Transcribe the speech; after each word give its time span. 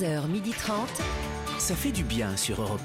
11h30. 0.00 0.72
Ça 1.58 1.74
fait 1.74 1.92
du 1.92 2.02
bien 2.02 2.36
sur 2.36 2.60
Europe 2.60 2.80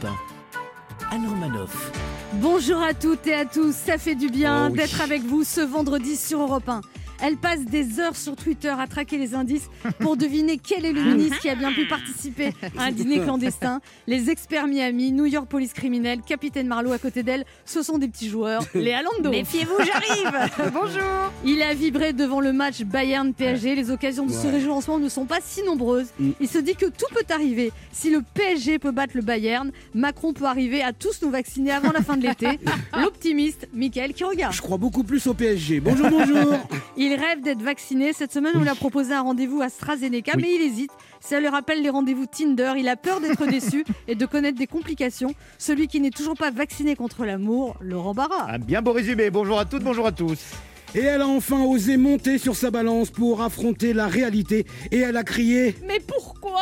1. 1.12 1.16
Anne 1.16 1.28
Romanoff. 1.28 1.92
Bonjour 2.34 2.82
à 2.82 2.94
toutes 2.94 3.26
et 3.26 3.34
à 3.34 3.46
tous, 3.46 3.74
ça 3.74 3.98
fait 3.98 4.16
du 4.16 4.30
bien 4.30 4.68
Oh 4.68 4.72
oui. 4.72 4.78
d'être 4.78 5.02
avec 5.02 5.24
vous 5.24 5.44
ce 5.44 5.62
vendredi 5.62 6.16
sur 6.16 6.42
Europe 6.42 6.68
1. 6.70 6.82
Elle 7.22 7.38
passe 7.38 7.66
des 7.66 8.00
heures 8.00 8.16
sur 8.16 8.36
Twitter 8.36 8.74
à 8.78 8.88
traquer 8.88 9.18
les 9.18 9.36
indices 9.36 9.70
pour 10.00 10.16
deviner 10.16 10.58
quel 10.58 10.86
est 10.86 10.94
le 10.94 11.02
ministre 11.02 11.40
qui 11.40 11.50
a 11.50 11.56
bien 11.56 11.72
pu 11.74 11.86
participer 11.86 12.54
à 12.78 12.84
un 12.84 12.92
dîner 12.92 13.20
clandestin. 13.20 13.82
Les 14.08 14.30
experts 14.30 14.68
Miami, 14.68 15.12
New 15.12 15.26
York 15.26 15.48
Police 15.48 15.74
criminelle, 15.74 16.22
Capitaine 16.26 16.68
Marlowe 16.68 16.94
à 16.94 16.98
côté 16.98 17.24
d'elle, 17.24 17.46
ce 17.66 17.82
sont 17.82 17.98
des 17.98 18.08
petits 18.08 18.30
joueurs. 18.30 18.64
Les 18.74 18.94
Alando. 18.94 19.30
Méfiez-vous, 19.30 19.78
j'arrive 19.86 20.72
Bonjour 20.74 21.32
Il 21.44 21.62
a 21.62 21.74
vibré 21.74 22.14
devant 22.14 22.40
le 22.40 22.54
match 22.54 22.84
Bayern-PSG. 22.84 23.76
Les 23.76 23.92
occasions 23.92 24.26
de 24.26 24.32
se 24.32 24.48
réjouir 24.48 24.76
en 24.76 24.82
ce 24.82 24.90
moment 24.90 25.04
ne 25.04 25.10
sont 25.10 25.26
pas 25.26 25.40
si 25.44 25.64
nombreuses. 25.64 26.10
Mm. 26.20 26.32
Il 26.40 26.48
se 26.48 26.58
dit 26.58 26.76
que 26.76 26.86
tout 26.86 27.06
peut 27.14 27.34
arriver. 27.34 27.72
Si 27.92 28.10
le 28.10 28.22
PSG 28.34 28.80
peut 28.80 28.92
battre 28.92 29.14
le 29.16 29.22
Bayern, 29.22 29.72
Macron 29.94 30.34
peut 30.34 30.46
arriver 30.46 30.82
à 30.82 30.94
tous 30.94 31.22
nous 31.22 31.30
vacciner 31.30 31.72
avant 31.72 31.92
la 31.92 32.02
fin 32.02 32.18
de 32.18 32.24
l'été. 32.24 32.60
L'optimiste, 32.98 33.68
Michael 33.74 34.14
qui 34.14 34.24
regarde. 34.24 34.54
Je 34.54 34.62
crois 34.62 34.78
beaucoup 34.78 35.04
plus 35.04 35.26
au 35.28 35.34
PSG. 35.34 35.80
Bonjour, 35.80 36.10
bonjour. 36.10 36.58
Il 36.98 37.09
rêve 37.16 37.42
d'être 37.42 37.62
vacciné. 37.62 38.14
Cette 38.14 38.32
semaine, 38.34 38.54
on 38.56 38.62
lui 38.62 38.70
a 38.70 38.76
proposé 38.76 39.14
un 39.14 39.22
rendez-vous 39.22 39.62
à 39.62 39.66
AstraZeneca, 39.66 40.34
Oui. 40.36 40.42
mais 40.44 40.56
il 40.56 40.62
hésite. 40.62 40.92
Ça 41.22 41.40
lui 41.40 41.48
rappelle 41.48 41.82
les 41.82 41.90
rendez-vous 41.90 42.26
Tinder. 42.26 42.74
Il 42.78 42.88
a 42.88 42.96
peur 42.96 43.20
d'être 43.22 43.46
déçu 43.50 43.84
et 44.08 44.16
de 44.16 44.26
connaître 44.26 44.58
des 44.58 44.68
complications. 44.68 45.34
Celui 45.58 45.88
qui 45.88 46.00
n'est 46.00 46.10
toujours 46.12 46.36
pas 46.36 46.52
vacciné 46.52 46.96
contre 46.96 47.26
l'amour, 47.26 47.76
Laurent 47.82 48.14
Barra. 48.14 48.52
Un 48.52 48.60
bien 48.60 48.82
beau 48.82 48.94
résumé. 48.94 49.30
Bonjour 49.30 49.60
à 49.60 49.66
toutes, 49.66 49.84
bonjour 49.84 50.08
à 50.08 50.12
tous. 50.12 50.40
Et 50.96 51.02
elle 51.02 51.22
a 51.22 51.28
enfin 51.28 51.62
osé 51.64 51.98
monter 51.98 52.40
sur 52.40 52.56
sa 52.56 52.72
balance 52.72 53.12
pour 53.12 53.44
affronter 53.44 53.94
la 53.94 54.08
réalité. 54.08 54.66
Et 54.92 54.98
elle 54.98 55.18
a 55.18 55.24
crié. 55.24 55.76
Mais 55.88 56.00
pourquoi? 56.00 56.62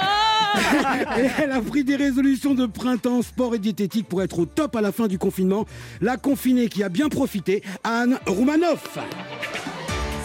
Et 1.18 1.28
elle 1.42 1.52
a 1.52 1.62
pris 1.62 1.86
des 1.86 1.96
résolutions 1.96 2.54
de 2.54 2.66
printemps, 2.66 3.22
sport 3.22 3.56
et 3.56 3.60
diététique 3.60 4.08
pour 4.10 4.22
être 4.22 4.40
au 4.40 4.46
top 4.46 4.76
à 4.76 4.82
la 4.82 4.92
fin 4.92 5.08
du 5.08 5.18
confinement. 5.18 5.66
La 6.02 6.18
confinée 6.18 6.68
qui 6.68 6.84
a 6.84 6.90
bien 6.90 7.08
profité, 7.08 7.64
Anne 7.86 8.20
Roumanoff. 8.26 8.98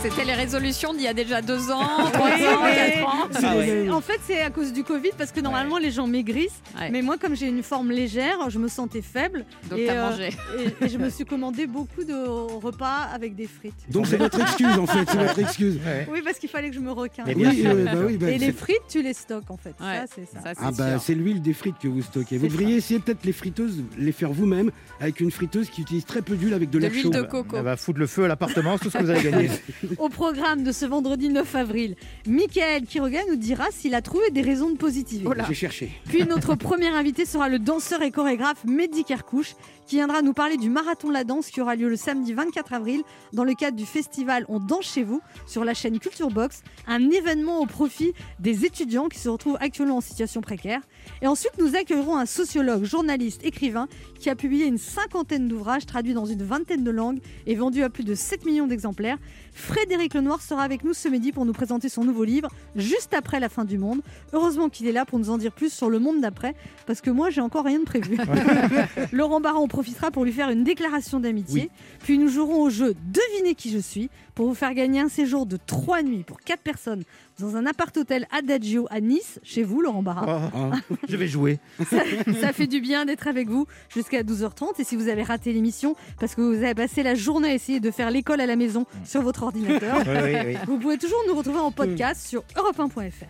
C'était 0.03 0.25
les 0.25 0.35
résolutions 0.35 0.93
d'il 0.93 1.03
y 1.03 1.07
a 1.09 1.15
déjà 1.15 1.41
deux 1.43 1.71
ans, 1.71 1.87
trois 2.13 2.29
ans, 2.31 2.63
mais- 2.65 2.93
quatre 2.99 3.07
ans. 3.07 3.29
Ah 3.43 3.57
ouais. 3.57 3.89
En 3.89 4.01
fait, 4.01 4.19
c'est 4.27 4.41
à 4.41 4.51
cause 4.51 4.73
du 4.73 4.83
Covid 4.83 5.11
parce 5.17 5.31
que 5.31 5.41
normalement 5.41 5.79
les 5.79 5.93
gens 5.93 6.09
maigrissent. 6.09 6.61
Ouais. 6.79 6.91
Mais 6.91 7.03
moi, 7.03 7.17
comme 7.19 7.37
j'ai 7.37 7.47
une 7.47 7.63
forme 7.63 7.93
légère, 7.93 8.51
je 8.51 8.59
me 8.59 8.67
sentais 8.67 9.01
faible. 9.01 9.45
Donc 9.71 9.79
et, 9.79 9.87
t'as 9.87 9.93
euh, 9.95 10.11
mangé. 10.11 10.31
Et, 10.59 10.85
et 10.85 10.89
je 10.89 10.99
me 10.99 11.09
suis 11.09 11.25
commandé 11.25 11.69
beaucoup 11.69 12.03
de 12.03 12.15
repas 12.15 13.09
avec 13.15 13.37
des 13.37 13.47
frites. 13.47 13.75
Donc 13.91 14.09
c'est 14.09 14.17
votre 14.17 14.41
excuse 14.41 14.77
en 14.77 14.87
fait, 14.87 15.09
c'est 15.09 15.19
votre 15.19 15.39
excuse. 15.39 15.79
Oui, 16.11 16.21
parce 16.25 16.39
qu'il 16.39 16.49
fallait 16.49 16.69
que 16.71 16.75
je 16.75 16.81
me 16.81 16.91
requin. 16.91 17.23
Mais 17.27 17.35
bien 17.35 17.51
Oui, 17.51 17.61
sûr. 17.63 17.71
euh, 17.71 17.85
bah 17.85 17.93
oui, 18.07 18.17
bah, 18.17 18.31
Et 18.31 18.39
les 18.39 18.53
frites, 18.53 18.83
tu 18.89 19.03
les 19.03 19.15
stockes 19.15 19.51
en 19.51 19.57
fait. 19.57 19.75
Ça, 19.79 20.05
c'est 20.15 20.27
ça. 20.27 20.41
Ça, 20.43 20.51
c'est 20.55 20.61
Ah 20.65 20.71
bah 20.77 20.99
c'est 20.99 21.15
l'huile 21.15 21.41
des 21.41 21.53
frites 21.53 21.79
que 21.81 21.89
vous 21.89 22.03
stockez. 22.03 22.39
Vous 22.39 22.49
devriez 22.49 22.77
essayer 22.77 22.99
peut-être 22.99 23.25
les 23.25 23.33
friteuses, 23.33 23.83
les 23.97 24.13
faire 24.13 24.33
vous-même 24.33 24.71
avec 25.01 25.21
une 25.21 25.31
friteuse 25.31 25.71
qui 25.71 25.83
utilise 25.83 26.05
très 26.05 26.23
peu 26.23 26.35
d'huile 26.37 26.55
avec 26.55 26.71
de 26.71 26.79
l'huile 26.79 27.03
chaud. 27.03 27.11
de 27.11 27.23
coco. 27.23 27.57
Elle 27.57 27.63
va 27.65 27.77
foutre 27.77 27.99
le 28.01 28.07
feu 28.07 28.25
à 28.25 28.29
l'appartement, 28.29 28.77
c'est 28.77 28.85
tout 28.85 28.91
ce 28.91 28.99
que 28.99 29.03
vous 29.05 29.11
allez 29.11 29.23
gagner. 29.23 29.51
Au 29.99 30.09
programme 30.09 30.65
de 30.65 30.73
ce 30.73 30.85
vendredi 30.85 31.29
9 31.29 31.55
avril, 31.55 31.97
Michael 32.27 32.85
Quiroga 32.87 33.21
nous 33.29 33.37
dira 33.37 33.65
s'il 33.71 33.95
a 33.95 34.03
trouvé 34.03 34.31
des 34.31 34.43
raisons 34.43 34.71
de 34.71 34.77
positiver. 34.77 35.27
Oh 35.29 35.33
J'ai 35.49 35.55
cherché. 35.55 35.91
Puis 36.09 36.25
notre 36.25 36.55
premier 36.57 36.89
invité 36.89 37.25
sera 37.25 37.49
le 37.49 37.59
danseur 37.59 38.03
et 38.03 38.11
chorégraphe 38.11 38.65
Mehdi 38.65 39.05
Kerkouche 39.05 39.55
qui 39.93 39.97
viendra 39.99 40.23
nous 40.23 40.33
parler 40.33 40.57
du 40.57 40.71
marathon 40.71 41.09
de 41.09 41.13
la 41.13 41.23
danse 41.23 41.51
qui 41.51 41.61
aura 41.61 41.77
lieu 41.77 41.91
le 41.91 41.97
samedi 41.97 42.33
24 42.33 42.73
avril 42.73 43.03
dans 43.35 43.45
le 43.45 43.53
cadre 43.53 43.77
du 43.77 43.85
festival 43.85 44.47
On 44.49 44.59
danse 44.59 44.87
chez 44.87 45.05
vous 45.05 45.21
sur 45.47 45.67
la 45.67 45.75
chaîne 45.75 45.99
Culture 45.99 46.31
Box, 46.31 46.63
un 46.87 47.11
événement 47.11 47.61
au 47.61 47.67
profit 47.67 48.15
des 48.39 48.65
étudiants 48.65 49.11
qui 49.11 49.19
se 49.19 49.29
retrouvent 49.29 49.59
actuellement 49.61 49.99
en 49.99 50.01
situation 50.01 50.41
précaire. 50.41 50.81
Et 51.21 51.27
ensuite 51.27 51.53
nous 51.59 51.77
accueillerons 51.77 52.17
un 52.17 52.25
sociologue, 52.25 52.85
journaliste, 52.85 53.45
écrivain 53.45 53.87
qui 54.19 54.31
a 54.31 54.35
publié 54.35 54.65
une 54.65 54.79
cinquantaine 54.79 55.47
d'ouvrages 55.47 55.85
traduits 55.85 56.15
dans 56.15 56.25
une 56.25 56.43
vingtaine 56.43 56.85
de 56.85 56.91
langues 56.91 57.21
et 57.47 57.55
vendus 57.55 57.83
à 57.83 57.91
plus 57.91 58.05
de 58.05 58.15
7 58.15 58.47
millions 58.47 58.67
d'exemplaires. 58.67 59.19
Frédéric 59.53 60.15
Lenoir 60.15 60.41
sera 60.41 60.63
avec 60.63 60.85
nous 60.85 60.95
ce 60.95 61.09
midi 61.09 61.33
pour 61.33 61.45
nous 61.45 61.53
présenter 61.53 61.91
son 61.91 62.05
nouveau 62.05 62.25
livre 62.25 62.49
juste 62.77 63.13
après 63.13 63.41
la 63.41 63.51
fin 63.51 63.67
du 63.67 63.77
monde. 63.77 64.01
Heureusement 64.33 64.71
qu'il 64.71 64.87
est 64.87 64.93
là 64.93 65.05
pour 65.05 65.19
nous 65.19 65.29
en 65.29 65.37
dire 65.37 65.53
plus 65.53 65.71
sur 65.71 65.91
le 65.91 65.99
monde 65.99 66.23
d'après, 66.23 66.55
parce 66.87 67.03
que 67.03 67.11
moi 67.11 67.29
j'ai 67.29 67.43
encore 67.43 67.67
rien 67.67 67.81
de 67.81 67.85
prévu. 67.85 68.17
Laurent 69.13 69.43
Barra 69.43 69.59
en 69.59 69.69
profitera 69.83 70.13
pour 70.13 70.25
lui 70.25 70.31
faire 70.33 70.49
une 70.51 70.63
déclaration 70.63 71.19
d'amitié. 71.19 71.69
Puis 72.05 72.17
nous 72.17 72.29
jouerons 72.29 72.63
au 72.63 72.71
jeu 72.71 72.95
Devinez 73.13 73.57
qui 73.57 73.71
je 73.73 73.79
suis 73.79 74.11
pour 74.37 74.47
vous 74.47 74.55
faire 74.55 74.75
gagner 74.75 75.01
un 75.01 75.09
séjour 75.09 75.45
de 75.45 75.59
3 75.67 76.03
nuits 76.03 76.23
pour 76.23 76.39
4 76.41 76.61
personnes 76.61 77.03
dans 77.41 77.57
un 77.57 77.67
appart-hôtel 77.67 78.27
Adagio 78.31 78.87
à 78.91 79.01
Nice, 79.01 79.41
chez 79.43 79.65
vous 79.65 79.81
Laurent 79.83 80.03
Barra. 80.05 80.51
Oh, 80.55 80.61
Ah. 80.73 80.77
je 81.09 81.17
vais 81.17 81.27
jouer. 81.27 81.59
Ça 81.91 82.53
fait 82.53 82.69
du 82.69 82.81
bien 82.81 83.05
d'être 83.07 83.27
avec 83.27 83.49
vous 83.49 83.67
jusqu'à 83.93 84.23
12h30. 84.23 84.81
Et 84.81 84.85
si 84.85 84.95
vous 84.95 85.09
avez 85.09 85.25
raté 85.25 85.53
l'émission 85.53 85.97
parce 86.21 86.37
que 86.37 86.43
vous 86.43 86.63
avez 86.63 86.75
passé 86.75 87.03
la 87.03 87.17
journée 87.17 87.51
à 87.51 87.55
essayer 87.55 87.81
de 87.81 87.91
faire 87.91 88.13
l'école 88.13 88.41
à 88.41 88.47
la 88.47 88.55
maison 88.55 88.87
sur 89.05 89.23
votre 89.23 89.43
ordinateur, 89.43 89.97
Oui, 90.07 90.13
oui, 90.23 90.37
oui. 90.47 90.57
vous 90.69 90.79
pouvez 90.79 90.97
toujours 90.99 91.19
nous 91.27 91.35
retrouver 91.35 91.59
en 91.59 91.73
podcast 91.73 92.25
sur 92.25 92.45
europe1.fr. 92.57 93.27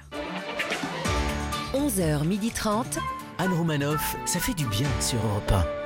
11h30. 1.74 2.98
Anne 3.38 3.52
Romanoff, 3.54 4.16
ça 4.26 4.38
fait 4.38 4.52
du 4.54 4.66
bien 4.66 4.88
sur 5.00 5.18
Europe 5.24 5.50
1. 5.50 5.81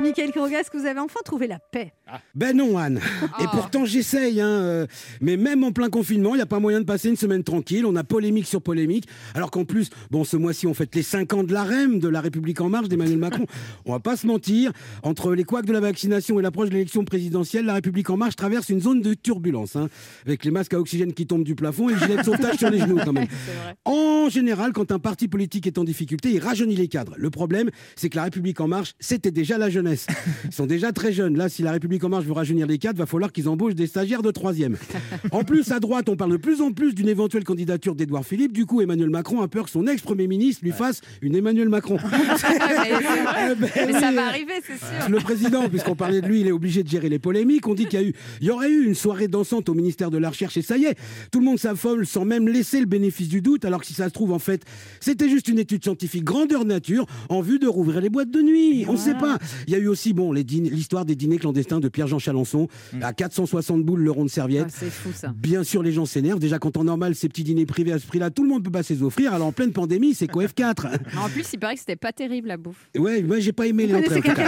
Michael 0.00 0.32
que 0.70 0.76
vous 0.76 0.86
avez 0.86 1.00
enfin 1.00 1.20
trouvé 1.24 1.46
la 1.46 1.58
paix 1.58 1.92
Ben 2.34 2.56
non, 2.56 2.76
Anne. 2.78 3.00
Et 3.40 3.44
Oh. 3.46 3.50
pourtant, 3.52 3.84
j'essaye. 3.84 4.40
Hein. 4.40 4.46
euh, 4.48 4.86
Mais 5.20 5.36
même 5.36 5.64
en 5.64 5.72
plein 5.72 5.88
confinement, 5.88 6.34
il 6.34 6.38
n'y 6.38 6.42
a 6.42 6.46
pas 6.46 6.58
moyen 6.60 6.80
de 6.80 6.84
passer 6.84 7.08
une 7.08 7.16
semaine 7.16 7.42
tranquille. 7.42 7.86
On 7.86 7.96
a 7.96 8.04
polémique 8.04 8.46
sur 8.46 8.60
polémique. 8.62 9.06
Alors 9.34 9.50
qu'en 9.50 9.64
plus, 9.64 9.88
bon, 10.10 10.22
ce 10.24 10.36
mois-ci, 10.36 10.66
on 10.66 10.74
fête 10.74 10.94
les 10.94 11.02
5 11.02 11.32
ans 11.32 11.42
de 11.44 11.52
la 11.52 11.64
REM, 11.64 11.98
de 12.00 12.08
la 12.08 12.20
République 12.20 12.60
En 12.60 12.68
Marche, 12.68 12.88
d'Emmanuel 12.88 13.18
Macron. 13.18 13.46
on 13.86 13.92
va 13.92 14.00
pas 14.00 14.16
se 14.16 14.26
mentir. 14.26 14.72
Entre 15.02 15.34
les 15.34 15.44
couacs 15.44 15.66
de 15.66 15.72
la 15.72 15.80
vaccination 15.80 16.38
et 16.38 16.42
l'approche 16.42 16.68
de 16.68 16.74
l'élection 16.74 17.04
présidentielle, 17.04 17.64
la 17.64 17.74
République 17.74 18.10
En 18.10 18.16
Marche 18.16 18.36
traverse 18.36 18.68
une 18.68 18.80
zone 18.80 19.00
de 19.00 19.14
turbulence. 19.14 19.76
hein, 19.76 19.88
avec 20.26 20.44
les 20.44 20.50
masques 20.50 20.74
à 20.74 20.78
oxygène 20.80 21.12
qui 21.14 21.26
tombent 21.26 21.44
du 21.44 21.54
plafond 21.54 21.88
et 21.88 21.94
le 21.94 21.98
gilet 21.98 22.16
de 22.18 22.22
sauvetage 22.22 22.56
sur 22.58 22.70
les 22.70 22.78
genoux, 22.80 22.98
quand 23.04 23.12
même. 23.12 23.26
En 23.84 24.28
général, 24.30 24.72
quand 24.72 24.90
un 24.92 24.98
parti 24.98 25.28
politique 25.28 25.66
est 25.66 25.76
en 25.78 25.84
difficulté, 25.84 26.30
il 26.32 26.38
rajeunit 26.38 26.76
les 26.76 26.88
cadres. 26.88 27.14
Le 27.18 27.28
problème, 27.30 27.70
c'est 27.96 28.08
que 28.08 28.16
la 28.16 28.24
République 28.24 28.60
en 28.60 28.68
marche, 28.68 28.94
c'était 29.00 29.30
déjà 29.30 29.58
la 29.58 29.68
jeunesse. 29.68 30.06
Ils 30.46 30.52
sont 30.52 30.64
déjà 30.66 30.92
très 30.92 31.12
jeunes. 31.12 31.36
Là, 31.36 31.48
si 31.50 31.62
la 31.62 31.72
République 31.72 31.93
en 32.02 32.08
marche 32.08 32.24
veut 32.24 32.32
rajeunir 32.32 32.66
les 32.66 32.78
cadres, 32.78 32.98
va 32.98 33.06
falloir 33.06 33.32
qu'ils 33.32 33.48
embauchent 33.48 33.74
des 33.74 33.86
stagiaires 33.86 34.22
de 34.22 34.30
troisième. 34.30 34.76
En 35.30 35.44
plus, 35.44 35.70
à 35.70 35.80
droite, 35.80 36.08
on 36.08 36.16
parle 36.16 36.32
de 36.32 36.36
plus 36.36 36.60
en 36.60 36.72
plus 36.72 36.94
d'une 36.94 37.08
éventuelle 37.08 37.44
candidature 37.44 37.94
d'Édouard 37.94 38.24
Philippe. 38.24 38.52
Du 38.52 38.66
coup, 38.66 38.80
Emmanuel 38.80 39.10
Macron 39.10 39.40
a 39.42 39.48
peur 39.48 39.64
que 39.64 39.70
son 39.70 39.86
ex-premier 39.86 40.26
ministre 40.26 40.64
lui 40.64 40.72
fasse 40.72 41.00
une 41.22 41.36
Emmanuel 41.36 41.68
Macron. 41.68 41.98
mais. 42.04 42.10
Eh 43.50 43.54
ben 43.54 43.68
Mais 43.86 43.92
ça 43.92 44.12
va 44.12 44.26
arriver, 44.26 44.54
c'est 44.64 44.78
sûr. 44.78 45.08
Le 45.08 45.18
président, 45.18 45.68
puisqu'on 45.68 45.94
parlait 45.94 46.20
de 46.20 46.26
lui, 46.26 46.40
il 46.40 46.48
est 46.48 46.52
obligé 46.52 46.82
de 46.82 46.88
gérer 46.88 47.08
les 47.08 47.18
polémiques. 47.18 47.66
On 47.68 47.74
dit 47.74 47.86
qu'il 47.86 48.00
y 48.00 48.02
a 48.02 48.06
eu, 48.06 48.14
il 48.40 48.46
y 48.46 48.50
aurait 48.50 48.70
eu 48.70 48.84
une 48.84 48.94
soirée 48.94 49.28
dansante 49.28 49.68
au 49.68 49.74
ministère 49.74 50.10
de 50.10 50.18
la 50.18 50.30
Recherche 50.30 50.56
et 50.56 50.62
ça 50.62 50.76
y 50.76 50.84
est, 50.84 50.96
tout 51.30 51.40
le 51.40 51.44
monde 51.44 51.58
s'affole 51.58 52.06
sans 52.06 52.24
même 52.24 52.48
laisser 52.48 52.80
le 52.80 52.86
bénéfice 52.86 53.28
du 53.28 53.40
doute. 53.40 53.64
Alors 53.64 53.80
que 53.80 53.86
si 53.86 53.94
ça 53.94 54.08
se 54.08 54.12
trouve, 54.12 54.32
en 54.32 54.38
fait, 54.38 54.62
c'était 55.00 55.28
juste 55.28 55.48
une 55.48 55.58
étude 55.58 55.82
scientifique 55.82 56.24
grandeur 56.24 56.64
nature 56.64 57.06
en 57.28 57.40
vue 57.40 57.58
de 57.58 57.66
rouvrir 57.66 58.00
les 58.00 58.10
boîtes 58.10 58.30
de 58.30 58.40
nuit. 58.40 58.84
On 58.88 58.92
ne 58.92 58.98
sait 58.98 59.14
pas. 59.14 59.38
Il 59.66 59.72
y 59.72 59.76
a 59.76 59.78
eu 59.78 59.88
aussi, 59.88 60.12
bon, 60.12 60.32
l'histoire 60.32 61.04
des 61.04 61.14
dîners 61.14 61.38
clandestins 61.38 61.80
de 61.84 61.88
Pierre-Jean 61.88 62.18
Chalençon 62.18 62.68
à 63.02 63.12
460 63.12 63.82
boules 63.84 64.00
le 64.02 64.10
rond 64.10 64.24
de 64.24 64.30
serviette. 64.30 64.66
Ah, 64.68 64.72
c'est 64.76 64.90
fou 64.90 65.10
ça. 65.14 65.32
Bien 65.36 65.62
sûr, 65.62 65.82
les 65.82 65.92
gens 65.92 66.06
s'énervent. 66.06 66.40
Déjà, 66.40 66.58
quand 66.58 66.76
en 66.76 66.84
normal, 66.84 67.14
ces 67.14 67.28
petits 67.28 67.44
dîners 67.44 67.66
privés 67.66 67.92
à 67.92 67.98
ce 67.98 68.06
prix-là, 68.06 68.30
tout 68.30 68.42
le 68.42 68.48
monde 68.48 68.64
peut 68.64 68.70
pas 68.70 68.82
se 68.82 68.92
les 68.94 69.02
offrir. 69.02 69.32
Alors, 69.34 69.46
en 69.48 69.52
pleine 69.52 69.72
pandémie, 69.72 70.14
c'est 70.14 70.26
quoi 70.26 70.44
F4 70.44 70.88
Mais 71.12 71.18
En 71.20 71.28
plus, 71.28 71.46
il 71.52 71.58
paraît 71.58 71.74
que 71.74 71.80
c'était 71.80 71.96
pas 71.96 72.12
terrible 72.12 72.48
la 72.48 72.56
bouffe. 72.56 72.88
Ouais, 72.96 73.22
moi, 73.22 73.38
j'ai 73.40 73.52
pas 73.52 73.66
aimé 73.66 73.86
les 73.86 73.94
entrées. 73.94 74.20
qui 74.22 74.28
y 74.28 74.32
était 74.32 74.42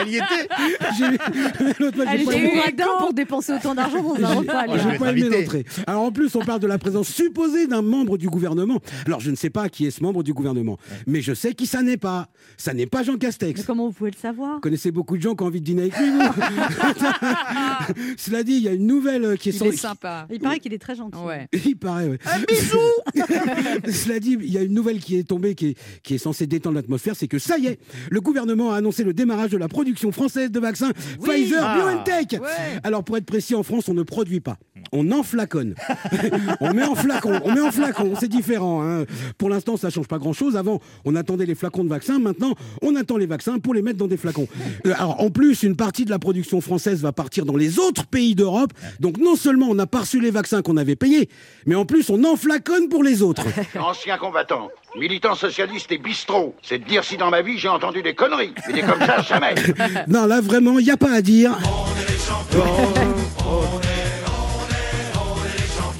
Elle 0.00 0.08
y 0.08 0.16
était. 0.16 0.48
J'ai- 0.98 1.74
L'autre 1.82 1.96
fois, 1.96 2.04
j'ai 2.06 2.22
Elle 2.22 2.70
était 2.70 2.82
pour 2.98 3.12
dépenser 3.12 3.52
autant 3.54 3.74
d'argent 3.74 4.02
dans 4.02 4.14
un 4.24 4.34
repas. 4.34 4.64
J'ai 4.76 4.98
pas 4.98 5.12
aimé 5.12 5.28
l'entrée. 5.28 5.64
Alors 5.86 6.02
en 6.02 6.12
plus, 6.12 6.34
on 6.36 6.40
parle 6.40 6.60
de 6.60 6.66
la 6.66 6.78
présence 6.78 7.08
supposée 7.08 7.66
d'un 7.66 7.82
membre 7.82 8.18
du 8.18 8.28
gouvernement. 8.28 8.80
Alors 9.06 9.20
je 9.20 9.30
ne 9.30 9.36
sais 9.36 9.50
pas 9.50 9.68
qui 9.68 9.86
est 9.86 9.90
ce 9.90 10.02
membre 10.02 10.22
du 10.22 10.32
gouvernement, 10.34 10.78
mais 11.06 11.20
je 11.22 11.32
sais 11.34 11.54
qui 11.54 11.66
ça 11.66 11.82
n'est 11.82 11.96
pas. 11.96 12.28
Ça 12.56 12.74
n'est 12.74 12.86
pas 12.86 13.02
Jean 13.02 13.12
Mais 13.14 13.18
Castex. 13.20 13.64
comment 13.64 13.86
vous 13.86 13.92
pouvez 13.92 14.10
le 14.10 14.16
savoir? 14.16 14.54
Vous 14.54 14.60
connaissez 14.60 14.90
beaucoup 14.90 15.16
de 15.16 15.22
gens 15.22 15.34
qui 15.34 15.42
ont 15.42 15.46
envie 15.46 15.60
de 15.60 15.61
dîner 15.62 15.82
avec 15.82 15.98
lui. 15.98 16.10
vous 16.10 16.20
Cela 18.16 18.42
dit, 18.42 18.52
il 18.54 18.62
y 18.62 18.68
a 18.68 18.72
une 18.72 18.86
nouvelle 18.86 19.24
euh, 19.24 19.36
qui 19.36 19.50
est 19.50 19.52
Il 19.52 19.58
sans- 19.58 19.64
est 19.66 19.76
sympa. 19.76 20.26
Il 20.30 20.40
paraît 20.40 20.58
qu'il 20.58 20.72
est 20.72 20.78
très 20.78 20.94
gentil. 20.94 21.18
Ouais. 21.18 21.48
Il 21.64 21.76
paraît, 21.76 22.08
ouais. 22.08 22.18
Un 22.26 22.40
bisou 22.40 22.78
Cela 23.92 24.20
dit, 24.20 24.36
il 24.40 24.52
y 24.52 24.58
a 24.58 24.62
une 24.62 24.74
nouvelle 24.74 25.00
qui 25.00 25.16
est 25.16 25.24
tombée, 25.24 25.54
qui 25.54 25.68
est, 25.68 25.76
qui 26.02 26.14
est 26.14 26.18
censée 26.18 26.46
détendre 26.46 26.76
l'atmosphère, 26.76 27.14
c'est 27.16 27.28
que 27.28 27.38
ça 27.38 27.58
y 27.58 27.66
est, 27.66 27.78
le 28.10 28.20
gouvernement 28.20 28.72
a 28.72 28.76
annoncé 28.76 29.04
le 29.04 29.12
démarrage 29.14 29.50
de 29.50 29.56
la 29.58 29.68
production 29.68 30.12
française 30.12 30.50
de 30.50 30.60
vaccins 30.60 30.90
Pfizer 31.22 31.60
Ah. 31.62 31.76
BioNTech. 31.76 32.32
Ouais. 32.40 32.48
Alors 32.82 33.04
pour 33.04 33.16
être 33.16 33.26
précis, 33.26 33.54
en 33.54 33.62
France, 33.62 33.88
on 33.88 33.94
ne 33.94 34.02
produit 34.02 34.40
pas. 34.40 34.56
On 34.92 35.10
enflaconne. 35.12 35.74
on 36.60 36.72
met 36.74 36.82
en 36.84 36.94
flacon. 36.94 37.40
On 37.44 37.54
met 37.54 37.60
en 37.60 37.70
flacon. 37.70 38.14
C'est 38.18 38.28
différent. 38.28 38.82
hein. 38.82 39.04
Pour 39.38 39.48
l'instant, 39.48 39.76
ça 39.76 39.90
change 39.90 40.06
pas 40.08 40.18
grand-chose. 40.18 40.56
Avant, 40.56 40.80
on 41.04 41.14
attendait 41.16 41.46
les 41.46 41.54
flacons 41.54 41.84
de 41.84 41.88
vaccins. 41.88 42.18
Maintenant, 42.18 42.54
on 42.82 42.94
attend 42.96 43.16
les 43.16 43.26
vaccins 43.26 43.58
pour 43.58 43.74
les 43.74 43.82
mettre 43.82 43.98
dans 43.98 44.08
des 44.08 44.16
flacons. 44.16 44.48
Euh, 44.86 44.92
alors 44.96 45.20
en 45.22 45.30
plus, 45.30 45.51
plus, 45.52 45.64
une 45.64 45.76
partie 45.76 46.06
de 46.06 46.10
la 46.10 46.18
production 46.18 46.62
française 46.62 47.02
va 47.02 47.12
partir 47.12 47.44
dans 47.44 47.56
les 47.56 47.78
autres 47.78 48.06
pays 48.06 48.34
d'Europe. 48.34 48.72
Donc 49.00 49.18
non 49.18 49.36
seulement 49.36 49.66
on 49.68 49.74
n'a 49.74 49.86
pas 49.86 50.00
reçu 50.00 50.18
les 50.18 50.30
vaccins 50.30 50.62
qu'on 50.62 50.78
avait 50.78 50.96
payés, 50.96 51.28
mais 51.66 51.74
en 51.74 51.84
plus 51.84 52.08
on 52.08 52.24
en 52.24 52.36
flaconne 52.36 52.88
pour 52.88 53.02
les 53.02 53.20
autres. 53.22 53.44
Ancien 53.78 54.16
combattant, 54.16 54.70
militant 54.96 55.34
socialiste 55.34 55.92
et 55.92 55.98
bistrot. 55.98 56.54
C'est 56.62 56.78
de 56.78 56.84
dire 56.84 57.04
si 57.04 57.18
dans 57.18 57.28
ma 57.28 57.42
vie 57.42 57.58
j'ai 57.58 57.68
entendu 57.68 58.02
des 58.02 58.14
conneries. 58.14 58.54
Mais 58.66 58.72
des 58.72 58.80
comme 58.80 59.00
ça, 59.00 59.20
jamais. 59.28 59.54
non, 60.08 60.24
là 60.24 60.40
vraiment, 60.40 60.78
il 60.78 60.86
n'y 60.86 60.90
a 60.90 60.96
pas 60.96 61.12
à 61.12 61.20
dire. 61.20 61.58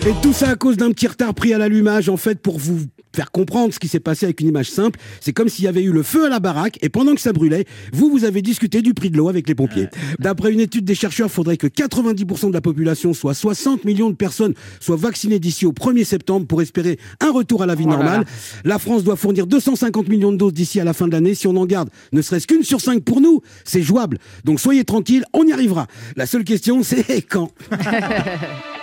Et 0.06 0.12
tout 0.22 0.32
ça 0.32 0.48
à 0.48 0.54
cause 0.56 0.78
d'un 0.78 0.92
petit 0.92 1.08
retard 1.08 1.34
pris 1.34 1.52
à 1.52 1.58
l'allumage, 1.58 2.08
en 2.08 2.16
fait, 2.16 2.40
pour 2.40 2.58
vous 2.58 2.80
faire 3.14 3.30
comprendre 3.30 3.72
ce 3.74 3.78
qui 3.78 3.88
s'est 3.88 4.00
passé 4.00 4.26
avec 4.26 4.40
une 4.40 4.48
image 4.48 4.70
simple. 4.70 4.98
C'est 5.20 5.32
comme 5.32 5.48
s'il 5.48 5.64
y 5.64 5.68
avait 5.68 5.82
eu 5.82 5.92
le 5.92 6.02
feu 6.02 6.26
à 6.26 6.28
la 6.28 6.40
baraque 6.40 6.78
et 6.82 6.88
pendant 6.88 7.14
que 7.14 7.20
ça 7.20 7.32
brûlait, 7.32 7.64
vous, 7.92 8.10
vous 8.10 8.24
avez 8.24 8.42
discuté 8.42 8.82
du 8.82 8.94
prix 8.94 9.10
de 9.10 9.16
l'eau 9.16 9.28
avec 9.28 9.48
les 9.48 9.54
pompiers. 9.54 9.88
D'après 10.18 10.52
une 10.52 10.60
étude 10.60 10.84
des 10.84 10.94
chercheurs, 10.94 11.28
il 11.28 11.32
faudrait 11.32 11.56
que 11.56 11.66
90% 11.66 12.48
de 12.48 12.52
la 12.52 12.60
population, 12.60 13.12
soit 13.14 13.34
60 13.34 13.84
millions 13.84 14.10
de 14.10 14.14
personnes, 14.14 14.54
soient 14.80 14.96
vaccinées 14.96 15.38
d'ici 15.38 15.66
au 15.66 15.72
1er 15.72 16.04
septembre 16.04 16.46
pour 16.46 16.62
espérer 16.62 16.98
un 17.20 17.30
retour 17.30 17.62
à 17.62 17.66
la 17.66 17.74
vie 17.74 17.84
Oh 17.86 17.90
normale. 17.90 18.24
La 18.64 18.78
France 18.78 19.04
doit 19.04 19.16
fournir 19.16 19.46
250 19.46 20.08
millions 20.08 20.32
de 20.32 20.36
doses 20.36 20.52
d'ici 20.52 20.80
à 20.80 20.84
la 20.84 20.92
fin 20.92 21.06
de 21.06 21.12
l'année. 21.12 21.34
Si 21.34 21.46
on 21.46 21.56
en 21.56 21.66
garde 21.66 21.90
ne 22.12 22.22
serait-ce 22.22 22.46
qu'une 22.46 22.62
sur 22.62 22.80
cinq 22.80 23.02
pour 23.02 23.20
nous, 23.20 23.40
c'est 23.64 23.82
jouable. 23.82 24.18
Donc 24.44 24.60
soyez 24.60 24.84
tranquilles, 24.84 25.24
on 25.32 25.46
y 25.46 25.52
arrivera. 25.52 25.86
La 26.16 26.26
seule 26.26 26.44
question, 26.44 26.82
c'est 26.82 27.22
quand? 27.22 27.50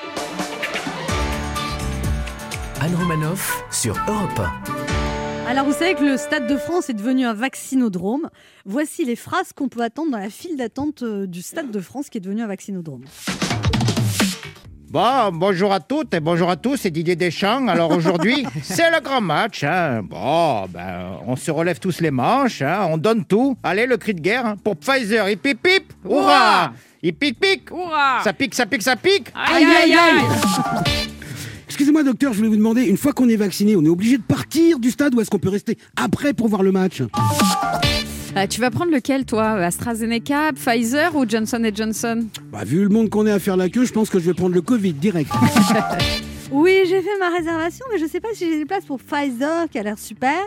Anne 2.90 2.96
Romanoff 2.96 3.64
sur 3.70 3.96
Europe 4.08 4.42
Alors 5.48 5.64
vous 5.66 5.74
savez 5.74 5.94
que 5.94 6.04
le 6.04 6.18
Stade 6.18 6.48
de 6.48 6.58
France 6.58 6.90
est 6.90 6.94
devenu 6.94 7.24
un 7.24 7.36
vaccinodrome. 7.36 8.32
Voici 8.66 9.06
les 9.06 9.16
phrases 9.16 9.54
qu'on 9.54 9.68
peut 9.68 9.82
attendre 9.84 10.10
dans 10.12 10.18
la 10.18 10.32
file 10.32 10.58
d'attente 10.58 11.04
euh, 11.04 11.28
du 11.28 11.44
Stade 11.44 11.70
de 11.70 11.80
France 11.82 12.10
qui 12.10 12.18
est 12.18 12.22
devenu 12.22 12.42
un 12.42 12.48
vaccinodrome. 12.48 13.04
Bon, 14.90 15.30
bonjour 15.34 15.72
à 15.72 15.82
toutes 15.82 16.16
et 16.16 16.20
bonjour 16.20 16.50
à 16.50 16.56
tous, 16.56 16.78
c'est 16.78 16.90
Didier 16.90 17.16
Deschamps. 17.16 17.68
Alors 17.68 17.92
aujourd'hui, 17.92 18.48
c'est 18.64 18.90
le 18.90 19.02
grand 19.02 19.22
match. 19.22 19.64
hein. 19.64 20.02
Bon, 20.02 20.66
ben, 20.68 21.20
on 21.28 21.36
se 21.36 21.52
relève 21.52 21.78
tous 21.78 22.00
les 22.02 22.10
manches, 22.10 22.64
hein. 22.64 22.88
on 22.90 22.98
donne 22.98 23.24
tout. 23.24 23.56
Allez, 23.62 23.86
le 23.86 23.98
cri 23.98 24.16
de 24.16 24.22
guerre 24.22 24.48
hein, 24.48 24.56
pour 24.64 24.78
Pfizer. 24.78 25.30
Hip 25.30 25.42
hip 25.46 25.60
hip, 25.68 25.94
hurrah 26.04 26.72
Hip 27.04 27.18
hip 27.22 27.38
hip 27.46 27.70
Hurrah 27.72 28.22
Ça 28.24 28.34
pique, 28.34 28.56
ça 28.56 28.66
pique, 28.66 28.82
ça 28.82 28.96
pique 28.96 29.28
Aïe, 29.36 29.64
aïe, 29.64 29.94
aïe 29.94 31.10
Excusez-moi, 31.70 32.02
docteur, 32.04 32.34
je 32.34 32.38
voulais 32.38 32.50
vous 32.50 32.56
demander, 32.56 32.82
une 32.86 32.98
fois 32.98 33.14
qu'on 33.14 33.30
est 33.30 33.36
vacciné, 33.36 33.76
on 33.76 33.86
est 33.86 33.90
obligé 33.90 34.18
de 34.18 34.24
partir 34.24 34.80
du 34.80 34.90
stade 34.90 35.14
ou 35.14 35.22
est-ce 35.22 35.30
qu'on 35.30 35.38
peut 35.38 35.50
rester 35.50 35.78
après 35.96 36.34
pour 36.34 36.48
voir 36.48 36.64
le 36.64 36.72
match? 36.72 37.02
Euh, 38.36 38.48
Tu 38.50 38.60
vas 38.60 38.72
prendre 38.72 38.92
lequel, 38.92 39.24
toi? 39.26 39.52
AstraZeneca, 39.52 40.52
Pfizer 40.54 41.16
ou 41.16 41.26
Johnson 41.30 41.64
Johnson? 41.74 42.26
Bah, 42.52 42.64
Vu 42.66 42.82
le 42.82 42.90
monde 42.90 43.10
qu'on 43.12 43.28
est 43.28 43.32
à 43.32 43.38
faire 43.38 43.56
la 43.56 43.70
queue, 43.70 43.86
je 43.86 43.94
pense 43.94 44.10
que 44.10 44.18
je 44.20 44.26
vais 44.26 44.34
prendre 44.34 44.56
le 44.56 44.62
Covid 44.62 44.94
direct. 44.94 45.32
Oui, 46.52 46.80
j'ai 46.90 47.00
fait 47.04 47.20
ma 47.20 47.30
réservation, 47.30 47.86
mais 47.92 48.00
je 48.00 48.06
ne 48.06 48.10
sais 48.10 48.20
pas 48.20 48.30
si 48.34 48.50
j'ai 48.50 48.58
des 48.58 48.66
places 48.66 48.84
pour 48.86 48.98
Pfizer, 49.00 49.70
qui 49.72 49.78
a 49.78 49.84
l'air 49.84 50.00
super, 50.00 50.40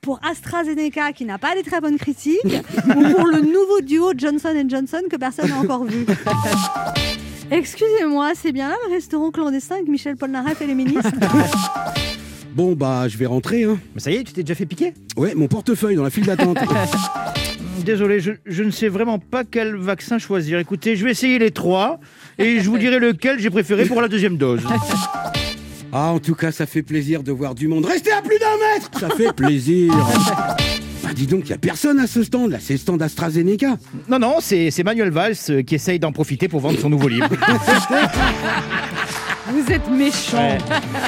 pour 0.00 0.20
AstraZeneca, 0.22 1.12
qui 1.12 1.24
n'a 1.24 1.38
pas 1.38 1.56
des 1.56 1.64
très 1.64 1.80
bonnes 1.80 1.98
critiques, 1.98 2.38
ou 2.86 2.92
pour 3.02 3.26
le 3.26 3.40
nouveau 3.40 3.80
duo 3.82 4.12
Johnson 4.16 4.54
Johnson 4.68 5.00
que 5.10 5.16
personne 5.16 5.48
n'a 5.48 5.58
encore 5.58 5.82
vu. 5.82 6.06
Excusez-moi, 7.50 8.32
c'est 8.34 8.52
bien 8.52 8.68
là 8.68 8.76
le 8.88 8.94
restaurant 8.94 9.30
clandestin 9.30 9.76
avec 9.76 9.88
Michel 9.88 10.16
Polnareff 10.16 10.60
et 10.62 10.66
les 10.66 10.74
ministres 10.74 11.10
Bon, 12.54 12.72
bah, 12.72 13.06
je 13.08 13.16
vais 13.16 13.26
rentrer. 13.26 13.64
Hein. 13.64 13.78
Mais 13.94 14.00
ça 14.00 14.10
y 14.10 14.16
est, 14.16 14.24
tu 14.24 14.32
t'es 14.32 14.42
déjà 14.42 14.54
fait 14.56 14.66
piquer 14.66 14.92
Ouais, 15.16 15.34
mon 15.34 15.46
portefeuille 15.48 15.94
dans 15.96 16.02
la 16.02 16.10
file 16.10 16.26
d'attente. 16.26 16.58
Désolé, 17.84 18.20
je, 18.20 18.32
je 18.44 18.62
ne 18.62 18.70
sais 18.70 18.88
vraiment 18.88 19.18
pas 19.18 19.44
quel 19.44 19.74
vaccin 19.76 20.18
choisir. 20.18 20.58
Écoutez, 20.58 20.96
je 20.96 21.04
vais 21.04 21.12
essayer 21.12 21.38
les 21.38 21.50
trois 21.52 21.98
et 22.38 22.60
je 22.60 22.68
vous 22.68 22.76
dirai 22.76 22.98
lequel 22.98 23.38
j'ai 23.38 23.50
préféré 23.50 23.84
pour 23.86 24.00
la 24.02 24.08
deuxième 24.08 24.36
dose. 24.36 24.62
ah, 25.92 26.12
en 26.12 26.18
tout 26.18 26.34
cas, 26.34 26.52
ça 26.52 26.66
fait 26.66 26.82
plaisir 26.82 27.22
de 27.22 27.32
voir 27.32 27.54
du 27.54 27.68
monde. 27.68 27.86
Restez 27.86 28.12
à 28.12 28.20
plus 28.20 28.38
d'un 28.38 28.56
mètre 28.74 28.90
Ça 28.98 29.08
fait 29.10 29.32
plaisir. 29.32 29.94
bah, 31.10 31.14
dis 31.16 31.26
donc, 31.26 31.40
il 31.44 31.48
n'y 31.48 31.52
a 31.54 31.58
personne 31.58 31.98
à 31.98 32.06
ce 32.06 32.22
stand. 32.22 32.50
Là, 32.52 32.58
c'est 32.60 32.74
le 32.74 32.78
stand 32.78 33.02
AstraZeneca. 33.02 33.76
Non, 34.08 34.20
non, 34.20 34.36
c'est 34.40 34.70
c'est 34.70 34.84
Manuel 34.84 35.10
Valls 35.10 35.34
euh, 35.50 35.62
qui 35.62 35.74
essaye 35.74 35.98
d'en 35.98 36.12
profiter 36.12 36.46
pour 36.46 36.60
vendre 36.60 36.78
son 36.78 36.88
nouveau 36.88 37.08
livre. 37.08 37.28
Vous 39.52 39.72
êtes 39.72 39.90
méchants. 39.90 40.58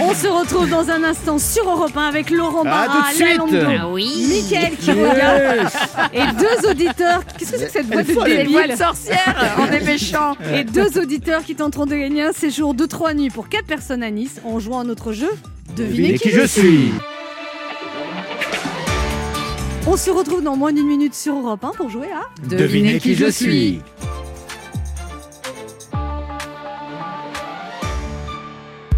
On 0.01 0.13
se 0.13 0.27
retrouve 0.27 0.69
dans 0.69 0.91
un 0.91 1.05
instant 1.05 1.39
sur 1.39 1.63
Europe 1.71 1.97
1 1.97 2.03
avec 2.09 2.31
Laurent 2.31 2.63
À 2.63 2.65
Barra, 2.65 2.87
tout 2.89 3.11
de 3.11 3.15
suite. 3.15 3.39
Lalando, 3.39 3.77
Ah 3.81 3.89
oui 3.89 4.11
Mickaël 4.29 4.73
qui 4.77 4.91
regarde 4.91 5.71
et 6.13 6.23
deux 6.41 6.69
auditeurs. 6.69 7.23
Qu'est-ce 7.39 7.53
que 7.53 7.59
c'est 7.59 7.67
que 7.67 7.73
cette 7.73 7.87
voix 7.87 8.03
de 8.03 8.13
voix 8.13 8.29
de 8.29 8.35
débile 8.35 8.77
sorcière, 8.77 9.57
on 9.61 9.67
est 9.73 9.85
méchants 9.85 10.37
Et 10.53 10.65
deux 10.65 10.99
auditeurs 11.01 11.45
qui 11.45 11.55
tenteront 11.55 11.87
de 11.87 11.95
gagner 11.95 12.25
un 12.25 12.33
séjour 12.33 12.75
de 12.75 12.85
trois 12.85 13.15
nuits 13.15 13.31
pour 13.31 13.49
quatre 13.49 13.67
personnes 13.67 14.03
à 14.03 14.11
Nice 14.11 14.41
en 14.45 14.59
jouant 14.59 14.81
à 14.81 14.85
notre 14.85 15.13
jeu. 15.13 15.31
Devinez 15.77 16.19
qui 16.19 16.31
je 16.31 16.45
suis 16.45 16.91
On 19.85 19.97
se 19.97 20.11
retrouve 20.11 20.43
dans 20.45 20.57
moins 20.57 20.73
d'une 20.73 20.87
minute 20.87 21.13
sur 21.13 21.35
Europe 21.35 21.65
1 21.65 21.73
pour 21.73 21.91
jouer 21.91 22.07
à. 22.13 22.31
Devinez 22.47 23.01
qui 23.01 23.17
je 23.17 23.29
suis 23.29 23.81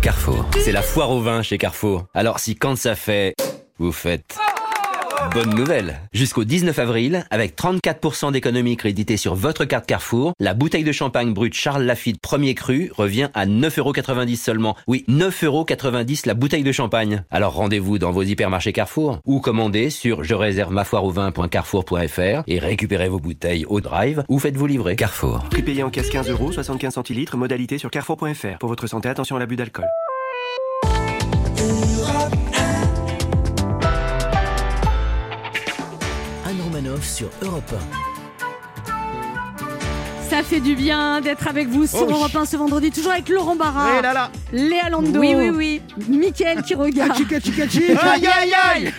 Carrefour. 0.02 0.44
C'est 0.58 0.72
la 0.72 0.82
foire 0.82 1.10
au 1.10 1.22
vin 1.22 1.40
chez 1.40 1.56
Carrefour. 1.56 2.04
Alors 2.12 2.38
si 2.38 2.54
quand 2.54 2.76
ça 2.76 2.94
fait, 2.94 3.34
vous 3.78 3.92
faites... 3.92 4.36
Bonne 5.32 5.54
nouvelle 5.54 6.00
Jusqu'au 6.12 6.44
19 6.44 6.78
avril, 6.78 7.24
avec 7.30 7.56
34% 7.56 8.32
d'économie 8.32 8.76
créditée 8.76 9.16
sur 9.16 9.34
votre 9.34 9.64
carte 9.64 9.86
Carrefour, 9.86 10.32
la 10.38 10.54
bouteille 10.54 10.84
de 10.84 10.92
champagne 10.92 11.32
brut 11.32 11.54
Charles 11.54 11.82
Lafitte 11.82 12.20
premier 12.20 12.54
cru 12.54 12.90
revient 12.96 13.28
à 13.34 13.46
9,90€ 13.46 14.36
seulement. 14.36 14.76
Oui, 14.86 15.04
9,90€ 15.08 16.26
la 16.26 16.34
bouteille 16.34 16.62
de 16.62 16.72
champagne. 16.72 17.24
Alors 17.30 17.54
rendez-vous 17.54 17.98
dans 17.98 18.12
vos 18.12 18.22
hypermarchés 18.22 18.72
Carrefour 18.72 19.18
ou 19.24 19.40
commandez 19.40 19.90
sur 19.90 20.24
je 20.24 20.34
réserve 20.34 20.72
ma 20.72 20.84
foire 20.84 21.04
au 21.04 21.10
vin.carrefour.fr 21.10 22.42
et 22.46 22.58
récupérez 22.58 23.08
vos 23.08 23.20
bouteilles 23.20 23.66
au 23.66 23.80
drive 23.80 24.24
ou 24.28 24.38
faites-vous 24.38 24.66
livrer. 24.66 24.96
Carrefour. 24.96 25.44
Prix 25.50 25.62
payé 25.62 25.82
en 25.82 25.90
caisse 25.90 26.10
15 26.10 26.30
euros, 26.30 26.52
75 26.52 26.94
centilitres, 26.94 27.36
modalité 27.36 27.78
sur 27.78 27.90
carrefour.fr. 27.90 28.58
Pour 28.58 28.68
votre 28.68 28.86
santé, 28.86 29.08
attention 29.08 29.36
à 29.36 29.38
l'abus 29.38 29.56
d'alcool. 29.56 29.86
Sur 37.14 37.30
Europe 37.42 37.72
Ça 40.28 40.42
fait 40.42 40.58
du 40.58 40.74
bien 40.74 41.20
d'être 41.20 41.46
avec 41.46 41.68
vous 41.68 41.86
sur 41.86 42.02
Oh. 42.08 42.10
Europe 42.10 42.34
1 42.34 42.44
ce 42.44 42.56
vendredi, 42.56 42.90
toujours 42.90 43.12
avec 43.12 43.28
Laurent 43.28 43.54
Barra, 43.54 43.98
Eh 43.98 44.02
là 44.02 44.12
là 44.12 44.32
Léa 44.52 44.88
Lando, 44.90 45.20
Oui, 45.20 45.34
oui, 45.36 45.50
oui 45.50 45.80
Mickaël 46.08 46.62
qui 46.62 46.74
regarde. 46.74 47.12
Aïe 48.02 48.26
aïe 48.26 48.52
aïe 48.52 48.92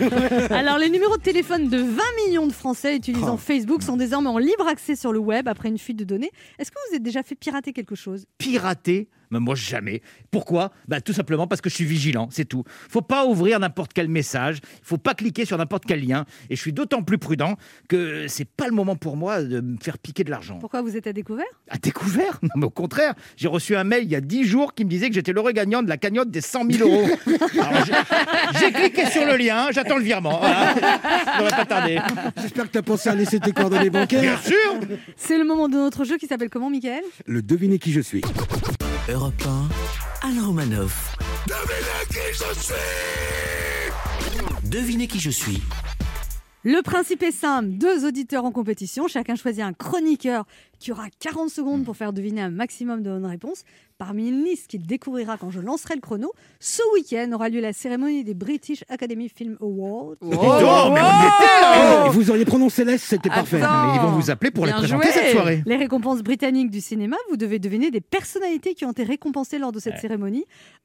Alors, 0.50 0.78
les 0.78 0.90
numéros 0.90 1.18
de 1.18 1.22
téléphone 1.22 1.68
de 1.68 1.78
20 1.78 1.84
millions 2.26 2.48
de 2.48 2.54
Français 2.54 2.96
utilisant 2.96 3.34
Oh. 3.36 3.38
Facebook 3.38 3.84
sont 3.84 3.98
désormais 3.98 4.30
en 4.30 4.38
libre 4.38 4.66
accès 4.66 4.96
sur 4.96 5.12
le 5.12 5.20
web 5.20 5.50
après 5.50 5.68
une 5.68 5.78
fuite 5.78 5.98
de 5.98 6.06
données. 6.06 6.32
Est-ce 6.58 6.72
que 6.72 6.78
vous 6.90 6.96
êtes 6.96 7.04
déjà 7.04 7.22
fait 7.22 7.36
pirater 7.36 7.74
quelque 7.74 7.96
chose? 7.96 8.26
Pirater 8.38 9.10
mais 9.32 9.40
moi 9.40 9.56
jamais. 9.56 10.02
Pourquoi? 10.32 10.72
Bah, 10.88 11.02
Tout 11.02 11.14
simplement 11.14 11.48
parce 11.48 11.62
que 11.62 11.70
je 11.70 11.76
suis 11.76 11.86
vigilant, 11.86 12.28
c'est 12.32 12.46
tout. 12.46 12.64
faut 12.90 13.02
pas 13.02 13.26
ouvrir 13.26 13.60
n'importe 13.60 13.92
quel 13.94 14.08
message, 14.08 14.60
il 14.64 14.86
faut 14.86 14.98
pas 14.98 15.14
cliquer 15.14 15.46
sur 15.46 15.58
n'importe 15.58 15.84
quel 15.88 16.06
lien. 16.06 16.26
Et 16.50 16.56
je 16.56 16.62
suis 16.62 16.74
d'autant 16.74 17.04
plus 17.04 17.18
prudent 17.18 17.56
que 17.88 18.28
c'est 18.28 18.46
pas 18.50 18.68
le 18.68 18.74
moment 18.74 18.96
pour 18.96 19.18
moi 19.18 19.42
de 19.44 19.62
me 19.62 19.78
faire 19.82 19.98
piquer 19.98 20.24
de 20.24 20.32
l'argent. 20.32 20.58
Pourquoi 20.60 20.82
vous 20.82 20.96
êtes 20.98 21.08
à 21.08 21.14
découvert? 21.14 21.46
À 21.70 21.78
découvert? 21.78 22.40
Non, 22.44 22.50
mais 22.58 22.66
au 22.66 22.70
contraire, 22.70 23.14
j'ai 23.38 23.48
reçu 23.48 23.76
un 23.76 23.84
mail 23.84 24.04
il 24.04 24.10
y 24.12 24.16
a 24.16 24.22
10 24.22 24.44
jours 24.46 24.74
qui 24.74 24.86
me 24.86 24.90
disait 24.90 25.10
que 25.10 25.16
j'étais 25.16 25.34
l'heureux 25.34 25.52
gagnant 25.52 25.82
de 25.84 25.90
la 25.90 25.98
cagnotte 25.98 26.30
des 26.32 26.42
100 26.42 26.70
000 26.72 26.90
euros. 26.90 27.08
Alors, 27.62 27.86
j'ai- 28.60 28.72
cliqué 28.72 29.06
sur 29.06 29.26
le 29.26 29.38
lien, 29.38 29.68
j'attends 29.72 29.98
le 29.98 30.04
virement. 30.04 30.40
Voilà. 30.40 30.76
Ça 30.76 31.38
devrait 31.40 31.50
pas 31.58 31.66
tarder. 31.66 32.00
J'espère 32.42 32.66
que 32.66 32.72
tu 32.72 32.78
as 32.78 32.84
pensé 32.84 33.10
à 33.10 33.16
laisser 33.16 33.40
tes 33.40 33.52
coordonnées 33.52 33.90
Bien 33.90 34.02
bancaires. 34.02 34.42
sûr 34.42 34.56
C'est 35.16 35.38
le 35.38 35.46
moment 35.46 35.68
de 35.70 35.76
notre 35.76 36.04
jeu 36.04 36.18
qui 36.18 36.28
s'appelle 36.28 36.50
comment, 36.50 36.70
Mickaël 36.70 37.04
Le 37.26 37.42
devinez 37.42 37.80
qui 37.80 37.92
je 37.94 38.02
suis. 38.02 38.22
Europe 39.08 39.46
1, 40.24 40.28
Anne 40.28 40.40
Romanoff. 40.44 41.16
Devinez 44.64 45.08
qui 45.08 45.20
je 45.20 45.30
suis. 45.30 45.62
Le 46.64 46.82
principe 46.82 47.22
est 47.22 47.32
simple, 47.32 47.68
deux 47.70 48.08
auditeurs 48.08 48.46
en 48.46 48.52
compétition, 48.52 49.08
chacun 49.08 49.36
choisit 49.36 49.64
un 49.64 49.74
chroniqueur 49.74 50.48
qui 50.80 50.92
aura 50.92 51.06
40 51.20 51.50
secondes 51.50 51.84
pour 51.86 51.96
faire 51.98 52.14
deviner 52.14 52.42
un 52.42 52.50
maximum 52.50 53.02
de 53.02 53.10
bonnes 53.10 53.26
réponses. 53.26 53.64
Parmi 53.98 54.28
une 54.28 54.44
liste 54.44 54.68
qu'il 54.68 54.86
découvrira 54.86 55.38
quand 55.38 55.50
je 55.52 55.62
lancerai 55.62 55.96
le 55.96 56.02
chrono, 56.02 56.34
ce 56.60 56.82
week-end 56.96 57.32
aura 57.32 57.48
lieu 57.48 57.62
la 57.62 57.72
cérémonie 57.72 58.26
des 58.26 58.34
British 58.34 58.84
Academy 58.90 59.30
Film 59.30 59.56
Awards. 59.62 60.16
Oh, 60.20 60.26
mais 60.30 60.36
on 60.38 60.58
était 60.58 61.62
là 61.62 62.10
Vous 62.10 62.30
auriez 62.30 62.44
prononcé 62.44 62.84
l'Est, 62.84 62.98
c'était 62.98 63.30
parfait. 63.30 63.62
Attends. 63.62 63.88
Mais 63.88 63.96
ils 63.96 64.02
vont 64.02 64.12
vous 64.20 64.30
appeler 64.30 64.52
pour 64.52 64.66
les 64.66 64.74
Bien 64.74 64.80
présenter 64.82 65.04
joué. 65.06 65.14
cette 65.14 65.32
soirée. 65.32 65.64
Les 65.66 65.78
récompenses 65.78 66.24
britanniques 66.24 66.72
du 66.72 66.82
cinéma, 66.82 67.16
vous 67.30 67.38
devez 67.38 67.58
deviner 67.58 67.90
des 67.90 68.02
personnalités 68.02 68.74
qui 68.74 68.84
ont 68.84 68.92
été 68.92 69.04
récompensées 69.04 69.60
lors 69.60 69.72
de 69.72 69.80
cette 69.80 69.98
cérémonie. 70.00 70.44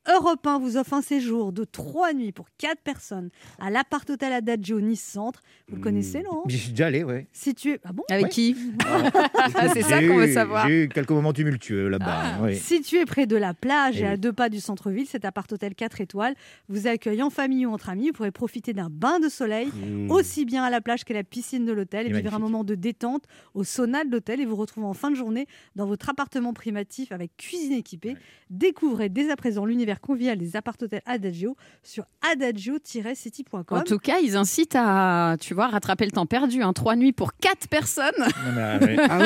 Europe 0.09 0.47
1 0.47 0.61
vous 0.61 0.77
offre 0.77 0.95
un 0.95 1.03
séjour 1.03 1.53
de 1.53 1.65
3 1.65 2.13
nuits 2.13 2.31
pour 2.33 2.47
4 2.59 2.81
personnes 2.81 3.31
à 3.59 3.71
l'appart 3.71 4.09
hôtel 4.09 4.33
Adagio 4.33 4.81
Nice 4.81 5.03
Centre. 5.03 5.43
Vous 5.69 5.77
le 5.77 5.83
connaissez, 5.83 6.23
non 6.23 6.45
J'y 6.47 6.59
suis 6.59 6.71
déjà 6.71 6.87
allé, 6.87 7.03
ouais. 7.03 7.27
Situé, 7.33 7.81
ah 7.85 7.93
bon? 7.93 8.05
Avec 8.09 8.27
Ouais. 8.27 8.31
qui? 8.31 8.57
C'est 9.83 9.89
ça 9.89 10.01
J'ai 10.01 10.09
qu'on 10.09 10.17
veut 10.17 10.29
eu- 10.29 10.33
savoir. 10.35 10.67
J'ai 10.69 10.85
eu 10.85 10.89
quelques 10.89 11.11
moments 11.11 11.33
tumultueux 11.33 11.89
là-bas. 11.89 12.07
Ah. 12.09 12.39
oui. 12.43 12.57
Situé 12.57 13.05
près 13.05 13.27
de 13.27 13.37
la 13.37 13.55
plage 13.55 13.97
Eh 13.99 14.03
et 14.03 14.07
à 14.07 14.13
oui. 14.13 14.19
deux 14.19 14.33
pas 14.33 14.49
du 14.49 14.61
centre-ville, 14.61 15.07
cet 15.07 15.25
appart-hôtel 15.25 15.75
4 15.75 16.01
étoiles 16.01 16.35
vous 16.69 16.87
accueille 16.87 17.23
en 17.23 17.31
famille 17.31 17.67
ou 17.67 17.73
entre 17.73 17.89
amis. 17.91 18.09
Vous 18.09 18.13
pourrez 18.15 18.31
profiter 18.31 18.73
d'un 18.73 18.89
bain 18.91 19.19
de 19.21 19.29
soleil, 19.29 19.69
Mmh. 19.75 20.11
aussi 20.11 20.45
bien 20.45 20.63
à 20.65 20.71
la 20.71 20.81
plage 20.81 21.05
qu'à 21.05 21.15
la 21.15 21.25
piscine 21.25 21.65
de 21.65 21.73
l'hôtel, 21.73 22.07
et 22.07 22.13
vivre 22.13 22.35
un 22.35 22.39
moment 22.39 22.65
de 22.65 22.75
détente 22.75 23.25
au 23.55 23.65
sauna 23.65 24.05
de 24.05 24.11
l'hôtel 24.11 24.41
et 24.41 24.45
vous 24.47 24.57
retrouver 24.57 24.87
en 24.87 24.95
fin 24.95 25.11
de 25.11 25.17
journée 25.17 25.47
dans 25.77 25.87
votre 25.87 26.09
appartement 26.11 26.53
primatif 26.53 27.13
avec 27.13 27.37
cuisine 27.37 27.73
équipée. 27.73 28.17
Découvrez 28.51 29.09
dès 29.09 29.31
à 29.31 29.37
présent 29.37 29.65
l'univers 29.65 30.01
convivial 30.01 30.37
des 30.39 30.57
appart-hôtels 30.57 31.03
Adagio 31.07 31.57
sur 31.83 32.05
adagio-city.com. 32.33 33.65
En 33.79 33.83
tout 33.83 33.99
cas, 33.99 34.19
ils 34.23 34.37
incitent 34.37 34.77
à, 34.77 35.37
tu 35.41 35.55
vois, 35.55 35.69
rattraper 35.69 36.05
le 36.05 36.11
temps 36.11 36.27
perdu. 36.27 36.63
Hein. 36.63 36.73
Trois 36.73 36.97
nuits 36.97 37.13
pour 37.13 37.35
quatre 37.35 37.69
personnes. 37.69 38.11
Ah, 38.63 38.79
ouais. 38.81 38.97
Ah 38.99 39.19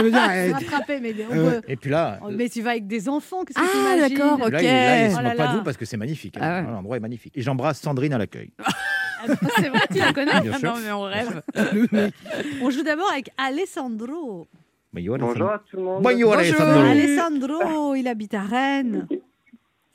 dire. 0.10 0.30
eh, 0.32 0.52
Rattraper, 0.52 1.00
mais, 1.00 1.14
on 1.30 1.34
Euh, 1.34 1.60
peut- 1.60 1.66
Et 1.70 1.76
puis 1.76 1.90
là, 1.90 2.18
Oh, 2.22 2.28
mais 2.30 2.48
tu 2.48 2.62
vas 2.62 2.70
avec 2.70 2.86
des 2.86 3.08
enfants, 3.08 3.44
qu'est-ce 3.44 3.58
que 3.58 3.64
Ah, 3.64 3.94
t'imagines 3.96 4.16
d'accord, 4.18 4.38
là, 4.38 4.46
ok. 4.46 4.52
il, 4.62 4.64
là, 4.66 5.04
il 5.06 5.10
se 5.12 5.16
Oh 5.16 5.22
là 5.22 5.28
moque 5.28 5.36
pas 5.36 5.44
là. 5.46 5.52
de 5.52 5.58
vous 5.58 5.64
parce 5.64 5.76
que 5.76 5.84
c'est 5.84 5.96
magnifique. 5.96 6.36
hein. 6.36 6.40
Ah 6.42 6.48
ouais. 6.56 6.60
Voilà, 6.62 6.76
L'endroit 6.76 6.96
est 6.96 7.00
magnifique. 7.00 7.36
Et 7.36 7.42
j'embrasse 7.42 7.80
Sandrine 7.80 8.12
à 8.12 8.18
l'accueil. 8.18 8.50
C'est 9.56 9.68
vrai, 9.68 9.80
tu 9.92 9.98
la 9.98 10.12
connais 10.12 10.40
Bien 10.40 10.52
Ah 10.54 10.58
sûr. 10.58 10.74
non, 10.74 10.80
mais 10.84 10.90
on 10.92 11.02
rêve. 11.02 11.42
On 12.60 12.70
joue 12.70 12.82
d'abord 12.82 13.08
avec 13.12 13.30
Alessandro. 13.38 14.48
Bonjour, 14.92 15.16
Bonjour 15.18 15.48
à 15.50 15.58
tout 15.60 15.76
le 15.76 15.82
monde. 15.84 16.02
Bonjour, 16.02 16.18
Bonjour. 16.18 16.32
Alessandro. 16.34 16.80
Alessandro, 16.80 17.94
il 17.94 18.08
habite 18.08 18.34
à 18.34 18.42
Rennes. 18.42 19.06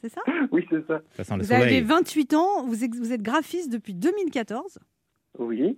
C'est 0.01 0.09
ça 0.09 0.21
Oui, 0.51 0.65
c'est 0.69 0.85
ça. 0.87 1.01
Ça 1.17 1.23
sent 1.23 1.35
le 1.37 1.43
Vous 1.43 1.51
avez 1.51 1.63
soleil. 1.63 1.81
28 1.81 2.33
ans, 2.35 2.65
vous, 2.65 2.83
ex- 2.83 2.97
vous 2.97 3.11
êtes 3.11 3.21
graphiste 3.21 3.69
depuis 3.71 3.93
2014 3.93 4.79
Oui, 5.39 5.77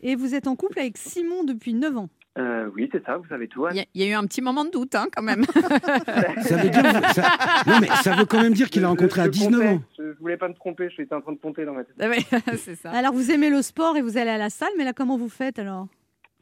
et 0.00 0.16
vous 0.16 0.34
êtes 0.34 0.46
en 0.48 0.56
couple 0.56 0.80
avec 0.80 0.98
Simon 0.98 1.44
depuis 1.44 1.74
9 1.74 1.96
ans. 1.98 2.08
Euh, 2.38 2.70
oui, 2.74 2.88
c'est 2.92 3.04
ça. 3.04 3.16
Vous 3.16 3.26
savez 3.28 3.48
tout. 3.48 3.66
Il 3.70 3.76
y, 3.76 3.80
a- 3.80 3.84
il 3.94 4.02
y 4.02 4.04
a 4.04 4.08
eu 4.08 4.14
un 4.14 4.24
petit 4.24 4.40
moment 4.40 4.64
de 4.64 4.70
doute, 4.70 4.94
hein, 4.94 5.06
quand 5.14 5.22
même. 5.22 5.44
Ça 6.42 6.56
veut 6.56 6.70
dire. 6.70 6.82
ça- 7.14 7.32
Non, 7.66 7.80
mais 7.80 7.88
ça 8.02 8.14
veut 8.14 8.24
quand 8.26 8.40
même 8.40 8.52
dire 8.54 8.70
qu'il 8.70 8.82
a 8.82 8.86
Je- 8.86 8.90
rencontré 8.90 9.20
à 9.22 9.24
je 9.24 9.30
19 9.30 9.60
comptais. 9.60 9.72
ans. 9.74 9.82
Je, 9.98 10.12
je 10.14 10.18
voulais 10.18 10.36
pas 10.36 10.48
me 10.48 10.54
tromper. 10.54 10.88
Je 10.88 10.94
suis 10.94 11.06
en 11.10 11.20
train 11.20 11.32
de 11.32 11.38
compter 11.38 11.64
dans 11.64 11.72
ma 11.74 11.84
tête. 11.84 11.94
Ah 12.00 12.08
ouais, 12.08 12.24
c'est 12.58 12.76
ça. 12.76 12.90
Alors 12.92 13.12
vous 13.12 13.30
aimez 13.30 13.50
le 13.50 13.60
sport 13.62 13.96
et 13.96 14.02
vous 14.02 14.16
allez 14.16 14.30
à 14.30 14.38
la 14.38 14.50
salle, 14.50 14.68
mais 14.78 14.84
là 14.84 14.92
comment 14.92 15.16
vous 15.18 15.28
faites 15.28 15.58
alors? 15.58 15.88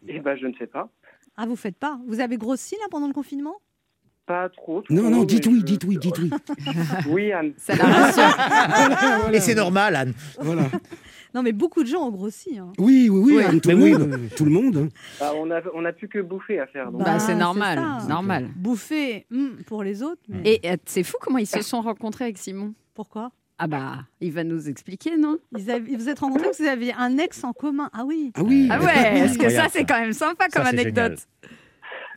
Eh 0.08 0.20
ben, 0.20 0.36
je 0.36 0.46
ne 0.46 0.52
sais 0.58 0.66
pas. 0.66 0.88
Ah 1.36 1.46
vous 1.46 1.56
faites 1.56 1.76
pas 1.76 1.98
Vous 2.06 2.20
avez 2.20 2.36
grossi 2.36 2.74
là 2.76 2.86
pendant 2.90 3.06
le 3.08 3.12
confinement? 3.12 3.56
Pas 4.26 4.48
trop. 4.48 4.82
trop 4.82 4.92
Non, 4.94 5.08
non, 5.10 5.22
dites 5.24 5.46
oui, 5.46 5.58
je- 5.60 5.64
dites 5.64 5.84
oui, 5.84 5.98
dites 5.98 6.18
oui. 6.18 6.30
Oui, 7.08 7.32
Anne. 7.32 7.52
Ça 7.58 7.76
la 7.76 7.84
rassure. 7.84 9.32
Et 9.32 9.40
c'est 9.40 9.54
normal, 9.54 9.94
Anne. 9.96 10.12
Voilà. 10.40 10.62
Non 11.36 11.42
mais 11.42 11.52
beaucoup 11.52 11.82
de 11.82 11.88
gens 11.88 12.00
ont 12.08 12.10
grossi. 12.10 12.58
hein. 12.58 12.72
Oui, 12.78 13.10
oui, 13.10 13.20
oui, 13.22 13.36
Oui, 13.36 13.44
Anne, 13.44 13.60
tout, 13.60 13.68
le 13.68 13.76
monde, 13.76 14.18
tout 14.34 14.44
le 14.46 14.50
monde. 14.50 14.76
hein. 14.78 14.88
Bah, 15.20 15.32
on 15.36 15.50
a, 15.50 15.60
on 15.74 15.84
a 15.84 15.92
plus 15.92 16.08
que 16.08 16.18
bouffer 16.20 16.58
à 16.60 16.66
faire. 16.66 16.90
Donc. 16.90 17.04
Bah, 17.04 17.18
c'est 17.18 17.34
normal, 17.34 17.78
ça. 18.00 18.06
normal. 18.08 18.48
Bouffer 18.56 19.26
hmm, 19.30 19.62
pour 19.66 19.82
les 19.82 20.02
autres, 20.02 20.22
mais 20.30 20.40
Et 20.54 20.60
euh, 20.64 20.76
c'est 20.86 21.02
fou 21.02 21.18
comment 21.20 21.36
ils 21.36 21.46
se 21.46 21.60
sont 21.60 21.82
rencontrés 21.82 22.24
avec 22.24 22.38
Simon. 22.38 22.72
pourquoi? 22.94 23.32
Ah 23.58 23.66
bah, 23.66 23.98
il 24.22 24.32
va 24.32 24.44
nous 24.44 24.66
expliquer, 24.70 25.18
non? 25.18 25.36
Ils 25.58 25.70
avaient- 25.70 25.94
Vous 25.94 26.08
êtes 26.08 26.20
rencontrés 26.20 26.44
parce 26.46 26.56
que 26.56 26.62
vous 26.62 26.68
aviez 26.70 26.94
un 26.96 27.18
ex 27.18 27.44
en 27.44 27.52
commun. 27.52 27.90
Ah 27.92 28.04
oui. 28.06 28.32
Ah 28.34 28.42
oui. 28.42 28.68
Ah 28.70 28.80
ouais, 28.80 29.18
est-ce 29.20 29.38
que 29.38 29.50
ça 29.50 29.66
c'est 29.70 29.84
quand 29.84 30.00
même 30.00 30.14
sympa 30.14 30.48
comme 30.48 30.62
Ça, 30.62 30.70
anecdote 30.70 31.18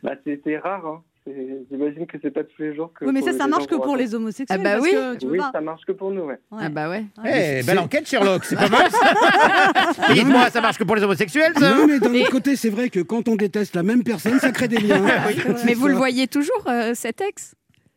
Bah, 0.02 0.12
c'est 0.24 0.58
rare. 0.58 0.86
Hein. 0.86 1.02
J'imagine 1.26 2.06
que 2.06 2.16
c'est 2.22 2.30
pas 2.30 2.44
tous 2.44 2.62
les 2.62 2.74
jours 2.74 2.92
que. 2.94 3.04
Oui 3.04 3.12
mais 3.12 3.20
ça 3.22 3.32
ça 3.32 3.46
marche 3.46 3.66
que 3.66 3.74
pour 3.74 3.96
les 3.96 4.14
homosexuels. 4.14 4.58
Ah 4.58 4.62
bah 4.62 4.72
parce 4.78 4.82
oui. 4.84 4.90
que 4.92 5.16
tu 5.16 5.26
Oui, 5.26 5.38
ça 5.52 5.60
marche 5.60 5.84
que 5.84 5.92
pour 5.92 6.10
nous, 6.10 6.22
ouais. 6.22 6.38
Ouais. 6.50 6.62
Ah 6.62 6.68
bah 6.70 6.88
ouais. 6.88 7.04
Eh, 7.24 7.62
belle 7.62 7.78
enquête, 7.78 8.08
Sherlock. 8.08 8.44
C'est 8.44 8.56
pas 8.56 8.68
mal. 8.68 8.90
ça. 8.90 10.12
Dites-moi, 10.14 10.48
ça 10.50 10.60
marche 10.60 10.78
que 10.78 10.84
pour 10.84 10.96
les 10.96 11.02
homosexuels, 11.02 11.52
ça 11.58 11.74
Non, 11.74 11.86
mais 11.86 12.00
d'un 12.00 12.14
autre 12.14 12.30
côté, 12.30 12.56
c'est 12.56 12.70
vrai 12.70 12.88
que 12.88 13.00
quand 13.00 13.28
on 13.28 13.36
déteste 13.36 13.76
la 13.76 13.82
même 13.82 14.02
personne, 14.02 14.38
ça 14.40 14.50
crée 14.50 14.68
des 14.68 14.78
liens. 14.78 15.04
Mais 15.66 15.74
vous 15.74 15.88
le 15.88 15.94
voyez 15.94 16.26
toujours, 16.26 16.64
euh, 16.68 16.92
cet 16.94 17.20
ex? 17.20 17.54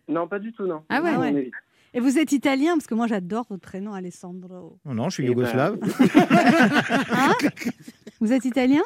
Non, 0.10 0.27
pas 0.27 0.39
du 0.39 0.51
tout, 0.51 0.65
non. 0.68 0.82
Ah 0.89 1.01
ouais. 1.01 1.12
Ah 1.15 1.20
ouais. 1.20 1.51
Et 1.96 2.00
vous 2.00 2.18
êtes 2.18 2.32
italien 2.32 2.74
parce 2.74 2.88
que 2.88 2.96
moi 2.96 3.06
j'adore 3.08 3.46
votre 3.50 3.62
prénom 3.62 3.94
Alessandro. 3.94 4.80
Non, 4.86 4.94
non, 4.96 5.10
je 5.10 5.13
suis 5.22 5.24
Eh 5.24 5.27
ben, 5.27 5.42
yougoslave. 5.44 5.77
Hein? 7.12 7.34
Vous 8.20 8.34
êtes 8.34 8.46
italien? 8.46 8.82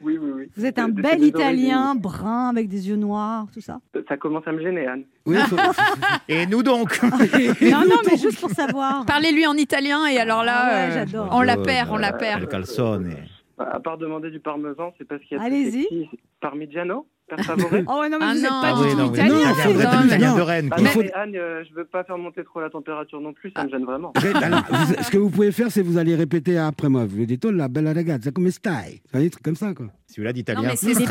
Oui, 0.00 0.16
oui, 0.20 0.30
oui. 0.34 0.50
Vous 0.56 0.64
êtes 0.64 0.78
un 0.78 0.88
De- 0.88 1.00
bel 1.02 1.18
des 1.20 1.26
italien, 1.28 1.94
brun, 1.94 2.48
avec 2.50 2.68
des 2.68 2.88
yeux 2.88 2.96
noirs, 2.96 3.46
tout 3.52 3.60
ça. 3.60 3.80
Ça 4.08 4.16
commence 4.16 4.46
à 4.46 4.52
me 4.52 4.60
gêner, 4.62 4.86
Anne. 4.86 5.04
Oui, 5.26 5.36
faut- 5.48 5.56
Et 6.28 6.46
nous 6.46 6.62
donc 6.62 7.02
Non, 7.02 7.10
non, 7.88 7.96
mais 8.08 8.16
juste 8.16 8.40
pour 8.40 8.50
savoir. 8.50 9.04
Parlez-lui 9.06 9.46
en 9.46 9.54
italien 9.54 10.06
et 10.06 10.18
alors 10.18 10.44
là, 10.44 10.60
Ah 10.62 10.88
ouais, 11.04 11.14
euh, 11.14 11.26
on 11.32 11.40
la 11.42 11.56
perd, 11.56 11.90
on 11.90 11.96
la 11.96 12.12
Le 12.12 12.18
perd. 12.18 12.48
calzone. 12.48 13.14
Bah, 13.56 13.68
à 13.72 13.80
part 13.80 13.98
demander 13.98 14.30
du 14.30 14.38
parmesan, 14.40 14.92
c'est 14.98 15.06
pas 15.06 15.18
ce 15.18 15.24
qu'il 15.24 15.36
y 15.36 15.40
a 15.40 15.42
Allez-y. 15.44 16.08
Parmigiano 16.40 17.06
Oh 17.30 18.00
ouais, 18.00 18.08
non, 18.08 18.18
mais 18.18 18.24
Ah 18.28 18.32
vous 18.34 18.40
n'êtes 18.40 18.50
non. 18.50 18.60
pas 18.60 18.68
Ah 18.68 18.72
du 18.74 18.80
oui, 18.84 18.90
tout 18.92 18.96
non, 18.96 19.12
italien. 19.12 19.28
non, 19.28 19.38
Il 19.38 19.44
non, 19.44 20.28
mais- 20.32 20.36
de 20.36 20.40
Rennes. 20.40 20.68
Ah, 20.70 20.74
quoi. 20.76 20.84
non, 20.84 20.90
faut- 20.90 21.00
mais 21.02 21.12
Anne, 21.12 21.36
euh, 21.36 21.64
je 21.68 21.74
veux 21.74 21.84
pas 21.84 22.04
faire 22.04 22.16
monter 22.18 22.42
trop 22.44 22.60
la 22.60 22.70
température 22.70 23.20
non 23.20 23.32
plus, 23.32 23.52
ça 23.54 23.64
me 23.64 23.68
gêne 23.70 23.84
vraiment. 23.84 24.12
Vous 24.16 24.36
alors, 24.42 24.62
vous- 24.70 24.94
ce 25.02 25.10
que 25.10 25.18
vous 25.18 25.28
pouvez 25.30 25.52
faire, 25.52 25.70
c'est 25.70 25.82
vous 25.82 25.98
allez 25.98 26.14
répéter 26.14 26.56
après 26.58 26.88
moi. 26.88 27.04
Vous 27.06 27.24
dites, 27.26 27.44
oh 27.44 27.50
la 27.50 27.68
bella 27.68 27.92
ragazza, 27.92 28.30
come 28.30 28.50
stai? 28.50 29.02
Enfin, 29.08 29.20
Des 29.20 29.30
trucs 29.30 29.44
comme 29.44 29.56
ça, 29.56 29.74
quoi. 29.74 29.86
Celui-là 30.06 30.30
Non 30.30 30.34
d'italien. 30.34 30.62
mais 30.62 30.76
c'est 30.76 30.90
Il 30.92 30.96
qui 30.96 31.02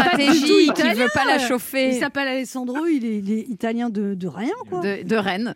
italien. 0.66 0.94
veut 1.04 1.10
pas 1.14 1.26
la 1.26 1.36
Il 1.36 1.42
chauffer 1.48 1.92
s'appelle 1.94 2.28
Alessandro, 2.30 2.86
il 2.88 3.06
est, 3.06 3.18
il 3.20 3.32
est 3.32 3.50
italien 3.50 3.90
de, 3.92 4.16
de 4.16 4.28
rien, 4.28 4.50
quoi. 4.70 4.82
de, 4.82 5.04
de 5.08 5.16
Rennes. 5.16 5.54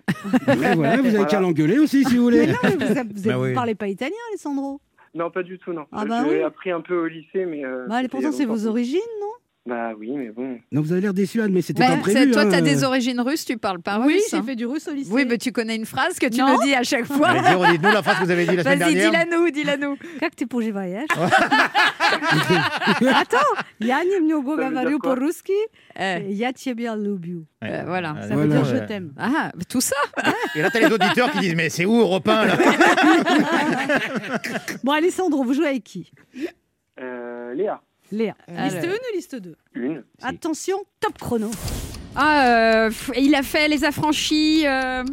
Ouais, 0.47 0.75
voilà, 0.75 0.97
vous 0.97 0.99
avez 1.07 1.09
Voilà. 1.09 1.25
qu'à 1.25 1.39
l'engueuler 1.39 1.79
aussi, 1.79 2.03
si 2.05 2.17
vous 2.17 2.29
Mais 2.29 2.45
voulez. 2.45 2.47
non, 2.47 2.57
mais 2.63 2.85
vous, 2.85 2.93
vous, 3.15 3.29
Bah 3.29 3.39
oui. 3.39 3.53
parlez 3.53 3.73
pas 3.75 3.87
italien, 3.87 4.15
Alessandro. 4.29 4.79
Non, 5.15 5.29
pas 5.31 5.43
du 5.43 5.57
tout, 5.59 5.73
non. 5.73 5.85
Ah 5.91 6.05
bah 6.05 6.23
J'ai 6.25 6.37
oui. 6.37 6.43
appris 6.43 6.71
un 6.71 6.79
peu 6.81 6.95
au 7.03 7.07
lycée, 7.07 7.45
mais. 7.45 7.65
Euh, 7.65 7.85
Bah, 7.89 7.99
pourtant, 8.09 8.29
il 8.29 8.33
c'est 8.33 8.45
vos 8.45 8.65
origines, 8.67 8.99
non? 9.19 9.27
Bah 9.68 9.90
oui, 9.98 10.12
mais 10.14 10.30
bon. 10.30 10.60
Non, 10.70 10.80
vous 10.80 10.92
avez 10.92 11.00
l'air 11.00 11.12
déçu, 11.12 11.40
Anne, 11.42 11.50
mais 11.52 11.60
c'était 11.60 11.80
Bah, 11.82 11.96
pas 11.96 11.96
prévu. 11.96 12.16
c'est- 12.16 12.30
toi, 12.30 12.42
hein. 12.42 12.48
t'as 12.52 12.60
des 12.60 12.84
origines 12.84 13.20
russes, 13.20 13.44
tu 13.44 13.56
parles 13.58 13.82
pas 13.82 13.98
Oui, 13.98 14.14
russe. 14.14 14.22
j'ai 14.30 14.36
hein. 14.36 14.44
fait 14.46 14.54
du 14.54 14.64
russe 14.64 14.86
au 14.86 14.92
lycée. 14.94 15.10
Oui, 15.12 15.24
mais 15.28 15.38
tu 15.38 15.50
connais 15.50 15.74
une 15.74 15.86
phrase 15.86 16.20
que 16.20 16.26
tu 16.26 16.38
Non. 16.38 16.56
me 16.56 16.62
dis 16.64 16.72
à 16.72 16.84
chaque 16.84 17.06
fois. 17.06 17.30
Allez, 17.30 17.40
dis- 17.40 17.72
dites-nous 17.72 17.90
la 17.92 18.00
phrase 18.04 18.18
que 18.20 18.24
vous 18.26 18.30
avez 18.30 18.46
dit 18.46 18.54
la 18.54 18.62
semaine 18.62 18.78
Vas-y, 18.78 18.94
dernière. 18.94 19.24
dis-la 19.26 19.36
nous, 19.36 19.50
dis-la 19.50 19.76
nous. 19.76 19.96
Как 20.20 20.36
ты 20.36 20.46
поживаешь? 20.46 21.08
Attends, 23.12 23.38
я 23.80 24.04
немного 24.04 24.56
Ça 24.56 24.68
veut 24.68 24.70
dire 24.70 24.82
говорю 24.82 24.98
quoi 25.00 25.14
по-русски, 25.16 25.52
Eh, 25.98 26.26
я 26.30 26.52
тебя 26.52 26.94
люблю. 26.94 27.46
euh, 27.64 27.82
voilà. 27.86 28.14
Ça 28.22 28.36
veut 28.36 28.46
Voilà. 28.46 28.54
dire 28.62 28.64
je 28.66 28.76
Ouais. 28.76 28.86
t'aime. 28.86 29.12
Ah, 29.18 29.50
tout 29.68 29.80
ça 29.80 29.96
Et 30.54 30.62
là, 30.62 30.70
t'as 30.70 30.78
les 30.78 30.92
auditeurs 30.94 31.32
qui 31.32 31.40
disent 31.40 31.56
Mais 31.56 31.70
c'est 31.70 31.84
où, 31.86 31.98
Europe 31.98 32.28
1 32.28 32.46
là 32.46 32.56
Bon, 34.84 34.92
Alessandro, 34.92 35.42
vous 35.42 35.54
jouez 35.54 35.66
avec 35.66 35.82
qui 35.84 36.12
Euh, 37.00 37.52
Léa, 37.54 37.80
Léa. 38.11 38.35
Alors. 38.47 38.63
Liste 38.65 38.85
1 38.85 38.87
ou 38.89 39.15
liste 39.15 39.35
2 39.35 39.55
une. 39.75 40.03
Attention, 40.21 40.77
top 40.99 41.17
chrono. 41.19 41.49
Ah, 42.15 42.47
euh, 42.87 42.91
il 43.17 43.33
a 43.35 43.41
fait 43.43 43.67
Les 43.69 43.83
Affranchis. 43.85 44.63
euh, 44.67 45.03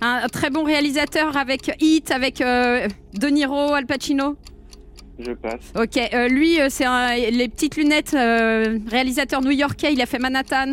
un, 0.00 0.20
un 0.24 0.28
très 0.28 0.50
bon 0.50 0.62
réalisateur 0.62 1.36
avec 1.36 1.74
Hit, 1.80 2.10
avec 2.10 2.40
euh, 2.40 2.86
De 3.14 3.28
Niro, 3.28 3.72
Al 3.74 3.86
Pacino. 3.86 4.36
Je 5.18 5.32
passe. 5.32 5.72
Ok, 5.76 5.96
euh, 5.96 6.28
lui, 6.28 6.60
euh, 6.60 6.68
c'est 6.70 6.84
un- 6.84 7.14
les 7.16 7.48
petites 7.48 7.76
lunettes, 7.76 8.14
euh, 8.14 8.78
réalisateur 8.88 9.40
new-yorkais, 9.42 9.92
il 9.92 10.00
a 10.00 10.06
fait 10.06 10.20
Manhattan. 10.20 10.72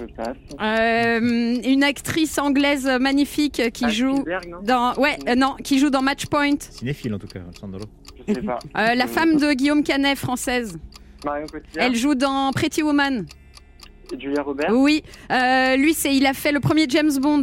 Je 0.00 0.06
passe. 0.06 0.36
Euh, 0.60 1.60
une 1.64 1.84
actrice 1.84 2.36
anglaise 2.38 2.86
magnifique 3.00 3.62
qui 3.72 3.84
Ah, 3.84 3.90
joue 3.90 4.16
Spielberg, 4.16 4.48
non? 4.48 4.58
dans, 4.62 4.94
ouais, 4.96 5.16
euh, 5.28 5.36
non, 5.36 5.54
qui 5.62 5.78
joue 5.78 5.90
dans 5.90 6.02
Match 6.02 6.26
Point. 6.26 6.56
Cinéphile 6.70 7.14
en 7.14 7.18
tout 7.20 7.28
cas, 7.28 7.40
Sandro. 7.60 7.84
Je 8.28 8.34
sais 8.34 8.42
pas. 8.42 8.58
Euh, 8.76 8.94
la 8.94 9.06
femme 9.06 9.36
de 9.36 9.52
Guillaume 9.52 9.82
Canet, 9.82 10.16
française. 10.18 10.78
Marion 11.24 11.46
Cotillard. 11.46 11.86
Elle 11.86 11.94
joue 11.96 12.14
dans 12.14 12.50
Pretty 12.52 12.82
Woman. 12.82 13.26
Julia 14.18 14.42
Robert. 14.42 14.70
Oui, 14.70 15.02
Euh, 15.30 15.76
lui, 15.76 15.94
c'est, 15.94 16.14
il 16.14 16.26
a 16.26 16.34
fait 16.34 16.52
le 16.52 16.60
premier 16.60 16.86
James 16.88 17.10
Bond. 17.20 17.42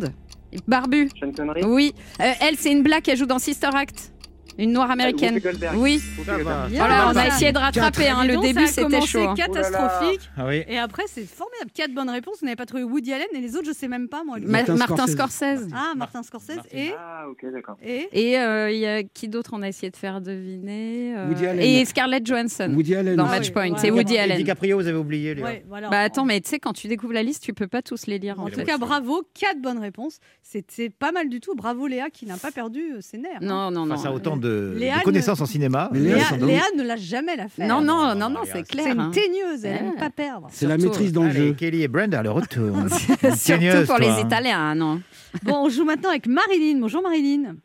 Barbu. 0.67 1.09
Sean 1.19 1.31
Connery. 1.31 1.63
Oui. 1.65 1.93
Euh, 2.21 2.31
elle, 2.41 2.57
c'est 2.57 2.71
une 2.71 2.83
blague, 2.83 3.07
elle 3.07 3.17
joue 3.17 3.25
dans 3.25 3.39
Sister 3.39 3.69
Act. 3.73 4.11
Une 4.57 4.73
noire 4.73 4.91
américaine. 4.91 5.35
Whoopi 5.35 5.43
Goldberg. 5.45 5.77
Oui. 5.77 6.01
Voilà, 6.25 7.09
on 7.11 7.15
a 7.15 7.27
essayé 7.27 7.51
de 7.51 7.57
rattraper. 7.57 8.09
hein, 8.09 8.25
Le 8.25 8.33
donc, 8.35 8.43
début, 8.43 8.67
c'était 8.67 9.01
chaud. 9.01 9.29
hein. 9.29 9.33
catastrophique. 9.35 10.21
Ah 10.37 10.45
oui. 10.47 10.63
Et 10.67 10.77
après, 10.77 11.03
c'est 11.07 11.25
formidable. 11.25 11.71
Quatre 11.73 11.93
bonnes 11.93 12.09
réponses. 12.09 12.37
Vous 12.41 12.45
n'avez 12.45 12.55
pas 12.55 12.65
trouvé 12.65 12.83
Woody 12.83 13.13
Allen 13.13 13.27
et 13.33 13.39
les 13.39 13.55
autres, 13.55 13.65
je 13.67 13.73
sais 13.73 13.87
même 13.87 14.07
pas 14.09 14.23
moi. 14.23 14.37
Ma- 14.39 14.59
Martin 14.59 14.75
Martin 14.75 15.07
Scorsese. 15.07 15.41
Scorsese. 15.57 15.67
Ah, 15.73 15.93
Martin 15.95 16.23
Scorsese 16.23 16.59
et 16.73 16.91
Ah, 16.97 17.25
ok, 17.29 17.45
d'accord. 17.51 17.77
et 17.83 18.07
Et 18.11 18.39
euh, 18.39 18.71
il 18.71 18.79
y 18.79 18.85
a 18.85 19.03
qui 19.03 19.27
d'autre 19.27 19.51
on 19.53 19.61
a 19.61 19.67
essayé 19.67 19.89
de 19.89 19.95
faire 19.97 20.21
deviner 20.21 21.15
euh, 21.17 21.27
Woody 21.29 21.45
Allen. 21.47 21.61
Et 21.61 21.85
Scarlett 21.85 22.25
Johansson. 22.25 22.71
Woody 22.75 22.95
Allen. 22.95 23.15
Dans 23.15 23.25
Ah 23.25 23.29
Matchpoint, 23.31 23.69
oui, 23.71 23.75
c'est. 23.77 23.91
Woody 23.91 24.15
Et 24.15 24.19
Allen. 24.19 24.37
DiCaprio, 24.37 24.77
vous 24.77 24.87
avez 24.87 24.97
oublié, 24.97 25.33
les 25.35 25.41
ouais, 25.43 25.63
voilà. 25.67 25.89
Bah 25.89 25.99
attends, 26.01 26.25
mais 26.25 26.39
tu 26.41 26.49
sais, 26.49 26.59
quand 26.59 26.73
tu 26.73 26.87
découvres 26.87 27.13
la 27.13 27.23
liste, 27.23 27.43
tu 27.43 27.53
peux 27.53 27.67
pas 27.67 27.81
tous 27.81 28.07
les 28.07 28.19
lire. 28.19 28.39
En 28.39 28.47
tout 28.49 28.63
cas, 28.63 28.77
bravo, 28.77 29.23
quatre 29.33 29.59
bonnes 29.61 29.79
réponses. 29.79 30.17
C'est 30.43 30.65
c'est 30.69 30.89
pas 30.89 31.11
mal 31.11 31.29
du 31.29 31.39
tout. 31.39 31.55
Bravo 31.55 31.87
Léa 31.87 32.09
qui 32.09 32.25
n'a 32.25 32.37
pas 32.37 32.51
perdu 32.51 32.93
euh, 32.93 32.97
ses 33.01 33.17
nerfs. 33.17 33.31
hein. 33.41 33.45
Non, 33.45 33.71
non, 33.71 33.85
non. 33.85 33.95
Face 33.95 34.05
à 34.05 34.13
autant 34.13 34.37
de, 34.41 34.73
Léa 34.77 34.95
de 34.95 34.99
ne- 34.99 35.03
connaissances 35.05 35.39
en 35.39 35.45
cinéma. 35.45 35.89
Mais 35.93 35.99
Léa, 35.99 36.17
ne 36.75 36.83
l'a 36.83 36.97
jamais 36.97 37.37
la 37.37 37.47
faire. 37.47 37.67
Non, 37.67 37.79
non, 37.81 38.13
non, 38.15 38.29
non, 38.29 38.41
c'est 38.43 38.63
clair. 38.63 38.85
C'est 38.87 38.91
une 38.91 39.11
teigneuse, 39.11 39.63
elle 39.63 39.75
Ouais. 39.75 39.81
n'aime 39.83 39.95
pas 39.95 40.09
perdre. 40.09 40.47
C'est 40.51 40.67
la 40.67 40.77
maîtrise 40.77 41.13
dans 41.13 41.23
le 41.23 41.31
jeu. 41.31 41.53
Kelly 41.53 41.83
et 41.83 41.87
Brenda, 41.87 42.21
le 42.21 42.31
retour. 42.31 42.75
Surtout 43.37 43.85
pour 43.87 43.97
les. 43.99 44.21
Italiens, 44.21 44.75
non 44.75 45.01
Bon, 45.43 45.55
on 45.65 45.69
joue 45.69 45.85
maintenant 45.85 46.09
avec 46.09 46.27
Marilyn. 46.27 46.79
Bonjour 46.79 47.01
Marilyn. 47.01 47.55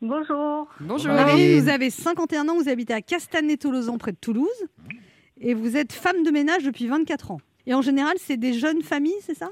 Bonjour. 0.00 0.66
Bonjour. 0.80 1.12
Marilyn. 1.12 1.26
Marilyn, 1.36 1.60
vous 1.62 1.68
avez 1.68 1.90
51 1.90 2.48
ans, 2.48 2.56
vous 2.60 2.68
habitez 2.68 2.92
à 2.94 3.00
Castanet-Tolosan, 3.00 3.98
près 3.98 4.10
de 4.12 4.16
Toulouse. 4.20 4.48
Et 5.40 5.54
vous 5.54 5.76
êtes 5.76 5.92
femme 5.92 6.24
de 6.24 6.30
ménage 6.30 6.64
depuis 6.64 6.86
24 6.88 7.30
ans. 7.32 7.40
Et 7.66 7.74
en 7.74 7.82
général, 7.82 8.14
c'est 8.18 8.36
des 8.36 8.52
jeunes 8.52 8.82
familles, 8.82 9.14
c'est 9.24 9.36
ça? 9.36 9.50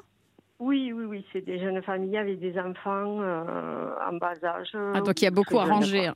Oui, 0.61 0.93
oui, 0.95 1.05
oui, 1.07 1.27
c'est 1.33 1.41
des 1.41 1.59
jeunes 1.59 1.81
familles 1.83 2.19
avec 2.19 2.39
des 2.39 2.59
enfants 2.59 3.19
euh, 3.23 3.91
en 4.09 4.13
bas 4.19 4.35
âge. 4.45 4.69
Ah, 4.95 5.01
donc 5.01 5.21
il 5.21 5.25
y 5.25 5.29
a 5.29 5.31
beaucoup 5.31 5.59
à 5.59 5.65
ranger. 5.65 6.09
hein. 6.09 6.15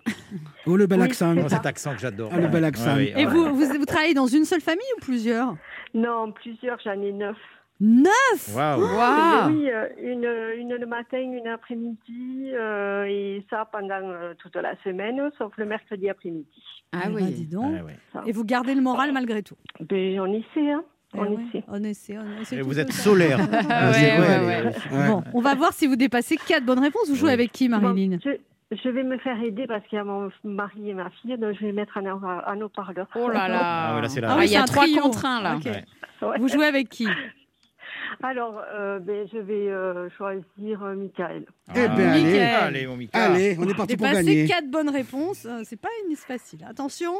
Oh, 0.67 0.77
le 0.77 0.87
bel 0.87 1.01
Oui, 1.01 1.07
accent. 1.07 1.35
Oh, 1.37 1.49
ça. 1.49 1.57
cet 1.57 1.67
accent 1.67 1.95
que 1.95 2.01
j'adore. 2.01 2.31
Ah, 2.33 2.41
le 2.41 2.49
bel 2.49 2.65
accent. 2.65 2.95
Ouais, 2.95 3.13
oui, 3.17 3.23
Et 3.23 3.27
ouais. 3.27 3.33
vous, 3.33 3.55
vous, 3.55 3.65
vous 3.79 3.87
travaillez 3.87 4.13
dans 4.15 4.27
une 4.27 4.45
seule 4.45 4.61
famille 4.61 4.85
ou 4.99 5.01
plusieurs? 5.01 5.57
Non, 5.95 6.31
plusieurs, 6.33 6.79
j'en 6.85 7.01
ai 7.01 7.13
neuf. 7.13 7.39
Neuf? 7.81 8.55
Waouh. 8.55 8.81
Waouh. 8.83 9.51
Oui, 9.51 9.71
euh, 9.71 9.89
une, 9.99 10.29
une 10.61 10.75
le 10.77 10.87
matin, 10.87 11.19
une 11.19 11.49
après-midi, 11.49 12.51
euh, 12.53 13.05
et 13.05 13.45
ça 13.51 13.69
pendant 13.73 13.95
euh, 14.03 14.35
toute 14.39 14.55
la 14.57 14.77
semaine, 14.85 15.21
sauf 15.39 15.53
le 15.57 15.65
mercredi 15.65 16.09
après-midi. 16.09 16.63
Ah 16.93 17.07
ben, 17.09 17.15
oui. 17.17 17.33
dis 17.33 17.47
donc. 17.47 17.73
Ouais. 17.85 17.97
Et 18.27 18.33
vous 18.33 18.45
gardez 18.45 18.75
le 18.75 18.81
moral 18.81 19.13
malgré 19.13 19.43
tout? 19.43 19.57
Ben, 19.81 20.21
on 20.21 20.33
essaie, 20.33 20.71
hein. 20.71 20.85
Eh 21.15 21.19
On 21.19 21.23
ouais, 21.37 21.43
essaie. 21.49 21.65
On 21.69 21.85
essaie, 21.85 22.19
on 22.19 22.41
essaie 22.43 22.57
Et 22.57 22.63
vous 22.63 22.79
êtes 22.79 22.93
solaire. 22.93 23.39
Ah 23.71 23.91
ouais, 23.91 24.19
ouais. 24.47 25.09
Bon, 25.09 25.23
on 25.33 25.41
va 25.41 25.55
voir 25.55 25.73
si 25.73 25.87
vous 25.87 25.97
dépassez 25.97 26.37
quatre 26.37 26.65
bonnes 26.65 26.81
réponses. 26.81 27.09
Vous 27.09 27.15
jouez 27.17 27.29
Oui. 27.29 27.35
avec 27.35 27.53
qui, 27.53 27.69
Marilyn 27.69 28.17
Bon, 28.17 28.21
je, 28.25 28.77
je 28.77 28.89
vais 28.89 29.03
me 29.05 29.19
faire 29.19 29.41
aider 29.43 29.67
parce 29.67 29.87
qu'il 29.87 29.97
y 29.97 30.01
a 30.01 30.05
mon 30.05 30.31
mari 30.43 30.91
et 30.91 30.95
ma 30.95 31.11
fille, 31.11 31.37
donc 31.39 31.55
je 31.61 31.67
vais 31.67 31.73
mettre 31.73 31.99
haut- 31.99 32.51
en 32.51 32.61
haut-parleur. 32.61 33.07
Oh 33.15 33.29
là 33.29 33.49
là. 33.49 33.61
Ah 33.63 33.95
ouais, 33.97 34.03
là, 34.03 34.09
c'est 34.09 34.21
la- 34.21 34.31
Ah 34.31 34.35
Ah, 34.35 34.39
oui, 34.41 34.47
il 34.47 34.53
y 34.53 34.57
a 34.57 34.65
c'est 34.67 34.71
un 34.71 34.75
trois 34.75 35.03
contre 35.03 35.25
un 35.27 35.43
là. 35.43 35.57
Ok. 35.57 35.65
Ouais. 35.67 35.85
Ouais. 36.29 36.39
Vous 36.39 36.49
jouez 36.49 36.67
avec 36.67 36.89
qui 36.89 37.07
Alors, 38.23 38.63
euh, 38.75 39.01
ben, 39.01 39.27
je 39.33 39.39
vais 39.39 39.69
euh, 39.69 40.09
choisir 40.17 40.83
euh, 40.83 40.95
Michael. 40.95 41.45
Eh 41.71 41.89
ben, 41.89 42.01
allez. 42.01 42.39
Allez, 42.41 42.87
mon 42.87 42.97
Mika. 42.97 43.19
Allez, 43.25 43.57
on 43.59 43.69
est 43.69 43.75
parti 43.75 43.97
pour 43.97 44.07
Dépasser 44.07 44.25
gagner. 44.25 44.47
quatre 44.47 44.71
bonnes 44.71 44.89
réponses, 44.91 45.45
euh, 45.47 45.63
c'est 45.65 45.81
pas 45.81 45.89
une 46.05 46.11
liste 46.11 46.25
facile. 46.25 46.65
Attention, 46.69 47.13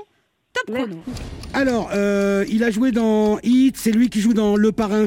top 0.55 0.75
chrono. 0.75 0.97
Alors, 1.53 1.91
euh, 1.95 2.45
il 2.49 2.65
a 2.65 2.71
joué 2.71 2.93
dans 2.93 3.39
Hit, 3.43 3.77
c'est 3.77 3.93
lui 3.93 4.09
qui 4.09 4.21
joue 4.21 4.35
dans 4.35 4.57
Le 4.57 4.73
Parrain. 4.73 5.07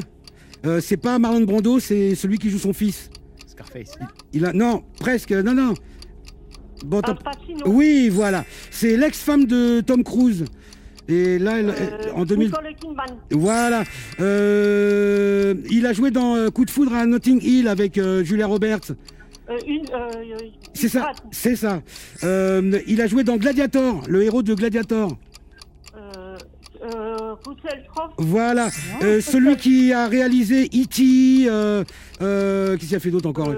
Euh, 0.65 0.79
c'est 0.81 0.97
pas 0.97 1.19
Marlon 1.19 1.41
Brando, 1.41 1.79
c'est 1.79 2.15
celui 2.15 2.37
qui 2.37 2.49
joue 2.49 2.59
son 2.59 2.73
fils. 2.73 3.09
Scarface. 3.47 3.93
Il 4.33 4.45
a 4.45 4.53
non, 4.53 4.83
presque, 4.99 5.31
non 5.31 5.53
non. 5.53 5.73
Bon, 6.85 6.99
Al 6.99 7.15
tant- 7.15 7.23
Pacino. 7.23 7.63
oui, 7.67 8.09
voilà. 8.09 8.45
C'est 8.71 8.97
l'ex-femme 8.97 9.45
de 9.45 9.81
Tom 9.81 10.03
Cruise. 10.03 10.45
Et 11.09 11.39
là, 11.39 11.59
elle- 11.59 11.69
Euh, 11.69 12.11
en 12.15 12.25
2000. 12.25 12.47
Nicole 12.49 12.75
Kidman. 12.79 13.17
Voilà. 13.31 13.83
Euh, 14.19 15.55
il 15.69 15.85
a 15.85 15.93
joué 15.93 16.11
dans 16.11 16.35
euh, 16.35 16.49
Coup 16.49 16.65
de 16.65 16.69
foudre 16.71 16.93
à 16.93 17.05
Notting 17.05 17.39
Hill 17.41 17.67
avec 17.67 17.97
euh, 17.97 18.23
Julia 18.23 18.45
Roberts. 18.47 18.91
Euh, 19.49 19.57
une, 19.65 19.85
euh, 19.93 20.09
euh, 20.33 20.37
C'est 20.73 20.89
ça, 20.89 21.13
c'est 21.31 21.55
ça. 21.55 21.81
Euh, 22.23 22.79
il 22.87 23.01
a 23.01 23.07
joué 23.07 23.23
dans 23.23 23.37
Gladiator, 23.37 24.03
le 24.07 24.21
héros 24.23 24.43
de 24.43 24.53
Gladiator. 24.53 25.17
Voilà. 28.17 28.67
Euh, 29.03 29.21
celui 29.21 29.55
qui 29.57 29.93
a 29.93 30.07
réalisé 30.07 30.65
E.T. 30.65 31.47
Euh, 31.49 31.83
euh, 32.21 32.75
Qu'est-ce 32.77 32.87
qu'il 32.87 32.95
a 32.97 32.99
fait 32.99 33.09
d'autre 33.11 33.29
encore 33.29 33.49
Euh, 33.49 33.55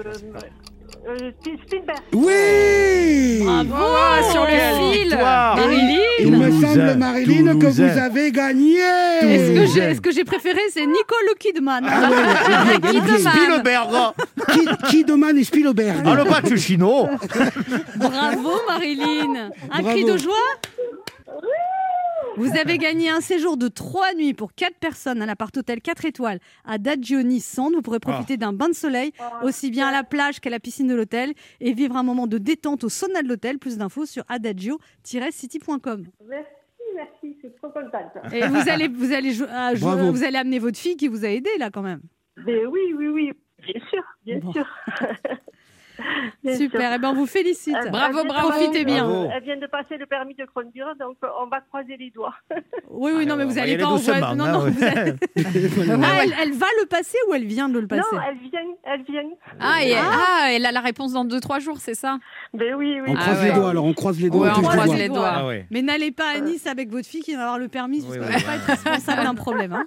euh, 1.08 1.30
Spielberg. 1.66 1.98
Oui 2.12 3.40
Bravo 3.42 3.74
Oh, 3.74 4.30
sur 4.32 4.42
le 4.42 4.92
fil. 4.92 5.16
Marilyn. 5.16 5.98
Il 6.20 6.36
me 6.36 6.50
semble, 6.60 6.94
Marilyn, 6.98 7.58
que 7.58 7.66
vous 7.66 7.80
avez 7.98 8.30
gagné 8.30 8.78
Est-ce 9.22 9.52
que 9.54 9.66
j'ai 9.80 9.94
ce 9.94 10.00
que 10.00 10.12
j'ai 10.12 10.24
préféré, 10.24 10.60
c'est 10.72 10.86
Nicole 10.86 11.34
Kidman. 11.38 11.84
Ah 11.88 12.10
ouais. 12.10 12.80
Kidman. 12.90 13.18
Spielberg. 13.18 13.90
Ki- 14.52 14.68
Kidman 14.90 15.38
et 15.38 15.44
Spielberg. 15.44 16.02
Ah, 16.04 16.14
le 16.14 16.24
Pacino. 16.24 17.08
Bravo 17.96 18.50
Marilyn. 18.68 19.50
Un 19.72 19.82
Bravo. 19.82 19.88
cri 19.88 20.04
de 20.04 20.16
joie 20.18 20.34
vous 22.36 22.56
avez 22.56 22.78
gagné 22.78 23.10
un 23.10 23.20
séjour 23.20 23.56
de 23.56 23.68
3 23.68 24.14
nuits 24.14 24.34
pour 24.34 24.54
4 24.54 24.76
personnes 24.78 25.22
à 25.22 25.26
l'appart 25.26 25.56
hôtel 25.56 25.80
4 25.80 26.04
étoiles 26.04 26.38
à 26.64 26.78
Daggio 26.78 27.22
Nice 27.22 27.46
Sand. 27.46 27.74
Vous 27.74 27.82
pourrez 27.82 28.00
profiter 28.00 28.36
d'un 28.36 28.52
bain 28.52 28.68
de 28.68 28.74
soleil 28.74 29.12
aussi 29.42 29.70
bien 29.70 29.88
à 29.88 29.92
la 29.92 30.04
plage 30.04 30.40
qu'à 30.40 30.50
la 30.50 30.60
piscine 30.60 30.86
de 30.88 30.94
l'hôtel 30.94 31.32
et 31.60 31.72
vivre 31.72 31.96
un 31.96 32.02
moment 32.02 32.26
de 32.26 32.38
détente 32.38 32.84
au 32.84 32.88
sauna 32.88 33.22
de 33.22 33.28
l'hôtel. 33.28 33.58
Plus 33.58 33.76
d'infos 33.78 34.06
sur 34.06 34.24
adagio-city.com. 34.28 36.06
Merci, 36.28 36.46
merci, 36.94 37.36
suis 37.40 37.50
trop 37.60 37.68
contente. 37.70 38.32
Et 38.32 38.46
vous 38.46 38.68
allez, 38.68 38.88
vous, 38.88 39.12
allez 39.12 39.32
ah, 39.50 39.72
vous 39.74 40.24
allez 40.24 40.36
amener 40.38 40.58
votre 40.58 40.78
fille 40.78 40.96
qui 40.96 41.08
vous 41.08 41.24
a 41.24 41.28
aidé 41.28 41.50
là 41.58 41.70
quand 41.70 41.82
même. 41.82 42.00
Mais 42.46 42.64
oui, 42.66 42.80
oui, 42.96 43.08
oui, 43.08 43.32
bien 43.62 43.80
sûr, 43.90 44.02
bien 44.24 44.38
Bon. 44.38 44.52
sûr. 44.52 44.66
Bien 46.44 46.56
Super, 46.56 46.80
sûr. 46.80 46.92
et 46.92 46.98
ben 46.98 47.08
on 47.10 47.14
vous 47.14 47.26
félicite. 47.26 47.76
Elle- 47.84 47.90
Bravo, 47.90 48.24
bravo. 48.24 48.48
Profitez 48.50 48.84
bien. 48.84 49.04
Bravo. 49.06 49.28
Elle 49.34 49.42
vient 49.44 49.56
de 49.56 49.66
passer 49.66 49.96
le 49.98 50.06
permis 50.06 50.34
de 50.34 50.44
conduire, 50.54 50.94
donc 50.98 51.16
euh, 51.24 51.28
on 51.42 51.46
va 51.48 51.60
croiser 51.60 51.96
les 51.96 52.10
doigts. 52.10 52.34
Oui, 52.88 53.12
oui, 53.14 53.26
non, 53.26 53.36
mais 53.36 53.44
vous 53.44 53.50
va 53.52 53.60
y 53.60 53.62
allez 53.62 53.78
pas 53.78 53.86
en 53.86 53.96
voie- 53.96 54.34
Non, 54.34 54.44
hein, 54.44 54.52
non, 54.52 54.62
ouais. 54.64 54.70
vous 54.70 54.84
allez- 54.84 55.14
Ah, 56.02 56.22
elle, 56.24 56.34
elle 56.42 56.52
va 56.52 56.66
le 56.80 56.86
passer 56.86 57.18
ou 57.28 57.34
elle 57.34 57.44
vient 57.46 57.68
de 57.68 57.78
le 57.78 57.86
passer 57.86 58.02
Non, 58.12 58.20
elle 58.28 58.38
vient, 58.38 58.60
elle 58.84 59.02
vient. 59.02 59.30
Ah, 59.60 59.84
et, 59.84 59.94
ah, 59.96 60.48
elle 60.50 60.66
a 60.66 60.72
la 60.72 60.80
réponse 60.80 61.12
dans 61.12 61.24
2-3 61.24 61.60
jours, 61.60 61.78
c'est 61.78 61.94
ça? 61.94 62.18
Mais 62.54 62.72
oui, 62.74 63.00
oui. 63.00 63.08
On 63.10 63.14
Ah 63.16 63.20
croise 63.20 63.38
ouais. 63.42 63.48
les 63.48 63.52
doigts, 63.54 63.70
alors 63.70 63.84
on 63.84 63.92
croise 63.94 64.20
les 64.20 64.30
doigts. 64.30 64.46
Ouais, 64.46 64.52
on 64.56 64.62
croise 64.62 64.92
les 64.92 64.98
les 65.02 65.08
doigts. 65.08 65.32
Ah 65.32 65.46
ouais. 65.46 65.66
Mais 65.70 65.82
n'allez 65.82 66.10
pas 66.12 66.30
à 66.36 66.40
Nice 66.40 66.66
avec 66.66 66.90
votre 66.90 67.06
fille 67.06 67.22
qui 67.22 67.34
va 67.34 67.42
avoir 67.42 67.58
le 67.58 67.68
permis, 67.68 68.00
parce 68.02 68.12
Oui, 68.14 68.18
qu'on 68.18 68.24
ne 68.26 68.30
oui. 68.30 68.36
peut 68.40 68.46
pas 68.46 68.56
être 68.56 68.66
responsable 68.66 69.22
d'un 69.22 69.34
problème. 69.34 69.72
Hein 69.72 69.86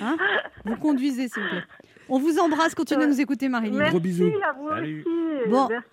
Hein? 0.00 0.16
Vous 0.64 0.76
conduisez, 0.76 1.28
s'il 1.28 1.42
vous 1.42 1.48
plaît. 1.48 1.62
On 2.08 2.18
vous 2.18 2.38
embrasse, 2.38 2.74
continuez 2.74 3.04
à 3.04 3.06
nous 3.06 3.20
écouter, 3.20 3.48
Marilyn. 3.48 3.76
Merci 3.78 3.90
Gros 3.90 4.00
bisous. 4.00 4.30
à 4.48 4.52
vous 4.52 4.68
Salut. 4.70 5.04
aussi. 5.06 5.50
Bon. 5.50 5.68
Merci. 5.68 5.86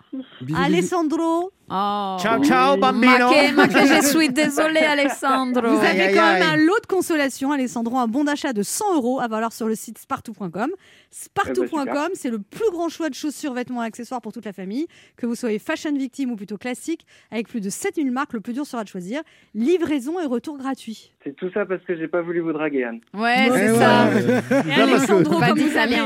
Alessandro, 0.56 1.52
Oh. 1.68 2.18
Ciao, 2.20 2.44
ciao, 2.44 2.78
bambino. 2.78 3.28
Ma 3.28 3.34
che, 3.34 3.52
ma 3.52 3.68
che 3.68 3.88
je 3.88 4.04
suis 4.06 4.30
désolée, 4.32 4.82
Alessandro. 4.86 5.68
vous 5.68 5.84
avez 5.84 6.00
aïe, 6.10 6.14
quand 6.14 6.22
aïe. 6.24 6.40
même 6.40 6.48
un 6.48 6.56
lot 6.58 6.80
de 6.80 6.86
consolation, 6.86 7.52
Alessandro, 7.52 7.98
un 7.98 8.08
bon 8.08 8.24
d'achat 8.26 8.54
de 8.54 8.62
100 8.62 8.98
euros 8.98 9.20
à 9.20 9.28
valoir 9.28 9.52
sur 9.52 9.66
le 9.68 9.74
site 9.74 9.98
spartou.com. 9.98 10.70
Spartou.com, 11.10 12.10
c'est 12.14 12.30
le 12.30 12.38
plus 12.38 12.70
grand 12.72 12.88
choix 12.90 13.10
de 13.10 13.16
chaussures, 13.16 13.54
vêtements 13.54 13.84
et 13.84 13.88
accessoires 13.88 14.22
pour 14.22 14.32
toute 14.32 14.46
la 14.46 14.54
famille. 14.54 14.86
Que 15.18 15.26
vous 15.26 15.34
soyez 15.34 15.58
fashion 15.58 15.92
victime 15.98 16.30
ou 16.30 16.36
plutôt 16.36 16.58
classique, 16.60 17.04
avec 17.32 17.48
plus 17.48 17.62
de 17.62 17.72
7000 17.72 18.12
marques, 18.12 18.34
le 18.34 18.42
plus 18.42 18.54
dur 18.54 18.68
sera 18.68 18.84
de 18.84 18.90
choisir. 18.90 19.22
Livraison 19.56 20.20
et 20.20 20.26
retour 20.28 20.60
gratuit. 20.60 21.14
C'est 21.24 21.36
tout 21.36 21.50
ça 21.52 21.66
parce 21.66 21.82
que 21.84 21.98
j'ai 21.98 22.08
pas 22.08 22.22
voulu 22.22 22.42
vous 22.42 22.54
draguer, 22.54 22.84
Anne. 22.84 23.00
Ouais, 23.16 23.22
Ouais, 23.22 23.50
c'est 23.50 23.72
ouais, 23.72 23.80
ça. 23.80 24.10
Et 24.14 24.70
que- 24.70 24.82
Alessandro, 24.82 25.40
comme 25.40 25.58
vous 25.60 25.78
avez 25.78 25.98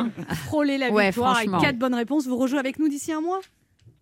frôlé 0.45 0.77
la 0.77 0.89
Ouais, 0.89 1.07
victoire 1.07 1.35
avec 1.35 1.49
franchement. 1.49 1.67
4 1.67 1.77
bonnes 1.77 1.95
réponses, 1.95 2.27
vous 2.27 2.37
rejouez 2.37 2.59
avec 2.59 2.79
nous 2.79 2.87
d'ici 2.87 3.11
un 3.11 3.19
mois? 3.19 3.41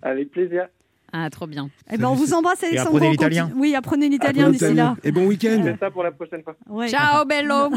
Avec 0.02 0.32
plaisir. 0.32 0.68
Ah, 1.14 1.30
trop 1.30 1.48
bien. 1.48 1.70
Eh 1.92 1.98
ben, 1.98 2.08
on 2.10 2.14
vous 2.16 2.34
embrasse, 2.34 2.64
Alessandro. 2.64 2.96
apprenez 2.98 3.12
l'italien. 3.12 3.50
Oui, 3.56 3.74
apprenez 3.76 4.10
l'italien 4.10 4.50
d'ici 4.50 4.74
là. 4.74 4.96
Et 5.04 5.12
bon 5.12 5.26
week-end. 5.26 5.62
C'est 5.64 5.80
ça 5.80 5.90
pour 5.90 6.04
la 6.04 6.12
prochaine 6.12 6.44
fois. 6.44 6.56
Ouais. 6.70 6.90
Ciao, 6.90 7.26
bello. 7.26 7.70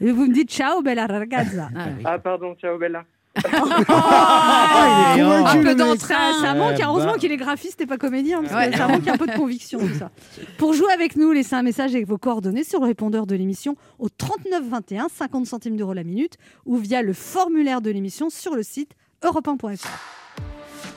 Et 0.00 0.12
vous 0.12 0.26
me 0.26 0.32
dites 0.32 0.50
ciao, 0.50 0.80
bella 0.82 1.06
ragazza. 1.06 1.68
Ah, 1.76 1.86
oui. 1.96 2.02
Ah, 2.04 2.18
pardon, 2.18 2.54
ciao 2.54 2.78
Bella. 2.78 3.04
Ah, 3.92 5.14
il 5.16 5.20
est 5.20 5.24
Oh, 5.24 5.46
un 5.46 5.62
peu 5.62 5.74
d'entrain. 5.74 6.32
Ça, 6.32 6.40
ça 6.48 6.54
manque, 6.54 6.74
Eh 6.78 6.84
heureusement 6.84 7.12
ben. 7.12 7.18
qu'il 7.18 7.30
est 7.32 7.36
graphiste 7.36 7.80
et 7.80 7.86
pas 7.86 7.96
comédien, 7.96 8.42
parce 8.42 8.52
que 8.52 8.56
Ouais. 8.70 8.76
ça 8.76 8.88
manque 8.88 9.06
un 9.06 9.16
peu 9.16 9.26
de 9.26 9.32
conviction 9.36 9.78
tout 9.78 9.94
ça. 9.98 10.10
Pour 10.58 10.72
jouer 10.74 10.92
avec 10.92 11.16
nous, 11.16 11.32
laissez 11.32 11.54
un 11.54 11.62
message 11.62 11.94
avec 11.94 12.06
vos 12.06 12.18
coordonnées 12.18 12.64
sur 12.64 12.80
le 12.80 12.86
répondeur 12.86 13.26
de 13.26 13.34
l'émission 13.36 13.76
au 13.98 14.08
39 14.08 14.64
21, 14.68 15.08
50 15.08 15.46
centimes 15.46 15.76
d'euros 15.76 15.92
la 15.94 16.02
minute, 16.04 16.36
ou 16.66 16.76
via 16.76 17.02
le 17.02 17.12
formulaire 17.12 17.80
de 17.80 17.90
l'émission 17.90 18.30
sur 18.30 18.54
le 18.54 18.62
site 18.62 18.92
europe1.fr. 19.24 19.86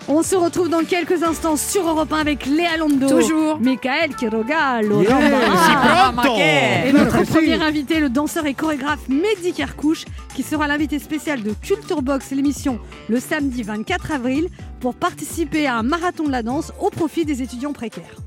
On 0.10 0.22
se 0.22 0.36
retrouve 0.36 0.68
dans 0.68 0.84
quelques 0.84 1.24
instants 1.24 1.56
sur 1.56 1.88
Europe 1.88 2.12
1 2.12 2.18
avec 2.18 2.46
Léa 2.46 2.76
Londo. 2.76 3.08
Toujours. 3.08 3.58
Michael 3.62 4.14
Quiroga, 4.18 4.82
Laurent 4.82 5.02
Yeah. 5.04 5.30
Barra. 5.30 6.08
Ah. 6.08 6.12
Maquet. 6.12 6.90
Et 6.90 6.92
notre 6.94 7.16
Merci. 7.16 7.32
premier 7.32 7.64
invité, 7.64 8.02
le 8.02 8.10
danseur 8.10 8.46
et 8.46 8.54
chorégraphe 8.54 9.08
Mehdi 9.08 9.54
Kerkouche, 9.54 10.04
qui 10.36 10.44
sera 10.44 10.68
l'invité 10.68 11.00
spécial 11.00 11.42
de 11.42 11.54
Culture 11.54 12.02
Box, 12.02 12.32
l'émission 12.32 12.80
le 13.08 13.22
samedi 13.22 13.64
24 13.64 14.12
avril. 14.12 14.50
pour 14.82 14.94
participer 14.94 15.66
à 15.68 15.78
un 15.78 15.84
marathon 15.84 16.26
de 16.26 16.32
la 16.32 16.44
danse 16.44 16.74
au 16.82 16.90
profit 16.90 17.24
des 17.24 17.42
étudiants 17.42 17.72
précaires. 17.72 18.18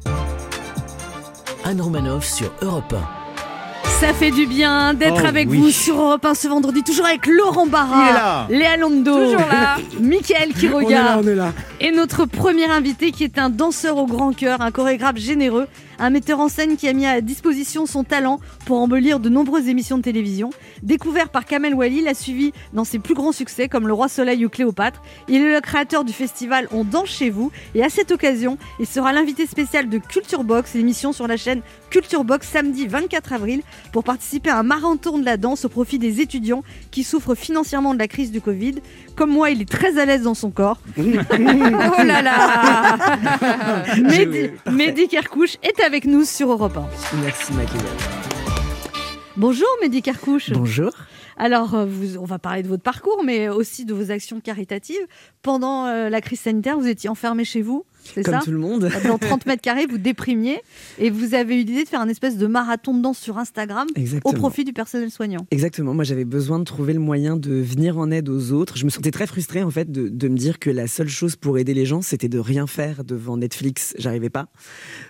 Anne 1.64 1.82
Romanoff 1.82 2.24
sur 2.24 2.50
Europe 2.62 2.94
Ça 4.00 4.12
fait 4.12 4.30
du 4.30 4.46
bien 4.46 4.92
d'être 4.94 5.22
Oh, 5.24 5.26
avec 5.26 5.48
oui. 5.48 5.56
vous 5.58 5.70
sur 5.70 5.98
Europe 6.00 6.24
1 6.24 6.34
ce 6.34 6.48
vendredi, 6.48 6.82
toujours 6.82 7.06
avec 7.06 7.26
Laurent 7.26 7.66
Barra. 7.66 8.46
Léa 8.50 8.76
Londo, 8.76 9.12
Toujours 9.24 9.40
là. 9.50 9.76
Mickaël 10.00 10.48
On 10.48 10.56
est 10.56 10.60
Quiroga 10.60 11.02
là, 11.02 11.18
on 11.22 11.26
est 11.26 11.34
là. 11.34 11.52
et 11.80 11.92
notre 11.92 12.26
premier 12.26 12.66
invité 12.70 13.10
qui 13.10 13.24
est 13.24 13.38
un 13.38 13.48
danseur 13.48 13.96
au 13.96 14.06
grand 14.06 14.34
cœur, 14.36 14.60
un 14.60 14.70
chorégraphe 14.70 15.16
généreux, 15.16 15.66
un 15.98 16.10
metteur 16.10 16.40
en 16.40 16.48
scène 16.48 16.76
qui 16.76 16.88
a 16.88 16.92
mis 16.92 17.06
à 17.06 17.20
disposition 17.20 17.86
son 17.86 18.04
talent 18.04 18.40
pour 18.64 18.78
embellir 18.78 19.20
de 19.20 19.28
nombreuses 19.28 19.68
émissions 19.68 19.98
de 19.98 20.02
télévision. 20.02 20.50
Découvert 20.82 21.28
par 21.28 21.44
Kamel 21.44 21.74
Wally, 21.74 21.98
il 21.98 22.08
a 22.08 22.14
suivi 22.14 22.52
dans 22.72 22.84
ses 22.84 22.98
plus 22.98 23.14
grands 23.14 23.32
succès 23.32 23.68
comme 23.68 23.86
Le 23.86 23.92
Roi 23.92 24.08
Soleil 24.08 24.44
ou 24.44 24.48
Cléopâtre. 24.48 25.02
Il 25.28 25.42
est 25.42 25.54
le 25.54 25.60
créateur 25.60 26.04
du 26.04 26.12
festival 26.12 26.68
On 26.72 26.84
danse 26.84 27.08
chez 27.08 27.30
vous 27.30 27.50
et 27.74 27.82
à 27.82 27.88
cette 27.88 28.12
occasion, 28.12 28.58
il 28.78 28.86
sera 28.86 29.12
l'invité 29.12 29.46
spécial 29.46 29.88
de 29.88 29.98
Culture 29.98 30.44
Box, 30.44 30.74
l'émission 30.74 31.12
sur 31.12 31.26
la 31.26 31.36
chaîne 31.36 31.62
Culture 31.90 32.24
Box 32.24 32.48
samedi 32.48 32.86
24 32.86 33.32
avril 33.32 33.62
pour 33.92 34.04
participer 34.04 34.50
à 34.50 34.58
un 34.58 34.62
marathon 34.62 35.18
de 35.18 35.24
la 35.24 35.36
danse 35.36 35.64
au 35.64 35.68
profit 35.68 35.98
des 35.98 36.20
étudiants 36.20 36.62
qui 36.90 37.04
souffrent 37.04 37.34
financièrement 37.34 37.94
de 37.94 37.98
la 37.98 38.08
crise 38.08 38.30
du 38.30 38.40
Covid. 38.40 38.76
Comme 39.16 39.30
moi, 39.30 39.50
il 39.50 39.62
est 39.62 39.68
très 39.70 39.98
à 39.98 40.04
l'aise 40.04 40.22
dans 40.24 40.34
son 40.34 40.50
corps. 40.50 40.78
oh 40.98 41.02
là 42.04 42.20
là 42.22 42.96
Mehdi, 44.02 44.50
Mehdi 44.70 45.08
Kerkouche 45.08 45.56
est 45.62 45.80
avec 45.82 46.04
nous 46.04 46.24
sur 46.24 46.50
Europe 46.52 46.76
1. 46.76 46.86
Merci 47.24 47.52
Maquillage. 47.54 47.86
Bonjour 49.38 49.66
Mehdi 49.82 50.02
Kerkouche. 50.02 50.50
Bonjour. 50.50 50.90
Alors, 51.38 51.74
euh, 51.74 51.86
vous- 51.86 52.16
on 52.18 52.24
va 52.24 52.38
parler 52.38 52.62
de 52.62 52.68
votre 52.68 52.82
parcours, 52.82 53.22
mais 53.24 53.48
aussi 53.48 53.84
de 53.84 53.92
vos 53.94 54.10
actions 54.10 54.40
caritatives. 54.40 55.06
Pendant 55.42 55.86
euh, 55.86 56.08
la 56.10 56.20
crise 56.20 56.40
sanitaire, 56.40 56.78
vous 56.78 56.86
étiez 56.86 57.08
enfermé 57.10 57.44
chez 57.44 57.60
vous, 57.62 57.84
c'est 58.14 58.22
Comme 58.22 58.34
ça 58.34 58.40
tout 58.44 58.50
le 58.50 58.58
monde. 58.58 58.88
Dans 59.04 59.18
30 59.18 59.46
mètres 59.46 59.62
carrés, 59.62 59.86
vous 59.86 59.98
déprimiez 59.98 60.60
et 60.98 61.10
vous 61.10 61.34
avez 61.34 61.54
eu 61.54 61.64
l'idée 61.64 61.84
de 61.84 61.88
faire 61.88 62.00
un 62.00 62.08
espèce 62.08 62.36
de 62.38 62.46
marathon 62.46 62.94
de 62.96 63.02
danse 63.02 63.18
sur 63.18 63.38
Instagram 63.38 63.86
Exactement. 63.94 64.32
au 64.32 64.36
profit 64.36 64.64
du 64.64 64.72
personnel 64.72 65.10
soignant. 65.10 65.46
Exactement, 65.50 65.94
moi 65.94 66.04
j'avais 66.04 66.24
besoin 66.24 66.58
de 66.58 66.64
trouver 66.64 66.92
le 66.92 67.00
moyen 67.00 67.36
de 67.36 67.52
venir 67.54 67.98
en 67.98 68.10
aide 68.10 68.28
aux 68.28 68.52
autres. 68.52 68.76
Je 68.76 68.84
me 68.84 68.90
sentais 68.90 69.10
très 69.10 69.26
frustrée 69.26 69.62
en 69.62 69.70
fait 69.70 69.90
de, 69.90 70.08
de 70.08 70.28
me 70.28 70.36
dire 70.36 70.58
que 70.58 70.70
la 70.70 70.86
seule 70.86 71.08
chose 71.08 71.36
pour 71.36 71.58
aider 71.58 71.74
les 71.74 71.86
gens 71.86 72.02
c'était 72.02 72.28
de 72.28 72.38
rien 72.38 72.66
faire 72.66 73.04
devant 73.04 73.36
Netflix, 73.36 73.94
j'arrivais 73.98 74.30
pas. 74.30 74.48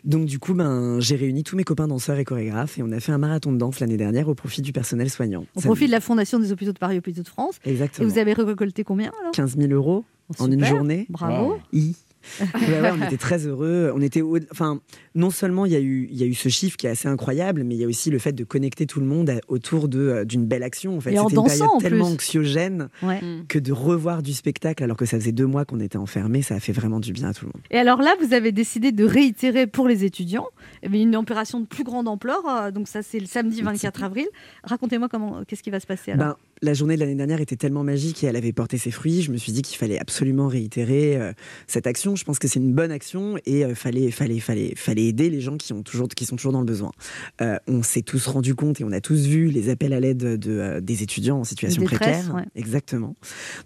Donc 0.04 0.26
du 0.26 0.38
coup 0.38 0.54
ben, 0.54 1.00
j'ai 1.00 1.16
réuni 1.16 1.42
tous 1.44 1.56
mes 1.56 1.64
copains 1.64 1.88
danseurs 1.88 2.18
et 2.18 2.24
chorégraphes 2.24 2.78
et 2.78 2.82
on 2.82 2.90
a 2.92 3.00
fait 3.00 3.12
un 3.12 3.18
marathon 3.18 3.52
de 3.52 3.58
danse 3.58 3.80
l'année 3.80 3.96
dernière 3.96 4.28
au 4.28 4.34
profit 4.34 4.62
du 4.62 4.72
personnel 4.72 5.10
soignant. 5.10 5.44
Au 5.54 5.60
Ça- 5.60 5.66
profit 5.68 5.86
de 5.86 5.90
la 5.92 6.00
Fondation 6.00 6.38
des 6.38 6.52
hôpitaux 6.52 6.72
de 6.72 6.78
Paris, 6.78 6.98
hôpitaux 6.98 7.22
de 7.22 7.28
France. 7.28 7.56
Exactement. 7.64 8.06
Et 8.08 8.10
vous 8.12 8.18
avez 8.18 8.32
récolté 8.32 8.84
combien 8.84 9.10
alors? 9.20 9.32
15 9.32 9.56
000 9.58 9.72
euros 9.72 10.04
en 10.38 10.50
une 10.50 10.64
journée. 10.64 11.06
bravo. 11.08 11.56
I. 11.72 11.94
Ouais, 12.54 12.80
ouais, 12.80 12.90
on 12.92 13.04
était 13.04 13.16
très 13.16 13.46
heureux. 13.46 13.92
On 13.94 14.00
était, 14.00 14.22
au- 14.22 14.38
enfin, 14.50 14.80
non 15.14 15.30
seulement 15.30 15.66
il 15.66 15.72
y 15.72 15.76
a 15.76 15.80
eu, 15.80 16.08
il 16.10 16.16
y 16.16 16.22
a 16.22 16.26
eu 16.26 16.34
ce 16.34 16.48
chiffre 16.48 16.76
qui 16.76 16.86
est 16.86 16.90
assez 16.90 17.08
incroyable, 17.08 17.62
mais 17.64 17.74
il 17.74 17.80
y 17.80 17.84
a 17.84 17.86
aussi 17.86 18.10
le 18.10 18.18
fait 18.18 18.32
de 18.32 18.44
connecter 18.44 18.86
tout 18.86 19.00
le 19.00 19.06
monde 19.06 19.30
à- 19.30 19.40
autour 19.48 19.88
euh, 19.94 20.24
d'une 20.24 20.46
belle 20.46 20.62
action. 20.62 20.96
En 20.96 21.00
fait, 21.00 21.12
Et 21.12 21.18
en 21.18 21.28
c'était 21.28 21.36
une 21.36 21.42
dansant, 21.42 21.56
période 21.58 21.70
en 21.74 21.78
tellement 21.78 22.04
plus. 22.06 22.14
anxiogène 22.14 22.88
Ouais. 23.02 23.20
que 23.48 23.58
de 23.58 23.72
revoir 23.72 24.22
du 24.22 24.32
spectacle 24.32 24.82
alors 24.82 24.96
que 24.96 25.06
ça 25.06 25.18
faisait 25.18 25.32
deux 25.32 25.46
mois 25.46 25.64
qu'on 25.64 25.80
était 25.80 25.96
enfermés, 25.98 26.42
ça 26.42 26.54
a 26.56 26.60
fait 26.60 26.72
vraiment 26.72 27.00
du 27.00 27.12
bien 27.12 27.28
à 27.28 27.34
tout 27.34 27.44
le 27.46 27.52
monde. 27.54 27.62
Et 27.70 27.78
alors 27.78 28.02
là, 28.02 28.14
vous 28.20 28.34
avez 28.34 28.52
décidé 28.52 28.92
de 28.92 29.04
réitérer 29.04 29.66
pour 29.66 29.88
les 29.88 30.04
étudiants 30.04 30.46
eh 30.82 30.88
une 30.98 31.16
opération 31.16 31.60
de 31.60 31.66
plus 31.66 31.84
grande 31.84 32.08
ampleur. 32.08 32.42
euh, 32.48 32.70
Donc 32.70 32.88
ça, 32.88 33.02
c'est 33.02 33.20
le 33.20 33.26
samedi 33.26 33.62
24 33.62 34.02
avril. 34.02 34.26
Racontez-moi 34.64 35.08
comment, 35.08 35.42
qu'est-ce 35.46 35.62
qui 35.62 35.70
va 35.70 35.80
se 35.80 35.86
passer 35.86 36.12
alors? 36.12 36.26
Ben, 36.28 36.36
la 36.62 36.74
journée 36.74 36.94
de 36.94 37.00
l'année 37.00 37.14
dernière 37.14 37.40
était 37.40 37.56
tellement 37.56 37.84
magique 37.84 38.24
et 38.24 38.26
elle 38.26 38.36
avait 38.36 38.52
porté 38.52 38.78
ses 38.78 38.90
fruits. 38.90 39.22
Je 39.22 39.30
me 39.30 39.36
suis 39.36 39.52
dit 39.52 39.62
qu'il 39.62 39.76
fallait 39.76 39.98
absolument 39.98 40.48
réitérer 40.48 41.16
euh, 41.16 41.32
cette 41.66 41.86
action. 41.86 42.16
Je 42.16 42.24
pense 42.24 42.38
que 42.38 42.48
c'est 42.48 42.58
une 42.58 42.72
bonne 42.72 42.90
action 42.90 43.36
et 43.44 43.64
euh, 43.64 43.74
fallait, 43.74 44.10
fallait, 44.10 44.40
fallait, 44.40 44.74
fallait 44.74 45.04
aider 45.04 45.30
les 45.30 45.40
gens 45.40 45.56
qui, 45.56 45.72
ont 45.72 45.82
toujours, 45.82 46.08
qui 46.08 46.24
sont 46.24 46.36
toujours 46.36 46.52
dans 46.52 46.60
le 46.60 46.66
besoin. 46.66 46.92
Euh, 47.40 47.56
on 47.66 47.82
s'est 47.82 48.02
tous 48.02 48.26
rendu 48.26 48.54
compte 48.54 48.80
et 48.80 48.84
on 48.84 48.92
a 48.92 49.00
tous 49.00 49.26
vu 49.26 49.48
les 49.48 49.68
appels 49.68 49.92
à 49.92 50.00
l'aide 50.00 50.38
de, 50.38 50.50
euh, 50.50 50.80
des 50.80 51.02
étudiants 51.02 51.38
en 51.38 51.44
situation 51.44 51.82
détresse, 51.82 51.98
précaire. 52.00 52.34
ouais. 52.34 52.44
Exactement. 52.54 53.14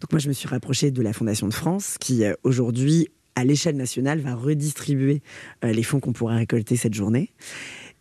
Donc 0.00 0.12
moi, 0.12 0.18
je 0.18 0.28
me 0.28 0.32
suis 0.32 0.48
rapprochée 0.48 0.90
de 0.90 1.02
la 1.02 1.12
Fondation 1.12 1.46
de 1.46 1.54
France 1.54 1.96
qui 2.00 2.24
aujourd'hui 2.42 3.08
à 3.36 3.44
l'échelle 3.44 3.76
nationale, 3.76 4.20
va 4.20 4.34
redistribuer 4.34 5.22
les 5.62 5.82
fonds 5.82 6.00
qu'on 6.00 6.12
pourra 6.12 6.34
récolter 6.34 6.76
cette 6.76 6.92
journée. 6.92 7.30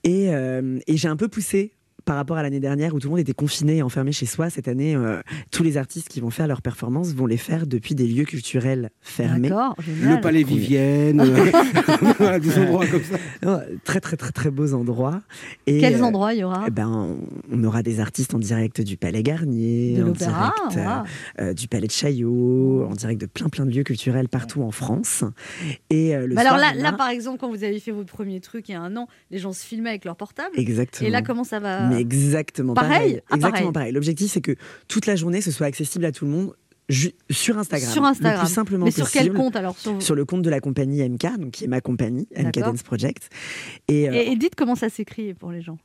Et, 0.04 0.34
euh, 0.34 0.80
et 0.88 0.98
j'ai 0.98 1.08
un 1.08 1.18
peu 1.18 1.28
poussé 1.28 1.74
par 2.10 2.16
rapport 2.16 2.38
à 2.38 2.42
l'année 2.42 2.60
dernière 2.60 2.96
où 2.96 3.00
tout 3.00 3.06
le 3.06 3.12
monde 3.12 3.20
était 3.20 3.36
confiné 3.36 3.78
et 3.78 3.82
enfermé 3.84 4.12
chez 4.12 4.26
soi. 4.26 4.50
Cette 4.50 4.68
année, 4.68 4.96
euh, 4.96 5.22
tous 5.52 5.62
les 5.62 5.78
artistes 5.78 6.08
qui 6.10 6.22
vont 6.22 6.32
faire 6.32 6.48
leurs 6.48 6.64
performances 6.64 7.14
vont 7.14 7.28
les 7.28 7.38
faire 7.38 7.68
depuis 7.68 7.94
des 7.94 8.08
lieux 8.08 8.24
culturels 8.24 8.90
fermés. 9.00 9.50
Le 9.50 10.20
Palais 10.20 10.42
Vivienne, 10.42 11.22
euh, 11.22 12.40
des 12.40 12.58
endroits 12.58 12.88
comme 12.88 13.04
ça. 13.04 13.18
Non, 13.44 13.62
très 13.84 14.00
très 14.00 14.18
très 14.18 14.32
très 14.32 14.50
beaux 14.50 14.74
endroits. 14.74 15.22
Et, 15.68 15.78
Quels 15.78 16.02
euh, 16.02 16.04
endroits 16.04 16.34
il 16.34 16.40
y 16.40 16.44
aura? 16.44 16.64
eh 16.68 16.72
ben, 16.72 17.16
on- 17.52 17.64
aura 17.64 17.84
des 17.84 18.00
artistes 18.00 18.34
en 18.34 18.40
direct 18.40 18.82
du 18.82 18.98
Palais 18.98 19.22
Garnier, 19.22 19.98
De 19.98 20.04
en 20.06 20.10
direct 20.10 21.56
du 21.56 21.68
Palais 21.68 21.86
de 21.86 21.92
Chaillot, 21.92 22.88
en 22.90 22.94
direct 22.94 23.22
de 23.22 23.28
plein 23.28 23.50
plein 23.50 23.68
de 23.68 23.72
lieux 23.72 23.84
culturels 23.84 24.30
partout 24.30 24.64
en 24.64 24.72
France. 24.72 25.24
Et 25.92 26.16
euh, 26.16 26.28
alors 26.38 26.58
là, 26.58 26.74
là, 26.74 26.92
par 26.92 27.10
exemple, 27.10 27.38
quand 27.38 27.50
vous 27.50 27.64
avez 27.64 27.80
fait 27.80 27.92
votre 27.92 28.12
premier 28.12 28.40
truc 28.40 28.68
il 28.70 28.72
y 28.72 28.76
a 28.76 28.82
un 28.82 28.96
an, 28.96 29.08
les 29.30 29.38
gens 29.38 29.54
se 29.54 29.64
filmaient 29.64 29.92
avec 29.92 30.06
leur 30.06 30.16
portable. 30.16 30.58
Exactement. 30.58 31.08
Et 31.08 31.12
là, 31.12 31.22
comment 31.22 31.44
ça 31.44 31.60
va? 31.60 31.88
Mais 31.88 31.99
exactement 32.00 32.74
Pareil 32.74 32.90
pareil. 32.90 33.22
Ah, 33.30 33.36
exactement 33.36 33.72
pareil. 33.72 33.92
L'objectif, 33.94 34.32
c'est 34.32 34.42
que 34.42 34.56
toute 34.88 35.06
la 35.06 35.16
journée, 35.16 35.42
ce 35.42 35.52
soit 35.52 35.68
accessible 35.68 36.06
à 36.06 36.12
tout 36.12 36.26
le 36.26 36.32
monde 36.32 36.54
sur 37.30 37.58
Instagram. 37.58 37.92
Sur 37.92 38.04
Instagram. 38.04 38.40
Le 38.42 38.46
plus 38.46 38.54
simplement 38.54 38.86
Mais 38.86 38.92
sur 38.92 39.10
quel 39.12 39.32
compte, 39.34 39.56
alors 39.56 39.78
Sur- 39.78 40.16
le 40.16 40.26
compte 40.26 40.42
de 40.42 40.50
la 40.50 40.60
compagnie 40.60 41.08
MK, 41.08 41.38
donc 41.40 41.52
qui 41.52 41.66
est 41.66 41.68
ma 41.68 41.82
compagnie, 41.82 42.28
MK 42.36 42.52
D'accord. 42.54 42.72
Dance 42.74 42.84
Project. 42.84 43.30
Et, 43.88 44.10
euh, 44.10 44.14
et, 44.14 44.32
et 44.32 44.36
dites 44.36 44.56
comment 44.56 44.76
ça 44.76 44.90
s'écrit 44.90 45.34
pour 45.36 45.52
les 45.52 45.62
gens. 45.62 45.78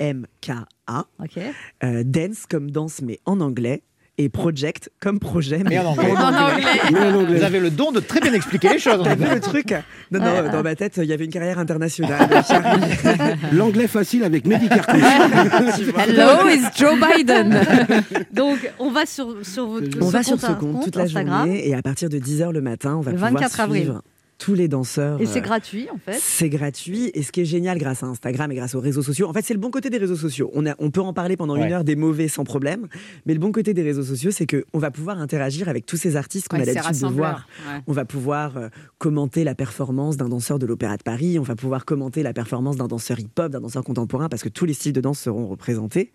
M-K-E-M-K-A. 0.00 1.06
Ok. 1.18 1.38
Euh, 1.82 2.02
dance 2.04 2.46
comme 2.46 2.70
danse, 2.70 3.00
mais 3.02 3.18
en 3.24 3.40
anglais. 3.40 3.82
Et 4.22 4.28
project 4.28 4.90
comme 5.00 5.18
projet, 5.18 5.62
Mais 5.66 5.78
en 5.78 5.86
anglais. 5.86 6.12
en 6.14 7.14
anglais. 7.14 7.36
Vous 7.38 7.42
avez 7.42 7.58
le 7.58 7.70
don 7.70 7.90
de 7.90 8.00
très 8.00 8.20
bien 8.20 8.34
expliquer 8.34 8.68
les 8.68 8.78
choses. 8.78 9.00
T'as 9.02 9.14
vu 9.14 9.24
le 9.32 9.40
truc 9.40 9.72
Non, 10.10 10.20
non, 10.20 10.52
dans 10.52 10.62
ma 10.62 10.74
tête, 10.76 10.98
il 10.98 11.04
y 11.08 11.14
avait 11.14 11.24
une 11.24 11.30
carrière 11.30 11.58
internationale. 11.58 12.28
L'anglais 13.52 13.86
facile 13.86 14.22
avec 14.24 14.46
Mehdi 14.46 14.68
Carcouche. 14.68 15.00
Hello, 16.06 16.48
is 16.50 16.64
Joe 16.76 16.98
Biden. 17.00 17.60
Donc, 18.32 18.58
on 18.78 18.90
va 18.90 19.06
sur, 19.06 19.34
sur 19.42 19.66
votre 19.68 19.86
On 20.02 20.08
ce 20.08 20.12
va 20.12 20.22
sur 20.22 20.32
compte, 20.32 20.40
ce 20.42 20.46
compte 20.48 20.58
compte 20.74 20.84
toute 20.84 20.96
la 20.96 21.04
Instagram. 21.04 21.38
journée 21.46 21.66
et 21.68 21.74
à 21.74 21.80
partir 21.80 22.10
de 22.10 22.18
10h 22.18 22.52
le 22.52 22.60
matin, 22.60 22.96
on 22.96 23.00
va 23.00 23.12
Le 23.12 23.16
pouvoir 23.16 23.32
24 23.32 23.60
avril. 23.60 23.82
suivre 23.84 24.02
tous 24.40 24.54
les 24.54 24.66
danseurs. 24.68 25.20
Et 25.20 25.26
c'est 25.26 25.38
euh, 25.38 25.42
gratuit, 25.42 25.88
en 25.94 25.98
fait. 25.98 26.18
C'est 26.20 26.48
gratuit 26.48 27.10
et 27.14 27.22
ce 27.22 27.30
qui 27.30 27.42
est 27.42 27.44
génial 27.44 27.78
grâce 27.78 28.02
à 28.02 28.06
Instagram 28.06 28.50
et 28.50 28.54
grâce 28.56 28.74
aux 28.74 28.80
réseaux 28.80 29.02
sociaux, 29.02 29.28
en 29.28 29.32
fait 29.32 29.44
c'est 29.44 29.54
le 29.54 29.60
bon 29.60 29.70
côté 29.70 29.90
des 29.90 29.98
réseaux 29.98 30.16
sociaux. 30.16 30.50
On, 30.54 30.66
a, 30.66 30.74
on 30.78 30.90
peut 30.90 31.02
en 31.02 31.12
parler 31.12 31.36
pendant 31.36 31.54
Ouais. 31.56 31.66
une 31.66 31.72
heure 31.72 31.84
des 31.84 31.94
mauvais 31.94 32.26
sans 32.28 32.42
problème, 32.44 32.88
mais 33.26 33.34
le 33.34 33.38
bon 33.40 33.52
côté 33.52 33.74
des 33.74 33.82
réseaux 33.82 34.02
sociaux 34.02 34.30
c'est 34.30 34.46
que 34.46 34.64
on 34.72 34.78
va 34.78 34.90
pouvoir 34.90 35.18
interagir 35.20 35.68
avec 35.68 35.84
tous 35.86 35.96
ces 35.98 36.16
artistes 36.16 36.48
qu'on 36.48 36.56
Ouais, 36.56 36.68
a 36.68 36.72
l'habitude 36.72 37.00
de 37.02 37.06
voir. 37.12 37.46
ouais. 37.68 37.80
On 37.86 37.92
va 37.92 38.04
pouvoir 38.06 38.56
euh, 38.56 38.68
commenter 38.98 39.44
la 39.44 39.54
performance 39.54 40.16
d'un 40.16 40.28
danseur 40.30 40.58
de 40.58 40.64
l'Opéra 40.66 40.96
de 40.96 41.02
Paris, 41.02 41.38
on 41.38 41.42
va 41.42 41.54
pouvoir 41.54 41.84
commenter 41.84 42.22
la 42.22 42.32
performance 42.32 42.76
d'un 42.76 42.88
danseur 42.88 43.20
hip-hop, 43.20 43.52
d'un 43.52 43.60
danseur 43.60 43.84
contemporain 43.84 44.28
parce 44.30 44.42
que 44.42 44.48
tous 44.48 44.64
les 44.64 44.72
styles 44.74 44.92
de 44.94 45.00
danse 45.02 45.20
seront 45.20 45.46
représentés, 45.46 46.12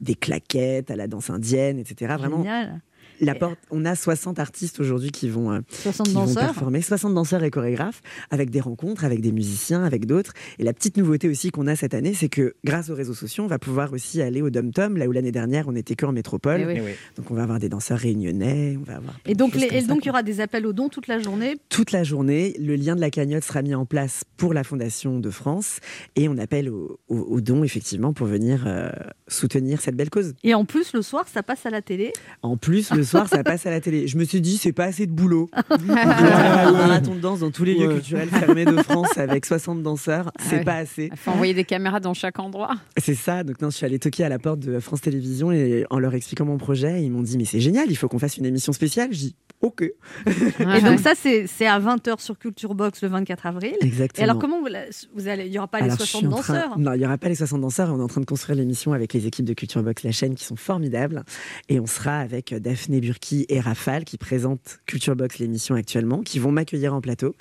des 0.00 0.14
claquettes 0.14 0.90
à 0.90 0.96
la 0.96 1.06
danse 1.08 1.28
indienne, 1.30 1.78
etc. 1.78 2.14
Vraiment, 2.18 2.38
Génial. 2.38 2.80
La 3.20 3.34
porte, 3.34 3.58
on 3.70 3.84
a 3.84 3.94
60 3.94 4.38
artistes 4.38 4.80
aujourd'hui 4.80 5.10
qui 5.10 5.28
vont, 5.28 5.52
euh, 5.52 5.60
60 5.70 6.06
qui 6.08 6.12
vont 6.14 6.20
danseurs. 6.26 6.42
performer, 6.44 6.82
60 6.82 7.14
danseurs 7.14 7.42
et 7.44 7.50
chorégraphes, 7.50 8.02
avec 8.30 8.50
des 8.50 8.60
rencontres, 8.60 9.04
avec 9.04 9.20
des 9.20 9.32
musiciens, 9.32 9.84
avec 9.84 10.06
d'autres. 10.06 10.32
Et 10.58 10.64
la 10.64 10.72
petite 10.72 10.96
nouveauté 10.96 11.28
aussi 11.28 11.50
qu'on 11.50 11.66
a 11.66 11.76
cette 11.76 11.94
année, 11.94 12.14
c'est 12.14 12.28
que 12.28 12.54
grâce 12.64 12.90
aux 12.90 12.94
réseaux 12.94 13.14
sociaux, 13.14 13.44
on 13.44 13.48
va 13.48 13.58
pouvoir 13.58 13.92
aussi 13.92 14.22
aller 14.22 14.42
au 14.42 14.50
Dom 14.50 14.72
Tom, 14.72 14.96
là 14.96 15.06
où 15.06 15.12
l'année 15.12 15.32
dernière 15.32 15.68
on 15.68 15.72
n'était 15.72 15.94
qu'en 15.96 16.12
métropole. 16.12 16.60
Eh 16.62 16.66
oui. 16.66 16.74
Eh 16.76 16.80
oui. 16.80 16.90
Donc 17.16 17.30
on 17.30 17.34
va 17.34 17.42
avoir 17.42 17.58
des 17.58 17.68
danseurs 17.68 17.98
réunionnais, 17.98 18.76
on 18.80 18.84
va 18.84 18.96
avoir 18.96 19.14
Et 19.26 19.34
donc, 19.34 19.54
les- 19.54 19.66
et 19.66 19.78
il 19.78 20.04
y 20.06 20.10
aura 20.10 20.22
des 20.22 20.40
appels 20.40 20.66
aux 20.66 20.72
dons 20.72 20.88
toute 20.88 21.06
la 21.08 21.18
journée? 21.18 21.56
toute 21.68 21.92
la 21.92 22.04
journée. 22.04 22.54
Le 22.58 22.76
lien 22.76 22.94
de 22.96 23.00
la 23.00 23.10
cagnotte 23.10 23.44
sera 23.44 23.62
mis 23.62 23.74
en 23.74 23.86
place 23.86 24.24
pour 24.36 24.54
la 24.54 24.64
Fondation 24.64 25.18
de 25.20 25.30
France 25.30 25.78
et 26.16 26.28
on 26.28 26.38
appelle 26.38 26.68
aux, 26.70 27.40
dons 27.40 27.64
effectivement 27.64 28.12
pour 28.12 28.26
venir 28.26 28.64
euh, 28.66 28.90
soutenir 29.28 29.80
cette 29.80 29.96
belle 29.96 30.10
cause. 30.10 30.34
Et 30.44 30.54
en 30.54 30.64
plus, 30.64 30.92
le 30.92 31.02
soir, 31.02 31.26
ça 31.32 31.42
passe 31.42 31.66
à 31.66 31.70
la 31.70 31.82
télé? 31.82 32.12
En 32.42 32.56
plus, 32.56 32.90
le 32.92 33.04
soir, 33.06 33.28
ça 33.28 33.42
passe 33.42 33.64
à 33.66 33.70
la 33.70 33.80
télé. 33.80 34.06
Je 34.06 34.18
me 34.18 34.24
suis 34.24 34.40
dit, 34.40 34.58
c'est 34.58 34.72
pas 34.72 34.84
assez 34.84 35.06
de 35.06 35.12
boulot. 35.12 35.48
un 35.70 36.72
marathon 36.72 37.14
de 37.14 37.20
danse 37.20 37.40
dans 37.40 37.50
tous 37.50 37.64
les 37.64 37.74
lieux 37.74 37.88
culturels 37.88 38.28
fermés 38.28 38.64
de 38.64 38.76
France 38.82 39.16
avec 39.16 39.46
60 39.46 39.82
danseurs, 39.82 40.30
c'est 40.38 40.58
ouais. 40.58 40.64
pas 40.64 40.74
assez. 40.74 41.08
Il 41.12 41.16
faut 41.16 41.30
envoyer 41.30 41.54
des 41.54 41.64
caméras 41.64 42.00
dans 42.00 42.14
chaque 42.14 42.38
endroit. 42.38 42.74
C'est 42.98 43.14
ça. 43.14 43.44
Donc, 43.44 43.60
non, 43.62 43.70
je 43.70 43.76
suis 43.76 43.86
allée 43.86 43.98
toquer 43.98 44.24
à 44.24 44.28
la 44.28 44.38
porte 44.38 44.60
de 44.60 44.78
France 44.80 45.00
Télévisions 45.00 45.52
et 45.52 45.86
en 45.90 45.98
leur 45.98 46.14
expliquant 46.14 46.44
mon 46.44 46.58
projet, 46.58 47.02
ils 47.02 47.10
m'ont 47.10 47.22
dit, 47.22 47.38
mais 47.38 47.44
c'est 47.44 47.60
génial, 47.60 47.86
il 47.90 47.96
faut 47.96 48.08
qu'on 48.08 48.18
fasse 48.18 48.36
une 48.36 48.46
émission 48.46 48.72
spéciale. 48.72 49.08
Je 49.12 49.18
dis, 49.18 49.36
ok. 49.60 49.82
Et 50.26 50.80
donc, 50.82 51.00
ça, 51.00 51.12
c'est 51.16 51.46
c'est 51.46 51.66
à 51.66 51.78
20h 51.80 52.20
sur 52.20 52.38
Culture 52.38 52.74
Box 52.74 53.02
le 53.02 53.08
24 53.08 53.46
avril. 53.46 53.76
Exactement. 53.80 54.26
Et 54.26 54.28
alors, 54.28 54.40
comment 54.40 54.60
vous, 54.60 55.28
allez. 55.28 55.44
Il 55.46 55.50
n'y 55.50 55.58
aura 55.58 55.68
pas 55.68 55.78
Alors, 55.78 55.90
les 55.90 56.04
je 56.04 56.08
suis 56.08 56.18
60 56.18 56.32
en 56.32 56.36
train- 56.42 56.54
danseurs? 56.54 56.78
Non, 56.78 56.92
il 56.94 56.98
n'y 56.98 57.06
aura 57.06 57.18
pas 57.18 57.28
les 57.28 57.34
60 57.34 57.60
danseurs. 57.60 57.90
On 57.92 57.98
est 57.98 58.02
en 58.02 58.08
train 58.08 58.20
de 58.20 58.26
construire 58.26 58.56
l'émission 58.58 58.92
avec 58.92 59.12
les 59.12 59.26
équipes 59.26 59.44
de 59.44 59.54
Culture 59.54 59.82
Box, 59.82 60.02
la 60.02 60.12
chaîne, 60.12 60.34
qui 60.34 60.44
sont 60.44 60.56
formidables. 60.56 61.24
Et 61.68 61.80
on 61.80 61.86
sera 61.86 62.18
avec 62.18 62.54
Daphné 62.54 62.95
Burki 63.00 63.46
et 63.48 63.60
Rafale, 63.60 64.04
qui 64.04 64.18
présentent 64.18 64.78
Culture 64.86 65.16
Box, 65.16 65.38
l'émission 65.38 65.74
actuellement, 65.74 66.22
qui 66.22 66.38
vont 66.38 66.52
m'accueillir 66.52 66.94
en 66.94 67.00
plateau. 67.00 67.34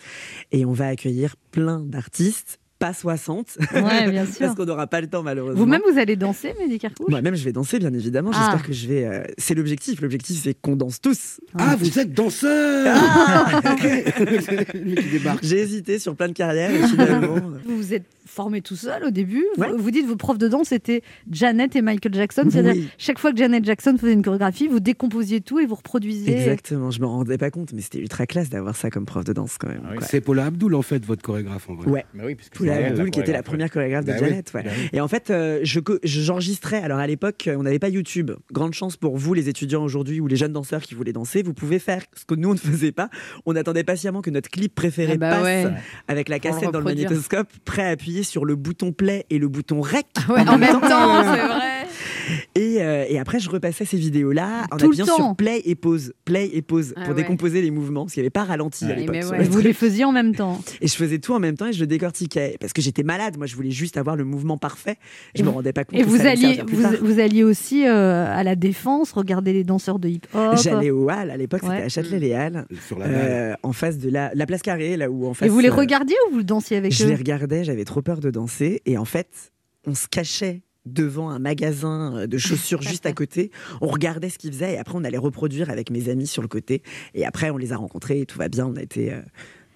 Et 0.52 0.66
on 0.66 0.74
va 0.74 0.88
accueillir 0.88 1.36
plein 1.52 1.80
d'artistes. 1.80 2.60
Pas 2.78 2.94
60, 2.94 3.58
Ouais, 3.74 4.12
bien 4.12 4.26
sûr. 4.26 4.36
parce 4.40 4.54
qu'on 4.56 4.66
n'aura 4.66 4.86
pas 4.86 5.00
le 5.00 5.08
temps 5.08 5.24
malheureusement. 5.24 5.58
Vous-même, 5.58 5.80
vous 5.90 5.98
allez 5.98 6.18
danser, 6.18 6.54
Mehdi 6.60 6.78
Carcouche 6.78 7.08
Moi-même, 7.10 7.34
je 7.34 7.44
vais 7.46 7.54
danser, 7.54 7.80
bien 7.80 7.94
évidemment. 7.94 8.32
Ah. 8.34 8.38
J'espère 8.52 8.68
que 8.68 8.74
je 8.74 8.88
vais. 8.88 9.06
euh, 9.06 9.24
C'est 9.38 9.56
l'objectif. 9.56 10.02
L'objectif, 10.02 10.42
c'est 10.44 10.54
qu'on 10.60 10.76
danse 10.76 11.00
tous. 11.00 11.40
Ah, 11.58 11.78
vous 11.80 11.98
êtes 12.00 12.12
danseur 12.14 12.86
Ah. 12.94 13.62
J'ai 15.42 15.60
hésité 15.60 16.00
sur 16.00 16.18
plein 16.18 16.28
de 16.28 16.34
carrières 16.34 16.72
et 16.72 16.86
finalement. 16.88 17.36
Vous 17.66 17.78
vous 17.78 17.94
êtes 17.94 18.04
formé 18.36 18.62
tout 18.62 18.76
seul 18.76 19.04
au 19.06 19.10
début. 19.12 19.46
Ouais. 19.58 19.70
Vous, 19.72 19.78
vous 19.84 19.92
dites 19.92 20.06
vos 20.06 20.16
profs 20.18 20.38
de 20.38 20.48
danse 20.48 20.72
étaient 20.72 21.02
Janet 21.32 21.76
et 21.76 21.82
Michael 21.82 22.14
Jackson. 22.14 22.44
C'est-à-dire 22.50 22.74
Oui. 22.76 22.90
chaque 22.98 23.18
fois 23.20 23.32
que 23.32 23.38
Janet 23.38 23.64
Jackson 23.64 23.96
faisait 24.00 24.14
une 24.14 24.22
chorégraphie, 24.22 24.68
vous 24.68 24.80
décomposiez 24.80 25.42
tout 25.42 25.60
et 25.60 25.66
vous 25.66 25.76
reproduisiez. 25.76 26.36
Exactement, 26.38 26.92
je 26.92 27.00
me 27.00 27.06
rendais 27.06 27.38
pas 27.38 27.50
compte, 27.50 27.72
mais 27.74 27.82
c'était 27.82 28.00
ultra 28.00 28.26
classe 28.28 28.50
d'avoir 28.50 28.76
ça 28.76 28.90
comme 28.90 29.06
prof 29.06 29.24
de 29.24 29.34
danse 29.34 29.58
quand 29.58 29.68
même. 29.70 29.82
Ah 29.86 29.92
oui. 29.94 30.04
C'est 30.08 30.22
Paula 30.22 30.46
Abdul, 30.48 30.76
en 30.76 30.82
fait, 30.82 31.06
votre 31.06 31.22
chorégraphe, 31.22 31.70
en 31.70 31.76
vrai. 31.76 31.90
Ouais. 31.90 32.06
Bah 32.14 32.24
oui, 32.26 32.36
elle, 32.62 32.70
Abdul, 32.86 33.10
qui 33.12 33.20
était 33.22 33.32
la 33.32 33.44
première 33.44 33.70
chorégraphe 33.72 34.06
de 34.06 34.12
Bah 34.12 34.18
oui, 34.22 34.28
Janet. 34.30 34.52
ouais. 34.54 34.64
bah 34.64 34.70
oui. 34.78 34.90
Et 34.94 35.00
en 35.02 35.08
fait, 35.08 35.30
euh, 35.30 35.60
je- 35.64 35.80
j'enregistrais. 36.04 36.82
Alors 36.82 37.00
à 37.00 37.08
l'époque, 37.08 37.48
euh, 37.48 37.56
on 37.58 37.64
n'avait 37.64 37.80
pas 37.80 37.90
YouTube. 37.90 38.32
Grande 38.52 38.74
chance 38.74 38.98
pour 38.98 39.18
vous, 39.18 39.34
les 39.34 39.50
étudiants 39.50 39.84
aujourd'hui 39.84 40.20
ou 40.20 40.28
les 40.28 40.36
jeunes 40.36 40.54
danseurs 40.54 40.82
qui 40.82 40.96
voulaient 40.96 41.14
danser. 41.14 41.44
Vous 41.44 41.54
pouvez 41.54 41.80
faire 41.80 42.02
ce 42.16 42.26
que 42.26 42.36
nous, 42.36 42.50
on 42.50 42.54
ne 42.54 42.58
faisait 42.58 42.92
pas. 42.92 43.10
On 43.46 43.56
attendait 43.56 43.84
patiemment 43.84 44.22
que 44.22 44.30
notre 44.30 44.50
clip 44.50 44.74
préféré 44.76 45.14
Ah 45.14 45.18
bah 45.18 45.30
passe 45.32 45.44
ouais. 45.44 45.66
avec 46.08 46.30
la 46.30 46.40
cassette 46.40 46.72
dans 46.72 46.80
le 46.80 46.86
magnétoscope, 46.86 47.48
prêt 47.64 47.84
à 47.84 47.90
appuyer 47.90 48.24
sur 48.26 48.44
le 48.44 48.56
bouton 48.56 48.92
play 48.92 49.26
et 49.30 49.40
le 49.40 49.48
bouton 49.48 49.82
rec. 49.82 50.08
Ouais, 50.28 50.42
en 50.48 50.58
même 50.58 50.82
temps, 50.82 51.24
c'est 51.24 51.48
vrai. 51.48 51.75
Et, 52.56 52.82
euh, 52.82 53.06
et 53.10 53.20
après, 53.20 53.40
je 53.40 53.50
repassais 53.50 53.86
ces 53.86 53.98
vidéos-là 53.98 54.66
en 54.72 54.78
Tout 54.78 54.88
appuyant 54.88 55.06
sur 55.06 55.36
play 55.36 55.62
et 55.66 55.76
pause, 55.76 56.14
play 56.24 56.50
et 56.54 56.62
pause 56.62 56.94
Ah 56.96 57.02
pour 57.02 57.10
ouais. 57.10 57.22
décomposer 57.22 57.62
les 57.62 57.70
mouvements, 57.72 58.04
parce 58.06 58.14
qu'il 58.14 58.22
n'y 58.22 58.26
avait 58.26 58.30
pas 58.32 58.44
ralenti 58.46 58.86
à 58.86 58.96
l'époque. 58.96 59.16
Mais 59.16 59.22
sur 59.22 59.32
ouais. 59.32 59.38
le 59.40 59.44
Et 59.46 59.48
vous 59.50 59.60
les 59.60 59.74
faisiez 59.74 60.06
en 60.06 60.12
même 60.12 60.34
temps. 60.36 60.62
Et 60.82 60.88
je 60.88 60.96
faisais 60.96 61.20
tout 61.20 61.34
en 61.34 61.40
même 61.40 61.56
temps 61.58 61.68
et 61.68 61.74
je 61.74 61.80
le 61.82 61.88
décortiquais 61.88 62.58
parce 62.60 62.74
que 62.74 62.82
j'étais 62.82 63.04
malade. 63.04 63.38
Moi, 63.38 63.46
je 63.48 63.56
voulais 63.56 63.72
juste 63.72 63.98
avoir 63.98 64.16
le 64.16 64.24
mouvement 64.24 64.58
parfait. 64.58 64.98
Je 65.36 65.42
Et 65.42 65.44
me 65.44 65.50
rendais 65.50 65.74
pas 65.74 65.84
compte. 65.84 66.00
Et 66.00 66.04
que 66.04 66.08
vous 66.08 66.18
ça 66.18 66.32
alliez, 66.32 66.56
servir 66.56 66.66
plus 66.66 66.76
vous, 66.78 66.82
tard. 66.84 66.92
vous 67.02 67.20
alliez 67.20 67.44
aussi 67.44 67.86
euh, 67.88 68.26
à 68.28 68.44
la 68.44 68.56
défense, 68.56 69.12
regarder 69.12 69.54
les 69.54 69.64
danseurs 69.64 70.00
de 70.00 70.08
hip-hop. 70.10 70.56
J'allais 70.62 70.92
au 70.92 71.10
Hall 71.10 71.30
à 71.32 71.38
l'époque, 71.38 71.64
Ouais. 71.64 71.90
c'était 71.90 72.34
à 72.34 72.50
la 72.50 72.62
balle. 72.62 72.68
euh, 73.02 73.54
en 73.64 73.74
face 73.74 73.98
de 73.98 74.10
la, 74.10 74.32
la 74.34 74.46
place 74.46 74.62
carrée, 74.62 74.98
là 74.98 75.10
où 75.10 75.28
en 75.28 75.34
face. 75.34 75.48
Et 75.48 75.50
vous 75.50 75.60
les 75.60 75.70
euh, 75.70 75.74
regardiez 75.74 76.16
ou 76.30 76.36
vous 76.36 76.44
dansiez 76.44 76.78
avec 76.78 76.92
Je 76.94 77.04
eux? 77.06 77.08
les 77.10 77.16
regardais, 77.16 77.64
j'avais 77.64 77.86
trop 77.86 78.02
peur 78.02 78.20
de 78.20 78.30
danser 78.32 78.82
et 78.86 78.98
en 78.98 79.06
fait, 79.06 79.52
on 79.88 79.94
se 79.96 80.08
cachait 80.08 80.62
devant 80.86 81.30
un 81.30 81.40
magasin 81.40 82.16
euh, 82.16 82.28
de 82.28 82.38
chaussures 82.38 82.82
juste 82.84 83.06
à 83.06 83.14
côté. 83.14 83.52
On 83.82 83.88
regardait 83.88 84.30
ce 84.30 84.38
qu'ils 84.38 84.52
faisaient 84.54 84.74
et 84.74 84.78
après 84.78 84.96
on 84.98 85.04
allait 85.04 85.18
reproduire 85.18 85.70
avec 85.70 85.90
mes 85.90 86.10
amis 86.10 86.28
sur 86.28 86.42
le 86.42 86.48
côté. 86.48 86.82
Et 87.14 87.26
après 87.26 87.50
on 87.50 87.58
les 87.58 87.74
a 87.74 87.78
rencontrés 87.78 88.22
et 88.22 88.26
tout 88.26 88.38
va 88.38 88.50
bien. 88.50 88.66
On 88.68 88.76
a 88.76 88.82
été, 88.82 89.14
euh, 89.14 89.22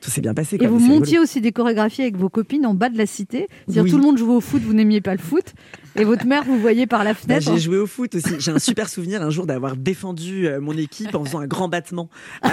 tout 0.01 0.09
s'est 0.09 0.21
bien 0.21 0.33
passé. 0.33 0.55
Et 0.55 0.59
quoi, 0.59 0.67
vous 0.69 0.77
rigolo. 0.77 0.99
montiez 0.99 1.19
aussi 1.19 1.41
des 1.41 1.51
chorégraphies 1.51 2.01
avec 2.03 2.15
vos 2.17 2.29
copines 2.29 2.65
en 2.65 2.73
bas 2.73 2.89
de 2.89 2.97
la 2.97 3.05
cité. 3.05 3.47
C'est-à-dire 3.65 3.83
Oui. 3.83 3.91
tout 3.91 3.97
le 3.97 4.03
monde 4.03 4.17
jouait 4.17 4.35
au 4.35 4.41
foot, 4.41 4.61
vous 4.61 4.73
n'aimiez 4.73 5.01
pas 5.01 5.13
le 5.13 5.19
foot. 5.21 5.53
Et 5.95 6.03
votre 6.03 6.25
mère, 6.25 6.43
vous 6.43 6.59
voyez 6.59 6.87
par 6.87 7.03
la 7.03 7.13
Bah, 7.13 7.19
fenêtre. 7.19 7.51
j'ai 7.51 7.59
joué 7.59 7.77
au 7.77 7.87
foot 7.87 8.15
aussi. 8.15 8.35
J'ai 8.39 8.51
un 8.51 8.59
super 8.59 8.89
souvenir 8.89 9.21
un 9.21 9.29
jour 9.29 9.45
d'avoir 9.45 9.75
défendu 9.75 10.47
euh, 10.47 10.59
mon 10.61 10.77
équipe 10.77 11.13
en 11.15 11.23
faisant 11.25 11.39
un 11.39 11.47
grand 11.47 11.67
battement. 11.67 12.09
Moi, 12.43 12.51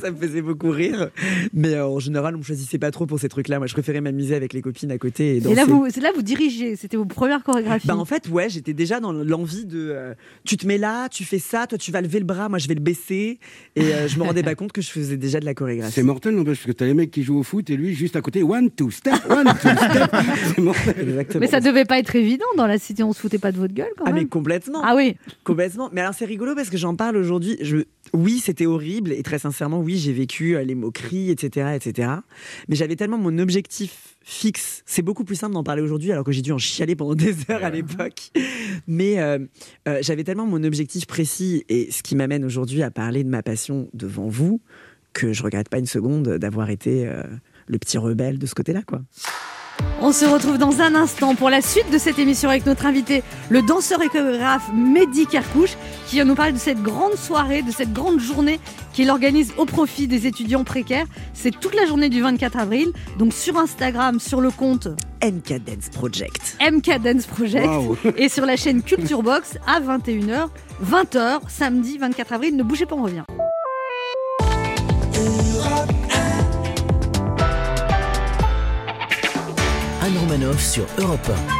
ça 0.00 0.10
me 0.10 0.16
faisait 0.16 0.42
beaucoup 0.42 0.70
rire. 0.70 1.10
Mais 1.52 1.74
euh, 1.74 1.86
en 1.86 1.98
général, 1.98 2.34
on 2.34 2.38
me 2.38 2.42
choisissait 2.42 2.78
pas 2.78 2.90
trop 2.90 3.06
pour 3.06 3.18
ces 3.18 3.28
trucs-là. 3.28 3.58
Moi, 3.58 3.66
je 3.66 3.72
préférais 3.72 4.00
m'amuser 4.00 4.34
avec 4.34 4.52
les 4.52 4.62
copines 4.62 4.90
à 4.90 4.98
côté 4.98 5.36
et 5.36 5.40
là, 5.40 5.64
vous, 5.64 5.86
c'est 5.92 6.00
là 6.00 6.10
vous 6.14 6.22
dirigez. 6.22 6.76
C'était 6.76 6.96
vos 6.96 7.04
premières 7.04 7.42
chorégraphies. 7.42 7.86
Bah 7.86 7.96
en 7.96 8.04
fait, 8.04 8.28
ouais, 8.28 8.48
j'étais 8.48 8.74
déjà 8.74 9.00
dans 9.00 9.12
l'envie 9.12 9.66
de. 9.66 9.90
euh, 9.90 10.14
tu 10.44 10.56
te 10.56 10.66
mets 10.66 10.78
là, 10.78 11.08
tu 11.08 11.24
fais 11.24 11.38
ça, 11.38 11.66
toi 11.66 11.78
tu 11.78 11.92
vas 11.92 12.00
lever 12.00 12.18
le 12.18 12.24
bras, 12.24 12.48
moi 12.48 12.58
je 12.58 12.68
vais 12.68 12.74
le 12.74 12.80
baisser. 12.80 13.38
Et 13.76 13.94
euh, 13.94 14.08
je 14.08 14.18
me 14.18 14.24
rendais 14.24 14.42
pas 14.42 14.54
compte 14.54 14.72
que 14.72 14.82
je 14.82 14.90
faisais 14.90 15.16
déjà 15.16 15.40
de 15.40 15.44
la 15.44 15.54
chorégraphie. 15.54 15.92
C'est 15.92 16.02
mortel, 16.02 16.34
n'empêche, 16.34 16.58
parce 16.58 16.66
que 16.66 16.72
t'as 16.72 16.86
les 16.86 16.94
mecs 16.94 17.10
qui 17.10 17.22
jouent 17.22 17.38
au 17.38 17.42
foot 17.42 17.68
et 17.70 17.76
lui, 17.76 17.94
juste 17.94 18.16
à 18.16 18.20
côté, 18.20 18.42
one, 18.42 18.70
two, 18.70 18.90
step, 18.90 19.14
one, 19.28 19.46
two, 19.46 19.68
step. 19.70 20.10
C'est 20.54 20.58
mortel. 20.62 21.09
Exactement. 21.10 21.40
Mais 21.40 21.46
ça 21.46 21.60
devait 21.60 21.84
pas 21.84 21.98
être 21.98 22.14
évident 22.16 22.46
dans 22.56 22.66
la 22.66 22.78
cité. 22.78 23.02
On 23.02 23.12
se 23.12 23.20
foutait 23.20 23.38
pas 23.38 23.52
de 23.52 23.58
votre 23.58 23.74
gueule 23.74 23.90
quand 23.96 24.04
Ah 24.06 24.12
même. 24.12 24.22
mais 24.22 24.28
complètement, 24.28 24.80
Ah 24.82 24.94
oui. 24.96 25.16
complètement. 25.44 25.90
Mais 25.92 26.00
alors 26.00 26.14
c'est 26.14 26.24
rigolo 26.24 26.54
parce 26.54 26.70
que 26.70 26.76
j'en 26.76 26.96
parle 26.96 27.16
aujourd'hui. 27.16 27.56
Je... 27.60 27.78
Oui, 28.12 28.40
c'était 28.42 28.66
horrible 28.66 29.12
et 29.12 29.22
très 29.22 29.38
sincèrement, 29.38 29.78
oui, 29.80 29.96
j'ai 29.98 30.12
vécu 30.12 30.56
euh, 30.56 30.64
les 30.64 30.74
moqueries, 30.74 31.30
etc., 31.30 31.68
etc. 31.76 32.08
Mais 32.68 32.74
j'avais 32.76 32.96
tellement 32.96 33.18
mon 33.18 33.38
objectif 33.38 34.16
fixe. 34.22 34.82
C'est 34.86 35.02
beaucoup 35.02 35.24
plus 35.24 35.36
simple 35.36 35.54
d'en 35.54 35.62
parler 35.64 35.82
aujourd'hui 35.82 36.10
alors 36.12 36.24
que 36.24 36.32
j'ai 36.32 36.42
dû 36.42 36.52
en 36.52 36.58
chialer 36.58 36.96
pendant 36.96 37.14
des 37.14 37.34
heures 37.50 37.64
à 37.64 37.70
l'époque. 37.70 38.30
Mais 38.86 39.20
euh, 39.20 39.38
euh, 39.88 39.98
j'avais 40.02 40.24
tellement 40.24 40.46
mon 40.46 40.62
objectif 40.64 41.06
précis 41.06 41.64
et 41.68 41.90
ce 41.90 42.02
qui 42.02 42.16
m'amène 42.16 42.44
aujourd'hui 42.44 42.82
à 42.82 42.90
parler 42.90 43.22
de 43.24 43.28
ma 43.28 43.42
passion 43.42 43.88
devant 43.94 44.28
vous 44.28 44.60
que 45.12 45.32
je 45.32 45.42
regrette 45.42 45.68
pas 45.68 45.78
une 45.78 45.86
seconde 45.86 46.36
d'avoir 46.38 46.70
été 46.70 47.06
euh, 47.08 47.22
le 47.66 47.78
petit 47.78 47.98
rebelle 47.98 48.38
de 48.38 48.46
ce 48.46 48.54
côté-là, 48.54 48.82
quoi. 48.86 49.00
On 50.02 50.12
se 50.12 50.24
retrouve 50.24 50.56
dans 50.56 50.80
un 50.80 50.94
instant 50.94 51.34
pour 51.34 51.50
la 51.50 51.60
suite 51.60 51.90
de 51.92 51.98
cette 51.98 52.18
émission 52.18 52.48
avec 52.48 52.64
notre 52.64 52.86
invité, 52.86 53.22
le 53.50 53.60
danseur 53.60 54.00
et 54.02 54.08
chorégraphe 54.08 54.70
Mehdi 54.74 55.26
Kerkouche, 55.26 55.76
qui 56.06 56.18
va 56.18 56.24
nous 56.24 56.34
parler 56.34 56.52
de 56.52 56.58
cette 56.58 56.82
grande 56.82 57.16
soirée, 57.16 57.60
de 57.60 57.70
cette 57.70 57.92
grande 57.92 58.18
journée 58.18 58.60
qu'il 58.94 59.10
organise 59.10 59.52
au 59.58 59.66
profit 59.66 60.08
des 60.08 60.26
étudiants 60.26 60.64
précaires. 60.64 61.06
C'est 61.34 61.50
toute 61.50 61.74
la 61.74 61.84
journée 61.84 62.08
du 62.08 62.22
24 62.22 62.58
avril, 62.58 62.92
donc 63.18 63.34
sur 63.34 63.58
Instagram, 63.58 64.18
sur 64.20 64.40
le 64.40 64.50
compte 64.50 64.88
MK 65.22 65.64
Dance 65.64 65.90
Project. 65.92 66.56
MK 66.60 67.02
Dance 67.02 67.26
Project 67.26 67.68
et 68.16 68.30
sur 68.30 68.46
la 68.46 68.56
chaîne 68.56 68.82
Culture 68.82 69.22
Box 69.22 69.58
à 69.66 69.80
21h, 69.80 70.48
20h, 70.82 71.40
samedi 71.48 71.98
24 71.98 72.32
avril. 72.32 72.56
Ne 72.56 72.62
bougez 72.62 72.86
pas, 72.86 72.96
on 72.96 73.02
revient. 73.02 73.24
Anne 80.18 80.58
sur 80.58 80.86
Europe 80.98 81.59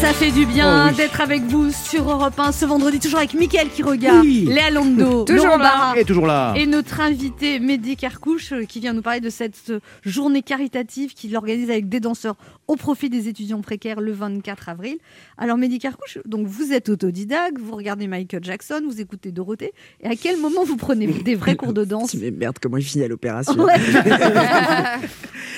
Ça 0.00 0.14
fait 0.14 0.30
du 0.30 0.46
bien 0.46 0.86
Oh 0.86 0.90
oui. 0.90 0.96
d'être 0.96 1.20
avec 1.20 1.42
vous 1.42 1.70
sur 1.70 2.08
Europe 2.10 2.38
1 2.38 2.52
ce 2.52 2.64
vendredi, 2.64 2.98
toujours 3.00 3.18
avec 3.18 3.34
Mickaël 3.34 3.68
qui 3.68 3.82
regarde, 3.82 4.24
Oui. 4.24 4.46
Léa 4.48 4.70
Lando, 4.70 5.24
Toujours 5.26 5.44
Laurent 5.46 5.58
là. 5.58 5.64
Barra. 5.64 5.98
Et 6.00 6.04
toujours 6.04 6.26
là. 6.26 6.54
Et 6.56 6.66
notre 6.66 7.00
invité 7.00 7.60
Mehdi 7.60 7.96
Kerkouche 7.96 8.52
euh, 8.52 8.64
qui 8.64 8.80
vient 8.80 8.94
nous 8.94 9.02
parler 9.02 9.20
de 9.20 9.28
cette 9.28 9.68
euh, 9.70 9.80
journée 10.04 10.42
caritative 10.42 11.12
qu'il 11.12 11.36
organise 11.36 11.68
avec 11.70 11.88
des 11.90 12.00
danseurs 12.00 12.36
au 12.66 12.76
profit 12.76 13.10
des 13.10 13.28
étudiants 13.28 13.60
précaires 13.60 14.00
le 14.00 14.12
24 14.12 14.70
avril. 14.70 14.96
Alors 15.36 15.58
Mehdi 15.58 15.78
Kerkouche, 15.78 16.18
donc 16.24 16.46
vous 16.46 16.72
êtes 16.72 16.88
autodidacte, 16.88 17.58
vous 17.60 17.76
regardez 17.76 18.06
Michael 18.06 18.42
Jackson, 18.42 18.80
vous 18.86 19.00
écoutez 19.02 19.32
Dorothée, 19.32 19.72
et 20.02 20.06
à 20.06 20.16
quel 20.16 20.38
moment 20.38 20.64
vous 20.64 20.76
prenez 20.76 21.06
des 21.24 21.34
vrais 21.34 21.56
cours 21.56 21.74
de 21.74 21.84
danse 21.84 22.14
Mais 22.14 22.30
merde, 22.30 22.56
comment 22.60 22.78
il 22.78 22.84
finit 22.84 23.04
à 23.04 23.08
l'opération 23.08 23.54
Ouais. 23.62 23.74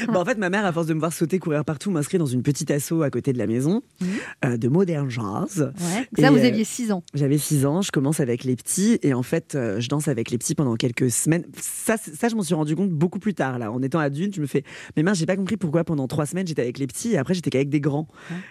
Bah, 0.09 0.18
en 0.18 0.24
fait, 0.24 0.37
ma 0.37 0.48
mère, 0.50 0.64
à 0.64 0.72
force 0.72 0.87
de 0.87 0.94
me 0.94 0.98
voir 0.98 1.12
sauter, 1.12 1.38
courir 1.38 1.64
partout, 1.64 1.90
m'inscrit 1.92 2.18
dans 2.18 2.26
une 2.26 2.42
petite 2.42 2.70
asso 2.72 3.02
à 3.05 3.11
côté 3.11 3.33
de 3.33 3.38
la 3.38 3.46
maison 3.46 3.83
Mhm. 4.00 4.09
Euh, 4.45 4.57
de 4.57 4.68
modern 4.68 5.09
jazz. 5.11 5.73
Ouais. 5.79 6.07
Et, 6.16 6.23
Ça, 6.23 6.31
vous 6.31 6.38
euh, 6.38 6.47
aviez 6.47 6.64
6 6.64 6.92
ans. 6.92 7.03
J'avais 7.14 7.38
6 7.38 7.66
ans, 7.66 7.83
je 7.83 7.90
commence 7.90 8.21
avec 8.21 8.45
les 8.45 8.57
petits 8.57 8.99
et 9.03 9.14
en 9.14 9.23
fait, 9.23 9.55
euh, 9.55 9.81
je 9.81 9.88
danse 9.88 10.09
avec 10.09 10.31
les 10.31 10.38
petits 10.38 10.55
pendant 10.55 10.75
quelques 10.77 11.11
semaines. 11.11 11.45
Ça, 11.59 11.97
ça 11.97 12.29
je 12.29 12.35
m'en 12.37 12.42
suis 12.42 12.55
rendu 12.55 12.77
compte 12.77 12.90
beaucoup 12.90 13.18
plus 13.18 13.35
tard. 13.35 13.59
Là, 13.59 13.71
en 13.73 13.83
étant 13.83 13.99
adulte, 13.99 14.35
je 14.35 14.40
me 14.40 14.47
fais, 14.47 14.64
mais 14.97 15.03
mince, 15.03 15.18
j'ai 15.18 15.27
pas 15.27 15.37
compris 15.37 15.57
pourquoi 15.57 15.85
pendant 15.85 16.07
trois 16.09 16.27
semaines 16.27 16.47
j'étais 16.47 16.62
avec 16.62 16.79
les 16.79 16.87
petits 16.87 17.12
et 17.12 17.18
après 17.18 17.35
j'étais 17.35 17.51
qu'avec 17.51 17.68
des 17.68 17.81
grands. 17.81 18.09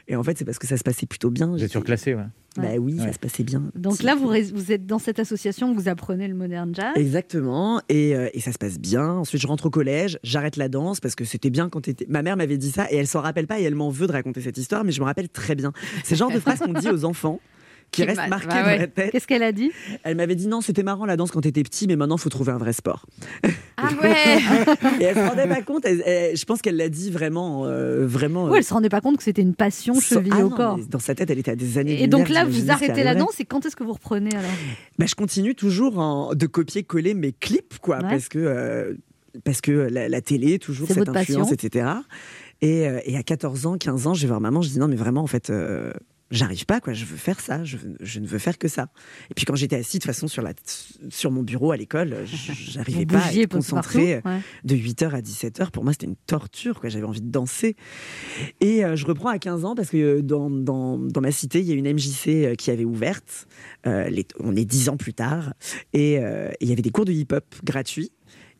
Et 0.08 0.16
en 0.16 0.24
fait, 0.24 0.38
c'est 0.38 0.46
parce 0.46 0.60
que 0.60 0.68
ça 0.68 0.78
se 0.78 0.84
passait 0.84 1.06
plutôt 1.06 1.30
bien. 1.30 1.48
Vous 1.48 1.54
êtes 1.56 1.60
J'étais- 1.62 1.72
surclassé, 1.72 2.14
ouais. 2.16 2.24
Bah 2.58 2.64
oui, 2.78 2.96
Ouais. 3.00 3.06
ça 3.06 3.14
se 3.14 3.20
passait 3.20 3.44
bien. 3.44 3.64
Donc 3.76 4.04
là, 4.04 4.14
vous, 4.14 4.30
êtes 4.74 4.86
dans 4.86 5.00
cette 5.00 5.20
association, 5.20 5.74
vous 5.74 5.88
apprenez 5.88 6.28
le 6.28 6.36
modern 6.36 6.76
jazz. 6.76 6.92
Exactement, 6.98 7.82
et, 7.88 8.14
euh, 8.14 8.28
et 8.34 8.42
ça 8.42 8.52
se 8.52 8.58
passe 8.58 8.78
bien. 8.78 9.08
Ensuite, 9.10 9.42
je 9.42 9.48
rentre 9.48 9.68
au 9.68 9.70
collège, 9.70 10.20
j'arrête 10.24 10.58
la 10.58 10.68
danse 10.68 11.00
parce 11.00 11.16
que 11.16 11.24
c'était 11.24 11.50
bien 11.50 11.70
quand 11.70 11.80
t'étais. 11.82 12.06
Ma 12.10 12.22
mère 12.24 12.36
m'avait 12.36 12.58
dit 12.58 12.72
ça 12.72 12.92
et 12.92 12.98
elle 12.98 13.08
s'en 13.08 13.22
rappelle 13.22 13.48
pas 13.48 13.60
et 13.62 13.64
elle 13.64 13.76
m'en 13.76 13.90
veut 13.90 14.06
de 14.08 14.12
raconter 14.12 14.42
cette 14.42 14.58
histoire, 14.58 14.84
mais 14.84 14.92
je 14.92 15.00
me 15.00 15.06
rappelle 15.06 15.30
très 15.30 15.56
bien. 15.56 15.71
C'est 16.04 16.16
le 16.16 16.20
genre 16.20 16.32
de 16.32 16.40
phrase 16.40 16.60
qu'on 16.60 16.74
dit 16.74 16.90
aux 16.90 17.06
enfants 17.06 17.40
qui 17.92 18.04
Qui 18.04 18.08
restent 18.08 18.22
ma- 18.22 18.28
marquées 18.30 18.48
bah 18.48 18.62
dans 18.62 18.68
ouais. 18.68 18.78
la 18.78 18.88
tête. 18.88 19.12
Qu'est-ce 19.12 19.28
qu'elle 19.28 19.44
a 19.44 19.52
dit? 19.52 19.70
Elle 20.04 20.16
m'avait 20.16 20.36
dit 20.36 20.48
non, 20.48 20.62
c'était 20.62 20.82
marrant 20.84 21.06
la 21.06 21.18
danse 21.18 21.30
quand 21.32 21.42
t'étais 21.42 21.62
petit, 21.64 21.88
mais 21.88 21.98
maintenant 21.98 22.16
faut 22.16 22.30
trouver 22.30 22.54
un 22.54 22.58
vrai 22.58 22.72
sport. 22.72 23.06
Ah 23.76 23.90
ouais 24.02 24.38
Et 25.02 25.04
elle 25.04 25.16
se 25.16 25.20
rendait 25.28 25.48
pas 25.48 25.62
compte. 25.62 25.84
elle- 25.86 26.02
elle- 26.06 26.38
je 26.38 26.46
pense 26.46 26.62
qu'elle 26.62 26.78
l'a 26.78 26.88
dit 26.88 27.12
vraiment, 27.12 27.66
euh, 27.66 28.06
vraiment. 28.08 28.46
Oui, 28.46 28.60
elle 28.60 28.64
se 28.64 28.74
rendait 28.74 28.88
pas 28.88 29.02
compte 29.02 29.18
que 29.18 29.24
c'était 29.24 29.42
une 29.42 29.56
passion 29.56 30.00
chevillée 30.00 30.32
Ah 30.40 30.46
au 30.46 30.50
non, 30.50 30.56
corps. 30.56 30.80
Dans 30.90 31.00
sa 31.00 31.16
tête, 31.16 31.30
elle 31.32 31.40
était 31.40 31.52
à 31.52 31.56
des 31.58 31.78
années. 31.78 32.02
Et 32.02 32.08
donc 32.08 32.30
là, 32.30 32.46
vous 32.46 32.72
arrêtez 32.72 33.04
la 33.04 33.14
danse 33.14 33.38
et 33.42 33.46
quand 33.46 33.66
est-ce 33.66 33.76
que 33.76 33.84
vous 33.84 33.94
reprenez 33.94 34.34
alors? 34.38 34.52
Bah, 34.98 35.06
je 35.06 35.16
continue 35.16 35.54
toujours 35.54 36.00
en- 36.00 36.34
de 36.34 36.46
copier-coller 36.46 37.14
mes 37.14 37.34
clips, 37.34 37.78
quoi, 37.80 37.98
Ouais. 37.98 38.04
parce 38.10 38.30
que 38.30 38.40
euh, 38.40 38.94
parce 39.44 39.60
que 39.62 39.72
la, 39.72 40.08
la 40.10 40.22
télé, 40.22 40.60
toujours 40.60 40.88
cette 40.88 41.10
influence, 41.10 41.50
passion. 41.50 41.68
etc. 41.68 41.86
Et, 42.62 42.88
euh, 42.88 43.00
et 43.06 43.18
à 43.18 43.24
14 43.24 43.66
ans, 43.66 43.78
15 43.78 44.08
ans, 44.08 44.14
je 44.14 44.22
vais 44.22 44.28
voir 44.28 44.42
maman, 44.42 44.62
je 44.62 44.70
dis 44.70 44.80
non, 44.80 44.88
mais 44.88 44.96
vraiment, 44.96 45.22
en 45.22 45.28
fait, 45.28 45.50
euh, 45.50 45.92
j'arrive 46.30 46.66
pas, 46.68 46.80
quoi. 46.80 46.94
Je 46.94 47.06
veux 47.06 47.18
faire 47.18 47.40
ça. 47.40 47.64
Je, 47.64 47.76
veux- 47.78 47.98
je 48.00 48.20
ne 48.20 48.28
veux 48.28 48.38
faire 48.38 48.58
que 48.60 48.68
ça. 48.68 48.88
Et 49.32 49.34
puis 49.34 49.46
quand 49.46 49.56
j'étais 49.56 49.76
assise 49.78 49.94
de 49.94 49.98
toute 50.00 50.06
façon 50.06 50.28
sur, 50.28 50.44
la, 50.44 50.54
sur 51.10 51.32
mon 51.32 51.42
bureau 51.42 51.72
à 51.72 51.78
l'école, 51.78 52.16
j'arrivais 52.26 53.06
pas 53.08 53.16
à 53.18 53.34
être 53.34 53.50
partout, 53.50 53.58
concentrée 53.58 54.22
ouais. 54.24 54.40
de 54.64 54.76
8h 54.76 55.10
à 55.10 55.22
17h. 55.22 55.72
Pour 55.72 55.84
moi, 55.84 55.92
c'était 55.94 56.06
une 56.06 56.16
torture, 56.16 56.80
quoi. 56.80 56.90
J'avais 56.90 57.06
envie 57.06 57.22
de 57.22 57.32
danser. 57.32 57.76
Et 58.60 58.86
euh, 58.86 58.96
je 58.96 59.06
reprends 59.08 59.30
à 59.30 59.40
15 59.40 59.66
ans 59.66 59.74
parce 59.76 59.90
que 59.90 60.22
dans, 60.22 60.50
dans, 60.52 61.00
dans 61.00 61.22
ma 61.22 61.32
cité, 61.32 61.60
il 61.62 61.66
y 61.66 61.72
a 61.72 61.76
une 61.76 61.92
MJC 61.92 62.56
qui 62.58 62.70
avait 62.70 62.86
ouverte. 62.86 63.48
Euh, 63.88 64.08
les- 64.10 64.28
on 64.40 64.56
est 64.56 64.66
10 64.66 64.90
ans 64.90 64.98
plus 64.98 65.14
tard. 65.16 65.54
Et 65.94 66.20
il 66.62 66.70
y 66.70 66.72
avait 66.72 66.82
des 66.84 66.92
cours 66.92 67.06
de 67.06 67.12
hip-hop 67.12 67.44
gratuits. 67.64 68.12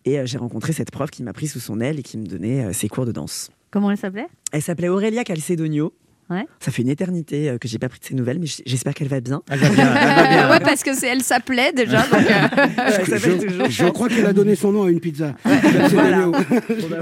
Et 0.06 0.18
j'ai 0.26 0.40
rencontré 0.40 0.74
cette 0.74 0.90
prof 0.90 1.12
qui 1.12 1.22
m'a 1.22 1.32
pris 1.34 1.48
sous 1.48 1.60
son 1.60 1.80
aile 1.80 2.00
et 2.00 2.04
qui 2.04 2.18
me 2.18 2.26
donnait 2.26 2.74
ses 2.74 2.90
cours 2.90 3.06
de 3.06 3.12
danse. 3.12 3.52
Comment 3.72 3.90
elle 3.92 3.98
s'appelait? 3.98 4.28
Elle 4.52 4.62
s'appelait 4.62 4.90
Aurélia 4.90 5.24
Calcedonio. 5.24 5.94
Ouais. 6.30 6.46
Ça 6.62 6.72
fait 6.72 6.82
une 6.82 6.88
éternité 6.90 7.50
euh, 7.50 7.58
que 7.58 7.68
j'ai 7.68 7.78
pas 7.78 7.90
pris 7.90 8.00
de 8.00 8.06
ses 8.06 8.16
nouvelles, 8.16 8.40
mais 8.40 8.48
j'espère 8.66 8.94
qu'elle 8.94 9.10
va 9.10 9.20
bien. 9.20 9.42
Elle 9.50 9.60
va 9.60 9.70
bien, 9.70 9.94
elle 9.94 10.16
va 10.16 10.28
bien. 10.30 10.50
ouais, 10.52 10.60
parce 10.62 10.82
que 10.82 10.94
c'est 10.96 11.08
elle 11.08 11.24
s'appelait 11.24 11.74
déjà. 11.74 12.04
donc, 12.04 12.14
euh, 12.14 13.68
Je 13.70 13.90
crois 13.90 14.08
qu'elle 14.08 14.26
a 14.26 14.32
donné 14.32 14.56
son 14.56 14.72
nom 14.72 14.84
à 14.84 14.90
une 14.92 15.02
pizza. 15.02 15.36
Voilà. 15.92 16.30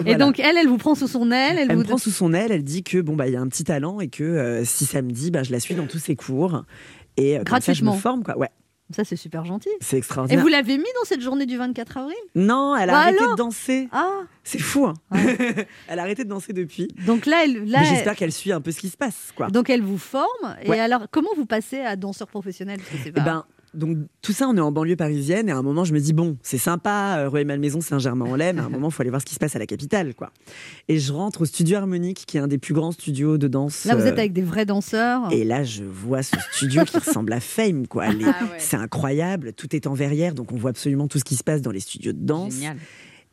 Et 0.07 0.15
donc 0.15 0.39
elle, 0.39 0.57
elle 0.57 0.67
vous 0.67 0.77
prend 0.77 0.95
sous 0.95 1.07
son 1.07 1.31
aile, 1.31 1.57
elle, 1.59 1.67
Elle 1.69 1.75
vous 1.75 1.81
me 1.83 1.87
prend 1.87 1.99
sous 1.99 2.09
son 2.09 2.33
aile, 2.33 2.51
elle 2.51 2.63
dit 2.63 2.81
que 2.81 2.99
bon 3.01 3.15
bah 3.15 3.27
il 3.27 3.33
y 3.33 3.35
a 3.35 3.41
un 3.41 3.47
petit 3.47 3.63
talent 3.63 3.99
et 3.99 4.07
que 4.07 4.23
euh, 4.23 4.65
si 4.65 4.85
ça 4.85 5.03
me 5.03 5.11
dit, 5.11 5.29
bah, 5.29 5.43
je 5.43 5.51
la 5.51 5.59
suis 5.59 5.75
dans 5.75 5.85
tous 5.85 5.99
ses 5.99 6.15
cours 6.15 6.63
et 7.17 7.37
euh, 7.37 7.43
comme 7.43 7.61
ça, 7.61 7.73
je 7.73 7.81
me 7.83 7.87
Gratuitement. 7.89 7.93
forme 7.93 8.23
quoi. 8.23 8.35
Ouais, 8.37 8.49
Ça 8.95 9.03
c'est 9.03 9.15
super 9.15 9.45
gentil. 9.45 9.69
c'est 9.81 9.95
Et 9.97 9.99
extraordinaire. 9.99 10.41
vous 10.41 10.47
l'avez 10.49 10.77
mis 10.77 10.83
dans 10.83 11.05
cette 11.05 11.21
journée 11.21 11.45
du 11.45 11.57
24 11.57 11.97
avril? 11.97 12.15
Non, 12.35 12.75
elle 12.75 12.89
a 12.89 12.93
Bah 12.93 12.99
arrêté 13.01 13.23
de 13.23 13.35
danser. 13.35 13.87
Ah 13.91 14.21
C'est 14.43 14.59
fou. 14.59 14.87
Hein 14.87 14.93
elle 15.87 15.99
a 15.99 16.01
arrêté 16.01 16.23
de 16.23 16.29
danser 16.29 16.53
depuis. 16.53 16.87
Donc 17.05 17.25
là, 17.25 17.43
elle, 17.43 17.69
là 17.69 17.79
elle- 17.81 17.87
j'espère 17.87 18.15
qu'elle 18.15 18.31
suit 18.31 18.51
un 18.51 18.61
peu 18.61 18.71
ce 18.71 18.79
qui 18.79 18.89
se 18.89 18.97
passe 18.97 19.31
quoi. 19.35 19.47
donc 19.49 19.69
elle 19.69 19.83
vous 19.83 19.97
forme. 19.99 20.55
Et 20.63 20.69
Ouais. 20.69 20.79
alors, 20.79 21.05
comment 21.11 21.29
vous 21.35 21.45
passez 21.45 21.79
à 21.81 21.95
danseur 21.95 22.27
professionnel? 22.27 22.77
Parce 22.79 22.89
que 22.89 22.97
c'est 23.03 23.09
Eh 23.09 23.11
pas- 23.11 23.21
ben, 23.21 23.45
donc 23.73 23.97
tout 24.21 24.33
ça, 24.33 24.47
on 24.47 24.57
est 24.57 24.61
en 24.61 24.71
banlieue 24.71 24.95
parisienne 24.95 25.49
et 25.49 25.51
à 25.51 25.57
un 25.57 25.61
moment, 25.61 25.83
je 25.83 25.93
me 25.93 25.99
dis 25.99 26.13
bon, 26.13 26.37
c'est 26.41 26.57
sympa, 26.57 27.17
euh, 27.19 27.29
Rueil 27.29 27.45
Malmaison, 27.45 27.81
Saint-Germain-en-Laye, 27.81 28.53
mais 28.53 28.61
à 28.61 28.65
un 28.65 28.69
moment, 28.69 28.89
il 28.89 28.93
faut 28.93 29.01
aller 29.01 29.09
voir 29.09 29.21
ce 29.21 29.25
qui 29.25 29.35
se 29.35 29.39
passe 29.39 29.55
à 29.55 29.59
la 29.59 29.65
capitale, 29.65 30.15
quoi. 30.15 30.31
Et 30.87 30.99
je 30.99 31.11
rentre 31.11 31.41
au 31.41 31.45
studio 31.45 31.77
Harmonique, 31.77 32.23
qui 32.25 32.37
est 32.37 32.39
un 32.39 32.47
des 32.47 32.57
plus 32.57 32.73
grands 32.73 32.91
studios 32.91 33.37
de 33.37 33.47
danse. 33.47 33.85
Là, 33.85 33.95
vous 33.95 34.03
euh, 34.03 34.07
êtes 34.07 34.19
avec 34.19 34.33
des 34.33 34.41
vrais 34.41 34.65
danseurs. 34.65 35.31
Et 35.31 35.43
là, 35.43 35.63
je 35.63 35.83
vois 35.83 36.23
ce 36.23 36.35
studio 36.51 36.83
qui 36.83 36.97
ressemble 36.97 37.33
à 37.33 37.39
Fame, 37.39 37.87
quoi. 37.87 38.05
Ah 38.07 38.13
ouais. 38.13 38.31
C'est 38.57 38.77
incroyable, 38.77 39.53
tout 39.53 39.75
est 39.75 39.87
en 39.87 39.93
verrière, 39.93 40.33
donc 40.33 40.51
on 40.51 40.57
voit 40.57 40.71
absolument 40.71 41.07
tout 41.07 41.19
ce 41.19 41.23
qui 41.23 41.35
se 41.35 41.43
passe 41.43 41.61
dans 41.61 41.71
les 41.71 41.79
studios 41.79 42.13
de 42.13 42.25
danse. 42.25 42.55
Génial. 42.55 42.77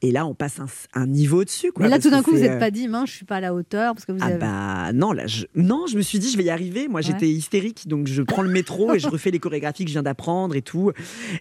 Et 0.03 0.13
là, 0.13 0.27
on 0.27 0.35
passe 0.35 0.61
un, 0.61 0.67
un 0.95 1.07
niveau 1.07 1.43
dessus, 1.45 1.73
quoi. 1.73 1.85
Mais 1.85 1.91
là, 1.91 1.99
tout 1.99 2.11
d'un 2.11 2.23
coup, 2.23 2.31
vous 2.33 2.39
n'êtes 2.41 2.59
pas 2.59 2.71
dit, 2.71 2.87
mince, 2.87 3.09
je 3.11 3.15
suis 3.17 3.25
pas 3.25 3.37
à 3.37 3.41
la 3.41 3.55
hauteur 3.55 3.95
parce 3.95 4.05
que 4.05 4.13
vous 4.13 4.19
ah 4.21 4.27
avez. 4.27 4.39
bah 4.39 4.93
non, 4.93 5.13
là, 5.13 5.27
je... 5.27 5.47
non, 5.55 5.87
je 5.87 5.97
me 5.97 6.03
suis 6.03 6.19
dit, 6.19 6.31
je 6.31 6.37
vais 6.37 6.45
y 6.45 6.51
arriver. 6.51 6.87
Moi, 6.87 7.01
Ouais. 7.01 7.03
j'étais 7.07 7.29
hystérique, 7.29 7.89
donc 7.89 8.07
je 8.07 8.23
prends 8.23 8.43
le 8.43 8.51
métro 8.51 8.95
et 8.95 8.99
je 8.99 9.09
refais 9.09 9.31
les 9.31 9.39
chorégraphies 9.39 9.85
que 9.85 9.89
je 9.91 9.95
viens 9.95 10.03
d'apprendre 10.03 10.55
et 10.55 10.61
tout. 10.63 10.93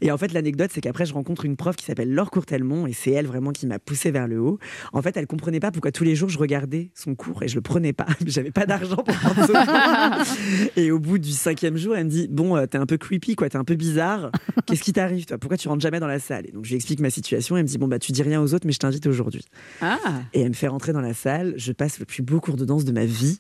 Et 0.02 0.10
en 0.12 0.18
fait, 0.18 0.32
l'anecdote, 0.34 0.70
c'est 0.74 0.80
qu'après, 0.82 1.06
je 1.06 1.14
rencontre 1.14 1.44
une 1.46 1.58
prof 1.58 1.76
qui 1.76 1.84
s'appelle 1.86 2.14
Laure 2.14 2.32
Courtelmont 2.32 2.88
et 2.88 2.94
c'est 2.94 3.12
elle 3.12 3.28
vraiment 3.28 3.52
qui 3.52 3.68
m'a 3.68 3.78
poussée 3.80 4.12
vers 4.12 4.28
le 4.28 4.40
haut. 4.40 4.58
En 4.94 5.02
fait, 5.02 5.18
elle 5.18 5.28
comprenait 5.28 5.60
pas 5.60 5.72
pourquoi 5.72 5.92
tous 5.92 6.04
les 6.06 6.16
jours 6.16 6.30
je 6.30 6.38
regardais 6.38 6.92
son 6.94 7.14
cours 7.16 7.44
et 7.44 7.48
je 7.50 7.56
le 7.56 7.62
prenais 7.62 7.92
pas. 7.94 8.06
J'avais 8.26 8.52
pas 8.52 8.66
d'argent 8.66 8.96
pour 8.98 9.16
prendre 9.16 9.46
ce 9.46 9.52
cours. 9.52 10.72
Et 10.78 10.92
au 10.92 11.00
bout 11.00 11.18
du 11.18 11.32
cinquième 11.32 11.76
jour, 11.78 11.96
elle 11.96 12.06
me 12.06 12.10
dit, 12.10 12.28
bon, 12.30 12.56
euh, 12.56 12.66
t'es 12.68 12.78
un 12.78 12.86
peu 12.86 12.98
creepy, 12.98 13.36
quoi, 13.36 13.50
t'es 13.50 13.58
un 13.58 13.64
peu 13.64 13.76
bizarre. 13.76 14.32
Qu'est-ce 14.66 14.82
qui 14.82 14.94
t'arrive, 14.94 15.26
toi? 15.26 15.38
Pourquoi 15.38 15.58
tu 15.58 15.68
rentres 15.68 15.82
jamais 15.82 16.00
dans 16.00 16.08
la 16.08 16.20
salle? 16.20 16.46
Et 16.48 16.52
donc, 16.52 16.64
je 16.66 16.70
lui 16.70 16.76
explique 16.78 17.00
ma 17.00 17.10
situation. 17.10 17.58
Elle 17.58 17.64
me 17.64 17.68
dit, 17.68 17.78
bon, 17.78 17.88
bah, 17.88 18.00
tu 18.00 18.12
dis 18.12 18.24
rien 18.24 18.42
aux 18.46 18.54
autres, 18.54 18.66
mais 18.66 18.72
je 18.74 18.80
t'invite 18.80 19.06
aujourd'hui. 19.08 19.44
Ah, 19.82 19.98
Et 20.34 20.42
elle 20.42 20.50
me 20.50 20.54
fait 20.54 20.68
rentrer 20.68 20.94
dans 20.94 21.02
la 21.02 21.14
salle. 21.14 21.54
Je 21.58 21.72
passe 21.72 22.00
le 22.00 22.06
plus 22.06 22.22
beau 22.24 22.40
cours 22.40 22.56
de 22.56 22.66
danse 22.66 22.86
de 22.86 22.92
ma 22.92 23.06
vie. 23.06 23.40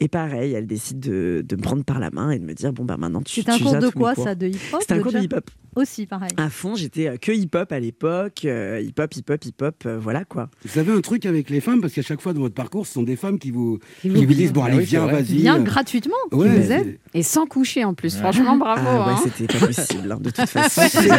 Et 0.00 0.08
pareil, 0.08 0.52
elle 0.52 0.66
décide 0.66 1.00
de, 1.00 1.44
de 1.46 1.56
me 1.56 1.60
prendre 1.60 1.84
par 1.84 1.98
la 1.98 2.10
main 2.10 2.30
et 2.30 2.38
de 2.38 2.44
me 2.44 2.54
dire 2.54 2.72
bon 2.72 2.84
bah 2.84 2.96
maintenant 2.96 3.20
tu. 3.22 3.42
C'est 3.42 3.48
un 3.50 3.56
tu 3.56 3.64
cours 3.64 3.76
de 3.76 3.88
quoi 3.88 4.14
ça 4.14 4.34
De 4.34 4.50
C'était 4.80 4.94
un 4.94 5.00
cours 5.00 5.12
de 5.12 5.16
jazz 5.18 5.24
hip-hop. 5.24 5.50
Aussi, 5.76 6.06
pareil. 6.06 6.30
À 6.38 6.48
fond, 6.50 6.74
j'étais 6.74 7.06
euh, 7.08 7.16
que 7.18 7.30
hip-hop 7.32 7.70
à 7.70 7.78
l'époque, 7.78 8.44
euh, 8.46 8.80
hip-hop, 8.82 9.14
hip-hop, 9.14 9.44
hip-hop, 9.44 9.74
euh, 9.86 9.98
voilà 9.98 10.24
quoi. 10.24 10.48
Vous 10.64 10.78
avez 10.78 10.90
un 10.92 11.00
truc 11.02 11.26
avec 11.26 11.50
les 11.50 11.60
femmes 11.60 11.80
parce 11.82 11.92
qu'à 11.92 12.02
chaque 12.02 12.20
fois 12.22 12.32
dans 12.32 12.40
votre 12.40 12.54
parcours, 12.54 12.86
ce 12.86 12.94
sont 12.94 13.02
des 13.02 13.16
femmes 13.16 13.38
qui 13.38 13.50
vous, 13.50 13.78
Qui 14.00 14.08
qui 14.10 14.24
vous- 14.24 14.34
disent 14.34 14.52
bon 14.52 14.62
Ah 14.64 14.68
allez 14.68 14.80
viens 14.80 15.06
vas-y. 15.06 15.46
Euh, 15.48 15.58
gratuitement, 15.58 16.14
qui 16.30 16.36
ouais, 16.36 16.48
vous 16.48 16.72
aide. 16.72 16.98
et 17.14 17.22
sans 17.22 17.46
coucher 17.46 17.84
en 17.84 17.92
plus. 17.94 18.16
Franchement, 18.16 18.56
bravo. 18.56 18.80
ah 18.86 19.06
ouais, 19.06 19.12
hein. 19.14 19.20
c'était 19.36 19.52
pas 19.58 19.66
possible 19.66 20.10
hein, 20.12 20.18
de 20.20 20.30
toute 20.30 20.48
façon. 20.48 20.80
Ouais, 20.80 20.88
je 20.88 20.98
sais. 20.98 21.10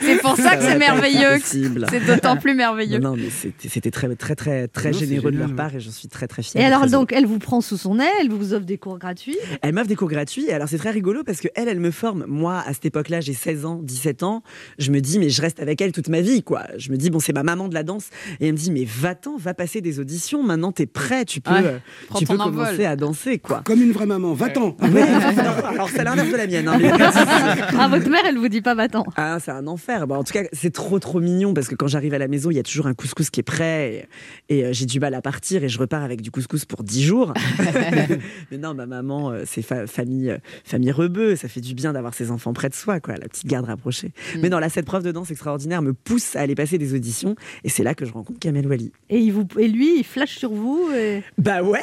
c'est 0.00 0.20
pour 0.20 0.36
ça 0.36 0.56
que 0.56 0.62
c'est 0.62 0.78
merveilleux. 0.78 1.38
C'est 1.44 2.06
d'autant 2.06 2.36
plus 2.36 2.54
merveilleux. 2.54 2.98
Non, 2.98 3.10
non, 3.10 3.16
mais 3.16 3.30
c'était 3.30 3.68
c'était 3.68 3.90
très 3.90 4.14
très 4.14 4.36
très 4.36 4.68
très 4.68 4.90
Non, 4.92 4.98
généreux 4.98 5.32
de 5.32 5.38
leur 5.38 5.54
part 5.54 5.74
et 5.74 5.80
j'en 5.80 5.90
suis 5.90 6.08
très 6.08 6.26
très 6.28 6.42
fier. 6.42 6.60
Et 6.60 6.64
alors, 6.64 6.86
donc, 6.86 7.12
elle 7.12 7.26
vous 7.26 7.38
prend 7.38 7.60
sous 7.60 7.76
son 7.76 7.98
aile, 7.98 8.08
elle 8.20 8.30
vous 8.30 8.54
offre 8.54 8.64
des 8.66 8.78
cours 8.78 8.98
gratuits? 8.98 9.36
Elle 9.62 9.74
m'offre 9.74 9.88
des 9.88 9.96
cours 9.96 10.08
gratuits. 10.08 10.46
Et 10.46 10.52
alors, 10.52 10.68
c'est 10.68 10.78
très 10.78 10.90
rigolo 10.90 11.22
parce 11.24 11.40
que 11.40 11.48
elle, 11.54 11.68
elle 11.68 11.80
me 11.80 11.90
forme. 11.90 12.19
Moi, 12.28 12.62
à 12.66 12.72
cette 12.72 12.86
époque-là, 12.86 13.20
j'ai 13.20 13.32
16 13.34 13.64
ans, 13.64 13.80
17 13.82 14.22
ans. 14.22 14.42
Je 14.78 14.90
me 14.90 15.00
dis, 15.00 15.18
mais 15.18 15.30
je 15.30 15.40
reste 15.42 15.60
avec 15.60 15.80
elle 15.80 15.92
toute 15.92 16.08
ma 16.08 16.20
vie, 16.20 16.42
quoi. 16.42 16.62
Je 16.78 16.90
me 16.92 16.96
dis, 16.96 17.10
bon, 17.10 17.20
c'est 17.20 17.32
ma 17.32 17.42
maman 17.42 17.68
de 17.68 17.74
la 17.74 17.82
danse. 17.82 18.08
Et 18.40 18.46
elle 18.46 18.52
me 18.52 18.58
dit, 18.58 18.70
mais 18.70 18.84
va-t'en, 18.84 19.36
va 19.36 19.54
passer 19.54 19.80
des 19.80 20.00
auditions. 20.00 20.42
Maintenant, 20.42 20.72
t'es 20.72 20.86
prêt. 20.86 21.24
Tu 21.24 21.40
peux, 21.40 21.50
Ouais. 21.52 21.62
euh, 21.64 21.78
tu 22.16 22.24
peux 22.26 22.34
envol. 22.34 22.52
commencer 22.54 22.84
à 22.84 22.96
danser, 22.96 23.38
quoi. 23.38 23.62
Comme 23.64 23.82
une 23.82 23.92
vraie 23.92 24.06
maman, 24.06 24.32
va-t'en. 24.34 24.76
Ouais, 24.80 25.02
alors, 25.02 25.88
c'est 25.88 26.04
l'inverse 26.04 26.30
de 26.30 26.36
la 26.36 26.46
mienne. 26.46 26.68
hein, 26.68 26.78
mais- 26.80 26.90
Ah, 27.78 27.88
votre 27.88 28.08
mère, 28.08 28.22
elle 28.26 28.38
vous 28.38 28.48
dit 28.48 28.60
pas 28.60 28.74
va-t'en. 28.74 29.04
Ah, 29.16 29.38
c'est 29.40 29.50
un 29.50 29.66
enfer. 29.66 30.06
Bah, 30.06 30.16
en 30.18 30.24
tout 30.24 30.32
cas, 30.32 30.42
c'est 30.52 30.72
trop, 30.72 30.98
trop 30.98 31.20
mignon 31.20 31.54
parce 31.54 31.68
que 31.68 31.74
quand 31.74 31.86
j'arrive 31.88 32.14
à 32.14 32.18
la 32.18 32.28
maison, 32.28 32.50
il 32.50 32.56
y 32.56 32.60
a 32.60 32.62
toujours 32.62 32.86
un 32.86 32.94
couscous 32.94 33.30
qui 33.30 33.40
est 33.40 33.44
prêt 33.44 34.06
et, 34.48 34.54
et, 34.58 34.64
euh, 34.66 34.72
j'ai 34.72 34.86
du 34.86 35.00
mal 35.00 35.14
à 35.14 35.22
partir 35.22 35.62
et 35.64 35.68
je 35.68 35.78
repars 35.78 36.02
avec 36.02 36.20
du 36.20 36.30
couscous 36.30 36.64
pour 36.64 36.82
10 36.82 37.02
jours. 37.04 37.32
Mais 38.50 38.58
non, 38.58 38.74
ma 38.74 38.86
maman, 38.86 39.30
euh, 39.30 39.42
c'est 39.46 39.62
fa- 39.62 39.86
famille, 39.86 40.36
famille 40.64 40.90
rebeu. 40.92 41.36
Ça 41.36 41.48
fait 41.48 41.60
du 41.60 41.74
bien 41.74 41.92
d'avoir 41.92 41.99
ses 42.14 42.30
enfants 42.30 42.52
près 42.52 42.68
de 42.68 42.74
soi, 42.74 43.00
quoi, 43.00 43.14
la 43.16 43.28
petite 43.28 43.46
garde 43.46 43.66
rapprochée. 43.66 44.12
Mais 44.40 44.48
non, 44.48 44.58
là, 44.58 44.68
cette 44.68 44.86
prof 44.86 45.02
de 45.02 45.12
danse 45.12 45.30
extraordinaire 45.30 45.82
me 45.82 45.92
pousse 45.92 46.36
à 46.36 46.40
aller 46.40 46.54
passer 46.54 46.78
des 46.78 46.94
auditions 46.94 47.34
et 47.64 47.68
c'est 47.68 47.82
là 47.82 47.94
que 47.94 48.04
je 48.04 48.12
rencontre 48.12 48.38
Kamel 48.38 48.66
Wally. 48.66 48.92
Et, 49.08 49.18
il 49.18 49.32
vous, 49.32 49.46
et 49.58 49.68
lui, 49.68 49.98
il 49.98 50.04
flash 50.04 50.36
sur 50.36 50.52
vous. 50.52 50.90
Et... 50.94 51.22
Bah 51.38 51.62
ouais 51.62 51.82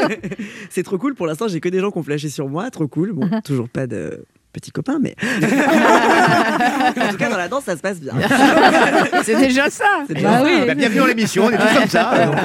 C'est 0.70 0.82
trop 0.82 0.98
cool. 0.98 1.14
Pour 1.14 1.26
l'instant, 1.26 1.48
j'ai 1.48 1.60
que 1.60 1.68
des 1.68 1.80
gens 1.80 1.90
qui 1.90 1.98
ont 1.98 2.02
flashé 2.02 2.28
sur 2.28 2.48
moi. 2.48 2.70
Trop 2.70 2.88
cool. 2.88 3.12
Bon, 3.12 3.28
toujours 3.44 3.68
pas 3.68 3.86
de 3.86 4.24
petits 4.52 4.70
copains, 4.70 4.98
mais. 5.00 5.14
en 5.22 7.10
tout 7.10 7.16
cas, 7.16 7.30
dans 7.30 7.36
la 7.36 7.48
danse, 7.48 7.64
ça 7.64 7.76
se 7.76 7.80
passe 7.82 8.00
bien. 8.00 8.12
C'est 9.24 9.36
déjà 9.36 9.70
ça. 9.70 10.04
C'est 10.06 10.14
Bah 10.14 10.20
bien. 10.20 10.44
oui. 10.44 10.66
Bah, 10.66 10.74
bienvenue 10.74 11.00
dans 11.00 11.06
l'émission, 11.06 11.44
on 11.46 11.50
est 11.50 11.56
tous 11.58 11.78
comme 11.78 11.88
ça. 11.88 12.26
donc, 12.26 12.36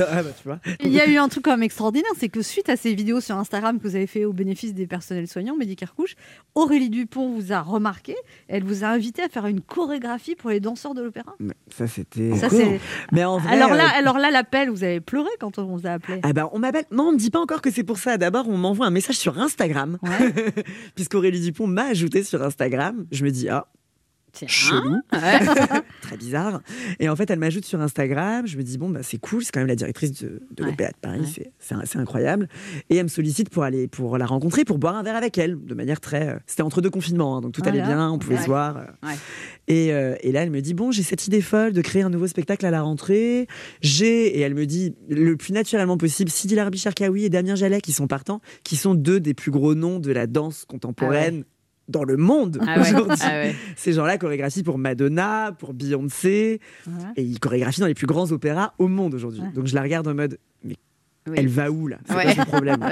euh, 0.00 0.06
Ah 0.10 0.22
bah, 0.22 0.30
tu 0.36 0.44
vois. 0.48 0.58
Il 0.80 0.92
y 0.92 1.00
a 1.00 1.06
eu 1.06 1.16
un 1.16 1.28
truc 1.28 1.44
quand 1.44 1.52
même 1.52 1.62
extraordinaire, 1.62 2.10
c'est 2.18 2.28
que 2.28 2.42
suite 2.42 2.68
à 2.68 2.76
ces 2.76 2.94
vidéos 2.94 3.20
sur 3.20 3.36
Instagram 3.36 3.78
que 3.78 3.86
vous 3.88 3.96
avez 3.96 4.06
fait 4.06 4.24
au 4.24 4.32
bénéfice 4.32 4.74
des 4.74 4.86
personnels 4.86 5.28
soignants, 5.28 5.56
Medicare 5.56 5.94
Couche, 5.94 6.14
Aurélie 6.54 6.90
Dupont 6.90 7.30
vous 7.30 7.52
a 7.52 7.60
remarqué, 7.60 8.14
elle 8.48 8.64
vous 8.64 8.84
a 8.84 8.88
invité 8.88 9.22
à 9.22 9.28
faire 9.28 9.46
une 9.46 9.60
chorégraphie 9.60 10.34
pour 10.34 10.50
les 10.50 10.60
danseurs 10.60 10.94
de 10.94 11.02
l'opéra. 11.02 11.34
Ça, 11.76 11.86
c'était. 11.86 12.34
Ça, 12.36 12.48
c'est- 12.50 12.80
Mais 13.12 13.24
en 13.24 13.38
vrai. 13.38 13.52
Alors 13.54 13.74
là, 13.74 13.84
euh, 13.84 13.98
alors 13.98 14.18
là, 14.18 14.30
l'appel, 14.30 14.68
vous 14.70 14.84
avez 14.84 15.00
pleuré 15.00 15.30
quand 15.40 15.58
on 15.58 15.64
vous 15.76 15.86
a 15.86 15.90
appelé. 15.92 16.20
Ah 16.22 16.32
bah, 16.32 16.48
on 16.52 16.58
m'appelle. 16.58 16.84
Non, 16.90 17.08
on 17.08 17.12
me 17.12 17.18
dit 17.18 17.30
pas 17.30 17.40
encore 17.40 17.62
que 17.62 17.70
c'est 17.70 17.84
pour 17.84 17.98
ça. 17.98 18.18
D'abord, 18.18 18.48
on 18.48 18.56
m'envoie 18.56 18.86
un 18.86 18.90
message 18.90 19.16
sur 19.16 19.38
Instagram. 19.38 19.98
Ouais. 20.02 20.32
Puisqu'Aurélie 20.94 21.40
Dupont 21.40 21.51
m'a 21.66 21.86
ajouté 21.86 22.22
sur 22.24 22.42
Instagram. 22.42 23.06
Je 23.10 23.24
me 23.24 23.30
dis, 23.30 23.48
ah. 23.48 23.66
Chelou. 24.46 24.96
Ouais. 25.12 25.38
Très 26.02 26.16
bizarre. 26.16 26.62
Et 27.00 27.08
en 27.08 27.16
fait, 27.16 27.30
elle 27.30 27.38
m'ajoute 27.38 27.64
sur 27.64 27.80
Instagram. 27.80 28.46
Je 28.46 28.56
me 28.56 28.62
dis, 28.62 28.78
bon, 28.78 28.88
bah, 28.90 29.00
c'est 29.02 29.18
cool. 29.18 29.44
C'est 29.44 29.52
quand 29.52 29.60
même 29.60 29.68
la 29.68 29.76
directrice 29.76 30.12
de, 30.22 30.40
de 30.50 30.62
Ouais. 30.64 30.70
l'OPA 30.70 30.88
de 30.88 30.96
Paris. 31.00 31.20
Ouais. 31.38 31.52
C'est- 31.58 31.96
incroyable. 31.98 32.48
Et 32.90 32.96
elle 32.96 33.04
me 33.04 33.08
sollicite 33.08 33.50
pour 33.50 33.62
aller 33.64 33.86
pour 33.88 34.16
la 34.18 34.24
rencontrer, 34.26 34.64
pour 34.64 34.78
boire 34.78 34.96
un 34.96 35.02
verre 35.02 35.16
avec 35.16 35.36
elle. 35.38 35.56
De 35.64 35.74
manière 35.74 36.00
très. 36.00 36.28
euh, 36.30 36.38
C'était 36.46 36.62
entre 36.62 36.80
deux 36.80 36.90
confinements. 36.90 37.36
hein, 37.36 37.40
donc 37.42 37.52
tout 37.52 37.60
Voilà. 37.62 37.84
allait 37.84 37.94
bien. 37.94 38.10
On 38.10 38.18
pouvait 38.18 38.36
Ouais. 38.36 38.40
se 38.42 38.46
voir. 38.46 38.76
euh. 38.78 39.08
Et, 39.68 39.92
euh, 39.92 40.14
et 40.22 40.32
là, 40.32 40.42
elle 40.42 40.50
me 40.50 40.60
dit 40.60 40.74
Bon, 40.74 40.90
j'ai 40.90 41.02
cette 41.02 41.26
idée 41.26 41.40
folle 41.42 41.72
de 41.72 41.80
créer 41.82 42.02
un 42.02 42.10
nouveau 42.10 42.26
spectacle 42.26 42.64
à 42.66 42.70
la 42.70 42.82
rentrée. 42.82 43.46
J'ai, 43.82 44.38
et 44.38 44.40
elle 44.40 44.54
me 44.54 44.66
dit 44.66 44.94
le 45.08 45.36
plus 45.36 45.52
naturellement 45.52 45.96
possible, 45.98 46.30
Sidi 46.30 46.54
Larbi 46.54 46.78
Cherkaoui 46.78 47.24
et 47.24 47.28
Damien 47.30 47.54
Jallet, 47.54 47.80
qui 47.80 47.92
sont 47.92 48.06
partants, 48.06 48.40
qui 48.64 48.76
sont 48.76 48.94
deux 48.94 49.20
des 49.20 49.34
plus 49.34 49.50
gros 49.50 49.74
noms 49.74 49.98
de 49.98 50.10
la 50.12 50.26
danse 50.26 50.64
contemporaine. 50.64 51.44
Dans 51.88 52.04
le 52.04 52.16
monde 52.16 52.58
Ah 52.66 52.78
ouais. 52.80 52.90
aujourd'hui. 52.92 53.18
Ah 53.22 53.30
ouais. 53.30 53.54
Ces 53.76 53.92
gens-là 53.92 54.16
chorégraphient 54.18 54.62
pour 54.62 54.78
Madonna, 54.78 55.52
pour 55.58 55.74
Beyoncé, 55.74 56.60
Ouais. 56.86 56.92
et 57.16 57.22
ils 57.22 57.40
chorégraphient 57.40 57.80
dans 57.80 57.86
les 57.88 57.94
plus 57.94 58.06
grands 58.06 58.30
opéras 58.32 58.72
au 58.78 58.88
monde 58.88 59.14
aujourd'hui. 59.14 59.42
Donc 59.54 59.66
je 59.66 59.74
la 59.74 59.82
regarde 59.82 60.06
en 60.08 60.14
mode 60.14 60.38
Mais 60.64 60.76
Oui. 61.28 61.34
elle 61.36 61.48
va 61.48 61.70
où 61.70 61.88
là? 61.88 61.98
C'est 62.06 62.14
Ouais. 62.14 62.24
quoi 62.24 62.34
son 62.44 62.50
problème. 62.50 62.82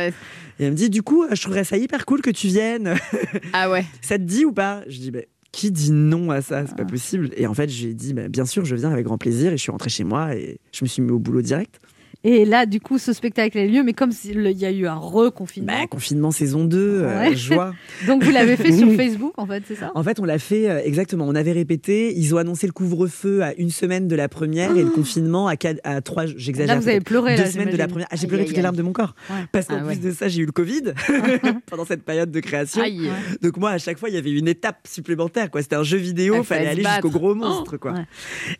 Et 0.59 0.65
elle 0.65 0.73
me 0.73 0.77
dit 0.77 0.91
Du 0.91 1.03
coup, 1.03 1.25
je 1.33 1.41
trouverais 1.41 1.65
ça 1.65 1.77
hyper 1.77 2.05
cool 2.05 2.21
que 2.21 2.31
tu 2.31 2.49
viennes. 2.49 2.95
Ah 3.53 3.71
ouais. 3.71 3.85
Ça 4.03 4.19
te 4.19 4.25
dit 4.25 4.45
ou 4.45 4.53
pas? 4.53 4.83
Je 4.89 4.99
dis, 4.99 5.11
bah, 5.11 5.21
qui 5.53 5.71
dit 5.73 5.91
non 5.93 6.31
à 6.31 6.43
ça? 6.43 6.65
C'est 6.67 6.73
Ah. 6.75 6.77
pas 6.79 6.85
possible. 6.85 7.31
Et 7.37 7.47
en 7.47 7.55
fait, 7.55 7.69
j'ai 7.71 7.95
dit, 7.95 8.13
bah, 8.15 8.29
bien 8.29 8.45
sûr, 8.45 8.65
je 8.65 8.75
viens 8.77 8.91
avec 8.93 9.05
grand 9.05 9.19
plaisir. 9.19 9.53
Et 9.53 9.57
je 9.57 9.63
suis 9.63 9.73
rentrée 9.73 9.91
chez 9.91 10.05
moi 10.05 10.35
et 10.35 10.59
je 10.73 10.85
me 10.85 10.89
suis 10.89 11.01
mis 11.03 11.11
au 11.13 11.19
boulot 11.19 11.43
direct. 11.43 11.81
Et 12.23 12.45
là, 12.45 12.67
du 12.67 12.81
coup, 12.81 12.99
ce 12.99 13.13
spectacle 13.15 13.57
a 13.57 13.65
eu 13.65 13.71
lieu, 13.71 13.83
mais 13.83 13.95
comme 13.95 14.13
s'il 14.13 14.41
y 14.51 14.67
a 14.67 14.71
eu 14.71 14.87
un 14.87 14.95
reconfinement. 14.97 15.73
Bah, 15.73 15.87
confinement 15.89 16.31
saison 16.31 16.65
2, 16.65 16.79
euh, 16.79 17.35
joie. 17.35 17.73
Donc 18.07 18.23
vous 18.23 18.31
l'avez 18.31 18.57
fait 18.57 18.73
sur 18.73 18.93
Facebook, 18.97 19.33
en 19.39 19.47
fait, 19.47 19.63
c'est 19.67 19.75
ça? 19.77 19.91
En 19.95 20.03
fait, 20.03 20.21
on 20.21 20.25
l'a 20.25 20.39
fait 20.39 20.69
euh, 20.69 20.83
exactement. 20.85 21.25
On 21.27 21.35
avait 21.35 21.53
répété. 21.53 22.13
Ils 22.17 22.35
ont 22.35 22.39
annoncé 22.39 22.67
le 22.67 22.73
couvre-feu 22.75 23.43
à 23.43 23.55
une 23.57 23.71
semaine 23.71 24.07
de 24.07 24.15
la 24.17 24.29
première 24.29 24.77
et 24.77 24.83
le 24.83 24.91
confinement 24.91 25.49
à, 25.49 25.57
quatre- 25.57 25.81
à 25.83 26.01
trois. 26.03 26.27
J'exagère. 26.27 26.75
Là, 26.75 26.81
vous 26.81 26.89
avez 26.89 27.01
pleuré, 27.01 27.37
Deux 27.37 27.45
là, 27.45 27.51
semaines 27.51 27.71
de 27.71 27.77
la 27.79 27.89
première. 27.89 28.07
Ah, 28.11 28.17
j'ai 28.17 28.27
pleuré 28.27 28.43
aïe, 28.43 28.49
toutes 28.49 28.57
les 28.57 28.63
larmes 28.63 28.77
de 28.77 28.83
mon 28.83 28.93
corps. 28.93 29.15
Ouais. 29.31 29.37
Parce 29.53 29.67
qu'en 29.67 29.77
Ah, 29.77 29.85
plus 29.85 29.89
ouais. 29.89 29.97
de 29.97 30.11
ça, 30.11 30.29
j'ai 30.29 30.43
eu 30.43 30.47
le 30.47 30.53
Covid 30.53 30.83
pendant 31.67 31.85
cette 31.87 32.03
période 32.05 32.31
de 32.31 32.41
création. 32.41 32.83
Aïe. 32.83 33.09
Donc 33.41 33.57
moi, 33.57 33.71
à 33.71 33.79
chaque 33.79 33.99
fois, 33.99 34.11
il 34.11 34.15
y 34.15 34.19
avait 34.19 34.31
une 34.33 34.49
étape 34.49 34.87
supplémentaire. 34.87 35.51
Quoi. 35.51 35.63
C'était 35.63 35.77
un 35.77 35.83
jeu 35.83 35.97
vidéo. 35.97 36.35
Il 36.35 36.39
Il 36.41 36.45
fallait 36.45 36.67
aller 36.67 36.85
jusqu'au 36.85 37.11
gros 37.11 37.35
monstre. 37.35 37.79
quoi. 37.79 37.93
Ouais. 37.93 38.05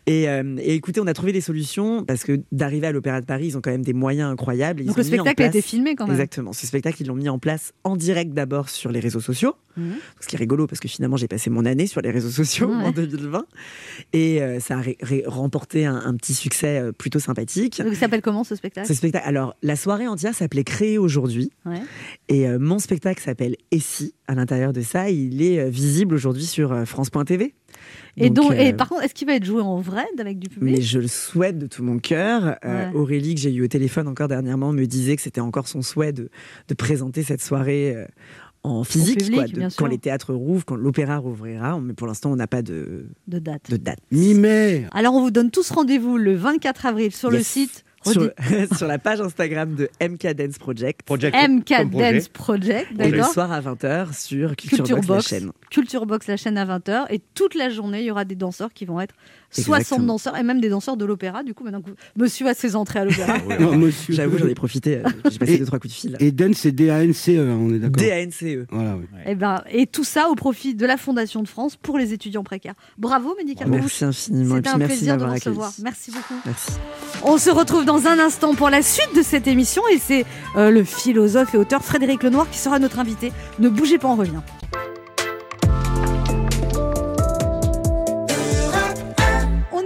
Et, 0.07 0.27
euh, 0.29 0.55
et 0.59 0.73
écoutez, 0.73 0.99
on 0.99 1.07
a 1.07 1.13
trouvé 1.13 1.31
des 1.31 1.41
solutions 1.41 2.03
parce 2.03 2.23
que 2.23 2.39
d'arriver 2.51 2.87
à 2.87 2.91
l'Opéra 2.91 3.21
de 3.21 3.25
Paris, 3.25 3.50
ils 3.51 3.57
ont 3.57 3.61
quand 3.61 3.71
même 3.71 3.83
des 3.83 3.93
moyens 3.93 4.31
incroyables. 4.31 4.81
Ils 4.81 4.87
Donc 4.87 4.97
le 4.97 5.03
spectacle 5.03 5.43
a 5.43 5.45
été 5.47 5.61
filmé 5.61 5.95
quand 5.95 6.05
même. 6.05 6.13
Exactement. 6.13 6.53
Ce 6.53 6.65
spectacle, 6.65 7.01
ils 7.01 7.07
l'ont 7.07 7.15
mis 7.15 7.29
en 7.29 7.39
place 7.39 7.73
en 7.83 7.95
direct 7.95 8.33
d'abord 8.33 8.69
sur 8.69 8.91
les 8.91 8.99
réseaux 8.99 9.19
sociaux. 9.19 9.55
Mhm. 9.77 9.95
Ce 10.19 10.27
qui 10.27 10.35
est 10.35 10.39
rigolo 10.39 10.67
parce 10.67 10.79
que 10.79 10.87
finalement, 10.87 11.17
j'ai 11.17 11.27
passé 11.27 11.49
mon 11.49 11.65
année 11.65 11.87
sur 11.87 12.01
les 12.01 12.11
réseaux 12.11 12.29
sociaux 12.29 12.71
en 12.71 12.91
2020. 12.91 13.45
Et 14.13 14.41
euh, 14.41 14.59
ça 14.59 14.79
a 14.79 14.81
remporté 15.29 15.85
un, 15.85 15.95
un 15.95 16.15
petit 16.15 16.33
succès 16.33 16.79
euh, 16.79 16.91
plutôt 16.91 17.19
sympathique. 17.19 17.81
Donc 17.81 17.93
il 17.93 17.97
s'appelle 17.97 18.21
comment 18.21 18.43
ce 18.43 18.55
spectacle? 18.55 18.87
Ce 18.87 18.93
spectacle, 18.93 19.27
alors 19.27 19.55
la 19.61 19.75
soirée 19.75 20.07
entière 20.07 20.33
s'appelait 20.33 20.63
Créer 20.63 20.97
aujourd'hui. 20.97 21.51
Ouais. 21.65 21.81
Et 22.27 22.47
euh, 22.47 22.59
mon 22.59 22.79
spectacle 22.79 23.21
s'appelle 23.21 23.55
Et 23.71 23.79
si? 23.79 24.13
À 24.27 24.35
l'intérieur 24.35 24.73
de 24.73 24.81
ça, 24.81 25.09
il 25.09 25.41
est 25.41 25.69
visible 25.69 26.15
aujourd'hui 26.15 26.45
sur 26.45 26.87
France.tv. 26.87 27.53
Et, 28.17 28.29
donc, 28.29 28.51
et 28.53 28.69
euh, 28.71 28.73
par 28.75 28.89
contre, 28.89 29.03
est-ce 29.03 29.13
qu'il 29.13 29.27
va 29.27 29.35
être 29.35 29.45
joué 29.45 29.61
en 29.61 29.77
vrai 29.79 30.05
avec 30.19 30.37
du 30.39 30.49
public? 30.49 30.75
Mais 30.77 30.81
je 30.81 30.99
le 30.99 31.07
souhaite 31.07 31.57
de 31.57 31.67
tout 31.67 31.83
mon 31.83 31.99
cœur. 31.99 32.57
Euh, 32.65 32.89
Ouais. 32.91 32.95
Aurélie, 32.97 33.35
que 33.35 33.41
j'ai 33.41 33.53
eu 33.53 33.63
au 33.63 33.67
téléphone 33.67 34.07
encore 34.07 34.27
dernièrement, 34.27 34.71
me 34.73 34.85
disait 34.85 35.15
que 35.15 35.21
c'était 35.21 35.41
encore 35.41 35.67
son 35.67 35.81
souhait 35.81 36.13
de, 36.13 36.29
de 36.67 36.73
présenter 36.73 37.23
cette 37.23 37.41
soirée 37.41 37.93
euh, 37.95 38.05
en 38.63 38.83
physique, 38.83 39.19
public, 39.19 39.35
quoi, 39.35 39.47
de- 39.47 39.51
bien 39.53 39.67
quand 39.75 39.87
les 39.87 39.97
théâtres 39.97 40.33
rouvrent, 40.33 40.65
quand 40.65 40.75
l'opéra 40.75 41.17
rouvrira. 41.17 41.79
Mais 41.79 41.93
pour 41.93 42.05
l'instant, 42.07 42.31
on 42.31 42.35
n'a 42.35 42.47
pas 42.47 42.61
de, 42.61 43.07
de 43.27 43.39
date. 43.39 43.69
de 43.71 43.77
date. 43.77 43.99
Mi-mai. 44.11 44.85
Alors 44.91 45.13
on 45.15 45.21
vous 45.21 45.31
donne 45.31 45.49
tous 45.51 45.71
rendez-vous 45.71 46.17
le 46.17 46.35
24 46.35 46.85
avril 46.85 47.11
sur 47.11 47.31
le 47.31 47.41
site 47.41 47.83
Sur, 48.77 48.87
la 48.87 48.97
page 48.97 49.21
Instagram 49.21 49.75
de 49.75 49.89
MK 50.01 50.33
Dance 50.33 50.57
Project. 50.57 51.03
Project 51.03 51.35
MK. 51.35 51.91
Dance 51.91 52.29
Project, 52.29 52.87
Et 52.99 53.05
le 53.05 53.11
d'accord 53.11 53.31
soir 53.31 53.51
à 53.51 53.61
20h 53.61 54.19
sur 54.19 54.55
Culture, 54.55 54.77
Culture 54.77 55.01
Box, 55.01 55.31
la 55.31 55.39
chaîne. 55.39 55.51
Culture 55.69 56.05
Box, 56.05 56.27
la 56.27 56.37
chaîne 56.37 56.57
à 56.57 56.65
20h. 56.65 57.05
Et 57.11 57.21
toute 57.35 57.53
la 57.53 57.69
journée, 57.69 57.99
il 57.99 58.05
y 58.05 58.11
aura 58.11 58.25
des 58.25 58.35
danseurs 58.35 58.73
qui 58.73 58.85
vont 58.85 58.99
être 58.99 59.13
60 59.51 59.75
Exactement. 59.79 60.07
danseurs 60.07 60.37
et 60.37 60.43
même 60.43 60.61
des 60.61 60.69
danseurs 60.69 60.97
de 60.97 61.05
l'opéra. 61.05 61.43
Du 61.43 61.53
coup, 61.53 61.63
maintenant 61.63 61.81
que 61.81 61.89
vous- 61.89 61.95
monsieur 62.15 62.47
a 62.47 62.53
ses 62.53 62.75
entrées 62.75 62.99
à 62.99 63.05
l'opéra. 63.05 63.33
Non, 63.59 63.77
monsieur. 63.77 64.13
J'avoue, 64.13 64.37
j'en 64.37 64.47
ai 64.47 64.55
profité. 64.55 64.97
euh, 64.97 65.09
J'ai 65.29 65.39
passé 65.39 65.53
Et- 65.53 65.57
deux, 65.59 65.65
trois 65.65 65.79
coups 65.79 65.93
de 65.93 65.99
fil. 65.99 66.17
Et 66.19 66.31
Dan, 66.31 66.53
c'est 66.53 66.71
D-A-N-C-E, 66.71 67.39
on 67.59 67.73
est 67.73 67.79
d'accord 67.79 68.01
D-A-N-C-E. 68.03 68.65
Voilà, 68.71 68.95
oui. 68.97 69.05
et, 69.25 69.35
ben, 69.35 69.61
et 69.71 69.87
tout 69.87 70.03
ça 70.03 70.29
au 70.29 70.35
profit 70.35 70.73
de 70.75 70.85
la 70.85 70.97
Fondation 70.97 71.41
de 71.43 71.47
France 71.47 71.75
pour 71.75 71.97
les 71.97 72.13
étudiants 72.13 72.43
précaires. 72.43 72.75
Bravo, 72.97 73.35
Médical 73.37 73.67
Merci 73.69 74.05
infiniment. 74.05 74.55
C'était 74.55 74.69
un 74.69 74.77
merci 74.77 74.95
plaisir 74.97 75.17
de 75.17 75.25
vous 75.25 75.31
recevoir. 75.33 75.71
Merci 75.83 76.11
beaucoup. 76.11 76.35
Merci. 76.45 76.71
On 77.23 77.37
se 77.37 77.49
retrouve 77.49 77.85
dans 77.85 78.07
un 78.07 78.19
instant 78.19 78.55
pour 78.55 78.69
la 78.69 78.81
suite 78.81 79.15
de 79.15 79.21
cette 79.21 79.47
émission 79.47 79.81
et 79.93 79.97
c'est 79.97 80.25
euh, 80.55 80.71
le 80.71 80.83
philosophe 80.83 81.53
et 81.53 81.57
auteur 81.57 81.83
Frédéric 81.83 82.23
Lenoir 82.23 82.49
qui 82.49 82.57
sera 82.57 82.79
notre 82.79 82.99
invité. 82.99 83.31
Ne 83.59 83.69
bougez 83.69 83.97
pas, 83.97 84.07
on 84.07 84.15
revient. 84.15 84.39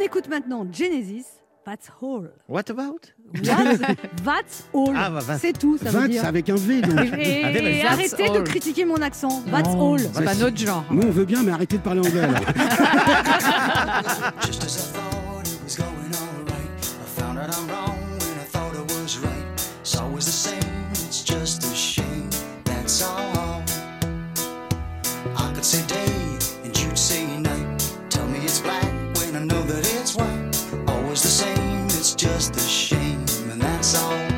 Écoute 0.05 0.29
maintenant 0.29 0.65
Genesis. 0.71 1.25
That's 1.65 1.89
all. 1.99 2.29
What 2.47 2.69
about? 2.69 2.99
What? 3.33 3.79
That's 4.23 4.65
all. 4.71 4.93
Ah, 4.95 5.09
bah, 5.09 5.21
that's- 5.21 5.39
c'est 5.41 5.53
tout, 5.57 5.79
ça 5.79 5.89
veut 5.89 6.01
Vingt, 6.01 6.07
dire. 6.09 6.21
c'est 6.21 6.27
avec 6.27 6.47
un 6.47 6.55
V, 6.55 6.81
donc. 6.81 6.99
Et, 7.17 7.41
Ah, 7.43 7.51
that's 7.53 8.13
arrêtez 8.13 8.29
de 8.29 8.37
all. 8.37 8.43
critiquer 8.43 8.85
mon 8.85 8.97
accent. 9.01 9.41
That's 9.49 9.67
Non, 9.73 9.93
all. 9.93 9.99
C'est 10.13 10.23
pas 10.23 10.35
notre 10.35 10.57
genre. 10.57 10.85
Nous, 10.91 11.01
on 11.01 11.09
veut 11.09 11.25
bien, 11.25 11.41
mais 11.41 11.53
arrêtez 11.53 11.77
de 11.77 11.81
parler 11.81 12.01
anglais, 12.01 12.21
alors. 12.21 12.39
Just 14.45 14.63
as 14.63 14.91
when 29.35 29.51
I 29.51 29.53
know 29.53 29.61
that 29.63 29.85
it's 29.99 30.15
white. 30.15 30.89
Always 30.89 31.21
the 31.21 31.27
same, 31.27 31.85
it's 31.85 32.15
just 32.15 32.55
a 32.55 32.59
shame, 32.59 33.25
and 33.51 33.61
that's 33.61 33.95
all. 34.01 34.34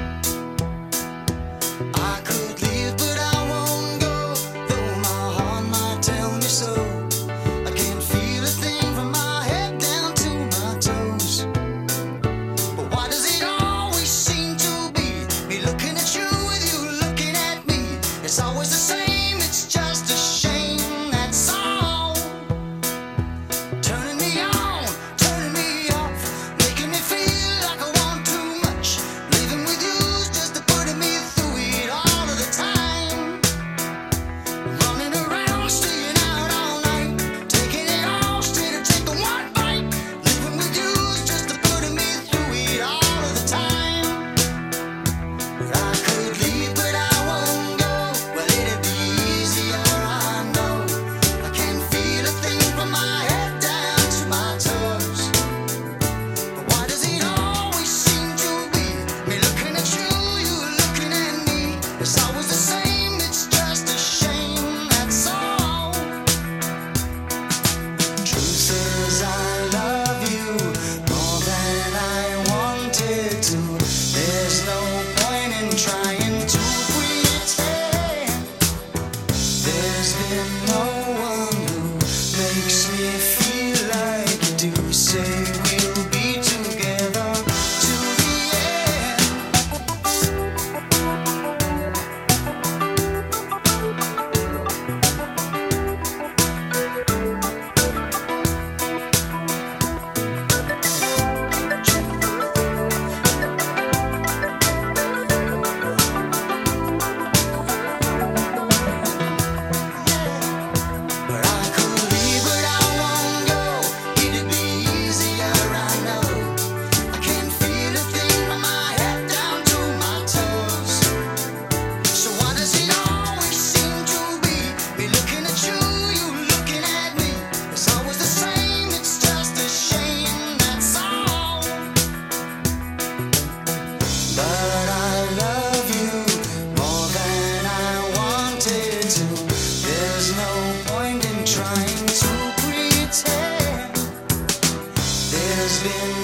been 145.84 146.17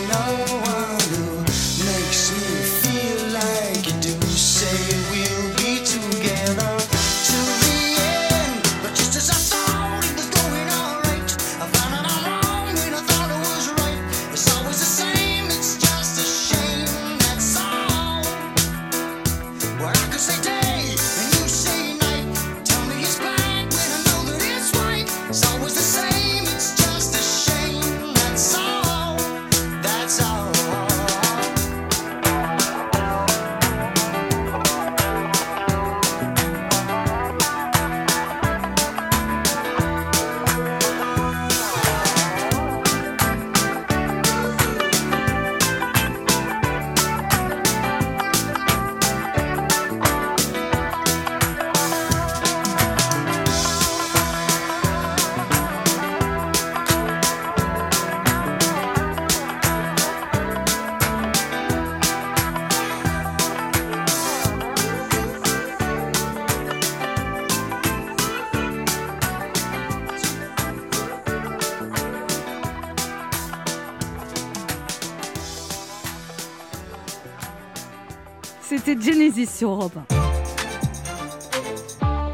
sur 79.45 79.71
Europe 79.71 79.97
1. 79.97 80.13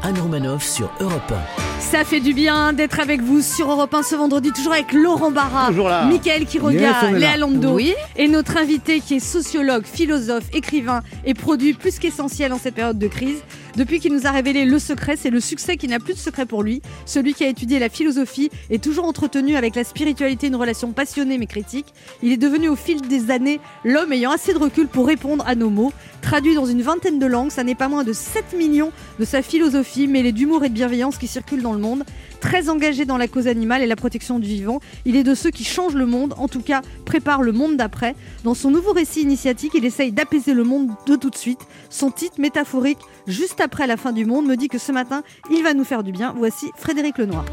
Anne 0.02 0.18
Romanov 0.18 0.62
sur 0.62 0.90
Europe 1.00 1.30
1. 1.30 1.80
Ça 1.80 2.04
fait 2.04 2.20
du 2.20 2.34
bien 2.34 2.72
d'être 2.72 3.00
avec 3.00 3.20
vous 3.20 3.40
sur 3.40 3.70
Europe 3.70 3.92
1 3.92 4.02
ce 4.02 4.14
vendredi, 4.14 4.52
toujours 4.52 4.72
avec 4.74 4.92
Laurent 4.92 5.30
Barra, 5.30 5.68
toujours 5.68 5.88
là. 5.88 6.06
Mickaël 6.06 6.46
qui 6.46 6.58
regarde, 6.58 7.14
Léa 7.14 7.36
Londo 7.36 7.78
et 8.16 8.28
notre 8.28 8.56
invité 8.56 9.00
qui 9.00 9.16
est 9.16 9.20
sociologue, 9.20 9.84
philosophe, 9.84 10.44
écrivain 10.52 11.02
et 11.24 11.34
produit 11.34 11.72
plus 11.72 11.98
qu'essentiel 11.98 12.52
en 12.52 12.58
cette 12.58 12.74
période 12.74 12.98
de 12.98 13.08
crise. 13.08 13.42
Depuis 13.76 14.00
qu'il 14.00 14.12
nous 14.12 14.26
a 14.26 14.30
révélé 14.30 14.64
le 14.64 14.78
secret, 14.78 15.16
c'est 15.16 15.30
le 15.30 15.40
succès 15.40 15.76
qui 15.76 15.88
n'a 15.88 15.98
plus 15.98 16.14
de 16.14 16.18
secret 16.18 16.44
pour 16.44 16.62
lui. 16.62 16.82
Celui 17.06 17.34
qui 17.34 17.44
a 17.44 17.48
étudié 17.48 17.78
la 17.78 17.88
philosophie 17.88 18.50
et 18.68 18.78
toujours 18.78 19.04
entretenu 19.04 19.56
avec 19.56 19.74
la 19.76 19.84
spiritualité 19.84 20.48
une 20.48 20.56
relation 20.56 20.92
passionnée 20.92 21.38
mais 21.38 21.46
critique. 21.46 21.86
Il 22.22 22.32
est 22.32 22.36
devenu 22.36 22.68
au 22.68 22.76
fil 22.76 23.00
des 23.00 23.30
années 23.30 23.60
l'homme 23.84 24.12
ayant 24.12 24.32
assez 24.32 24.52
de 24.52 24.58
recul 24.58 24.86
pour 24.88 25.06
répondre 25.06 25.44
à 25.46 25.54
nos 25.54 25.70
mots 25.70 25.92
Traduit 26.30 26.54
dans 26.54 26.64
une 26.64 26.80
vingtaine 26.80 27.18
de 27.18 27.26
langues, 27.26 27.50
ça 27.50 27.64
n'est 27.64 27.74
pas 27.74 27.88
moins 27.88 28.04
de 28.04 28.12
7 28.12 28.52
millions 28.56 28.92
de 29.18 29.24
sa 29.24 29.42
philosophie 29.42 30.06
mêlée 30.06 30.30
d'humour 30.30 30.62
et 30.62 30.68
de 30.68 30.74
bienveillance 30.74 31.18
qui 31.18 31.26
circulent 31.26 31.60
dans 31.60 31.72
le 31.72 31.80
monde. 31.80 32.04
Très 32.38 32.68
engagé 32.68 33.04
dans 33.04 33.16
la 33.16 33.26
cause 33.26 33.48
animale 33.48 33.82
et 33.82 33.86
la 33.88 33.96
protection 33.96 34.38
du 34.38 34.46
vivant, 34.46 34.78
il 35.04 35.16
est 35.16 35.24
de 35.24 35.34
ceux 35.34 35.50
qui 35.50 35.64
changent 35.64 35.96
le 35.96 36.06
monde, 36.06 36.34
en 36.38 36.46
tout 36.46 36.62
cas 36.62 36.82
prépare 37.04 37.42
le 37.42 37.50
monde 37.50 37.76
d'après. 37.76 38.14
Dans 38.44 38.54
son 38.54 38.70
nouveau 38.70 38.92
récit 38.92 39.22
initiatique, 39.22 39.72
il 39.74 39.84
essaye 39.84 40.12
d'apaiser 40.12 40.54
le 40.54 40.62
monde 40.62 40.92
de 41.04 41.16
tout 41.16 41.30
de 41.30 41.36
suite. 41.36 41.66
Son 41.88 42.12
titre 42.12 42.40
métaphorique, 42.40 43.00
juste 43.26 43.60
après 43.60 43.88
la 43.88 43.96
fin 43.96 44.12
du 44.12 44.24
monde, 44.24 44.46
me 44.46 44.56
dit 44.56 44.68
que 44.68 44.78
ce 44.78 44.92
matin, 44.92 45.24
il 45.50 45.64
va 45.64 45.74
nous 45.74 45.82
faire 45.82 46.04
du 46.04 46.12
bien. 46.12 46.32
Voici 46.36 46.70
Frédéric 46.76 47.18
Lenoir. 47.18 47.44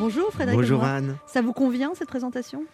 Bonjour 0.00 0.28
Frédéric 0.32 0.58
Bonjour 0.58 0.80
Lenoir. 0.80 0.96
Anne. 0.96 1.16
Ça 1.24 1.40
vous 1.40 1.52
convient 1.52 1.92
cette 1.96 2.08
présentation? 2.08 2.64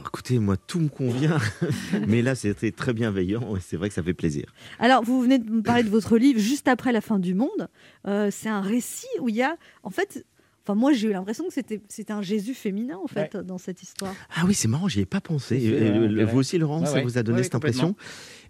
Écoutez, 0.00 0.38
moi 0.38 0.56
tout 0.56 0.80
me 0.80 0.88
convient, 0.88 1.38
mais 2.06 2.22
là 2.22 2.34
c'était 2.34 2.72
très 2.72 2.92
bienveillant 2.92 3.56
et 3.56 3.60
c'est 3.60 3.76
vrai 3.76 3.88
que 3.88 3.94
ça 3.94 4.02
fait 4.02 4.14
plaisir. 4.14 4.52
Alors, 4.78 5.02
vous 5.02 5.20
venez 5.20 5.38
de 5.38 5.50
me 5.50 5.62
parler 5.62 5.82
de 5.82 5.90
votre 5.90 6.16
livre 6.16 6.40
juste 6.40 6.68
après 6.68 6.92
la 6.92 7.00
fin 7.00 7.18
du 7.18 7.34
monde. 7.34 7.68
Euh, 8.06 8.28
c'est 8.30 8.48
un 8.48 8.60
récit 8.60 9.06
où 9.20 9.28
il 9.28 9.36
y 9.36 9.42
a, 9.42 9.56
en 9.82 9.90
fait, 9.90 10.24
enfin 10.64 10.74
moi 10.74 10.92
j'ai 10.92 11.08
eu 11.08 11.12
l'impression 11.12 11.46
que 11.46 11.52
c'était 11.52 11.80
c'était 11.88 12.12
un 12.12 12.22
Jésus 12.22 12.54
féminin 12.54 12.98
en 13.02 13.06
fait 13.06 13.36
dans 13.36 13.58
cette 13.58 13.82
histoire. 13.82 14.14
Ah 14.34 14.44
oui, 14.46 14.54
c'est 14.54 14.68
marrant, 14.68 14.88
j'y 14.88 15.00
ai 15.00 15.06
pas 15.06 15.20
pensé. 15.20 15.60
Euh, 15.62 16.24
vous 16.24 16.38
aussi, 16.38 16.58
Laurent, 16.58 16.84
ça 16.86 16.94
ouais. 16.94 17.02
vous 17.02 17.18
a 17.18 17.22
donné 17.22 17.38
Ouais, 17.38 17.44
cette 17.44 17.54
impression? 17.54 17.94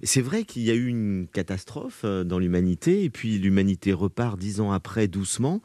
C'est 0.03 0.21
vrai 0.21 0.45
qu'il 0.45 0.63
y 0.63 0.71
a 0.71 0.75
eu 0.75 0.87
une 0.87 1.27
catastrophe 1.33 2.03
euh, 2.05 2.25
dans 2.25 2.39
l'humanité, 2.39 3.05
et 3.05 3.11
puis 3.11 3.39
l'humanité 3.39 3.93
repart 3.93 4.39
dix 4.39 4.61
ans 4.61 4.71
après, 4.71 5.09
doucement, 5.09 5.63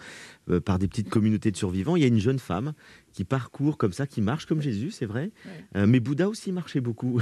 euh, 0.49 0.59
par 0.59 0.79
des 0.79 0.87
petites 0.87 1.09
communautés 1.09 1.51
de 1.51 1.57
survivants. 1.57 1.95
Il 1.95 2.01
y 2.01 2.05
a 2.05 2.07
une 2.07 2.19
jeune 2.19 2.39
femme 2.39 2.73
qui 3.13 3.23
parcourt 3.23 3.77
comme 3.77 3.93
ça, 3.93 4.07
qui 4.07 4.21
marche 4.21 4.45
comme 4.45 4.61
Jésus, 4.61 4.91
c'est 4.91 5.05
vrai. 5.05 5.31
Euh, 5.75 5.85
mais 5.87 5.99
Bouddha 5.99 6.29
aussi 6.29 6.51
marchait 6.51 6.81
beaucoup. 6.81 7.19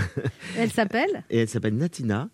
Elle 0.58 0.72
s'appelle 0.72 1.24
Et 1.30 1.40
elle 1.40 1.50
s'appelle 1.50 1.76
Natina. 1.78 2.30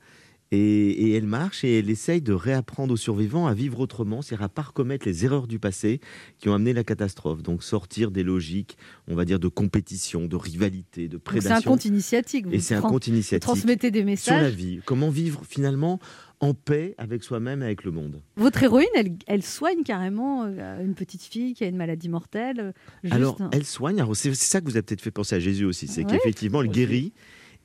Et, 0.51 0.59
et 0.59 1.13
elle 1.15 1.25
marche 1.25 1.63
et 1.63 1.79
elle 1.79 1.89
essaye 1.89 2.21
de 2.21 2.31
réapprendre 2.31 2.93
aux 2.93 2.97
survivants 2.97 3.47
à 3.47 3.55
vivre 3.55 3.79
autrement, 3.79 4.21
c'est-à-dire 4.21 4.45
à 4.45 4.49
pas 4.49 4.61
recommettre 4.61 5.07
les 5.07 5.25
erreurs 5.25 5.47
du 5.47 5.57
passé 5.57 5.99
qui 6.37 6.47
ont 6.47 6.53
amené 6.53 6.73
la 6.73 6.83
catastrophe. 6.83 7.41
Donc 7.41 7.63
sortir 7.63 8.11
des 8.11 8.21
logiques, 8.21 8.77
on 9.07 9.15
va 9.15 9.25
dire, 9.25 9.39
de 9.39 9.47
compétition, 9.47 10.27
de 10.27 10.35
rivalité, 10.35 11.07
de 11.07 11.17
prédation. 11.17 11.55
C'est 11.59 11.67
un 11.67 11.71
conte 11.71 11.85
initiatique. 11.85 12.45
Et 12.51 12.57
vous 12.57 12.63
c'est 12.63 12.75
un 12.75 12.81
conte 12.81 13.07
initiatique 13.07 13.41
transmettez 13.47 13.89
des 13.89 14.01
sur 14.15 14.33
la 14.33 14.41
messages. 14.41 14.53
vie. 14.53 14.79
Comment 14.85 15.09
vivre 15.09 15.41
finalement 15.43 15.99
en 16.43 16.53
paix 16.53 16.93
avec 16.97 17.23
soi-même 17.23 17.61
et 17.61 17.65
avec 17.65 17.83
le 17.83 17.91
monde. 17.91 18.21
Votre 18.35 18.63
héroïne, 18.63 18.87
elle, 18.95 19.15
elle 19.27 19.43
soigne 19.43 19.83
carrément 19.83 20.43
euh, 20.45 20.83
une 20.83 20.93
petite 20.93 21.23
fille 21.23 21.53
qui 21.53 21.63
a 21.63 21.67
une 21.67 21.77
maladie 21.77 22.09
mortelle. 22.09 22.59
euh, 22.59 22.71
juste 23.03 23.15
Alors, 23.15 23.41
un- 23.41 23.49
elle 23.51 23.65
soigne. 23.65 24.03
C'est 24.13 24.33
ça 24.35 24.59
que 24.59 24.65
vous 24.65 24.75
avez 24.75 24.83
peut-être 24.83 25.01
fait 25.01 25.11
penser 25.11 25.35
à 25.35 25.39
Jésus 25.39 25.65
aussi, 25.65 25.87
c'est 25.87 26.03
Ouais. 26.05 26.11
qu'effectivement, 26.17 26.61
elle 26.61 26.69
guérit. 26.69 27.13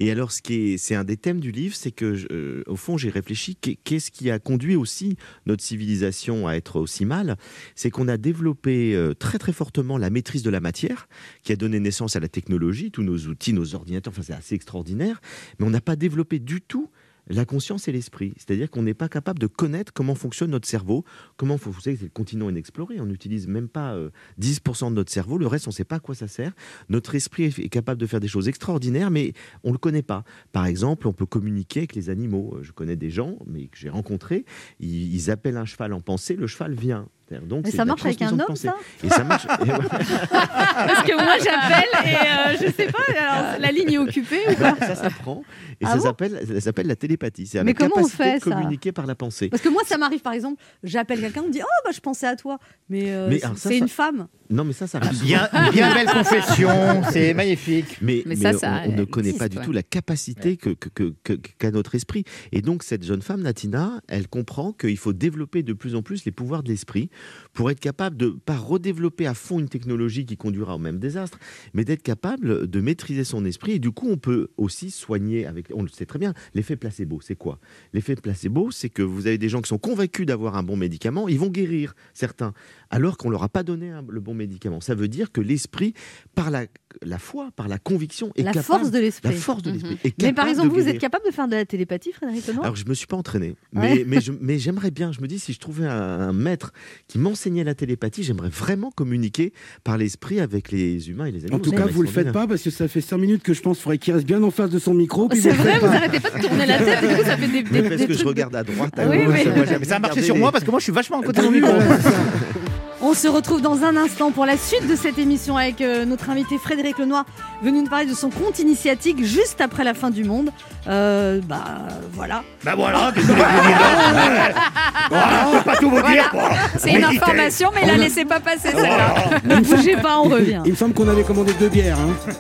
Et 0.01 0.13
alors, 0.13 0.31
ce 0.31 0.41
qui 0.43 0.55
est, 0.55 0.79
c'est 0.79 0.95
un 0.95 1.03
des 1.03 1.17
thèmes 1.17 1.41
du 1.41 1.51
livre, 1.51 1.75
c'est 1.75 1.91
que, 1.91 2.15
euh, 2.31 2.63
au 2.69 2.77
fond, 2.77 2.97
j'ai 2.97 3.11
réfléchi, 3.11 3.57
qu'est- 3.57 3.79
qu'est-ce 3.83 4.13
qui 4.13 4.31
a 4.31 4.39
conduit 4.39 4.77
aussi 4.77 5.17
notre 5.45 5.65
civilisation 5.65 6.47
à 6.47 6.53
être 6.53 6.79
aussi 6.79 7.05
mal? 7.05 7.37
C'est 7.75 7.91
qu'on 7.91 8.07
a 8.07 8.17
développé 8.17 8.95
euh, 8.95 9.13
très 9.15 9.39
très 9.39 9.53
fortement 9.53 9.99
la 9.99 10.09
maîtrise 10.11 10.45
de 10.45 10.51
la 10.51 10.61
matière, 10.61 11.09
qui 11.43 11.51
a 11.51 11.57
donné 11.57 11.81
naissance 11.81 12.15
à 12.15 12.21
la 12.21 12.29
technologie, 12.29 12.93
tous 12.93 13.03
nos 13.03 13.19
outils, 13.27 13.53
nos 13.53 13.75
ordinateurs. 13.75 14.13
Enfin, 14.13 14.23
c'est 14.23 14.35
assez 14.35 14.55
extraordinaire. 14.55 15.21
Mais 15.59 15.67
on 15.67 15.71
n'a 15.71 15.81
pas 15.81 15.97
développé 15.97 16.39
du 16.39 16.61
tout 16.61 16.89
la 17.29 17.45
conscience 17.45 17.89
et 17.89 17.93
l'esprit. 17.93 18.35
C'est-à-dire 18.37 18.71
qu'on 18.71 18.83
n'est 18.83 18.95
pas 18.95 19.09
capable 19.09 19.39
de 19.39 19.47
connaître 19.47 19.93
comment 19.93 20.15
fonctionne 20.15 20.51
notre 20.51 20.69
cerveau, 20.69 21.05
comment, 21.37 21.57
vous 21.57 21.81
savez, 21.81 21.97
c'est 21.97 22.05
le 22.05 22.11
continent 22.11 22.49
inexploré, 22.49 23.01
on 23.01 23.07
n'utilise 23.07 23.47
même 23.47 23.69
pas 23.69 23.95
euh, 23.95 24.11
10% 24.41 24.91
de 24.91 24.95
notre 24.95 25.13
cerveau, 25.13 25.39
le 25.39 25.47
reste, 25.47 25.67
on 25.67 25.71
ne 25.71 25.75
sait 25.75 25.85
pas 25.85 25.97
à 25.97 26.01
quoi 26.01 26.15
ça 26.15 26.29
sert. 26.29 26.53
Notre 26.89 27.15
esprit 27.15 27.45
est 27.45 27.69
capable 27.69 28.01
de 28.01 28.07
faire 28.07 28.21
des 28.21 28.29
choses 28.29 28.49
extraordinaires, 28.49 29.11
mais 29.11 29.33
on 29.65 29.69
ne 29.69 29.75
le 29.75 29.79
connaît 29.79 30.03
pas. 30.03 30.25
Par 30.53 30.67
exemple, 30.67 31.09
on 31.09 31.13
peut 31.13 31.27
communiquer 31.27 31.81
avec 31.81 31.95
les 31.95 32.11
animaux. 32.11 32.55
Euh, 32.57 32.63
Je 32.63 32.73
connais 32.73 32.97
des 32.97 33.11
gens, 33.11 33.39
mais 33.47 33.67
que 33.69 33.79
j'ai 33.79 33.89
rencontrés, 33.89 34.45
ils 34.81 35.31
appellent 35.31 35.57
un 35.57 35.65
cheval 35.65 35.93
en 35.93 36.01
pensée, 36.01 36.37
le 36.37 36.47
cheval 36.47 36.75
vient. 36.75 37.09
Donc, 37.47 37.67
c'est 37.67 37.77
ça 37.77 37.85
marche 37.85 38.05
avec 38.05 38.23
un 38.23 38.39
homme, 38.39 38.57
ça 38.57 38.75
Et 39.05 39.09
ça 39.09 39.23
marche. 39.25 39.47
Parce 40.31 41.03
que 41.03 41.15
moi 41.15 41.35
j'appelle 41.39 42.11
et 42.11 42.15
euh, 42.17 42.57
je 42.67 42.73
sais 42.73 42.87
pas, 42.91 42.99
alors, 43.17 43.61
la 43.61 43.71
ligne 43.73 43.93
est 43.93 43.99
occupée 43.99 44.41
ou 44.51 44.55
pas 44.55 44.75
ça 44.81 44.95
s'apprend. 44.95 45.43
Et 45.81 45.85
Ah 45.85 45.91
ça 45.91 45.97
bon 45.97 46.03
s'appelle 46.05 46.41
ça 46.55 46.61
s'appelle 46.61 46.87
la 46.87 46.97
télépathie. 46.97 47.47
C'est 47.47 47.63
Mais 47.63 47.73
la 47.73 47.79
comment 47.79 47.97
on 47.97 48.09
capacité 48.09 48.23
fait, 48.25 48.39
de 48.39 48.45
ça 48.45 48.51
communiquer 48.51 48.93
par 48.93 49.07
la 49.07 49.15
pensée. 49.15 49.49
Parce 49.49 49.63
que 49.63 49.69
moi 49.69 49.83
ça 49.87 49.99
m'arrive 49.99 50.21
par 50.21 50.33
exemple, 50.33 50.61
j'appelle 50.83 51.21
quelqu'un, 51.21 51.43
on 51.45 51.49
me 51.49 51.53
dit 51.53 51.61
oh 51.63 51.83
bah 51.85 51.91
je 51.95 52.01
pensais 52.01 52.27
à 52.27 52.37
toi, 52.37 52.59
mais, 52.89 53.05
euh, 53.13 53.29
Mais 53.29 53.39
c'est- 53.39 53.47
ça, 53.47 53.55
ça- 53.57 53.75
une 53.75 53.89
femme. 53.89 54.29
Non, 54.51 54.65
mais 54.65 54.73
ça, 54.73 54.87
ça 54.87 54.97
arrive 54.99 55.23
Bien, 55.23 55.47
bien 55.73 55.93
belle 55.93 56.07
confession, 56.07 57.03
c'est 57.13 57.35
magnifique. 57.35 57.99
Mais, 58.01 58.23
Mais 58.25 58.35
mais 58.35 58.37
ça, 58.37 58.51
on- 58.57 58.59
ça 58.59 58.83
on, 58.87 58.93
ne 58.93 59.05
connaît 59.05 59.35
pas 59.35 59.51
du 59.51 59.59
ouais. 59.59 59.65
tout 59.65 59.73
la 59.73 59.83
capacité 59.83 60.57
que, 60.57 60.71
que- 60.71 60.89
que- 60.89 61.15
que- 61.23 61.35
qu'a 61.59 61.71
notre 61.71 61.95
esprit. 61.95 62.25
Et 62.53 62.63
donc, 62.63 62.83
cette 62.83 63.05
jeune 63.05 63.21
femme, 63.21 63.43
Natina, 63.43 64.01
elle 64.09 64.27
comprend 64.27 64.73
qu'il 64.73 64.97
faut 64.97 65.13
développer 65.13 65.63
de 65.63 65.75
plus 65.75 65.95
en 65.95 66.01
plus 66.03 66.25
les 66.25 66.33
pouvoirs 66.33 66.63
de 66.63 66.69
l'esprit 66.71 67.11
pour 67.53 67.71
être 67.71 67.81
capable 67.81 68.17
de, 68.17 68.29
pas 68.29 68.57
redévelopper 68.57 69.27
à 69.27 69.35
fond 69.35 69.59
une 69.59 69.69
technologie 69.69 70.25
qui 70.25 70.37
conduira 70.37 70.77
au 70.77 70.79
même 70.79 70.99
désastre, 70.99 71.39
mais 71.75 71.85
d'être 71.85 72.03
capable 72.03 72.69
de 72.69 72.81
maîtriser 72.81 73.25
son 73.25 73.45
esprit. 73.45 73.73
Et 73.73 73.79
du 73.79 73.91
coup, 73.91 74.09
on 74.09 74.17
peut 74.17 74.49
aussi 74.57 74.91
soigner 74.91 75.47
avec, 75.47 75.67
on 75.75 75.83
le 75.83 75.89
sait 75.89 76.07
très 76.07 76.19
bien, 76.19 76.35
l'effet 76.55 76.77
placebo. 76.77 77.21
C'est 77.21 77.37
quoi? 77.37 77.59
L'effet 77.93 78.17
placebo, 78.17 78.71
c'est 78.71 78.89
que 78.89 79.03
vous 79.03 79.27
avez 79.27 79.39
des 79.39 79.49
gens 79.49 79.61
qui 79.61 79.69
sont 79.69 79.79
convaincus 79.79 80.27
d'avoir 80.27 80.57
un 80.57 80.63
bon 80.63 80.77
médicament, 80.77 81.29
ils 81.29 81.39
vont 81.39 81.49
guérir, 81.49 81.95
certains, 82.15 82.53
alors 82.91 83.17
qu'on 83.17 83.31
leur 83.31 83.43
a 83.43 83.49
pas 83.49 83.63
donné 83.63 83.91
un- 83.91 84.05
le 84.09 84.21
bon 84.21 84.35
médicament. 84.35 84.81
Ça 84.81 84.95
veut 84.95 85.09
dire 85.09 85.31
que 85.33 85.41
l'esprit, 85.41 85.95
par 86.35 86.51
la, 86.51 86.65
la 87.03 87.19
foi, 87.19 87.51
par 87.55 87.69
la 87.69 87.79
conviction, 87.79 88.33
est 88.37 88.43
La 88.43 88.53
capable- 88.53 88.65
force 88.81 88.91
de 88.91 88.99
l'esprit. 88.99 89.29
La 89.33 89.37
force 89.37 89.63
de 89.63 89.71
l'esprit. 89.73 89.99
Est 90.05 90.15
Mais 90.23 90.33
par 90.33 90.45
capable 90.47 90.51
exemple, 90.51 90.69
de 90.77 90.83
vous 90.83 90.89
êtes 90.89 90.99
capable 90.99 91.27
de 91.27 91.31
faire 91.31 91.49
de 91.49 91.55
la 91.57 91.65
télépathie, 91.65 92.13
Frédéric 92.13 92.45
Alors, 92.63 92.77
je 92.77 92.85
me 92.87 92.95
suis 92.95 93.07
pas 93.07 93.17
entraîné, 93.17 93.55
mais, 93.73 94.59
j'aimerais 94.59 94.91
bien. 94.91 95.13
Je 95.13 95.21
me 95.21 95.27
dis, 95.29 95.39
si 95.39 95.53
je 95.53 95.59
trouvais 95.59 95.87
un, 95.87 95.91
un 95.93 96.33
maître 96.33 96.73
qui 97.09 97.19
m'enseignait 97.19 97.65
la 97.65 97.75
télépathie, 97.75 98.23
j'aimerais 98.23 98.49
vraiment 98.49 98.91
communiquer 98.91 99.53
par 99.85 99.99
l'esprit 99.99 100.41
avec 100.41 100.71
les 100.73 101.11
humains 101.11 101.27
et 101.27 101.33
les 101.33 101.41
animaux. 101.45 101.57
En 101.59 101.61
tout 101.61 101.73
cas, 101.73 101.87
vous 101.87 102.03
le 102.03 102.09
faites 102.09 102.33
pas 102.33 102.47
parce 102.47 102.63
que 102.63 102.71
ça 102.71 102.89
fait 102.89 103.01
5 103.01 103.19
minutes 103.19 103.43
que 103.43 103.53
je 103.55 103.61
pense 103.63 103.77
qu'il 103.77 103.83
faudrait 103.85 103.99
qu'il 103.99 104.15
reste 104.15 104.27
bien 104.27 104.43
en 104.43 104.51
face 104.51 104.71
de 104.71 104.79
son 104.79 104.95
micro. 104.95 105.29
C'est 105.35 105.51
vrai, 105.51 105.75
vous 105.79 105.87
pas. 105.87 105.93
arrêtez 105.95 106.21
pas 106.21 106.31
de 106.31 106.43
tourner 106.47 106.67
la 106.67 106.79
tête 106.79 107.03
et 107.03 107.09
du 107.09 107.15
coup 107.17 107.23
ça 107.25 107.37
fait 107.37 107.49
des, 107.49 107.63
des, 107.63 107.71
Mais 107.71 107.83
parce 107.89 108.01
des 108.01 108.07
que 108.07 108.13
je 108.15 108.25
regarde 108.25 108.57
à 108.57 108.65
droite, 108.65 108.99
à 108.99 109.03
Ah 109.03 109.09
oui, 109.11 109.25
gauche. 109.25 109.35
mais- 109.45 109.57
moi, 109.57 109.65
j'aime 109.67 109.81
Mais 109.81 109.87
ça 109.87 109.97
a 109.97 109.99
marché 109.99 110.23
sur 110.23 110.35
les- 110.35 110.41
moi 110.41 110.53
parce 110.53 110.65
que 110.65 110.71
moi 110.71 110.81
je 110.81 110.85
suis 110.85 110.93
vachement 110.93 111.21
à 111.21 111.23
côté 111.25 111.41
de 111.41 111.47
mon 111.47 111.53
micro. 111.53 111.73
voilà. 113.01 113.11
On 113.11 113.15
se 113.15 113.29
retrouve 113.29 113.61
dans 113.61 113.83
un 113.85 113.97
instant 113.97 114.31
pour 114.33 114.45
la 114.47 114.57
suite 114.57 114.87
de 114.89 114.97
cette 114.97 115.19
émission 115.19 115.57
avec 115.57 115.81
euh, 115.81 116.05
notre 116.05 116.31
invité 116.31 116.59
Frédéric 116.59 116.99
Lenoir, 116.99 117.25
venu 117.63 117.83
nous 117.83 117.89
parler 117.89 118.07
de 118.07 118.15
son 118.15 118.31
compte 118.31 118.59
initiatique 118.59 119.25
juste 119.25 119.61
après 119.61 119.85
la 119.85 119.95
fin 119.95 120.11
du 120.11 120.25
monde. 120.25 120.51
Euh, 120.89 121.41
bah 121.45 121.65
voilà. 122.13 122.43
Bah 122.65 122.75
voilà, 122.77 123.13
qu'est-ce 123.15 123.27
que 123.27 123.33
vous 123.33 123.39
Voilà, 125.11 125.47
on 125.49 125.53
peut 125.59 125.65
pas 125.65 125.77
tout 125.77 125.91
vous 125.91 126.03
dire. 126.03 126.29
bon. 126.33 126.41
C'est 126.79 126.91
une 126.93 127.01
Méditez. 127.01 127.19
information, 127.19 127.71
mais 127.75 127.87
la 127.87 127.97
laissez 127.97 128.25
pas 128.25 128.41
passer 128.41 128.71
celle-là. 128.73 129.15
Ne 129.45 129.57
bougez 129.61 129.97
pas, 129.97 130.19
on 130.19 130.25
revient. 130.29 130.61
Il 130.65 130.73
me 130.73 130.77
semble 130.77 130.95
qu'on 130.95 131.09
avait 131.09 131.23
commandé 131.25 131.53
deux 131.59 131.69
bières. 131.69 131.99
hein. 131.99 132.33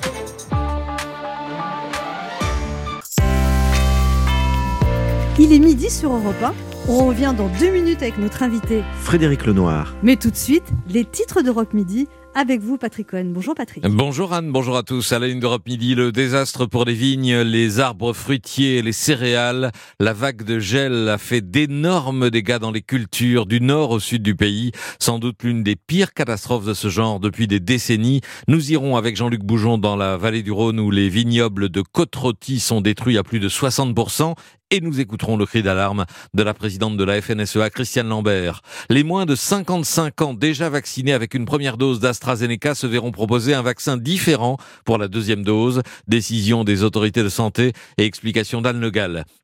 Il 5.38 5.52
est 5.52 5.58
midi 5.60 5.88
sur 5.88 6.12
Europe 6.12 6.34
1. 6.42 6.52
On 6.90 7.04
revient 7.04 7.34
dans 7.36 7.50
deux 7.60 7.70
minutes 7.70 8.00
avec 8.00 8.16
notre 8.16 8.42
invité. 8.42 8.82
Frédéric 9.02 9.44
Lenoir. 9.44 9.94
Mais 10.02 10.16
tout 10.16 10.30
de 10.30 10.36
suite, 10.36 10.64
les 10.88 11.04
titres 11.04 11.42
d'Europe 11.42 11.74
Midi 11.74 12.08
avec 12.34 12.60
vous, 12.60 12.78
Patrick 12.78 13.08
Cohen. 13.08 13.32
Bonjour 13.34 13.54
Patrick. 13.54 13.84
Bonjour 13.88 14.32
Anne, 14.32 14.52
bonjour 14.52 14.76
à 14.76 14.82
tous. 14.84 15.12
À 15.12 15.18
la 15.18 15.26
ligne 15.26 15.40
d'Europe 15.40 15.66
Midi, 15.66 15.94
le 15.94 16.12
désastre 16.12 16.66
pour 16.66 16.84
les 16.84 16.94
vignes, 16.94 17.40
les 17.40 17.80
arbres 17.80 18.12
fruitiers, 18.12 18.80
les 18.80 18.92
céréales. 18.92 19.72
La 19.98 20.12
vague 20.12 20.44
de 20.44 20.60
gel 20.60 21.08
a 21.08 21.18
fait 21.18 21.40
d'énormes 21.40 22.30
dégâts 22.30 22.58
dans 22.58 22.70
les 22.70 22.82
cultures 22.82 23.44
du 23.44 23.60
nord 23.60 23.90
au 23.90 23.98
sud 23.98 24.22
du 24.22 24.36
pays. 24.36 24.70
Sans 25.00 25.18
doute 25.18 25.42
l'une 25.42 25.62
des 25.62 25.74
pires 25.74 26.14
catastrophes 26.14 26.64
de 26.64 26.74
ce 26.74 26.88
genre 26.88 27.18
depuis 27.18 27.48
des 27.48 27.60
décennies. 27.60 28.20
Nous 28.46 28.70
irons 28.72 28.96
avec 28.96 29.16
Jean-Luc 29.16 29.42
Bougeon 29.42 29.76
dans 29.76 29.96
la 29.96 30.16
vallée 30.16 30.42
du 30.42 30.52
Rhône 30.52 30.78
où 30.78 30.90
les 30.90 31.08
vignobles 31.08 31.70
de 31.70 31.82
Côte-Rôtie 31.82 32.60
sont 32.60 32.80
détruits 32.80 33.18
à 33.18 33.24
plus 33.24 33.40
de 33.40 33.48
60%. 33.48 34.34
Et 34.70 34.82
nous 34.82 35.00
écouterons 35.00 35.38
le 35.38 35.46
cri 35.46 35.62
d'alarme 35.62 36.04
de 36.34 36.42
la 36.42 36.52
présidente 36.52 36.98
de 36.98 37.04
la 37.04 37.22
FNSEA, 37.22 37.70
Christiane 37.70 38.08
Lambert. 38.08 38.60
Les 38.90 39.02
moins 39.02 39.24
de 39.24 39.34
55 39.34 40.20
ans 40.20 40.34
déjà 40.34 40.68
vaccinés 40.68 41.14
avec 41.14 41.32
une 41.32 41.46
première 41.46 41.78
dose 41.78 42.00
d'AstraZeneca 42.00 42.74
se 42.74 42.86
verront 42.86 43.10
proposer 43.10 43.54
un 43.54 43.62
vaccin 43.62 43.96
différent 43.96 44.58
pour 44.84 44.98
la 44.98 45.08
deuxième 45.08 45.42
dose. 45.42 45.80
Décision 46.06 46.64
des 46.64 46.82
autorités 46.82 47.22
de 47.22 47.30
santé 47.30 47.72
et 47.96 48.04
explication 48.04 48.60
d'Anne 48.60 48.78
Le. 48.78 48.92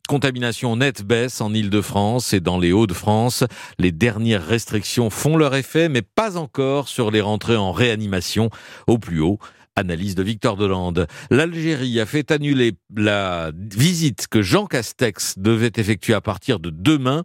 Contamination 0.07 0.77
nette 0.77 1.03
baisse 1.03 1.41
en 1.41 1.55
Ile-de-France 1.55 2.35
et 2.35 2.41
dans 2.41 2.59
les 2.59 2.73
Hauts-de-France. 2.73 3.45
Les 3.79 3.93
dernières 3.93 4.47
restrictions 4.47 5.09
font 5.09 5.39
leur 5.39 5.55
effet, 5.55 5.89
mais 5.89 6.03
pas 6.03 6.37
encore 6.37 6.89
sur 6.89 7.11
les 7.11 7.23
rentrées 7.23 7.57
en 7.57 7.73
réanimation 7.73 8.51
au 8.87 8.99
plus 8.99 9.21
haut. 9.21 9.39
Analyse 9.77 10.15
de 10.15 10.23
Victor 10.23 10.57
Delande. 10.57 11.07
L'Algérie 11.31 12.01
a 12.01 12.07
fait 12.07 12.31
annuler 12.31 12.75
la 12.95 13.53
visite 13.55 14.29
que 14.29 14.43
Jean 14.43 14.67
Castex 14.67 15.39
devait 15.39 15.73
effectuer 15.77 16.15
à 16.15 16.21
partir 16.21 16.61
de 16.61 16.71
demain 16.71 17.25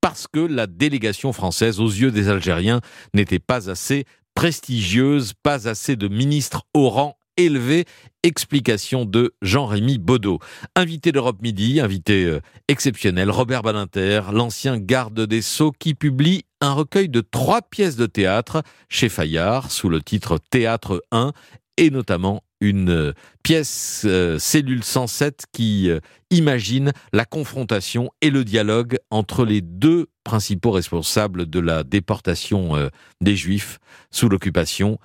parce 0.00 0.26
que 0.26 0.40
la 0.40 0.66
délégation 0.66 1.32
française, 1.32 1.80
aux 1.80 1.88
yeux 1.88 2.10
des 2.10 2.28
Algériens, 2.28 2.80
n'était 3.14 3.38
pas 3.38 3.70
assez 3.70 4.04
prestigieuse, 4.34 5.32
pas 5.42 5.68
assez 5.68 5.96
de 5.96 6.08
ministres 6.08 6.62
au 6.74 6.90
rang 6.90 7.16
élevé. 7.36 7.84
Explication 8.24 9.04
de 9.04 9.34
Jean-Rémy 9.42 9.98
Baudot. 9.98 10.38
Invité 10.76 11.10
d'Europe 11.10 11.42
Midi, 11.42 11.80
invité 11.80 12.24
euh, 12.24 12.40
exceptionnel, 12.68 13.30
Robert 13.30 13.62
Badinter, 13.62 14.22
l'ancien 14.32 14.78
garde 14.78 15.20
des 15.20 15.42
Sceaux, 15.42 15.72
qui 15.76 15.94
publie 15.94 16.44
un 16.60 16.72
recueil 16.72 17.08
de 17.08 17.20
trois 17.20 17.62
pièces 17.62 17.96
de 17.96 18.06
théâtre 18.06 18.62
chez 18.88 19.08
Fayard, 19.08 19.72
sous 19.72 19.88
le 19.88 20.00
titre 20.00 20.38
Théâtre 20.50 21.02
1, 21.10 21.32
et 21.76 21.90
notamment 21.90 22.42
une 22.60 22.90
euh, 22.90 23.12
pièce 23.42 24.02
euh, 24.06 24.38
Cellule 24.38 24.84
107 24.84 25.46
qui 25.52 25.90
euh, 25.90 26.00
imagine 26.30 26.92
la 27.12 27.24
confrontation 27.24 28.10
et 28.20 28.30
le 28.30 28.44
dialogue 28.44 28.98
entre 29.10 29.44
les 29.44 29.60
deux 29.60 30.06
principaux 30.24 30.70
responsables 30.70 31.46
de 31.50 31.58
la 31.58 31.82
déportation 31.82 32.76
euh, 32.76 32.88
des 33.20 33.36
Juifs 33.36 33.78
sous 34.10 34.28
l'occupation, 34.28 34.98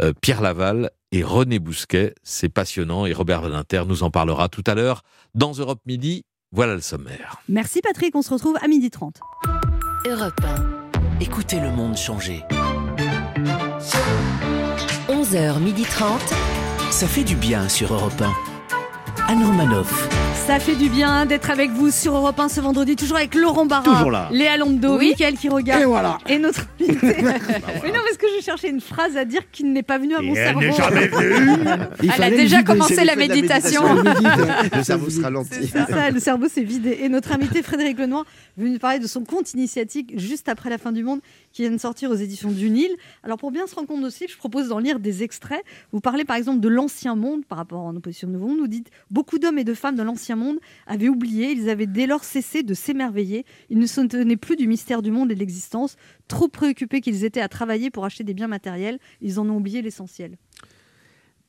euh, 0.00 0.12
Pierre 0.20 0.42
Laval 0.42 0.90
et 1.12 1.22
René 1.22 1.58
Bousquet. 1.58 2.14
C'est 2.24 2.48
passionnant 2.48 3.06
et 3.06 3.12
Robert 3.12 3.42
Badinter 3.42 3.84
nous 3.86 4.02
en 4.02 4.10
parlera 4.10 4.48
tout 4.48 4.64
à 4.66 4.74
l'heure 4.74 5.02
dans 5.34 5.52
Europe 5.52 5.80
Midi. 5.86 6.24
Voilà 6.50 6.74
le 6.74 6.80
sommaire. 6.80 7.42
Merci 7.48 7.80
Patrick, 7.80 8.14
on 8.14 8.22
se 8.22 8.32
retrouve 8.32 8.56
à 8.56 8.66
12h30. 8.66 9.14
Europe 10.08 10.40
1. 10.42 11.20
Écoutez 11.20 11.60
le 11.60 11.70
monde 11.70 11.96
changer. 11.96 12.42
11h30. 15.34 16.20
Ça 16.92 17.08
fait 17.08 17.24
du 17.24 17.34
bien 17.34 17.68
sur 17.68 17.92
Europe 17.92 18.22
1. 18.22 18.32
Anne 19.28 19.44
Romanoff. 19.44 20.23
Ça 20.46 20.60
fait 20.60 20.76
du 20.76 20.90
bien 20.90 21.24
d'être 21.24 21.48
avec 21.50 21.70
vous 21.70 21.90
sur 21.90 22.14
Europe 22.14 22.38
1 22.38 22.50
ce 22.50 22.60
vendredi, 22.60 22.96
toujours 22.96 23.16
avec 23.16 23.34
Laurent 23.34 23.64
Barra, 23.64 23.82
Toujours 23.82 24.10
là. 24.10 24.28
Léa 24.30 24.58
Londo, 24.58 24.98
Oui. 24.98 25.08
Mickaël 25.08 25.38
qui 25.38 25.48
regarde. 25.48 25.80
Et 25.80 25.86
voilà. 25.86 26.18
Et 26.28 26.38
notre 26.38 26.66
invité. 26.78 26.98
Mais 27.02 27.88
non, 27.90 28.00
parce 28.04 28.18
que 28.18 28.26
je 28.38 28.44
cherchais 28.44 28.68
une 28.68 28.82
phrase 28.82 29.16
à 29.16 29.24
dire 29.24 29.40
qui 29.50 29.64
n'est 29.64 29.82
pas 29.82 29.96
venue 29.96 30.14
à 30.14 30.20
mon 30.20 30.34
elle 30.34 30.44
cerveau. 30.44 30.60
n'est 30.60 30.72
jamais 30.72 31.08
venue. 31.08 31.64
Elle 32.14 32.22
a 32.22 32.30
déjà 32.30 32.62
commencé 32.62 33.04
la 33.04 33.14
de 33.14 33.18
méditation. 33.20 33.82
Le 34.76 34.82
cerveau 34.82 35.08
se 35.08 35.22
ralentit. 35.22 35.66
C'est 35.72 35.86
ça, 35.86 36.10
le 36.10 36.20
cerveau 36.20 36.46
s'est 36.48 36.62
vidé. 36.62 36.98
Et 37.00 37.08
notre 37.08 37.32
invité 37.32 37.62
Frédéric 37.62 37.98
Lenoir 37.98 38.24
venu 38.58 38.70
nous 38.70 38.78
parler 38.78 38.98
de 38.98 39.06
son 39.06 39.24
compte 39.24 39.52
initiatique 39.54 40.12
juste 40.18 40.50
après 40.50 40.68
la 40.68 40.76
fin 40.76 40.92
du 40.92 41.02
monde 41.02 41.20
qui 41.52 41.62
vient 41.62 41.70
de 41.70 41.78
sortir 41.80 42.10
aux 42.10 42.16
éditions 42.16 42.50
du 42.50 42.68
Nil. 42.68 42.90
Alors 43.22 43.38
pour 43.38 43.50
bien 43.50 43.66
se 43.66 43.74
rendre 43.74 43.88
compte 43.88 44.04
aussi, 44.04 44.26
je 44.28 44.36
propose 44.36 44.68
d'en 44.68 44.78
lire 44.78 45.00
des 45.00 45.22
extraits. 45.22 45.62
Vous 45.92 46.00
parlez 46.00 46.24
par 46.24 46.36
exemple 46.36 46.60
de 46.60 46.68
l'ancien 46.68 47.16
monde 47.16 47.46
par 47.46 47.56
rapport 47.56 47.88
à 47.88 47.92
nos 47.92 48.00
positions 48.00 48.28
nouveau 48.28 48.48
monde. 48.48 48.58
Vous 48.58 48.68
dites 48.68 48.90
beaucoup 49.10 49.38
d'hommes 49.38 49.58
et 49.58 49.64
de 49.64 49.72
femmes 49.74 49.96
de 49.96 50.02
l'ancien 50.02 50.33
monde 50.36 50.58
avaient 50.86 51.08
oublié, 51.08 51.52
ils 51.52 51.68
avaient 51.68 51.86
dès 51.86 52.06
lors 52.06 52.24
cessé 52.24 52.62
de 52.62 52.74
s'émerveiller. 52.74 53.44
Ils 53.70 53.78
ne 53.78 53.86
se 53.86 54.00
tenaient 54.00 54.36
plus 54.36 54.56
du 54.56 54.66
mystère 54.66 55.02
du 55.02 55.10
monde 55.10 55.30
et 55.30 55.34
de 55.34 55.40
l'existence. 55.40 55.96
Trop 56.28 56.48
préoccupés 56.48 57.00
qu'ils 57.00 57.24
étaient 57.24 57.40
à 57.40 57.48
travailler 57.48 57.90
pour 57.90 58.04
acheter 58.04 58.24
des 58.24 58.34
biens 58.34 58.48
matériels, 58.48 58.98
ils 59.20 59.38
en 59.40 59.48
ont 59.48 59.56
oublié 59.56 59.82
l'essentiel. 59.82 60.36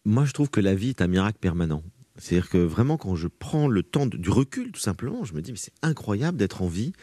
Moi, 0.06 0.26
je 0.26 0.34
trouve 0.34 0.50
que 0.50 0.62
la 0.62 0.76
vie 0.76 0.90
est 0.90 1.02
un 1.02 1.08
miracle 1.08 1.40
permanent. 1.40 1.82
C'est-à-dire 2.18 2.50
que 2.50 2.58
vraiment, 2.58 2.98
quand 2.98 3.16
je 3.16 3.28
prends 3.28 3.68
le 3.68 3.84
temps 3.84 4.06
de- 4.06 4.16
du 4.18 4.30
recul, 4.30 4.72
tout 4.72 4.80
simplement, 4.80 5.26
je 5.26 5.34
me 5.34 5.42
dis, 5.42 5.52
mais 5.52 5.58
c'est 5.58 5.74
incroyable 5.82 6.38
d'être 6.38 6.62
en 6.62 6.68
vie, 6.68 6.94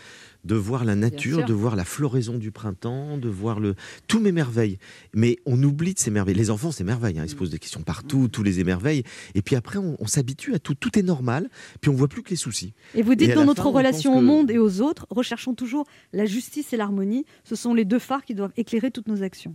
de 0.45 0.55
voir 0.55 0.85
la 0.87 0.95
nature, 0.95 1.45
de 1.45 1.53
voir 1.53 1.77
la 1.77 1.85
floraison 1.85 2.39
du 2.39 2.51
printemps, 2.51 3.19
de 3.19 3.29
voir 3.29 3.61
le... 3.61 3.75
tous 4.09 4.21
mes 4.21 4.33
merveilles. 4.33 4.79
Mais 5.15 5.37
on 5.45 5.63
oublie 5.63 5.93
de 5.95 5.99
ces 5.99 6.11
merveilles. 6.11 6.35
Les 6.35 6.51
enfants 6.51 6.73
s'émerveillent, 6.73 7.19
hein, 7.19 7.25
ils 7.27 7.31
se 7.31 7.37
posent 7.37 7.51
des 7.51 7.59
questions 7.59 7.83
partout, 7.83 8.29
tous 8.29 8.43
les 8.43 8.59
émerveillent. 8.59 9.05
Et 9.35 9.43
puis 9.43 9.55
après, 9.55 9.79
on, 9.79 9.97
on 10.01 10.07
s'habitue 10.07 10.55
à 10.55 10.59
tout. 10.59 10.75
Tout 10.75 10.99
est 10.99 11.03
normal, 11.03 11.49
puis 11.83 11.91
on 11.91 11.95
voit 11.95 12.09
plus 12.09 12.23
que 12.23 12.31
les 12.31 12.37
soucis. 12.37 12.73
Et 12.95 13.03
vous 13.03 13.15
dites 13.15 13.35
dans 13.35 13.45
notre 13.45 13.63
fin, 13.65 13.71
relation 13.71 14.15
au 14.17 14.21
que- 14.21 14.25
monde 14.25 14.51
et 14.51 14.59
aux 14.59 14.81
autres, 14.81 15.07
recherchons 15.11 15.55
toujours 15.55 15.87
la 16.13 16.25
justice 16.27 16.73
et 16.73 16.77
l'harmonie. 16.79 17.25
Ce 17.45 17.55
sont 17.55 17.75
les 17.75 17.85
deux 17.85 17.99
phares 18.01 18.25
qui 18.25 18.35
doivent 18.35 18.53
éclairer 18.57 18.91
toutes 18.91 19.09
nos 19.09 19.23
actions. 19.23 19.55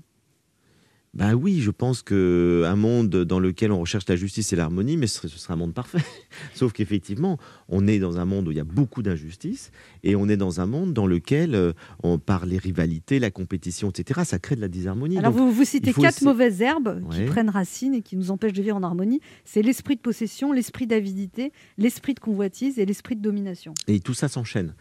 Ben 1.13 1.33
oui, 1.33 1.61
je 1.61 1.71
pense 1.71 2.03
que 2.03 2.63
un 2.67 2.75
monde 2.75 3.09
dans 3.09 3.39
lequel 3.39 3.71
on 3.71 3.79
recherche 3.79 4.03
la 4.07 4.15
justice 4.15 4.53
et 4.53 4.55
l'harmonie, 4.55 4.97
mais 4.97 5.07
ce 5.07 5.15
serait, 5.17 5.27
ce 5.29 5.39
serait 5.39 5.53
un 5.53 5.57
monde 5.57 5.73
parfait. 5.73 5.97
Sauf 6.53 6.73
qu'effectivement, 6.73 7.39
on 7.69 7.87
est 7.87 7.97
dans 7.97 8.19
un 8.19 8.25
monde 8.25 8.47
où 8.47 8.51
il 8.51 8.57
y 8.57 8.59
a 8.59 8.63
beaucoup 8.65 9.01
d'injustice 9.01 9.71
et 10.03 10.15
on 10.15 10.29
est 10.29 10.37
dans 10.37 10.61
un 10.61 10.67
monde 10.67 10.93
dans 10.93 11.07
lequel, 11.07 11.55
euh, 11.55 11.73
on, 12.03 12.19
par 12.19 12.45
les 12.45 12.59
rivalités, 12.59 13.17
la 13.19 13.31
compétition, 13.31 13.89
etc., 13.89 14.21
ça 14.25 14.37
crée 14.37 14.55
de 14.55 14.61
la 14.61 14.67
disharmonie. 14.67 15.17
Alors 15.17 15.31
Donc, 15.31 15.39
vous, 15.41 15.51
vous 15.51 15.63
citez 15.65 15.91
quatre 15.93 16.17
essayer- 16.17 16.27
mauvaises 16.27 16.61
herbes 16.61 17.01
qui 17.09 17.23
prennent 17.23 17.49
racine 17.49 17.95
et 17.95 18.01
qui 18.03 18.15
nous 18.15 18.29
empêchent 18.29 18.53
de 18.53 18.61
vivre 18.61 18.75
en 18.77 18.83
harmonie. 18.83 19.19
C'est 19.43 19.63
l'esprit 19.63 19.95
de 19.95 20.01
possession, 20.01 20.51
l'esprit 20.51 20.85
d'avidité, 20.85 21.51
l'esprit 21.79 22.13
de 22.13 22.19
convoitise 22.19 22.77
et 22.77 22.85
l'esprit 22.85 23.15
de 23.15 23.21
domination. 23.21 23.73
Et 23.87 24.01
tout 24.01 24.13
ça 24.13 24.27
s'enchaîne. 24.27 24.75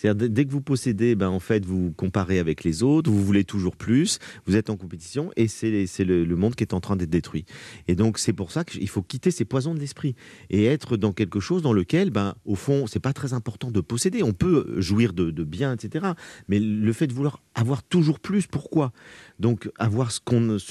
C'est-à-dire, 0.00 0.30
dès- 0.30 0.46
que 0.46 0.50
vous 0.50 0.62
possédez, 0.62 1.14
ben, 1.14 1.28
en 1.28 1.40
fait, 1.40 1.66
vous 1.66 1.92
comparez 1.92 2.38
avec 2.38 2.64
les 2.64 2.82
autres, 2.82 3.10
vous 3.10 3.22
voulez 3.22 3.44
toujours 3.44 3.76
plus, 3.76 4.18
vous 4.46 4.56
êtes 4.56 4.70
en 4.70 4.76
compétition, 4.78 5.30
et 5.36 5.46
c'est 5.46 6.04
le, 6.04 6.36
monde 6.36 6.54
qui 6.54 6.64
est 6.64 6.72
en 6.72 6.80
train 6.80 6.96
d'être 6.96 7.10
détruit. 7.10 7.44
Et 7.86 7.94
donc, 7.94 8.16
c'est 8.16 8.32
pour 8.32 8.50
ça 8.50 8.64
qu'il 8.64 8.88
faut 8.88 9.02
quitter 9.02 9.30
ces 9.30 9.44
poisons 9.44 9.74
de 9.74 9.78
l'esprit 9.78 10.14
et 10.48 10.64
être 10.64 10.96
dans 10.96 11.12
quelque 11.12 11.38
chose 11.38 11.60
dans 11.60 11.74
lequel, 11.74 12.08
ben, 12.08 12.34
au 12.46 12.54
fond, 12.54 12.86
c'est 12.86 12.98
pas 12.98 13.12
très 13.12 13.34
important 13.34 13.70
de 13.70 13.80
posséder. 13.82 14.22
On 14.22 14.32
peut 14.32 14.80
jouir 14.80 15.12
de, 15.12 15.30
de 15.30 15.44
biens, 15.44 15.74
etc. 15.74 16.12
Mais 16.48 16.60
le 16.60 16.92
fait 16.94 17.06
de 17.06 17.12
vouloir 17.12 17.42
avoir 17.54 17.82
toujours 17.82 18.20
plus, 18.20 18.46
pourquoi? 18.46 18.92
Donc, 19.38 19.68
avoir 19.78 20.12
ce, 20.12 20.20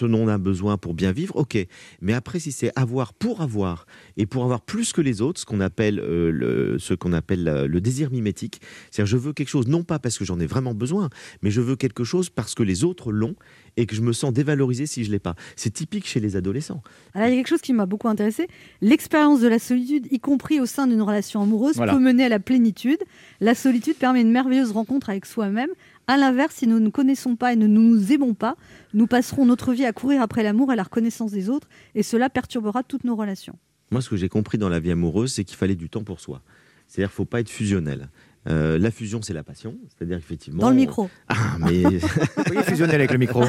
dont 0.06 0.18
on 0.18 0.28
a 0.28 0.40
besoin 0.40 0.78
pour 0.78 0.96
bien 0.96 1.12
vivre, 1.12 1.36
ok. 1.36 1.68
Mais 2.02 2.14
après, 2.14 2.40
si 2.40 2.52
c'est 2.52 2.72
avoir 2.76 3.14
pour 3.14 3.42
avoir 3.42 3.86
et 4.18 4.26
pour 4.26 4.44
avoir 4.44 4.62
plus 4.62 4.92
que 4.92 5.02
les 5.02 5.22
autres, 5.22 5.40
ce 5.40 5.46
qu'on 5.46 5.62
appelle, 5.62 6.00
euh, 6.00 6.32
le, 6.32 6.80
ce 6.80 6.96
qu'on 6.96 7.14
appelle 7.14 7.48
euh, 7.48 7.68
le 7.68 7.80
désir 7.80 8.10
mimétique, 8.10 8.60
c'est-à-dire 8.90 9.19
veux 9.20 9.34
quelque 9.34 9.50
chose 9.50 9.68
non 9.68 9.84
pas 9.84 10.00
parce 10.00 10.18
que 10.18 10.26
j'en 10.26 10.40
ai 10.40 10.46
vraiment 10.48 10.74
besoin, 10.74 11.10
mais 11.44 11.52
je 11.52 11.62
veux 11.62 11.76
quelque 11.76 12.04
chose 12.04 12.30
parce 12.30 12.56
que 12.56 12.64
les 12.64 12.84
autres 12.84 13.12
l'ont 13.12 13.36
et 13.78 13.86
que 13.86 13.96
je 13.96 14.02
me 14.02 14.14
sens 14.14 14.34
dévalorisé 14.34 14.86
si 14.88 15.04
je 15.04 15.12
l'ai 15.12 15.20
pas. 15.20 15.36
C'est 15.56 15.70
typique 15.72 16.08
chez 16.08 16.20
les 16.20 16.36
adolescents. 16.36 16.82
Alors, 17.14 17.28
il 17.28 17.32
y 17.32 17.34
a 17.34 17.38
quelque 17.38 17.48
chose 17.50 17.62
qui 17.62 17.74
m'a 17.74 17.86
beaucoup 17.86 18.08
intéressé. 18.08 18.48
L'expérience 18.82 19.42
de 19.42 19.48
la 19.48 19.60
solitude, 19.60 20.08
y 20.12 20.20
compris 20.20 20.60
au 20.60 20.66
sein 20.66 20.88
d'une 20.88 21.02
relation 21.02 21.42
amoureuse, 21.42 21.76
Voilà. 21.76 21.94
peut 21.94 22.00
mener 22.00 22.26
à 22.26 22.30
la 22.30 22.40
plénitude. 22.40 23.00
La 23.42 23.56
solitude 23.56 23.96
permet 23.96 24.22
une 24.22 24.32
merveilleuse 24.32 24.72
rencontre 24.72 25.10
avec 25.10 25.26
soi-même. 25.26 25.70
À 26.08 26.18
l'inverse, 26.18 26.56
si 26.56 26.68
nous 26.68 26.80
ne 26.80 26.90
connaissons 26.90 27.36
pas 27.36 27.54
et 27.54 27.56
ne 27.56 27.68
nous 27.68 28.12
aimons 28.12 28.34
pas, 28.34 28.56
nous 28.96 29.06
passerons 29.06 29.46
notre 29.46 29.74
vie 29.74 29.86
à 29.86 29.94
courir 29.94 30.22
après 30.22 30.42
l'amour 30.42 30.74
et 30.74 30.76
la 30.76 30.84
reconnaissance 30.84 31.32
des 31.32 31.50
autres, 31.50 31.68
et 31.94 32.02
cela 32.04 32.30
perturbera 32.30 32.82
toutes 32.84 33.04
nos 33.04 33.16
relations. 33.16 33.58
Moi, 33.92 34.02
ce 34.02 34.10
que 34.10 34.18
j'ai 34.18 34.30
compris 34.30 34.58
dans 34.58 34.70
la 34.70 34.80
vie 34.80 34.92
amoureuse, 34.92 35.34
c'est 35.34 35.44
qu'il 35.44 35.58
fallait 35.58 35.76
du 35.76 35.90
temps 35.90 36.04
pour 36.04 36.20
soi. 36.20 36.42
C'est-à-dire 36.88 37.10
qu'il 37.10 37.16
faut 37.18 37.26
pas 37.26 37.40
être 37.40 37.50
fusionnel. 37.50 38.10
Euh, 38.48 38.80
la 38.80 38.90
fusion, 38.90 39.22
c'est 39.22 39.34
la 39.34 39.44
passion. 39.44 39.76
C'est-à-dire 39.90 40.18
effectivement. 40.18 40.62
Dans 40.62 40.70
le 40.70 40.76
micro. 40.76 41.10
Ah, 41.28 41.58
mais. 41.60 41.84
Oui, 42.50 42.58
fusionnel 42.64 42.96
avec 42.96 43.12
le 43.12 43.18
micro. 43.18 43.44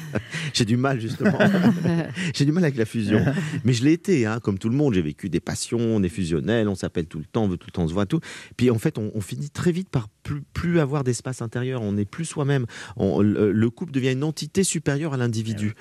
J'ai 0.52 0.64
du 0.64 0.76
mal, 0.76 1.00
justement. 1.00 1.38
J'ai 2.34 2.44
du 2.44 2.52
mal 2.52 2.64
avec 2.64 2.76
la 2.76 2.84
fusion. 2.84 3.24
Mais 3.64 3.72
je 3.72 3.84
l'ai 3.84 3.92
été, 3.92 4.26
hein, 4.26 4.38
comme 4.40 4.58
tout 4.58 4.68
le 4.68 4.76
monde. 4.76 4.94
J'ai 4.94 5.02
vécu 5.02 5.28
des 5.28 5.40
passions, 5.40 5.80
on 5.80 6.02
est 6.02 6.08
fusionnel, 6.08 6.68
on 6.68 6.74
s'appelle 6.74 7.06
tout 7.06 7.18
le 7.18 7.24
temps, 7.24 7.44
on 7.44 7.48
veut 7.48 7.56
tout 7.56 7.66
le 7.66 7.72
temps 7.72 7.88
se 7.88 7.92
voir, 7.92 8.06
tout. 8.06 8.20
Puis 8.56 8.70
en 8.70 8.78
fait, 8.78 8.98
on, 8.98 9.10
on 9.14 9.20
finit 9.20 9.50
très 9.50 9.72
vite 9.72 9.88
par 9.88 10.08
plus, 10.24 10.42
plus 10.54 10.80
avoir 10.80 11.04
d'espace 11.04 11.40
intérieur. 11.42 11.82
On 11.82 11.92
n'est 11.92 12.04
plus 12.04 12.24
soi-même. 12.24 12.66
On- 12.96 13.20
Le, 13.20 13.52
le 13.52 13.70
couple 13.70 13.92
devient 13.92 14.10
une 14.12 14.24
entité 14.24 14.64
supérieure 14.64 15.12
à 15.14 15.16
l'individu. 15.16 15.74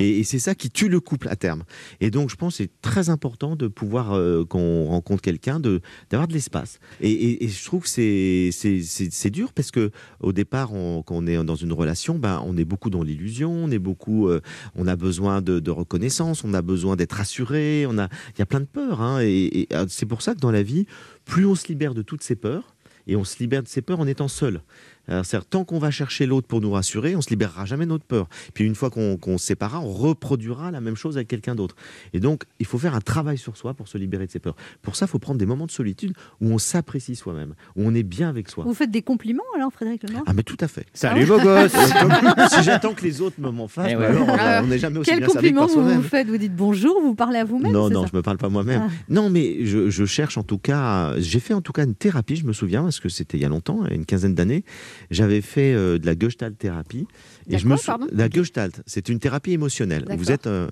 Et, 0.00 0.18
et 0.18 0.24
c'est 0.24 0.40
ça 0.40 0.56
qui 0.56 0.70
tue 0.70 0.88
le 0.88 0.98
couple 0.98 1.28
à 1.28 1.36
terme. 1.36 1.62
Et 2.00 2.10
donc, 2.10 2.30
je 2.30 2.34
pense 2.36 2.54
que 2.58 2.64
c'est 2.64 2.80
très 2.82 3.10
important 3.10 3.54
de 3.54 3.68
pouvoir, 3.68 4.12
euh, 4.14 4.44
quand 4.44 4.58
on 4.58 4.86
rencontre 4.86 5.22
quelqu'un, 5.22 5.60
de- 5.60 5.80
d'avoir 6.10 6.26
de 6.26 6.32
l'espace. 6.32 6.80
Et, 7.00 7.12
et- 7.12 7.44
et 7.44 7.48
je 7.48 7.64
trouve 7.64 7.82
que 7.84 7.88
c'est- 7.88 8.50
c'est 8.52 8.80
c'est- 8.82 9.12
c'est 9.12 9.30
dur 9.30 9.52
parce 9.52 9.70
que 9.70 9.90
au 10.20 10.32
départ, 10.32 10.72
on- 10.72 11.02
quand 11.02 11.14
on 11.16 11.26
est 11.26 11.42
dans 11.44 11.54
une 11.54 11.72
relation, 11.72 12.18
ben, 12.18 12.42
on 12.46 12.56
est 12.56 12.64
beaucoup 12.64 12.88
dans 12.90 13.02
l'illusion, 13.02 13.52
on 13.52 13.70
est 13.70 13.78
beaucoup, 13.78 14.28
euh, 14.28 14.40
on 14.74 14.86
a 14.86 14.96
besoin 14.96 15.42
de, 15.42 15.60
de 15.60 15.70
reconnaissance, 15.70 16.42
on 16.42 16.54
a 16.54 16.62
besoin 16.62 16.96
d'être 16.96 17.12
rassuré, 17.12 17.84
on 17.86 17.98
a, 17.98 18.08
il 18.34 18.38
y 18.38 18.42
a 18.42 18.46
plein 18.46 18.60
de 18.60 18.64
peurs. 18.64 19.00
hein. 19.02 19.20
et 19.20 19.68
euh, 19.74 19.84
c'est 19.88 20.06
pour 20.06 20.22
ça 20.22 20.34
que 20.34 20.40
dans 20.40 20.50
la 20.50 20.62
vie, 20.62 20.86
plus 21.26 21.44
on 21.46 21.54
se 21.54 21.68
libère 21.68 21.92
de 21.94 22.02
toutes 22.02 22.22
ces 22.22 22.36
peurs, 22.36 22.74
et 23.06 23.16
on 23.16 23.24
se 23.24 23.38
libère 23.38 23.62
de 23.62 23.68
ces 23.68 23.82
peurs 23.82 24.00
en 24.00 24.06
étant 24.06 24.28
seul. 24.28 24.62
C'est-à-dire, 25.10 25.46
tant 25.46 25.64
qu'on 25.64 25.78
va 25.78 25.90
chercher 25.90 26.26
l'autre 26.26 26.46
pour 26.46 26.60
nous 26.60 26.70
rassurer, 26.70 27.16
on 27.16 27.20
se 27.20 27.30
libérera 27.30 27.64
jamais 27.64 27.84
de 27.84 27.90
notre 27.90 28.04
peur. 28.04 28.28
Puis 28.54 28.64
une 28.64 28.74
fois 28.74 28.90
qu'on 28.90 29.38
se 29.38 29.46
séparera, 29.46 29.80
on 29.80 29.92
reproduira 29.92 30.70
la 30.70 30.80
même 30.80 30.96
chose 30.96 31.16
avec 31.16 31.28
quelqu'un 31.28 31.54
d'autre. 31.54 31.76
Et 32.12 32.20
donc, 32.20 32.44
il 32.58 32.66
faut 32.66 32.78
faire 32.78 32.94
un 32.94 33.00
travail 33.00 33.38
sur 33.38 33.56
soi 33.56 33.74
pour 33.74 33.88
se 33.88 33.98
libérer 33.98 34.26
de 34.26 34.30
ses 34.30 34.38
peurs. 34.38 34.56
Pour 34.82 34.96
ça, 34.96 35.06
il 35.06 35.08
faut 35.08 35.18
prendre 35.18 35.38
des 35.38 35.46
moments 35.46 35.66
de 35.66 35.70
solitude 35.70 36.14
où 36.40 36.50
on 36.52 36.58
s'apprécie 36.58 37.16
soi-même, 37.16 37.54
où 37.76 37.82
on 37.84 37.94
est 37.94 38.02
bien 38.02 38.28
avec 38.28 38.48
soi. 38.48 38.64
Vous 38.64 38.74
faites 38.74 38.90
des 38.90 39.02
compliments 39.02 39.42
alors, 39.56 39.72
Frédéric 39.72 40.04
Lenoir 40.04 40.22
Ah 40.26 40.32
mais 40.32 40.42
tout 40.42 40.56
à 40.60 40.68
fait. 40.68 40.86
Salut, 40.94 41.26
beau 41.26 41.38
gosse. 41.40 41.72
si 42.50 42.62
j'attends 42.62 42.94
que 42.94 43.02
les 43.02 43.20
autres 43.20 43.40
me 43.40 43.50
m'en 43.50 43.68
fassent, 43.68 43.88
Eh 43.90 43.96
ouais. 43.96 44.06
alors, 44.06 44.28
euh, 44.28 44.32
Alors, 44.38 44.64
on 44.64 44.68
n'est 44.68 44.78
jamais 44.78 44.98
aussi 44.98 45.10
Quel 45.10 45.20
bien 45.20 45.28
servi 45.28 45.48
que 45.50 45.54
compliment 45.58 45.66
par 45.66 45.84
vous 45.84 46.02
vous 46.02 46.08
faites? 46.08 46.28
Vous 46.28 46.38
dites 46.38 46.54
bonjour, 46.54 47.00
vous 47.02 47.14
parlez 47.14 47.38
à 47.38 47.44
vous-même 47.44 47.72
Non, 47.72 47.90
non, 47.90 48.02
ça 48.02 48.10
je 48.12 48.16
me 48.16 48.22
parle 48.22 48.38
pas 48.38 48.48
moi-même. 48.48 48.82
Ah. 48.86 48.90
Non, 49.08 49.30
mais 49.30 49.64
je, 49.66 49.90
je 49.90 50.04
cherche 50.04 50.38
en 50.38 50.42
tout 50.42 50.58
cas. 50.58 51.14
J'ai 51.18 51.40
fait 51.40 51.54
en 51.54 51.60
tout 51.60 51.72
cas 51.72 51.84
une 51.84 51.94
thérapie, 51.94 52.36
je 52.36 52.44
me 52.46 52.52
souviens, 52.52 52.82
parce 52.82 53.00
que 53.00 53.08
c'était 53.08 53.38
il 53.38 53.40
y 53.40 53.44
a 53.44 53.48
longtemps, 53.48 53.84
une 53.86 54.04
quinzaine 54.04 54.34
d'années. 54.34 54.64
J'avais 55.10 55.40
fait 55.40 55.72
euh, 55.74 55.98
de 55.98 56.06
la 56.06 56.14
Gestalt 56.18 56.56
thérapie. 56.58 57.06
La 57.48 57.58
je 57.58 57.66
me 57.66 57.76
La 58.12 58.28
Gestalt, 58.30 58.82
c'est 58.86 59.08
une 59.08 59.18
thérapie 59.18 59.52
émotionnelle. 59.52 60.04
Vous 60.16 60.30
êtes. 60.30 60.46
euh, 60.46 60.68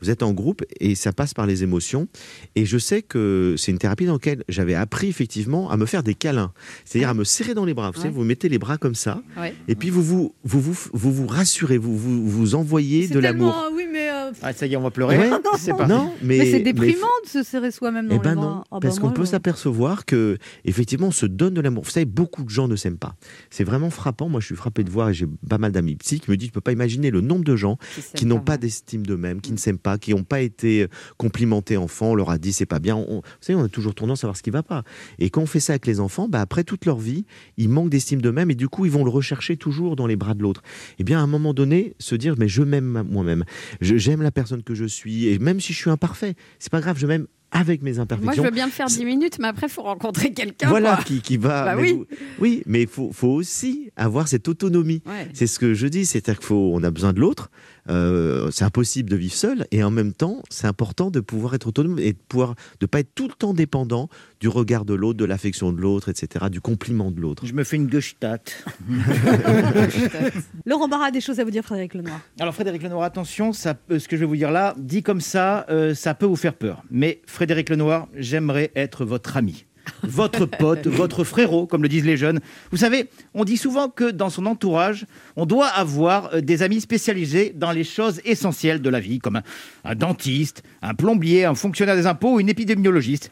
vous 0.00 0.10
êtes 0.10 0.22
en 0.22 0.32
groupe 0.32 0.62
et 0.78 0.94
ça 0.94 1.12
passe 1.12 1.34
par 1.34 1.44
les 1.44 1.64
émotions. 1.64 2.06
Et 2.54 2.66
je 2.66 2.78
sais 2.78 3.02
que 3.02 3.56
c'est 3.58 3.72
une 3.72 3.78
thérapie 3.78 4.06
dans 4.06 4.12
laquelle 4.12 4.44
j'avais 4.48 4.74
appris 4.76 5.08
effectivement 5.08 5.70
à 5.72 5.76
me 5.76 5.86
faire 5.86 6.04
des 6.04 6.14
câlins, 6.14 6.52
c'est-à-dire 6.84 7.08
à 7.08 7.14
me 7.14 7.24
serrer 7.24 7.52
dans 7.52 7.64
les 7.64 7.74
bras. 7.74 7.90
Vous 7.90 8.00
savez, 8.02 8.14
vous 8.14 8.22
mettez 8.22 8.48
les 8.48 8.58
bras 8.60 8.78
comme 8.78 8.94
ça, 8.94 9.20
Ouais. 9.36 9.54
et 9.66 9.74
puis 9.74 9.90
vous 9.90 10.04
vous, 10.04 10.34
vous, 10.44 10.60
vous, 10.60 10.76
vous, 10.92 11.12
vous 11.12 11.26
rassurez, 11.26 11.78
vous, 11.78 11.96
vous, 11.98 12.28
vous 12.28 12.54
envoyez 12.54 13.08
de 13.08 13.18
l'amour. 13.18 13.70
Oui, 13.74 13.86
mais. 13.92 13.97
Ah, 14.42 14.52
ça 14.52 14.66
y 14.66 14.72
est, 14.72 14.76
on 14.76 14.82
va 14.82 14.90
pleurer. 14.90 15.18
Ouais. 15.18 15.30
C'est 15.58 15.72
parti. 15.76 15.92
Non, 15.92 16.12
mais, 16.22 16.38
mais, 16.38 16.44
c'est 16.46 16.52
mais- 16.58 16.60
déprimant 16.72 17.06
de 17.24 17.28
se 17.28 17.42
serrer 17.42 17.70
soi-même 17.70 18.06
dans 18.08 18.14
eh 18.14 18.18
les 18.18 18.22
ben 18.24 18.34
bras. 18.34 18.44
non, 18.44 18.60
Ah 18.64 18.64
bah 18.72 18.78
parce 18.82 19.00
moi, 19.00 19.08
qu'on 19.10 19.14
peut 19.14 19.24
je- 19.24 19.30
s'apercevoir 19.30 20.04
que 20.06 20.38
effectivement 20.64 21.08
on 21.08 21.12
se 21.12 21.26
donne 21.26 21.54
de 21.54 21.60
l'amour. 21.60 21.84
Vous 21.84 21.90
savez, 21.90 22.06
beaucoup 22.06 22.44
de 22.44 22.48
gens 22.50 22.68
ne 22.68 22.76
s'aiment 22.76 22.98
pas. 22.98 23.14
C'est 23.50 23.64
vraiment 23.64 23.90
frappant. 23.90 24.28
Moi, 24.28 24.40
je 24.40 24.46
suis 24.46 24.56
frappé 24.56 24.84
de 24.84 24.90
voir 24.90 25.10
et 25.10 25.14
j'ai 25.14 25.26
pas 25.48 25.58
mal 25.58 25.72
d'amis 25.72 25.96
psy 25.96 26.20
qui 26.20 26.30
me 26.30 26.36
disent, 26.36 26.48
tu 26.48 26.52
peux 26.52 26.60
pas 26.60 26.72
imaginer 26.72 27.10
le 27.10 27.20
nombre 27.20 27.44
de 27.44 27.56
gens 27.56 27.78
qui 28.14 28.26
n'ont 28.26 28.40
pas 28.40 28.56
d'estime 28.58 29.06
d'eux-mêmes, 29.06 29.40
qui 29.40 29.52
ne 29.52 29.56
s'aiment 29.56 29.78
pas, 29.78 29.98
qui 29.98 30.12
n'ont 30.14 30.24
pas 30.24 30.40
été 30.40 30.82
euh, 30.84 30.88
complimentés 31.16 31.76
enfants. 31.76 32.10
On 32.10 32.14
leur 32.14 32.30
a 32.30 32.38
dit 32.38 32.52
c'est 32.52 32.66
pas 32.66 32.78
bien. 32.78 32.96
On- 32.96 33.16
vous 33.16 33.22
savez, 33.40 33.58
on 33.58 33.64
a 33.64 33.68
toujours 33.68 33.94
tendance 33.94 34.24
à 34.24 34.26
voir 34.26 34.36
ce 34.36 34.42
qui 34.42 34.50
va 34.50 34.62
pas. 34.62 34.82
Et 35.18 35.30
quand 35.30 35.42
on 35.42 35.46
fait 35.46 35.60
ça 35.60 35.72
avec 35.72 35.86
les 35.86 36.00
enfants, 36.00 36.28
bah 36.28 36.40
après 36.40 36.64
toute 36.64 36.84
leur 36.86 36.98
vie, 36.98 37.24
ils 37.56 37.68
manquent 37.68 37.90
d'estime 37.90 38.20
d'eux-mêmes 38.22 38.50
et 38.50 38.54
du 38.54 38.68
coup 38.68 38.84
ils 38.84 38.90
vont 38.92 39.04
le 39.04 39.10
rechercher 39.10 39.56
toujours 39.56 39.96
dans 39.96 40.06
les 40.06 40.16
bras 40.16 40.34
de 40.34 40.42
l'autre. 40.42 40.62
Et 40.98 41.04
bien 41.04 41.18
à 41.18 41.22
un 41.22 41.26
moment 41.26 41.54
donné, 41.54 41.94
se 41.98 42.14
dire 42.14 42.34
mais 42.38 42.48
je 42.48 42.62
m'aime 42.62 43.04
moi-même, 43.10 43.44
Je- 43.80 43.96
j'aime 44.18 44.24
la 44.24 44.30
personne 44.32 44.62
que 44.62 44.74
je 44.74 44.84
suis 44.84 45.28
et 45.28 45.38
même 45.38 45.60
si 45.60 45.72
je 45.72 45.78
suis 45.78 45.90
imparfait, 45.90 46.34
c'est 46.58 46.70
pas 46.72 46.80
grave, 46.80 46.98
je 46.98 47.06
m'aime 47.06 47.26
avec 47.50 47.82
mes 47.82 47.98
imperfections. 47.98 48.26
Moi, 48.26 48.34
je 48.34 48.42
veux 48.42 48.50
bien 48.54 48.66
le 48.66 48.72
faire 48.72 48.88
10 48.88 49.04
minutes, 49.06 49.38
mais 49.38 49.48
après, 49.48 49.68
il 49.68 49.72
faut 49.72 49.82
rencontrer 49.82 50.32
quelqu'un. 50.34 50.68
Voilà, 50.68 50.96
quoi. 50.96 51.04
qui, 51.04 51.22
qui 51.22 51.38
va. 51.38 51.64
Bah 51.64 51.76
mais 51.76 51.82
oui. 51.82 51.92
vous- 51.94 52.06
oui, 52.40 52.62
mais 52.66 52.82
il 52.82 52.88
faut, 52.88 53.10
faut 53.12 53.28
aussi 53.28 53.90
avoir 53.96 54.28
cette 54.28 54.48
autonomie. 54.48 55.02
Ouais. 55.06 55.28
C'est 55.32 55.46
ce 55.46 55.58
que 55.58 55.72
je 55.72 55.86
dis, 55.86 56.04
c'est-à-dire 56.04 56.40
qu'il 56.40 56.46
faut, 56.46 56.72
on 56.74 56.82
a 56.82 56.90
besoin 56.90 57.14
de 57.14 57.20
l'autre. 57.20 57.50
Euh, 57.88 58.50
c'est 58.50 58.64
impossible 58.64 59.10
de 59.10 59.16
vivre 59.16 59.34
seul, 59.34 59.66
et 59.70 59.82
en 59.82 59.90
même 59.90 60.12
temps, 60.12 60.42
c'est 60.50 60.66
important 60.66 61.10
de 61.10 61.20
pouvoir 61.20 61.54
être 61.54 61.68
autonome 61.68 61.98
et 61.98 62.12
de 62.12 62.18
pouvoir, 62.28 62.54
de 62.80 62.86
pas 62.86 63.00
être 63.00 63.14
tout 63.14 63.28
le 63.28 63.34
temps 63.34 63.54
dépendant 63.54 64.08
du 64.40 64.48
regard 64.48 64.84
de 64.84 64.94
l'autre, 64.94 65.18
de 65.18 65.24
l'affection 65.24 65.72
de 65.72 65.80
l'autre, 65.80 66.08
etc., 66.08 66.46
du 66.50 66.60
compliment 66.60 67.10
de 67.10 67.20
l'autre. 67.20 67.46
Je 67.46 67.54
me 67.54 67.64
fais 67.64 67.76
une 67.76 67.90
gestalt. 67.90 68.64
Laurent 70.66 70.88
Barra 70.88 71.06
a 71.06 71.10
des 71.10 71.20
choses 71.20 71.40
à 71.40 71.44
vous 71.44 71.50
dire, 71.50 71.64
Frédéric 71.64 71.94
Lenoir. 71.94 72.20
Alors 72.38 72.54
Frédéric 72.54 72.82
Lenoir, 72.82 73.02
attention, 73.02 73.52
ça, 73.52 73.74
ce 73.90 74.06
que 74.06 74.16
je 74.16 74.20
vais 74.20 74.26
vous 74.26 74.36
dire 74.36 74.50
là, 74.50 74.74
dit 74.78 75.02
comme 75.02 75.20
ça, 75.20 75.66
euh, 75.70 75.94
ça 75.94 76.14
peut 76.14 76.26
vous 76.26 76.36
faire 76.36 76.54
peur. 76.54 76.82
Mais 76.90 77.20
Frédéric 77.26 77.68
Lenoir, 77.70 78.08
j'aimerais 78.14 78.70
être 78.76 79.04
votre 79.04 79.36
ami. 79.36 79.64
Votre 80.02 80.46
pote, 80.58 80.86
votre 80.86 81.24
frérot, 81.24 81.66
comme 81.66 81.82
le 81.82 81.88
disent 81.88 82.04
les 82.04 82.16
jeunes. 82.16 82.40
Vous 82.70 82.76
savez, 82.76 83.08
on 83.34 83.44
dit 83.44 83.56
souvent 83.56 83.88
que 83.88 84.10
dans 84.10 84.30
son 84.30 84.46
entourage, 84.46 85.06
on 85.36 85.46
doit 85.46 85.68
avoir 85.68 86.34
euh, 86.34 86.40
des 86.40 86.62
amis 86.62 86.80
spécialisés 86.80 87.52
dans 87.54 87.72
les 87.72 87.84
choses 87.84 88.20
essentielles 88.24 88.80
de 88.80 88.90
la 88.90 89.00
vie, 89.00 89.18
comme 89.18 89.36
un, 89.36 89.42
un 89.84 89.94
dentiste, 89.94 90.62
un 90.82 90.94
plombier, 90.94 91.44
un 91.44 91.54
fonctionnaire 91.54 91.96
des 91.96 92.06
impôts 92.06 92.34
ou 92.34 92.40
une 92.40 92.48
épidémiologiste. 92.48 93.30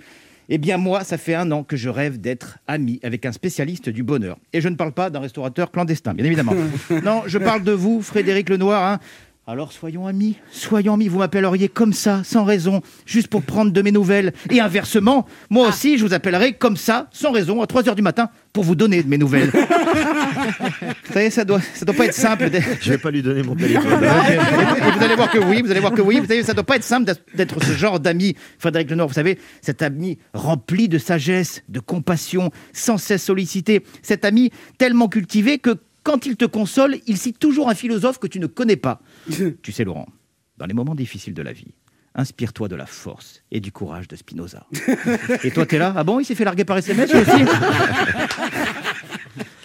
Eh 0.49 0.59
bien 0.59 0.77
moi, 0.77 1.03
ça 1.03 1.19
fait 1.19 1.35
un 1.35 1.51
an 1.51 1.65
que 1.65 1.77
je 1.77 1.89
rêve 1.89 2.21
d'être 2.21 2.59
ami 2.69 3.01
avec 3.03 3.27
un 3.27 3.33
spécialiste 3.33 3.89
du 3.89 4.05
bonheur. 4.05 4.39
Et 4.53 4.61
je 4.61 4.69
ne 4.69 4.77
parle 4.77 4.93
pas 4.93 5.11
d'un 5.11 5.19
restaurateur 5.19 5.73
clandestin, 5.73 6.15
bien 6.15 6.25
évidemment. 6.25 6.53
non, 7.05 7.23
je 7.27 7.39
parle 7.39 7.65
de 7.65 7.73
vous, 7.73 8.01
Frédéric 8.01 8.49
Lenoir. 8.49 8.85
hein. 8.85 9.01
Alors 9.49 9.71
soyons 9.71 10.09
amis, 10.09 10.35
soyons 10.51 10.95
amis, 10.95 11.07
vous 11.07 11.21
m'appelleriez 11.21 11.69
comme 11.69 11.93
ça, 11.93 12.23
sans 12.25 12.43
raison, 12.43 12.81
juste 13.05 13.29
pour 13.29 13.43
prendre 13.43 13.71
de 13.71 13.81
mes 13.81 13.93
nouvelles. 13.93 14.33
Et 14.51 14.59
inversement, 14.59 15.25
moi 15.51 15.69
aussi, 15.69 15.99
je 15.99 16.05
vous 16.05 16.13
appellerai 16.15 16.55
comme 16.55 16.77
ça, 16.77 17.09
sans 17.13 17.31
raison, 17.31 17.63
à 17.63 17.67
3h 17.67 17.95
du 17.95 18.03
matin, 18.03 18.29
pour 18.53 18.65
vous 18.65 18.75
donner 18.75 19.05
de 19.05 19.09
mes 19.09 19.19
nouvelles. 19.19 19.51
vous 19.55 21.13
savez, 21.13 21.31
ça 21.31 21.45
doit, 21.45 21.61
ça 21.61 21.85
doit 21.85 21.95
pas 21.95 22.07
être 22.07 22.15
simple. 22.15 22.51
d'être- 22.51 22.67
Je 22.81 22.91
vais 22.91 22.99
pas 22.99 23.13
lui 23.13 23.23
donner 23.23 23.45
mon 23.45 23.55
téléphone. 23.55 23.85
vous 24.99 25.05
allez 25.05 25.15
voir 25.15 25.31
que 25.31 25.39
oui, 25.39 25.63
vous 25.63 25.71
allez 25.71 25.79
voir 25.81 25.93
que 25.93 26.03
oui. 26.03 26.19
Vous 26.19 26.27
savez, 26.27 26.43
ça 26.43 26.53
doit 26.53 26.65
pas 26.65 26.75
être 26.75 26.83
simple 26.83 27.05
d'être- 27.05 27.23
d'être 27.37 27.63
ce 27.63 27.71
genre 27.73 28.01
d'ami, 28.01 28.35
Frédéric 28.59 28.91
Lenoir. 28.91 29.07
Vous 29.07 29.15
savez, 29.15 29.39
cet 29.63 29.81
ami 29.81 30.19
rempli 30.35 30.89
de 30.89 30.99
sagesse, 30.99 31.63
de 31.69 31.79
compassion, 31.79 32.51
sans 32.73 32.99
cesse 32.99 33.23
sollicité. 33.23 33.85
Cet 34.03 34.25
ami 34.25 34.51
tellement 34.77 35.07
cultivé 35.07 35.59
que 35.61 35.77
quand 36.03 36.25
il 36.25 36.37
te 36.37 36.45
console, 36.45 36.99
il 37.09 37.17
cite 37.17 37.39
toujours 37.41 37.69
un 37.69 37.75
philosophe 37.75 38.19
que 38.21 38.29
tu 38.29 38.39
ne 38.39 38.47
connais 38.47 38.77
pas. 38.77 39.01
tu 39.63 39.73
sais, 39.73 39.85
Laurent, 39.85 40.09
dans 40.59 40.67
les 40.67 40.75
moments 40.75 40.95
difficiles 40.95 41.35
de 41.35 41.43
la 41.43 41.53
vie, 41.53 41.75
inspire-toi 42.15 42.69
de 42.69 42.77
la 42.77 42.87
force 42.87 43.43
et 43.51 43.61
du 43.61 43.73
courage 43.73 44.09
de 44.09 44.17
Spinoza. 44.17 44.67
et 45.45 45.51
toi, 45.51 45.67
t'es 45.67 45.79
là? 45.79 45.93
Ah 45.97 46.05
bon, 46.05 46.19
il 46.21 46.25
s'est 46.25 46.35
fait 46.35 46.45
larguer 46.45 46.65
par 46.65 46.79
SMS 46.79 47.13
aussi? 47.15 47.45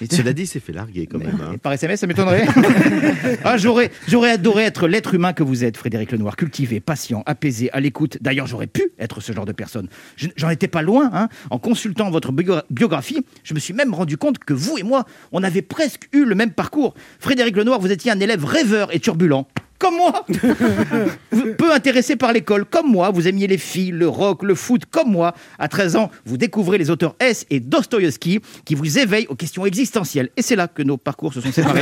Cela 0.09 0.33
dit, 0.33 0.47
c'est 0.47 0.59
fait 0.59 0.73
larguer 0.73 1.05
quand 1.05 1.19
même. 1.19 1.37
hein. 1.41 1.57
Par 1.61 1.73
SMS, 1.73 1.99
ça 1.99 2.07
m'étonnerait. 2.07 2.47
ah, 3.43 3.55
j'aurais, 3.57 3.91
j'aurais 4.07 4.31
adoré 4.31 4.63
être 4.63 4.87
l'être 4.87 5.13
humain 5.13 5.31
que 5.31 5.43
vous 5.43 5.63
êtes, 5.63 5.77
Frédéric 5.77 6.11
Lenoir, 6.11 6.35
cultivé, 6.35 6.79
patient, 6.79 7.21
apaisé, 7.27 7.71
à 7.71 7.79
l'écoute. 7.79 8.17
D'ailleurs, 8.19 8.47
j'aurais 8.47 8.65
pu 8.65 8.81
être 8.97 9.21
ce 9.21 9.31
genre 9.31 9.45
de 9.45 9.51
personne. 9.51 9.87
Je- 10.15 10.29
j'en 10.35 10.49
étais 10.49 10.67
pas 10.67 10.81
loin. 10.81 11.11
hein. 11.13 11.29
En 11.51 11.59
consultant 11.59 12.09
votre 12.09 12.31
bio- 12.31 12.61
biographie, 12.71 13.23
je 13.43 13.53
me 13.53 13.59
suis 13.59 13.75
même 13.75 13.93
rendu 13.93 14.17
compte 14.17 14.39
que 14.39 14.53
vous 14.55 14.75
et 14.79 14.83
moi, 14.83 15.05
on 15.31 15.43
avait 15.43 15.61
presque 15.61 16.09
eu 16.13 16.25
le 16.25 16.33
même 16.33 16.51
parcours. 16.51 16.95
Frédéric 17.19 17.55
Lenoir, 17.55 17.79
vous 17.79 17.91
étiez 17.91 18.09
un 18.11 18.19
élève 18.19 18.43
rêveur 18.43 18.93
et 18.95 18.99
turbulent. 18.99 19.47
Comme 19.81 19.95
moi 19.97 20.23
Peu 21.57 21.73
intéressé 21.73 22.15
par 22.15 22.31
l'école, 22.33 22.65
comme 22.65 22.91
moi, 22.91 23.09
vous 23.09 23.27
aimiez 23.27 23.47
les 23.47 23.57
filles, 23.57 23.89
le 23.89 24.07
rock, 24.07 24.43
le 24.43 24.53
foot, 24.53 24.83
comme 24.85 25.09
moi. 25.11 25.33
À 25.57 25.67
13 25.67 25.95
ans, 25.95 26.11
vous 26.23 26.37
découvrez 26.37 26.77
les 26.77 26.91
auteurs 26.91 27.15
S 27.19 27.47
et 27.49 27.59
Dostoïevski 27.59 28.41
qui 28.63 28.75
vous 28.75 28.99
éveillent 28.99 29.25
aux 29.27 29.35
questions 29.35 29.65
existentielles. 29.65 30.29
Et 30.37 30.43
c'est 30.43 30.55
là 30.55 30.67
que 30.67 30.83
nos 30.83 30.97
parcours 30.97 31.33
se 31.33 31.41
sont 31.41 31.51
séparés. 31.51 31.81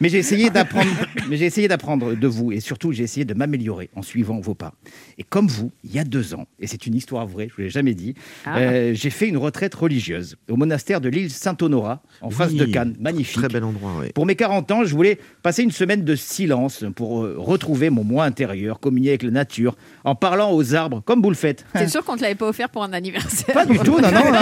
mais 0.00 0.08
j'ai 0.08 0.18
essayé 0.18 0.50
d'apprendre, 0.50 0.90
mais 1.28 1.36
j'ai 1.36 1.44
essayé 1.46 1.68
d'apprendre 1.68 2.14
de 2.14 2.26
vous 2.26 2.50
et 2.50 2.58
surtout 2.58 2.90
j'ai 2.90 3.04
essayé 3.04 3.24
de 3.24 3.34
m'améliorer 3.34 3.88
en 3.94 4.02
suivant 4.02 4.40
vos 4.40 4.54
pas. 4.54 4.74
Et 5.16 5.22
comme 5.22 5.46
vous, 5.46 5.70
il 5.84 5.94
y 5.94 6.00
a 6.00 6.04
deux 6.04 6.34
ans, 6.34 6.46
et 6.58 6.66
c'est 6.66 6.86
une 6.88 6.94
histoire 6.96 7.26
vraie, 7.26 7.48
je 7.48 7.54
vous 7.54 7.62
l'ai 7.62 7.70
jamais 7.70 7.94
dit, 7.94 8.14
Ah. 8.46 8.58
euh, 8.58 8.94
j'ai 8.94 9.10
fait 9.10 9.28
une 9.28 9.36
retraite 9.36 9.74
religieuse 9.76 10.36
au 10.50 10.56
monastère 10.56 11.00
de 11.00 11.08
l'île 11.08 11.30
Saint-Honorat 11.30 12.02
en 12.20 12.30
face 12.30 12.52
de 12.54 12.64
Oui, 12.64 12.72
Cannes, 12.72 12.96
magnifique. 12.98 13.38
Très 13.38 13.48
bel 13.48 13.62
endroit, 13.64 13.92
oui. 14.00 14.08
Pour 14.12 14.26
mes 14.26 14.34
40 14.34 14.70
ans, 14.72 14.84
je 14.84 14.94
voulais 14.94 15.18
passer 15.46 15.62
une 15.62 15.70
semaine 15.70 16.02
de 16.02 16.16
silence 16.16 16.84
pour 16.96 17.22
euh, 17.22 17.36
retrouver 17.38 17.88
mon 17.88 18.02
moi 18.02 18.24
intérieur, 18.24 18.80
communier 18.80 19.10
avec 19.10 19.22
la 19.22 19.30
nature, 19.30 19.76
en 20.02 20.16
parlant 20.16 20.52
aux 20.52 20.74
arbres, 20.74 21.02
comme 21.04 21.22
vous 21.22 21.28
le 21.28 21.36
faites. 21.36 21.64
C'est 21.72 21.86
sûr 21.86 22.04
qu'on 22.04 22.14
ne 22.14 22.18
te 22.18 22.22
l'avait 22.22 22.34
pas 22.34 22.48
offert 22.48 22.68
pour 22.68 22.82
un 22.82 22.92
anniversaire? 22.92 23.54
Pas 23.54 23.64
du 23.64 23.78
tout, 23.78 24.00
non, 24.00 24.10
non, 24.10 24.24
non, 24.24 24.32
non. 24.32 24.40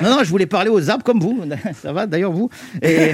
Non, 0.02 0.10
non, 0.16 0.24
je 0.24 0.30
voulais 0.30 0.46
parler 0.46 0.70
aux 0.70 0.88
arbres 0.88 1.04
comme 1.04 1.20
vous. 1.20 1.44
Ça 1.74 1.92
va, 1.92 2.06
d'ailleurs, 2.06 2.32
vous? 2.32 2.48
Et... 2.80 3.12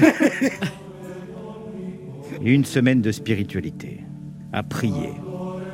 Une 2.41 2.63
semaine 2.63 3.01
de 3.01 3.11
spiritualité, 3.11 4.05
à 4.53 4.63
prier, 4.63 5.11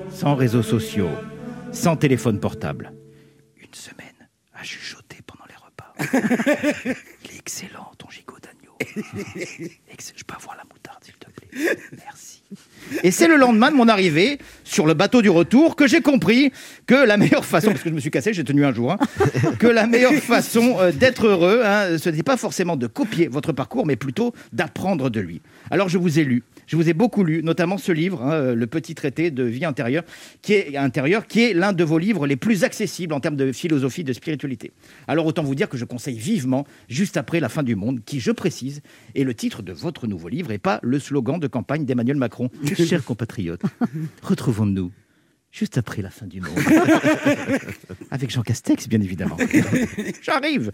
sans 0.09 0.33
réseaux 0.33 0.63
sociaux, 0.63 1.11
sans 1.71 1.97
téléphone 1.97 2.39
portable. 2.39 2.93
Une 3.61 3.75
semaine 3.75 4.07
à 4.55 4.63
chuchoter 4.63 5.19
pendant 5.27 5.45
les 5.47 5.53
repas. 5.53 5.93
Il 7.25 7.29
est 7.29 7.37
excellent, 7.37 7.91
ton 7.99 8.09
gigot 8.09 8.37
d'agneau. 8.41 8.75
Je 10.15 10.23
peux 10.23 10.35
avoir 10.35 10.57
la 10.57 10.63
moutarde, 10.63 11.03
s'il 11.03 11.15
te 11.15 11.29
plaît. 11.29 11.44
Merci. 11.55 12.41
Et 13.03 13.11
c'est 13.11 13.27
le 13.27 13.35
lendemain 13.35 13.71
de 13.71 13.75
mon 13.75 13.87
arrivée 13.87 14.37
sur 14.63 14.85
le 14.85 14.93
bateau 14.93 15.21
du 15.21 15.29
retour 15.29 15.75
que 15.75 15.87
j'ai 15.87 16.01
compris 16.01 16.51
que 16.85 16.93
la 16.93 17.17
meilleure 17.17 17.45
façon, 17.45 17.71
parce 17.71 17.81
que 17.81 17.89
je 17.89 17.95
me 17.95 17.99
suis 17.99 18.11
cassé, 18.11 18.33
j'ai 18.33 18.43
tenu 18.43 18.63
un 18.65 18.73
jour, 18.73 18.91
hein, 18.91 18.97
que 19.59 19.67
la 19.67 19.87
meilleure 19.87 20.13
façon 20.21 20.77
euh, 20.79 20.91
d'être 20.91 21.27
heureux, 21.27 21.61
hein, 21.65 21.97
ce 21.97 22.09
n'est 22.09 22.23
pas 22.23 22.37
forcément 22.37 22.75
de 22.75 22.87
copier 22.87 23.27
votre 23.27 23.51
parcours, 23.53 23.85
mais 23.85 23.95
plutôt 23.95 24.33
d'apprendre 24.53 25.09
de 25.09 25.19
lui. 25.19 25.41
Alors 25.71 25.89
je 25.89 25.97
vous 25.97 26.19
ai 26.19 26.23
lu, 26.23 26.43
je 26.67 26.75
vous 26.75 26.89
ai 26.89 26.93
beaucoup 26.93 27.23
lu, 27.23 27.43
notamment 27.43 27.77
ce 27.77 27.91
livre, 27.91 28.21
hein, 28.21 28.31
euh, 28.31 28.55
le 28.55 28.67
petit 28.67 28.95
traité 28.95 29.31
de 29.31 29.43
vie 29.43 29.65
intérieure, 29.65 30.03
qui 30.41 30.53
est 30.53 30.77
intérieur, 30.77 31.27
qui 31.27 31.43
est 31.43 31.53
l'un 31.53 31.73
de 31.73 31.83
vos 31.83 31.97
livres 31.97 32.27
les 32.27 32.35
plus 32.35 32.63
accessibles 32.63 33.13
en 33.13 33.19
termes 33.19 33.35
de 33.35 33.51
philosophie, 33.51 34.03
de 34.03 34.13
spiritualité. 34.13 34.71
Alors 35.07 35.25
autant 35.25 35.43
vous 35.43 35.55
dire 35.55 35.69
que 35.69 35.77
je 35.77 35.85
conseille 35.85 36.17
vivement, 36.17 36.65
juste 36.89 37.17
après 37.17 37.39
la 37.39 37.49
fin 37.49 37.63
du 37.63 37.75
monde, 37.75 38.01
qui, 38.05 38.19
je 38.19 38.31
précise, 38.31 38.81
est 39.15 39.23
le 39.23 39.33
titre 39.33 39.61
de 39.61 39.73
votre 39.73 40.07
nouveau 40.07 40.29
livre 40.29 40.51
et 40.51 40.57
pas 40.57 40.79
le 40.81 40.99
slogan 40.99 41.39
de 41.39 41.47
campagne 41.47 41.85
d'Emmanuel 41.85 42.17
Macron. 42.17 42.49
Chers 42.75 43.03
compatriotes, 43.03 43.63
retrouvons-nous 44.21 44.91
juste 45.55 45.77
après 45.77 46.01
la 46.01 46.09
fin 46.09 46.27
du 46.27 46.41
monde. 46.41 46.51
Avec 48.11 48.29
Jean 48.29 48.41
Castex, 48.41 48.89
bien 48.89 48.99
évidemment. 48.99 49.37
J'arrive 50.21 50.71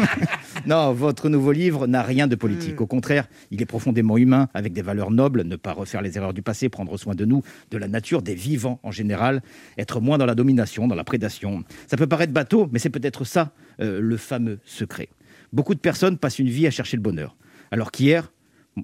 Non, 0.66 0.92
votre 0.92 1.28
nouveau 1.28 1.52
livre 1.52 1.86
n'a 1.86 2.02
rien 2.02 2.26
de 2.26 2.34
politique. 2.34 2.80
Au 2.80 2.86
contraire, 2.86 3.28
il 3.52 3.62
est 3.62 3.66
profondément 3.66 4.18
humain, 4.18 4.48
avec 4.54 4.72
des 4.72 4.82
valeurs 4.82 5.12
nobles, 5.12 5.42
ne 5.42 5.54
pas 5.54 5.72
refaire 5.72 6.02
les 6.02 6.16
erreurs 6.16 6.34
du 6.34 6.42
passé, 6.42 6.68
prendre 6.68 6.96
soin 6.96 7.14
de 7.14 7.24
nous, 7.24 7.42
de 7.70 7.78
la 7.78 7.86
nature, 7.86 8.20
des 8.20 8.34
vivants 8.34 8.80
en 8.82 8.90
général, 8.90 9.40
être 9.78 10.00
moins 10.00 10.18
dans 10.18 10.26
la 10.26 10.34
domination, 10.34 10.88
dans 10.88 10.96
la 10.96 11.04
prédation. 11.04 11.62
Ça 11.86 11.96
peut 11.96 12.08
paraître 12.08 12.32
bateau, 12.32 12.68
mais 12.72 12.80
c'est 12.80 12.90
peut-être 12.90 13.24
ça, 13.24 13.52
euh, 13.80 14.00
le 14.00 14.16
fameux 14.16 14.58
secret. 14.64 15.10
Beaucoup 15.52 15.76
de 15.76 15.80
personnes 15.80 16.18
passent 16.18 16.40
une 16.40 16.50
vie 16.50 16.66
à 16.66 16.72
chercher 16.72 16.96
le 16.96 17.02
bonheur. 17.02 17.36
Alors 17.70 17.92
qu'hier, 17.92 18.32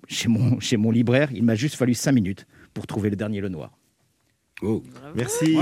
chez 0.07 0.29
mon, 0.29 0.61
chez 0.61 0.77
mon 0.77 0.93
libraire, 0.93 1.31
il 1.33 1.43
m'a 1.43 1.57
juste 1.57 1.75
fallu 1.75 1.95
cinq 1.95 2.13
minutes 2.13 2.47
pour 2.73 2.87
trouver 2.87 3.11
le 3.11 3.17
dernier 3.17 3.41
Le 3.41 3.49
Noir. 3.49 3.73
Merci. 5.15 5.59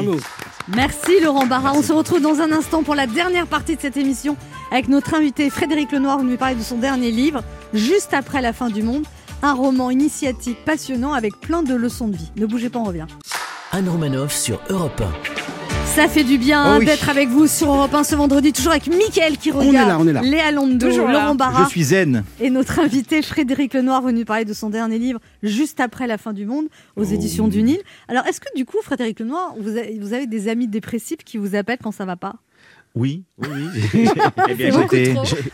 Merci 0.68 1.20
Laurent 1.20 1.46
Barra. 1.46 1.72
On 1.74 1.82
se 1.82 1.92
retrouve 1.92 2.20
dans 2.20 2.40
un 2.40 2.52
instant 2.52 2.82
pour 2.82 2.94
la 2.94 3.06
dernière 3.06 3.46
partie 3.46 3.76
de 3.76 3.80
cette 3.80 3.96
émission 3.96 4.36
avec 4.70 4.88
notre 4.88 5.14
invité 5.14 5.50
Frédéric 5.50 5.92
Lenoir. 5.92 6.18
Vous 6.18 6.24
nous 6.24 6.36
parler 6.36 6.54
de 6.54 6.62
son 6.62 6.78
dernier 6.78 7.10
livre, 7.10 7.42
Juste 7.74 8.14
après 8.14 8.42
la 8.42 8.52
fin 8.52 8.68
du 8.68 8.82
monde. 8.82 9.04
Un 9.42 9.54
roman 9.54 9.90
initiatique 9.90 10.64
passionnant 10.64 11.14
avec 11.14 11.40
plein 11.40 11.62
de 11.62 11.74
leçons 11.74 12.08
de 12.08 12.16
vie. 12.16 12.30
Ne 12.36 12.46
bougez 12.46 12.68
pas, 12.68 12.78
on 12.78 12.84
revient. 12.84 13.06
Anne 13.72 13.88
Romanoff 13.88 14.32
sur 14.32 14.60
Europe 14.68 15.00
1. 15.00 15.51
Ça 15.94 16.08
fait 16.08 16.24
du 16.24 16.38
bien 16.38 16.74
Oh 16.74 16.78
oui. 16.80 16.86
d'être 16.86 17.08
avec 17.10 17.28
vous 17.28 17.46
sur 17.46 17.68
Europe 17.72 17.92
1 17.92 18.02
ce 18.04 18.14
vendredi, 18.14 18.52
toujours 18.52 18.72
avec 18.72 18.86
Mickaël 18.86 19.36
qui 19.36 19.50
regarde, 19.50 19.74
est 19.74 19.90
là, 19.90 19.98
on 20.00 20.06
est 20.08 20.12
là. 20.12 20.22
Léa 20.22 20.50
Londo, 20.50 20.88
Toujours. 20.88 21.06
Laurent 21.08 21.34
Barra 21.34 21.64
Je 21.64 21.68
suis 21.68 21.82
zen. 21.84 22.24
et 22.40 22.48
notre 22.48 22.78
invité 22.80 23.20
Frédéric 23.20 23.74
Lenoir 23.74 24.00
venu 24.00 24.20
nous 24.20 24.24
parler 24.24 24.46
de 24.46 24.54
son 24.54 24.70
dernier 24.70 24.98
livre 24.98 25.20
juste 25.42 25.80
après 25.80 26.06
la 26.06 26.16
fin 26.16 26.32
du 26.32 26.46
monde 26.46 26.66
aux 26.96 27.04
Oh. 27.04 27.12
éditions 27.14 27.46
du 27.46 27.62
Nil. 27.62 27.78
Alors 28.08 28.26
est-ce 28.26 28.40
que 28.40 28.48
du 28.56 28.64
coup 28.64 28.78
Frédéric 28.82 29.20
Lenoir, 29.20 29.54
vous 29.60 29.76
avez, 29.76 29.98
vous 30.00 30.14
avez 30.14 30.26
des 30.26 30.48
amis 30.48 30.66
dépressifs 30.66 31.24
qui 31.24 31.36
vous 31.36 31.54
appellent 31.54 31.78
quand 31.82 31.92
ça 31.92 32.06
va 32.06 32.16
pas? 32.16 32.36
Oui, 32.94 33.24
oui, 33.38 33.48
oui. 33.94 34.08
Eh 34.50 34.54
bien, 34.54 34.70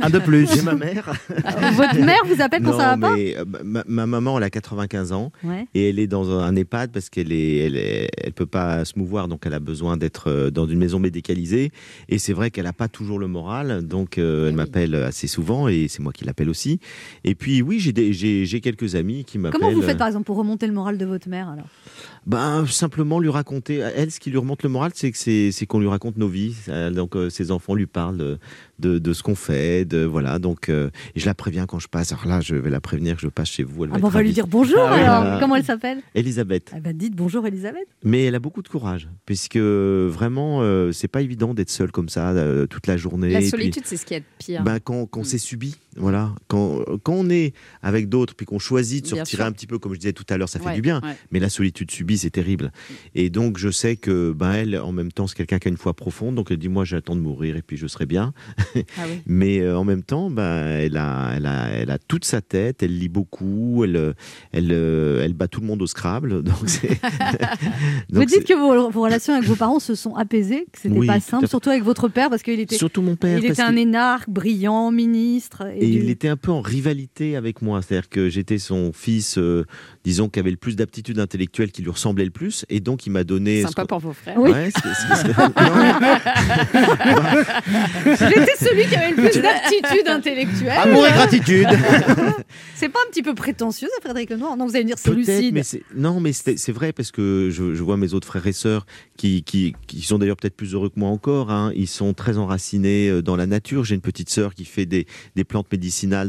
un 0.00 0.10
de 0.10 0.18
plus. 0.18 0.48
J'ai 0.52 0.62
ma 0.62 0.74
mère. 0.74 1.12
Votre 1.76 1.98
mère 2.00 2.20
vous 2.26 2.42
appelle 2.42 2.62
quand 2.62 2.72
non, 2.72 2.78
ça 2.78 2.96
va 2.96 3.08
pas 3.08 3.14
mais, 3.16 3.36
euh, 3.36 3.44
ma, 3.64 3.84
ma 3.86 4.06
maman, 4.06 4.38
elle 4.38 4.44
a 4.44 4.50
95 4.50 5.12
ans 5.12 5.30
Ouais. 5.44 5.66
et 5.72 5.88
elle 5.90 6.00
est 6.00 6.08
dans 6.08 6.36
un 6.40 6.56
EHPAD 6.56 6.90
parce 6.90 7.08
qu'elle 7.10 7.30
est, 7.32 7.58
elle 7.58 7.76
est, 7.76 8.10
elle 8.24 8.32
peut 8.32 8.46
pas 8.46 8.84
se 8.84 8.98
mouvoir, 8.98 9.28
donc 9.28 9.42
elle 9.46 9.54
a 9.54 9.60
besoin 9.60 9.96
d'être 9.96 10.28
euh, 10.28 10.50
dans 10.50 10.66
une 10.66 10.78
maison 10.80 10.98
médicalisée. 10.98 11.70
Et 12.08 12.18
c'est 12.18 12.32
vrai 12.32 12.50
qu'elle 12.50 12.66
a 12.66 12.72
pas 12.72 12.88
toujours 12.88 13.20
le 13.20 13.28
moral, 13.28 13.86
donc 13.86 14.18
euh, 14.18 14.48
elle 14.48 14.54
m'appelle 14.56 14.94
assez 14.96 15.28
souvent 15.28 15.68
et 15.68 15.86
c'est 15.88 16.00
moi 16.02 16.12
qui 16.12 16.24
l'appelle 16.24 16.48
aussi. 16.48 16.80
Et 17.22 17.36
puis 17.36 17.62
oui, 17.62 17.78
j'ai 17.78 17.92
des- 17.92 18.12
j'ai 18.12 18.46
j'ai 18.46 18.60
quelques 18.60 18.96
amis 18.96 19.24
qui 19.24 19.38
m'appellent. 19.38 19.60
Comment 19.60 19.72
vous 19.72 19.82
faites 19.82 19.98
par 19.98 20.08
exemple 20.08 20.24
pour 20.26 20.36
remonter 20.38 20.66
le 20.66 20.72
moral 20.72 20.98
de 20.98 21.06
votre 21.06 21.28
mère 21.28 21.48
alors? 21.48 21.66
Ben, 22.28 22.66
simplement 22.66 23.18
lui 23.20 23.30
raconter. 23.30 23.76
Elle, 23.76 24.10
ce 24.10 24.20
qui 24.20 24.30
lui 24.30 24.36
remonte 24.38 24.62
le 24.62 24.68
moral, 24.68 24.92
c'est 24.94 25.10
que 25.10 25.16
c'est 25.18 25.50
c'est 25.50 25.64
qu'on 25.66 25.80
lui 25.80 25.88
raconte 25.88 26.16
nos 26.18 26.28
vies. 26.28 26.54
Donc, 26.92 27.16
euh, 27.16 27.30
ses 27.30 27.50
enfants 27.50 27.74
lui 27.74 27.86
parlent 27.86 28.18
de, 28.18 28.38
de, 28.78 28.98
de 28.98 29.12
ce 29.14 29.22
qu'on 29.22 29.34
fait, 29.34 29.84
de 29.86 30.04
voilà. 30.04 30.38
Donc, 30.38 30.68
euh, 30.68 30.90
et 31.14 31.20
je 31.20 31.26
la 31.26 31.34
préviens 31.34 31.64
quand 31.66 31.78
je 31.78 31.88
passe. 31.88 32.12
Alors 32.12 32.26
là, 32.26 32.40
je 32.40 32.54
vais 32.54 32.68
la 32.70 32.80
prévenir 32.82 33.16
que 33.16 33.22
je 33.22 33.28
passe 33.28 33.48
chez 33.48 33.62
vous. 33.62 33.84
Elle 33.84 33.90
va 33.90 33.96
Ah 33.96 33.98
bon, 33.98 34.08
On 34.08 34.10
va 34.10 34.22
lui 34.22 34.32
dire 34.32 34.46
bonjour 34.46 34.78
Ah 34.80 35.20
alors. 35.22 35.40
Comment 35.40 35.56
elle 35.56 35.64
s'appelle? 35.64 36.02
Elisabeth. 36.14 36.70
Eh 36.76 36.80
ben, 36.80 36.94
dites 36.96 37.16
bonjour 37.16 37.46
Elisabeth. 37.46 37.88
Mais 38.04 38.24
elle 38.24 38.34
a 38.34 38.40
beaucoup 38.40 38.60
de 38.62 38.68
courage, 38.68 39.08
puisque 39.24 39.56
vraiment, 39.56 40.60
euh, 40.60 40.92
c'est 40.92 41.08
pas 41.08 41.22
évident 41.22 41.54
d'être 41.54 41.70
seule 41.70 41.90
comme 41.90 42.10
ça 42.10 42.30
euh, 42.32 42.66
toute 42.66 42.86
la 42.86 42.98
journée. 42.98 43.30
La 43.30 43.40
solitude, 43.42 43.84
c'est 43.86 43.96
ce 43.96 44.04
qui 44.04 44.14
est 44.14 44.22
pire. 44.38 44.62
bah, 44.64 44.80
quand, 44.80 45.06
quand 45.06 45.24
c'est 45.24 45.38
subi, 45.38 45.76
voilà. 45.98 46.34
Quand, 46.46 46.84
quand 47.02 47.12
on 47.14 47.30
est 47.30 47.52
avec 47.82 48.08
d'autres, 48.08 48.34
puis 48.34 48.46
qu'on 48.46 48.58
choisit 48.58 49.04
de 49.04 49.08
se 49.08 49.14
Bien 49.14 49.22
retirer 49.24 49.42
sûr. 49.42 49.46
un 49.46 49.52
petit 49.52 49.66
peu, 49.66 49.78
comme 49.78 49.94
je 49.94 49.98
disais 49.98 50.12
tout 50.12 50.24
à 50.28 50.36
l'heure, 50.36 50.48
ça 50.48 50.58
fait 50.58 50.74
du 50.74 50.82
bien. 50.82 51.00
ouais. 51.02 51.16
Mais 51.30 51.40
la 51.40 51.48
solitude 51.48 51.90
subie, 51.90 52.18
c'est 52.18 52.30
terrible. 52.30 52.72
Et 53.14 53.30
donc, 53.30 53.58
je 53.58 53.70
sais 53.70 53.96
que, 53.96 54.32
ben, 54.32 54.52
elle, 54.52 54.78
en 54.78 54.92
même 54.92 55.12
temps, 55.12 55.26
c'est 55.26 55.36
quelqu'un 55.36 55.58
qui 55.58 55.68
a 55.68 55.70
une 55.70 55.76
foi 55.76 55.94
profonde. 55.94 56.34
Donc, 56.34 56.50
elle 56.50 56.58
dit, 56.58 56.68
moi, 56.68 56.84
j'attends 56.84 57.16
de 57.16 57.20
mourir 57.20 57.56
et 57.56 57.62
puis 57.62 57.76
je 57.76 57.86
serai 57.86 58.06
bien. 58.06 58.32
Ah 58.76 59.02
oui. 59.08 59.20
Mais 59.26 59.60
euh, 59.60 59.78
en 59.78 59.84
même 59.84 60.02
temps, 60.02 60.30
ben, 60.30 60.66
elle, 60.66 60.96
a, 60.96 61.32
elle, 61.36 61.46
a, 61.46 61.68
elle 61.70 61.90
a 61.90 61.98
toute 61.98 62.24
sa 62.24 62.40
tête, 62.40 62.82
elle 62.82 62.98
lit 62.98 63.08
beaucoup, 63.08 63.82
elle, 63.84 64.14
elle, 64.52 64.72
euh, 64.72 65.24
elle 65.24 65.34
bat 65.34 65.48
tout 65.48 65.60
le 65.60 65.66
monde 65.66 65.82
au 65.82 65.86
Scrabble. 65.86 66.42
Donc. 66.42 66.54
Vous 68.10 68.24
dites 68.24 68.44
que 68.44 68.54
vos, 68.54 68.90
vos 68.90 69.02
relations 69.02 69.34
avec 69.34 69.46
vos 69.46 69.56
parents 69.56 69.80
se 69.80 69.94
sont 69.94 70.14
apaisées, 70.14 70.66
que 70.72 70.78
c'était 70.80 70.96
Oui, 70.96 71.06
pas 71.06 71.20
simple, 71.20 71.48
surtout 71.48 71.70
avec 71.70 71.82
votre 71.82 72.08
père 72.08 72.30
parce 72.30 72.42
qu'il 72.42 72.60
était. 72.60 72.76
Surtout 72.76 73.02
mon 73.02 73.16
père, 73.16 73.38
Il 73.38 73.46
était 73.46 73.62
un 73.62 73.76
énarque, 73.76 74.28
brillant, 74.28 74.90
ministre. 74.90 75.64
Et, 75.76 75.87
Et 75.88 75.92
du- 75.98 76.04
il 76.04 76.10
était 76.10 76.28
un 76.28 76.36
peu 76.36 76.50
en 76.52 76.60
rivalité 76.60 77.36
avec 77.36 77.62
moi. 77.62 77.80
C'est-à-dire 77.82 78.08
que 78.08 78.28
j'étais 78.28 78.58
son 78.58 78.92
fils, 78.92 79.38
euh, 79.38 79.64
disons, 80.04 80.28
qui 80.28 80.38
avait 80.40 80.50
le 80.50 80.56
plus 80.56 80.76
d'aptitudes 80.76 81.18
intellectuelles, 81.18 81.72
qui 81.72 81.82
lui 81.82 81.90
ressemblait 81.90 82.24
le 82.24 82.30
plus. 82.30 82.64
Et 82.68 82.80
donc, 82.80 83.06
il 83.06 83.10
m'a 83.10 83.24
donné. 83.24 83.62
Sympa 83.62 83.82
ce 83.82 83.86
pour 83.86 83.98
vos 84.00 84.12
frères. 84.12 84.38
Ouais, 84.38 84.70
c'est- 84.74 84.94
c'est- 84.94 85.24
c'est- 85.24 85.34
J'étais 88.28 88.56
celui 88.64 88.86
qui 88.86 88.94
avait 88.96 89.10
le 89.10 89.16
plus 89.16 89.40
d'aptitude 89.40 90.08
intellectuelle. 90.08 90.70
Amour 90.78 91.06
et 91.06 91.12
gratitude. 91.12 91.68
C'est 92.74 92.88
pas 92.88 93.00
un 93.06 93.10
petit 93.10 93.22
peu 93.22 93.34
prétentieux, 93.34 93.88
ça, 93.92 94.00
Frédéric 94.00 94.30
Lenoir? 94.30 94.56
Non, 94.56 94.66
vous 94.66 94.74
allez 94.76 94.84
me 94.84 94.88
dire 94.90 94.98
c'est 94.98 95.10
Peut-être, 95.10 95.26
lucide. 95.26 95.54
mais 95.54 95.64
c'est- 95.64 95.82
non, 95.96 96.20
mais 96.20 96.32
c'est 96.32 96.56
c'est 96.56 96.70
vrai 96.70 96.92
parce 96.92 97.10
que 97.10 97.48
je, 97.50 97.74
je 97.74 97.82
vois 97.82 97.96
mes 97.96 98.14
autres 98.14 98.26
frères 98.28 98.46
et 98.46 98.52
sœurs 98.52 98.86
qui, 99.16 99.42
qui, 99.42 99.74
qui 99.88 100.00
sont 100.02 100.16
d'ailleurs 100.18 100.36
peut-être 100.36 100.54
plus 100.56 100.74
heureux 100.74 100.88
que 100.88 100.98
moi 100.98 101.08
encore. 101.10 101.50
hein. 101.50 101.72
Ils 101.74 101.88
sont 101.88 102.14
très 102.14 102.38
enracinés 102.38 103.08
euh, 103.08 103.20
dans 103.20 103.34
la 103.34 103.46
nature. 103.46 103.84
J'ai 103.84 103.96
une 103.96 104.00
petite 104.00 104.30
sœur 104.30 104.54
qui 104.54 104.64
fait 104.64 104.86
des, 104.86 105.06
des 105.34 105.42
plantes 105.42 105.66
médicinales 105.72 105.77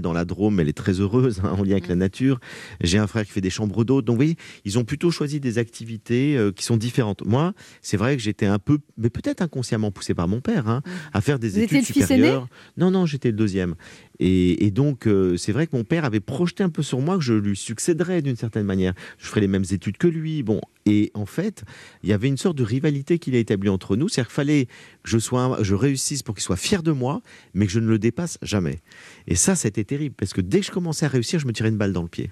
dans 0.02 0.14
la 0.14 0.26
Drôme. 0.26 0.60
Elle 0.60 0.70
est 0.70 0.74
très 0.74 1.00
heureuse 1.00 1.42
hein, 1.44 1.56
en 1.58 1.64
lien 1.64 1.74
avec 1.74 1.88
la 1.88 1.96
nature. 1.96 2.40
J'ai 2.82 2.98
un 2.98 3.08
frère 3.08 3.26
qui 3.26 3.32
fait 3.32 3.42
des 3.42 3.50
chambres 3.50 3.84
d'eau. 3.84 4.02
Donc, 4.02 4.16
vous 4.16 4.18
voyez, 4.18 4.38
ils 4.66 4.78
ont 4.80 4.84
plutôt 4.84 5.12
choisi 5.12 5.40
des 5.40 5.58
activités 5.58 6.38
euh, 6.38 6.52
qui 6.52 6.64
sont 6.64 6.78
différentes. 6.78 7.26
Moi, 7.26 7.54
c'est 7.82 7.98
vrai 7.98 8.16
que 8.16 8.22
j'étais 8.22 8.46
un 8.46 8.60
peu, 8.60 8.80
mais 8.98 9.10
peut-être 9.10 9.42
inconsciemment 9.42 9.92
poussé 9.92 10.14
par 10.14 10.28
mon 10.28 10.42
père, 10.42 10.68
hein, 10.68 10.82
à 11.14 11.22
faire 11.22 11.40
des 11.40 11.50
Vous 11.50 11.60
études 11.60 11.86
supérieures. 11.86 12.48
Non, 12.78 12.92
non, 12.92 13.06
j'étais 13.06 13.30
le 13.30 13.38
deuxième. 13.38 13.76
Et, 14.20 14.66
et 14.66 14.72
donc, 14.72 15.08
euh, 15.08 15.38
c'est 15.38 15.52
vrai 15.52 15.68
que 15.68 15.76
mon 15.76 15.84
père 15.84 16.04
avait 16.04 16.20
projeté 16.20 16.64
un 16.64 16.70
peu 16.70 16.84
sur 16.84 17.00
moi 17.00 17.18
que 17.18 17.24
je 17.24 17.34
lui 17.34 17.56
succéderais 17.56 18.22
d'une 18.22 18.36
certaine 18.36 18.66
manière. 18.66 18.94
Je 19.18 19.28
ferais 19.28 19.42
les 19.42 19.48
mêmes 19.48 19.66
études 19.72 19.98
que 19.98 20.08
lui. 20.08 20.44
Bon, 20.44 20.60
et 20.86 21.12
en 21.14 21.26
fait, 21.26 21.64
il 22.04 22.10
y 22.10 22.14
avait 22.14 22.28
une 22.28 22.38
sorte 22.38 22.58
de 22.58 22.64
rivalité 22.64 23.20
qu'il 23.20 23.36
a 23.36 23.40
établie 23.40 23.70
entre 23.70 23.96
nous. 23.96 24.10
C'est-à-dire 24.10 24.28
qu'il 24.28 24.36
fallait 24.36 24.66
que 24.66 25.10
je, 25.10 25.18
sois, 25.20 25.58
je 25.62 25.76
réussisse 25.76 26.24
pour 26.24 26.36
qu'il 26.36 26.44
soit 26.44 26.58
fier 26.58 26.84
de 26.84 26.92
moi, 26.92 27.22
mais 27.54 27.66
que 27.66 27.72
je 27.72 27.80
ne 27.80 27.88
le 27.88 28.00
dépasse 28.00 28.38
jamais. 28.42 28.80
Et 29.28 29.36
ça, 29.36 29.56
c'était 29.56 29.84
terrible, 29.86 30.16
parce 30.18 30.34
que 30.34 30.42
dès 30.42 30.60
que 30.60 30.66
je 30.66 30.72
commençais 30.72 31.06
à 31.06 31.10
réussir, 31.10 31.40
je 31.40 31.48
me 31.48 31.54
tirais 31.54 31.70
une 31.70 31.78
balle 31.78 31.94
dans 31.94 32.04
le 32.04 32.10
pied. 32.10 32.30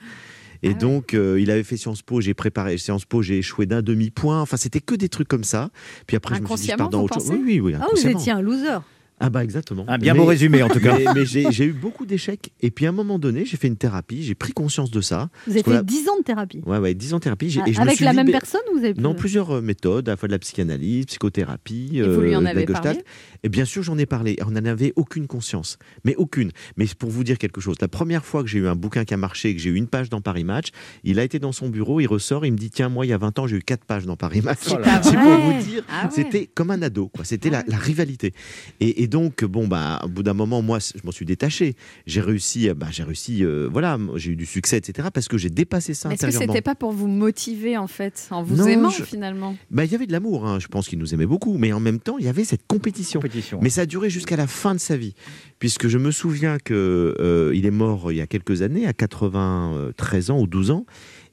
Et 0.63 0.73
donc, 0.73 1.13
euh, 1.13 1.39
il 1.39 1.51
avait 1.51 1.63
fait 1.63 1.77
Sciences 1.77 2.01
Po, 2.01 2.19
j'ai 2.19 2.33
préparé 2.33 2.77
Sciences 2.77 3.05
Po, 3.05 3.21
j'ai 3.21 3.37
échoué 3.37 3.65
d'un 3.65 3.81
demi-point. 3.81 4.41
Enfin, 4.41 4.57
c'était 4.57 4.81
que 4.81 4.95
des 4.95 5.07
trucs 5.07 5.27
comme 5.27 5.43
ça. 5.43 5.69
Puis 6.07 6.17
après, 6.17 6.35
je 6.35 6.41
me 6.41 6.47
suis 6.47 6.55
dit, 6.55 6.63
je 6.63 6.75
pars 6.75 6.87
Inconsciemment, 6.87 6.89
dans 6.89 6.99
vous 6.99 7.05
autre 7.05 7.13
chose. 7.15 7.27
pensez 7.29 7.37
Oui, 7.37 7.59
oui, 7.59 7.73
oui. 7.75 7.79
Ah, 7.79 7.85
vous 7.93 8.07
étiez 8.07 8.31
un 8.31 8.41
loser. 8.41 8.79
Ah 9.19 9.29
bah 9.31 9.43
exactement. 9.43 9.83
Un 9.87 9.97
bien 9.97 10.13
beau 10.13 10.25
résumé, 10.25 10.61
en 10.61 10.69
tout 10.69 10.79
cas. 10.79 10.95
Mais, 10.97 11.05
mais 11.15 11.25
j'ai 11.25 11.65
eu 11.65 11.73
beaucoup 11.73 12.05
d'échecs. 12.05 12.51
Et 12.61 12.69
puis 12.71 12.85
à 12.85 12.89
un 12.89 12.91
moment 12.91 13.17
donné, 13.19 13.45
j'ai 13.45 13.57
fait 13.57 13.67
une 13.67 13.75
thérapie, 13.77 14.21
j'ai 14.23 14.35
pris 14.35 14.51
conscience 14.51 14.91
de 14.91 15.01
ça. 15.01 15.29
Vous 15.47 15.53
avez 15.53 15.63
fait 15.63 15.75
a- 15.77 15.83
10 15.83 16.07
ans 16.09 16.17
de 16.19 16.23
thérapie. 16.23 16.61
Ouais, 16.65 16.77
ouais, 16.77 16.93
10 16.93 17.13
ans 17.13 17.17
de 17.17 17.23
thérapie. 17.23 17.57
Ah, 17.59 17.67
et 17.67 17.73
je 17.73 17.77
me 17.79 17.83
avec 17.83 17.95
suis 17.95 18.05
la 18.05 18.13
même 18.13 18.29
personne 18.29 18.61
ou 18.71 18.77
vous 18.77 18.85
avez 18.85 18.93
Non, 18.93 19.13
plus- 19.13 19.21
plusieurs 19.21 19.61
méthodes, 19.61 20.07
à 20.07 20.13
la 20.13 20.17
fois 20.17 20.27
de 20.27 20.33
la 20.33 20.39
psychanalyse, 20.39 21.05
psychothérapie, 21.07 21.91
Et 21.95 22.03
vous 22.03 22.21
lui 22.21 22.35
en 22.35 22.45
euh, 22.45 22.53
de 22.53 22.59
la 22.59 22.79
parlé 22.79 23.03
Et 23.43 23.49
bien 23.49 23.65
sûr, 23.65 23.83
j'en 23.83 23.97
ai 23.97 24.05
parlé. 24.05 24.37
On 24.45 24.51
n'en 24.51 24.65
avait 24.65 24.93
aucune 24.95 25.27
conscience, 25.27 25.77
mais 26.05 26.15
aucune. 26.15 26.51
Mais 26.77 26.85
pour 26.97 27.09
vous 27.09 27.23
dire 27.23 27.37
quelque 27.37 27.59
chose, 27.61 27.75
la 27.81 27.87
première 27.87 28.23
fois 28.25 28.43
que 28.43 28.49
j'ai 28.49 28.59
eu 28.59 28.67
un 28.67 28.75
bouquin 28.75 29.03
qui 29.05 29.13
a 29.13 29.17
marché, 29.17 29.55
que 29.55 29.61
j'ai 29.61 29.69
eu 29.71 29.75
une 29.75 29.87
page 29.87 30.09
dans 30.09 30.21
Paris 30.21 30.43
Match, 30.43 30.67
il 31.03 31.19
a 31.19 31.23
été 31.23 31.39
dans 31.39 31.51
son 31.51 31.69
bureau, 31.69 31.99
il 31.99 32.07
ressort, 32.07 32.45
il 32.45 32.51
me 32.53 32.57
dit 32.57 32.69
tiens, 32.69 32.89
moi, 32.89 33.05
il 33.05 33.09
y 33.09 33.13
a 33.13 33.17
20 33.17 33.39
ans, 33.39 33.47
j'ai 33.47 33.57
eu 33.57 33.61
quatre 33.61 33.85
pages 33.85 34.05
dans 34.05 34.15
Paris 34.15 34.41
Match. 34.41 34.59
C'est 34.61 34.75
pour 35.17 35.37
vous 35.39 35.63
dire, 35.63 35.83
Ah 35.89 36.05
ouais. 36.05 36.11
c'était 36.13 36.45
comme 36.47 36.71
un 36.71 36.81
ado, 36.81 37.07
quoi. 37.07 37.25
C'était 37.25 37.49
la, 37.49 37.63
la 37.67 37.77
rivalité. 37.77 38.33
Et, 38.79 39.03
et 39.03 39.06
donc, 39.07 39.43
bon, 39.43 39.67
bah, 39.67 39.99
au 40.03 40.07
bout 40.07 40.23
d'un 40.23 40.33
moment, 40.33 40.61
moi, 40.61 40.79
je 40.79 40.99
m'en 41.03 41.11
suis 41.11 41.25
détaché. 41.25 41.75
J'ai 42.05 42.21
réussi, 42.21 42.69
euh, 42.69 42.73
bah, 42.73 42.87
j'ai 42.91 43.03
réussi, 43.03 43.43
euh, 43.43 43.67
voilà, 43.71 43.97
j'ai 44.15 44.31
eu 44.31 44.35
du 44.35 44.45
succès, 44.45 44.77
etc. 44.77 45.07
Parce 45.13 45.27
que 45.27 45.37
j'ai 45.37 45.49
dépassé 45.49 45.93
ça 45.93 46.11
Est-ce 46.11 46.25
que 46.25 46.31
c'était 46.31 46.61
pas 46.61 46.75
pour 46.75 46.91
vous 46.91 47.07
motiver 47.07 47.77
en 47.77 47.87
fait, 47.87 48.27
en 48.31 48.43
vous 48.43 48.55
Non, 48.55 48.67
aimant 48.67 48.89
je- 48.89 49.03
finalement? 49.03 49.55
Bah, 49.71 49.85
il 49.85 49.91
y 49.91 49.95
avait 49.95 50.07
de 50.07 50.11
l'amour, 50.11 50.45
hein. 50.47 50.59
je 50.59 50.67
pense 50.67 50.87
qu'il 50.87 50.99
nous 50.99 51.13
aimait 51.13 51.25
beaucoup, 51.25 51.57
mais 51.57 51.73
en 51.73 51.79
même 51.79 51.99
temps, 51.99 52.17
il 52.17 52.25
y 52.25 52.29
avait 52.29 52.43
cette 52.43 52.65
compétition. 52.67 53.21
Mais 53.61 53.69
ça 53.69 53.81
a 53.81 53.85
duré 53.85 54.09
jusqu'à 54.09 54.35
la 54.35 54.47
fin 54.47 54.73
de 54.73 54.79
sa 54.79 54.97
vie, 54.97 55.13
puisque 55.59 55.87
je 55.87 55.97
me 55.97 56.11
souviens 56.11 56.57
que 56.57 57.15
euh, 57.19 57.51
il 57.55 57.65
est 57.65 57.71
mort 57.71 58.11
il 58.11 58.17
y 58.17 58.21
a 58.21 58.27
quelques 58.27 58.61
années, 58.61 58.85
à 58.87 58.93
93 58.93 60.31
ans 60.31 60.39
ou 60.39 60.47
12 60.47 60.71
ans. 60.71 60.85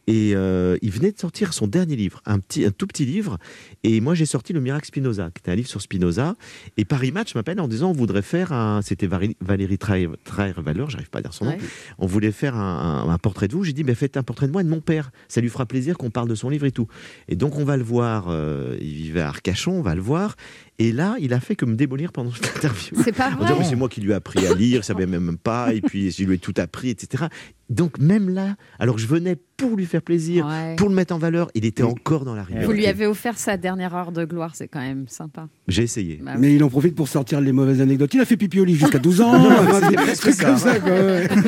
Et 0.06 0.32
euh, 0.34 0.76
il 0.82 0.90
venait 0.90 1.12
de 1.12 1.18
sortir 1.18 1.54
son 1.54 1.66
dernier 1.66 1.96
livre, 1.96 2.20
un, 2.26 2.38
petit, 2.38 2.64
un 2.66 2.70
tout 2.70 2.86
petit 2.86 3.06
livre. 3.06 3.38
Et 3.84 4.00
moi, 4.00 4.14
j'ai 4.14 4.26
sorti 4.26 4.52
Le 4.52 4.60
Miracle 4.60 4.86
Spinoza, 4.86 5.30
qui 5.34 5.40
était 5.40 5.50
un 5.50 5.54
livre 5.54 5.68
sur 5.68 5.80
Spinoza. 5.80 6.34
Et 6.76 6.84
Paris 6.84 7.10
Match 7.10 7.34
m'appelle 7.34 7.58
en 7.60 7.68
disant 7.68 7.90
on 7.90 7.94
voudrait 7.94 8.22
faire 8.22 8.52
un. 8.52 8.82
C'était 8.82 9.06
Valérie, 9.06 9.78
Traire-Valeur, 9.78 10.90
j'arrive 10.90 11.10
pas 11.10 11.20
à 11.20 11.22
dire 11.22 11.32
son 11.32 11.46
nom. 11.46 11.52
Ouais. 11.52 11.58
On 11.98 12.06
voulait 12.06 12.32
faire 12.32 12.54
un, 12.56 13.04
un- 13.06 13.08
un 13.08 13.18
portrait 13.18 13.48
de 13.48 13.54
vous. 13.54 13.64
J'ai 13.64 13.72
dit 13.72 13.82
ben, 13.84 13.94
faites 13.94 14.16
un 14.16 14.22
portrait 14.22 14.46
de 14.46 14.52
moi 14.52 14.60
et 14.60 14.64
de 14.64 14.70
mon 14.70 14.80
père. 14.80 15.10
Ça 15.28 15.40
lui 15.40 15.48
fera 15.48 15.66
plaisir 15.66 15.96
qu'on 15.96 16.10
parle 16.10 16.28
de 16.28 16.34
son 16.34 16.48
livre 16.50 16.66
et 16.66 16.72
tout. 16.72 16.86
Et 17.28 17.36
donc, 17.36 17.56
on 17.56 17.64
va 17.64 17.76
le 17.76 17.82
voir. 17.84 18.26
euh, 18.28 18.76
il 18.80 18.92
vivait 18.94 19.20
à 19.20 19.28
Arcachon, 19.28 19.72
on 19.72 19.82
va 19.82 19.94
le 19.94 20.00
voir. 20.02 20.36
Et 20.80 20.90
là, 20.90 21.14
il 21.20 21.32
a 21.32 21.38
fait 21.40 21.54
que 21.54 21.64
me 21.64 21.76
démolir 21.76 22.10
pendant 22.12 22.30
cette 22.34 22.56
interview. 22.56 22.96
C'est 23.04 23.12
pas 23.16 23.30
vrai. 23.30 23.64
c'est 23.64 23.76
moi 23.76 23.88
qui 23.88 24.00
lui 24.00 24.10
ai 24.10 24.14
appris 24.14 24.44
à 24.46 24.54
lire, 24.54 24.80
il 24.80 24.84
savait 24.84 25.06
même 25.06 25.36
pas, 25.38 25.72
et 25.72 25.80
puis 25.80 26.10
je 26.10 26.24
lui 26.24 26.34
ai 26.34 26.38
tout 26.38 26.54
appris, 26.56 26.90
etc. 26.90 27.24
Donc 27.70 27.98
même 27.98 28.28
là, 28.28 28.56
alors 28.78 28.96
que 28.96 29.00
je 29.00 29.06
venais 29.06 29.36
pour 29.56 29.76
lui 29.76 29.86
faire 29.86 30.02
plaisir, 30.02 30.46
Ouais. 30.46 30.74
pour 30.76 30.88
le 30.88 30.94
mettre 30.94 31.14
en 31.14 31.18
valeur, 31.18 31.48
il 31.54 31.64
était 31.64 31.82
encore 31.84 32.24
dans 32.24 32.34
la 32.34 32.42
rigueur. 32.42 32.64
Vous 32.64 32.72
lui 32.72 32.86
avez 32.86 33.06
offert 33.06 33.38
sa 33.38 33.56
dernière 33.56 33.94
heure 33.94 34.10
de 34.12 34.24
gloire, 34.24 34.50
c'est 34.54 34.66
quand 34.68 34.80
même 34.80 35.06
sympa. 35.08 35.48
J'ai 35.68 35.84
essayé. 35.84 36.20
Bah 36.22 36.32
Mais 36.38 36.54
il 36.54 36.62
en 36.64 36.68
profite 36.68 36.94
pour 36.96 37.08
sortir 37.08 37.40
les 37.40 37.52
mauvaises 37.52 37.80
anecdotes. 37.80 38.12
Il 38.12 38.20
a 38.20 38.24
fait 38.24 38.36
pipi 38.36 38.58
au 38.60 38.64
lit 38.64 38.74
jusqu'à 38.74 38.98
12 38.98 39.20
ans. 39.22 39.32
Des 39.90 39.94
presque 39.96 40.20
trucs 40.22 40.34
ça. 40.34 40.44
comme 40.44 40.58
ça. 40.58 40.74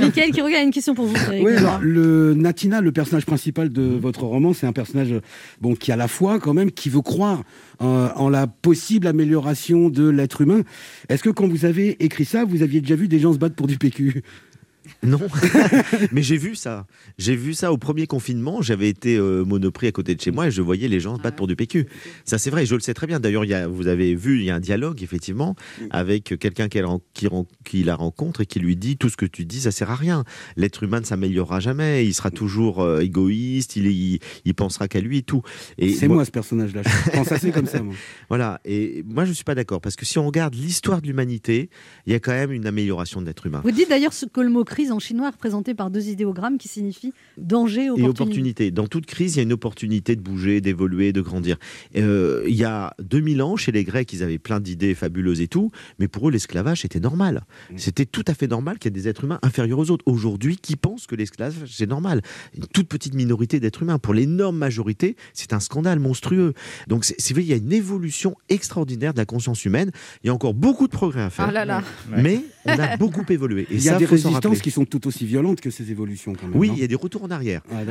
Michael 0.01 0.31
qui 0.31 0.41
regarde 0.41 0.65
une 0.65 0.71
question 0.73 0.95
pour 0.95 1.07
vous. 1.07 1.17
Oui, 1.33 1.53
alors 1.57 1.81
le 1.83 2.33
Natina, 2.35 2.81
le 2.81 2.93
personnage 2.93 3.27
principal 3.27 3.71
de 3.71 3.83
votre 3.83 4.23
roman, 4.25 4.53
c'est 4.55 4.67
un 4.69 4.73
personnage 4.73 5.13
bon 5.61 5.75
qui 5.75 5.91
a 5.93 5.97
la 5.97 6.09
foi 6.09 6.39
quand 6.39 6.55
même, 6.55 6.71
qui 6.71 6.89
veut 6.89 7.03
croire 7.03 7.43
euh, 7.83 8.09
en 8.15 8.29
la 8.29 8.47
possible 8.47 9.07
amélioration 9.07 9.89
de 9.89 10.09
l'être 10.09 10.41
humain. 10.41 10.63
Est-ce 11.09 11.23
que 11.23 11.31
quand 11.31 11.47
vous 11.47 11.65
avez 11.65 12.03
écrit 12.05 12.25
ça, 12.25 12.45
vous 12.45 12.63
aviez 12.63 12.81
déjà 12.81 12.97
vu 12.97 13.09
des 13.09 13.19
gens 13.19 13.33
se 13.33 13.39
battre 13.39 13.55
pour 13.55 13.67
du 13.67 13.79
PQ 13.79 14.23
Non, 15.03 15.21
mais 16.13 16.23
j'ai 16.23 16.37
vu 16.37 16.55
ça. 16.55 16.87
J'ai 17.19 17.37
vu 17.37 17.55
ça 17.55 17.73
au 17.73 17.79
premier 17.79 18.07
confinement. 18.07 18.63
J'avais 18.63 18.89
été 18.89 19.17
euh, 19.17 19.45
monoprix 19.45 19.87
à 19.89 19.93
côté 19.93 20.15
de 20.15 20.21
chez 20.21 20.31
moi 20.31 20.49
et 20.49 20.51
je 20.51 20.63
voyais 20.63 20.89
les 20.89 21.01
gens 21.01 21.17
se 21.17 21.21
battre 21.23 21.37
pour 21.37 21.47
du 21.47 21.57
PQ. 21.57 21.87
Ça, 22.25 22.39
c'est 22.39 22.51
vrai, 22.51 22.67
je 22.67 22.75
le 22.75 22.81
sais 22.81 22.95
très 22.95 23.07
bien. 23.07 23.21
D'ailleurs, 23.21 23.45
il 23.45 23.51
y 23.51 23.55
a- 23.55 23.67
vous 23.69 23.87
avez 23.87 24.15
vu, 24.15 24.39
il 24.39 24.45
y 24.45 24.51
a 24.51 24.57
un 24.57 24.61
dialogue, 24.61 25.03
effectivement, 25.03 25.55
avec 25.91 26.39
quelqu'un 26.39 26.69
qui, 26.69 26.81
qui 27.65 27.83
la 27.85 27.95
rencontre 27.97 28.41
et 28.43 28.47
qui 28.47 28.59
lui 28.61 28.77
dit 28.77 28.97
Tout 28.97 29.09
ce 29.09 29.17
que 29.17 29.27
tu 29.27 29.45
dis, 29.45 29.61
ça 29.61 29.71
sert 29.71 29.91
à 29.91 29.97
rien. 29.97 30.25
L'être 30.57 30.83
humain 30.83 31.01
ne 31.01 31.05
s'améliorera 31.05 31.61
jamais. 31.61 32.07
Il 32.07 32.15
sera 32.15 32.31
toujours 32.31 32.83
euh, 32.83 33.01
égoïste, 33.01 33.77
il, 33.77 33.87
il, 33.87 34.19
il 34.45 34.55
pensera 34.55 34.89
qu'à 34.89 35.01
lui 35.01 35.19
et 35.19 35.23
tout. 35.23 35.43
Et 35.79 35.93
C'est 35.93 36.09
moi 36.09 36.25
ce 36.25 36.31
personnage-là. 36.31 36.83
Je 37.07 37.11
pense 37.11 37.33
assez 37.33 37.51
comme 37.51 37.67
ça. 37.67 37.83
Moi. 37.83 37.95
Voilà, 38.29 38.61
et 38.65 39.05
moi 39.07 39.25
je 39.25 39.33
suis 39.33 39.45
pas 39.45 39.55
d'accord 39.55 39.81
parce 39.81 39.95
que 39.97 40.05
si 40.05 40.19
on 40.19 40.27
regarde 40.27 40.55
l'histoire 40.55 41.01
de 41.01 41.07
l'humanité, 41.07 41.71
il 42.07 42.13
y 42.13 42.17
a 42.17 42.21
quand 42.21 42.33
même 42.33 42.53
une 42.53 42.67
amélioration 42.67 43.21
de 43.21 43.27
l'être 43.27 43.47
humain. 43.47 43.61
Vous 43.65 43.71
dites 43.71 43.89
d'ailleurs 43.89 44.13
ce 44.13 44.27
que 44.27 44.41
le 44.41 44.49
mot 44.49 44.65
crise 44.77 44.93
en 44.93 44.99
chinois 44.99 45.29
est 45.29 45.31
représenté 45.31 45.73
par 45.73 45.91
deux 45.91 46.09
idéogrammes 46.09 46.59
qui 46.59 46.69
signifient 46.69 47.15
danger, 47.39 47.85
Et 47.85 47.89
opportunité. 47.89 48.11
opportunité. 48.11 48.71
Dans 48.71 48.87
toute 48.87 49.07
crise, 49.07 49.35
il 49.35 49.37
y 49.39 49.41
a 49.41 49.45
une 49.45 49.55
opportunité 49.55 50.17
de 50.17 50.21
bouger, 50.21 50.61
d'évoluer, 50.61 51.15
de 51.15 51.23
grandir. 51.23 51.57
Euh, 51.97 52.45
il 52.47 52.55
y 52.55 52.65
a 52.65 52.93
2000 53.01 53.41
ans, 53.41 53.57
chez 53.57 53.73
les 53.73 53.85
Grecs, 53.85 54.13
ils 54.13 54.23
avaient 54.23 54.37
plein 54.37 54.61
d'idées 54.61 54.95
fabuleuses 54.95 55.41
et 55.41 55.49
tout, 55.49 55.71
mais 55.99 56.09
pour 56.09 56.29
eux, 56.29 56.31
l'esclavage 56.31 56.85
était 56.85 57.01
normal. 57.01 57.45
C'était 57.77 58.05
tout 58.05 58.25
à 58.27 58.35
fait 58.35 58.49
normal 58.49 58.79
qu'il 58.79 58.91
y 58.91 58.93
ait 58.93 59.01
des 59.01 59.09
êtres 59.09 59.25
humains 59.25 59.39
inférieurs 59.41 59.79
aux 59.79 59.91
autres. 59.91 60.05
Aujourd'hui, 60.07 60.59
qui 60.59 60.77
pense 60.77 61.07
que 61.07 61.15
l'esclavage, 61.15 61.73
c'est 61.73 61.89
normal? 61.89 62.21
Une 62.55 62.67
toute 62.67 62.89
petite 62.89 63.15
minorité 63.15 63.61
d'êtres 63.61 63.83
humains. 63.83 63.99
Pour 63.99 64.13
l'énorme 64.13 64.59
majorité, 64.59 65.17
c'est 65.33 65.55
un 65.55 65.61
scandale 65.61 66.01
monstrueux. 66.01 66.53
Donc, 66.87 67.07
c'est 67.07 67.33
vrai, 67.33 67.43
il 67.43 67.49
y 67.49 67.55
a 67.55 67.57
une 67.57 67.73
évolution 67.73 68.37
extraordinaire 68.51 69.15
de 69.15 69.19
la 69.19 69.25
conscience 69.25 69.65
humaine. 69.65 69.91
Il 70.23 70.27
y 70.27 70.31
a 70.31 70.35
encore 70.35 70.53
beaucoup 70.53 70.87
de 70.87 70.93
progrès 70.93 71.23
à 71.23 71.31
faire. 71.31 71.47
Ah 71.49 71.53
là 71.53 71.65
là. 71.65 71.83
Mais 72.15 72.43
on 72.67 72.79
a 72.79 72.99
beaucoup 72.99 73.25
évolué. 73.31 73.63
Et 73.71 73.77
Il 73.77 73.83
y 73.83 73.89
a 73.89 73.93
ça, 73.93 73.99
des 73.99 74.05
résistances. 74.05 74.66
Qui 74.67 74.73
sont 74.73 74.85
tout 74.85 75.07
aussi 75.07 75.25
violentes 75.25 75.61
que 75.61 75.71
ces 75.71 75.93
évolutions. 75.93 76.33
Quand 76.35 76.49
même, 76.49 76.59
Oui, 76.59 76.73
il 76.75 76.81
y 76.81 76.83
a 76.83 76.89
des 76.89 76.97
retours 76.97 77.23
en 77.23 77.31
arrière. 77.31 77.63
Ah, 77.71 77.83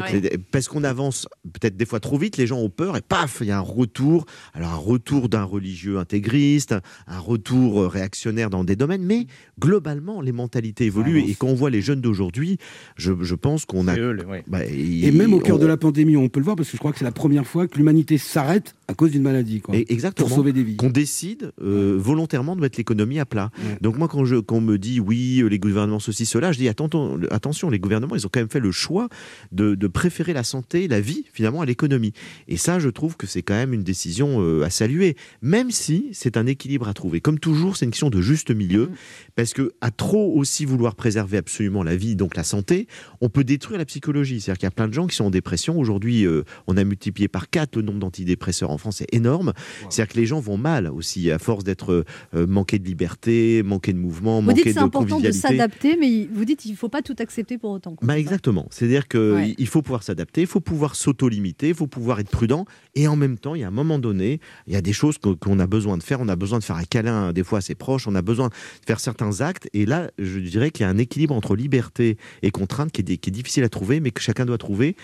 Parce 0.51 0.67
qu'on 0.67 0.84
avance 0.84 1.26
peut-être 1.53 1.78
des 1.78 1.86
fois 1.86 2.01
trop 2.01 2.17
vite, 2.17 2.36
les 2.36 2.47
gens 2.47 2.57
ont 2.59 2.69
peur 2.69 2.97
et 2.97 3.01
paf, 3.01 3.38
il 3.39 3.47
y 3.47 3.51
a 3.51 3.57
un 3.57 3.61
retour. 3.61 4.26
Alors 4.53 4.71
un 4.71 4.76
retour 4.76 5.30
d'un 5.30 5.45
religieux 5.45 5.99
intégriste, 5.99 6.76
un 7.07 7.19
retour 7.19 7.80
euh, 7.80 7.88
réactionnaire 7.88 8.49
dans 8.49 8.65
des 8.65 8.76
domaines, 8.76 9.03
mais 9.05 9.26
globalement 9.57 10.19
les 10.19 10.34
mentalités 10.34 10.84
évoluent 10.88 11.19
avance. 11.19 11.30
et 11.30 11.36
quand 11.36 11.47
on 11.47 11.55
voit 11.55 11.69
les 11.69 11.82
jeunes 11.82 12.01
d'aujourd'hui, 12.01 12.57
je, 12.97 13.13
je 13.21 13.36
pense 13.36 13.63
qu'on 13.63 13.88
a. 13.88 13.95
Eux, 13.97 14.17
ouais. 14.28 14.43
Bah, 14.47 14.65
Et 14.65 15.11
même 15.11 15.34
au 15.34 15.39
cœur 15.39 15.59
de 15.59 15.65
la 15.65 15.78
pandémie, 15.78 16.17
on 16.17 16.28
peut 16.28 16.41
le 16.41 16.43
voir 16.43 16.57
parce 16.57 16.67
que 16.69 16.76
je 16.76 16.80
crois 16.80 16.91
que 16.91 16.99
c'est 16.99 17.05
la 17.05 17.13
première 17.13 17.47
fois 17.47 17.69
que 17.69 17.78
l'humanité 17.78 18.17
s'arrête 18.17 18.76
à 18.89 18.95
cause 18.95 19.11
d'une 19.11 19.23
maladie. 19.23 19.61
Quoi, 19.61 19.78
Et 19.78 19.86
exactement. 19.93 20.28
Pour 20.28 20.36
sauver 20.36 20.51
des 20.51 20.63
vies. 20.63 20.76
Qu'on 20.76 20.89
décide 20.89 21.53
euh, 21.61 21.95
volontairement 21.97 22.57
de 22.57 22.59
mettre 22.61 22.78
l'économie 22.78 23.19
à 23.19 23.26
plat. 23.26 23.49
Donc 23.80 23.97
moi, 23.97 24.09
quand, 24.09 24.26
je, 24.26 24.36
quand 24.36 24.57
on 24.57 24.61
me 24.61 24.78
dit 24.78 24.99
oui, 24.99 25.39
euh, 25.39 25.47
les 25.47 25.57
gouvernements 25.59 25.99
ceci, 25.99 26.26
cela, 26.26 26.51
je 26.51 26.57
dis 26.57 26.64
attention, 26.70 27.20
attention, 27.32 27.70
les 27.70 27.80
gouvernements, 27.80 28.16
ils 28.16 28.26
ont 28.26 28.30
quand 28.32 28.39
même 28.39 28.49
fait 28.49 28.59
le 28.59 28.72
choix 28.72 29.09
de, 29.51 29.76
de 29.76 29.88
préférer 29.88 30.34
la 30.34 30.43
santé, 30.43 30.88
la 30.88 31.01
vie, 31.01 31.26
finalement, 31.34 31.61
à 31.61 31.66
l'économie. 31.66 32.13
Et 32.47 32.57
ça, 32.57 32.80
je 32.80 32.89
trouve 32.89 33.18
que 33.18 33.28
c'est 33.28 33.41
quand 33.41 33.53
même 33.53 33.74
une 33.74 33.84
décision 33.84 34.41
euh, 34.41 34.63
à 34.63 34.70
saluer, 34.70 35.16
même 35.41 35.72
si 35.72 36.09
c'est 36.13 36.38
un 36.38 36.45
équilibre 36.45 36.88
à 36.88 36.93
trouver. 36.93 37.22
Comme 37.22 37.39
toujours, 37.39 37.78
c'est 37.78 37.86
une 37.86 37.91
question 37.91 38.09
de 38.09 38.22
juste 38.22 38.51
milieu, 38.51 38.89
parce 39.36 39.53
que 39.53 39.74
à 39.82 39.91
trop 39.91 40.34
aussi 40.36 40.66
vouloir 40.66 40.95
préserver 40.95 41.38
absolument 41.38 41.84
la 41.84 41.95
vie, 41.95 42.16
donc 42.16 42.36
la 42.36 42.43
santé, 42.43 42.88
on 43.22 43.30
peut 43.30 43.43
détruire 43.43 43.78
la 43.78 43.86
psychologie. 43.86 44.41
C'est-à-dire 44.41 44.59
qu'il 44.59 44.68
y 44.68 44.68
a 44.68 44.72
plein 44.72 44.88
de 44.88 44.93
gens 44.93 45.07
qui 45.07 45.16
sont 45.16 45.26
en 45.26 45.32
dépression. 45.32 45.80
Aujourd'hui, 45.80 46.26
euh, 46.26 46.43
on 46.68 46.78
a 46.78 46.84
multiplié 46.84 47.28
par 47.28 47.49
4 47.49 47.76
le 47.78 47.82
nombre 47.82 47.99
d'antidépresseurs 47.99 48.72
en 48.72 48.78
France, 48.78 48.97
c'est 48.97 49.13
énorme. 49.13 49.53
C'est-à-dire 49.89 50.13
que 50.13 50.20
les 50.20 50.26
gens 50.26 50.39
vont 50.39 50.57
mal 50.57 50.88
aussi, 50.88 51.32
à 51.32 51.39
force 51.39 51.63
d'être 51.63 52.05
euh, 52.34 52.47
manqués 52.47 52.80
de 52.80 52.86
liberté, 52.86 53.63
manqués 53.63 53.93
de 53.93 53.97
mouvement, 53.97 54.41
Vous 54.41 54.47
manqués 54.47 54.63
dites 54.63 54.74
c'est 54.74 54.80
de 54.80 54.86
important 54.86 55.20
de 55.20 55.32
s'adapter, 55.32 55.97
mais 55.99 56.28
vous 56.34 56.45
dites 56.46 56.66
il 56.66 56.72
ne 56.72 56.78
faut 56.78 56.89
pas 56.89 57.02
tout 57.02 57.16
accepter 57.20 57.58
pour 57.58 57.72
autant. 57.72 57.96
Bah 58.02 58.18
exactement. 58.18 58.68
C'est-à-dire 58.70 59.08
qu'il 59.08 59.20
Ouais. 59.20 59.56
il 59.58 59.68
faut 59.68 59.82
pouvoir 59.82 60.04
s'adapter, 60.04 60.41
il 60.41 60.48
faut 60.48 60.60
pouvoir 60.62 60.96
s'auto-limiter, 60.96 61.70
il 61.70 61.76
faut 61.76 61.88
pouvoir 61.88 62.20
être 62.20 62.30
prudent. 62.30 62.66
Et 62.96 63.08
en 63.08 63.16
même 63.16 63.38
temps, 63.38 63.56
il 63.56 63.62
y 63.62 63.64
a 63.64 63.68
un 63.68 63.72
moment 63.72 64.00
donné, 64.00 64.39
il 64.68 64.74
y 64.74 64.76
a 64.76 64.82
des 64.82 64.93
choses 64.93 65.18
qu'on 65.18 65.60
a 65.60 65.68
besoin 65.68 65.98
de 65.98 66.04
faire. 66.04 66.20
On 66.22 66.28
a 66.30 66.36
besoin 66.36 66.60
de 66.60 66.64
faire 66.64 66.78
un 66.78 66.84
câlin 66.84 67.34
des 67.34 67.43
fois 67.43 67.58
à 67.60 67.62
ses 67.62 67.76
proches, 67.76 68.08
on 68.08 68.16
a 68.16 68.22
besoin 68.22 68.48
de 68.50 68.54
faire 68.88 69.00
certains 69.00 69.41
actes. 69.41 69.68
Et 69.74 69.86
là, 69.86 70.12
je 70.20 70.39
dirais 70.39 70.72
qu'il 70.72 70.84
y 70.86 70.88
a 70.88 70.89
un 70.89 70.98
équilibre 70.98 71.34
entre 71.36 71.56
liberté 71.56 72.18
et 72.41 72.52
contrainte 72.52 72.91
qui 72.91 73.02
est, 73.02 73.04
di- 73.04 73.18
qui 73.18 73.30
est 73.30 73.34
difficile 73.34 73.64
à 73.64 73.70
trouver, 73.70 74.00
mais 74.00 74.12
que 74.12 74.22
chacun 74.22 74.46
doit 74.46 74.58
trouver 74.58 74.96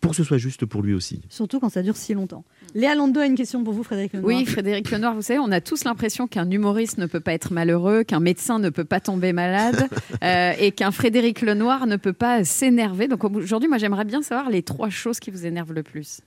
pour 0.00 0.12
que 0.12 0.16
ce 0.16 0.24
soit 0.24 0.38
juste 0.38 0.64
pour 0.64 0.82
lui 0.82 0.94
aussi. 0.94 1.20
Surtout 1.28 1.60
quand 1.60 1.68
ça 1.68 1.82
dure 1.82 1.96
si 1.96 2.14
longtemps. 2.14 2.44
Léa 2.74 2.94
Lando 2.94 3.20
a 3.20 3.26
une 3.26 3.34
question 3.34 3.64
pour 3.64 3.72
vous, 3.72 3.82
Frédéric 3.82 4.12
Lenoir. 4.12 4.28
Oui, 4.28 4.44
Frédéric 4.46 4.90
Lenoir, 4.90 5.14
vous 5.14 5.22
savez, 5.22 5.40
on 5.40 5.50
a 5.50 5.60
tous 5.60 5.84
l'impression 5.84 6.26
qu'un 6.26 6.50
humoriste 6.50 6.98
ne 6.98 7.06
peut 7.06 7.20
pas 7.20 7.32
être 7.32 7.52
malheureux, 7.52 8.04
qu'un 8.04 8.20
médecin 8.20 8.58
ne 8.58 8.70
peut 8.70 8.84
pas 8.84 9.00
tomber 9.00 9.32
malade 9.32 9.88
euh, 10.24 10.52
et 10.58 10.72
qu'un 10.72 10.90
Frédéric 10.90 11.42
Lenoir 11.42 11.86
ne 11.86 11.96
peut 11.96 12.12
pas 12.12 12.44
s'énerver. 12.44 13.08
Donc 13.08 13.24
aujourd'hui, 13.24 13.68
moi, 13.68 13.78
j'aimerais 13.78 14.04
bien 14.04 14.22
savoir 14.22 14.50
les 14.50 14.62
trois 14.62 14.90
choses 14.90 15.18
qui 15.18 15.30
vous 15.30 15.46
énervent 15.46 15.72
le 15.72 15.82
plus. 15.82 16.20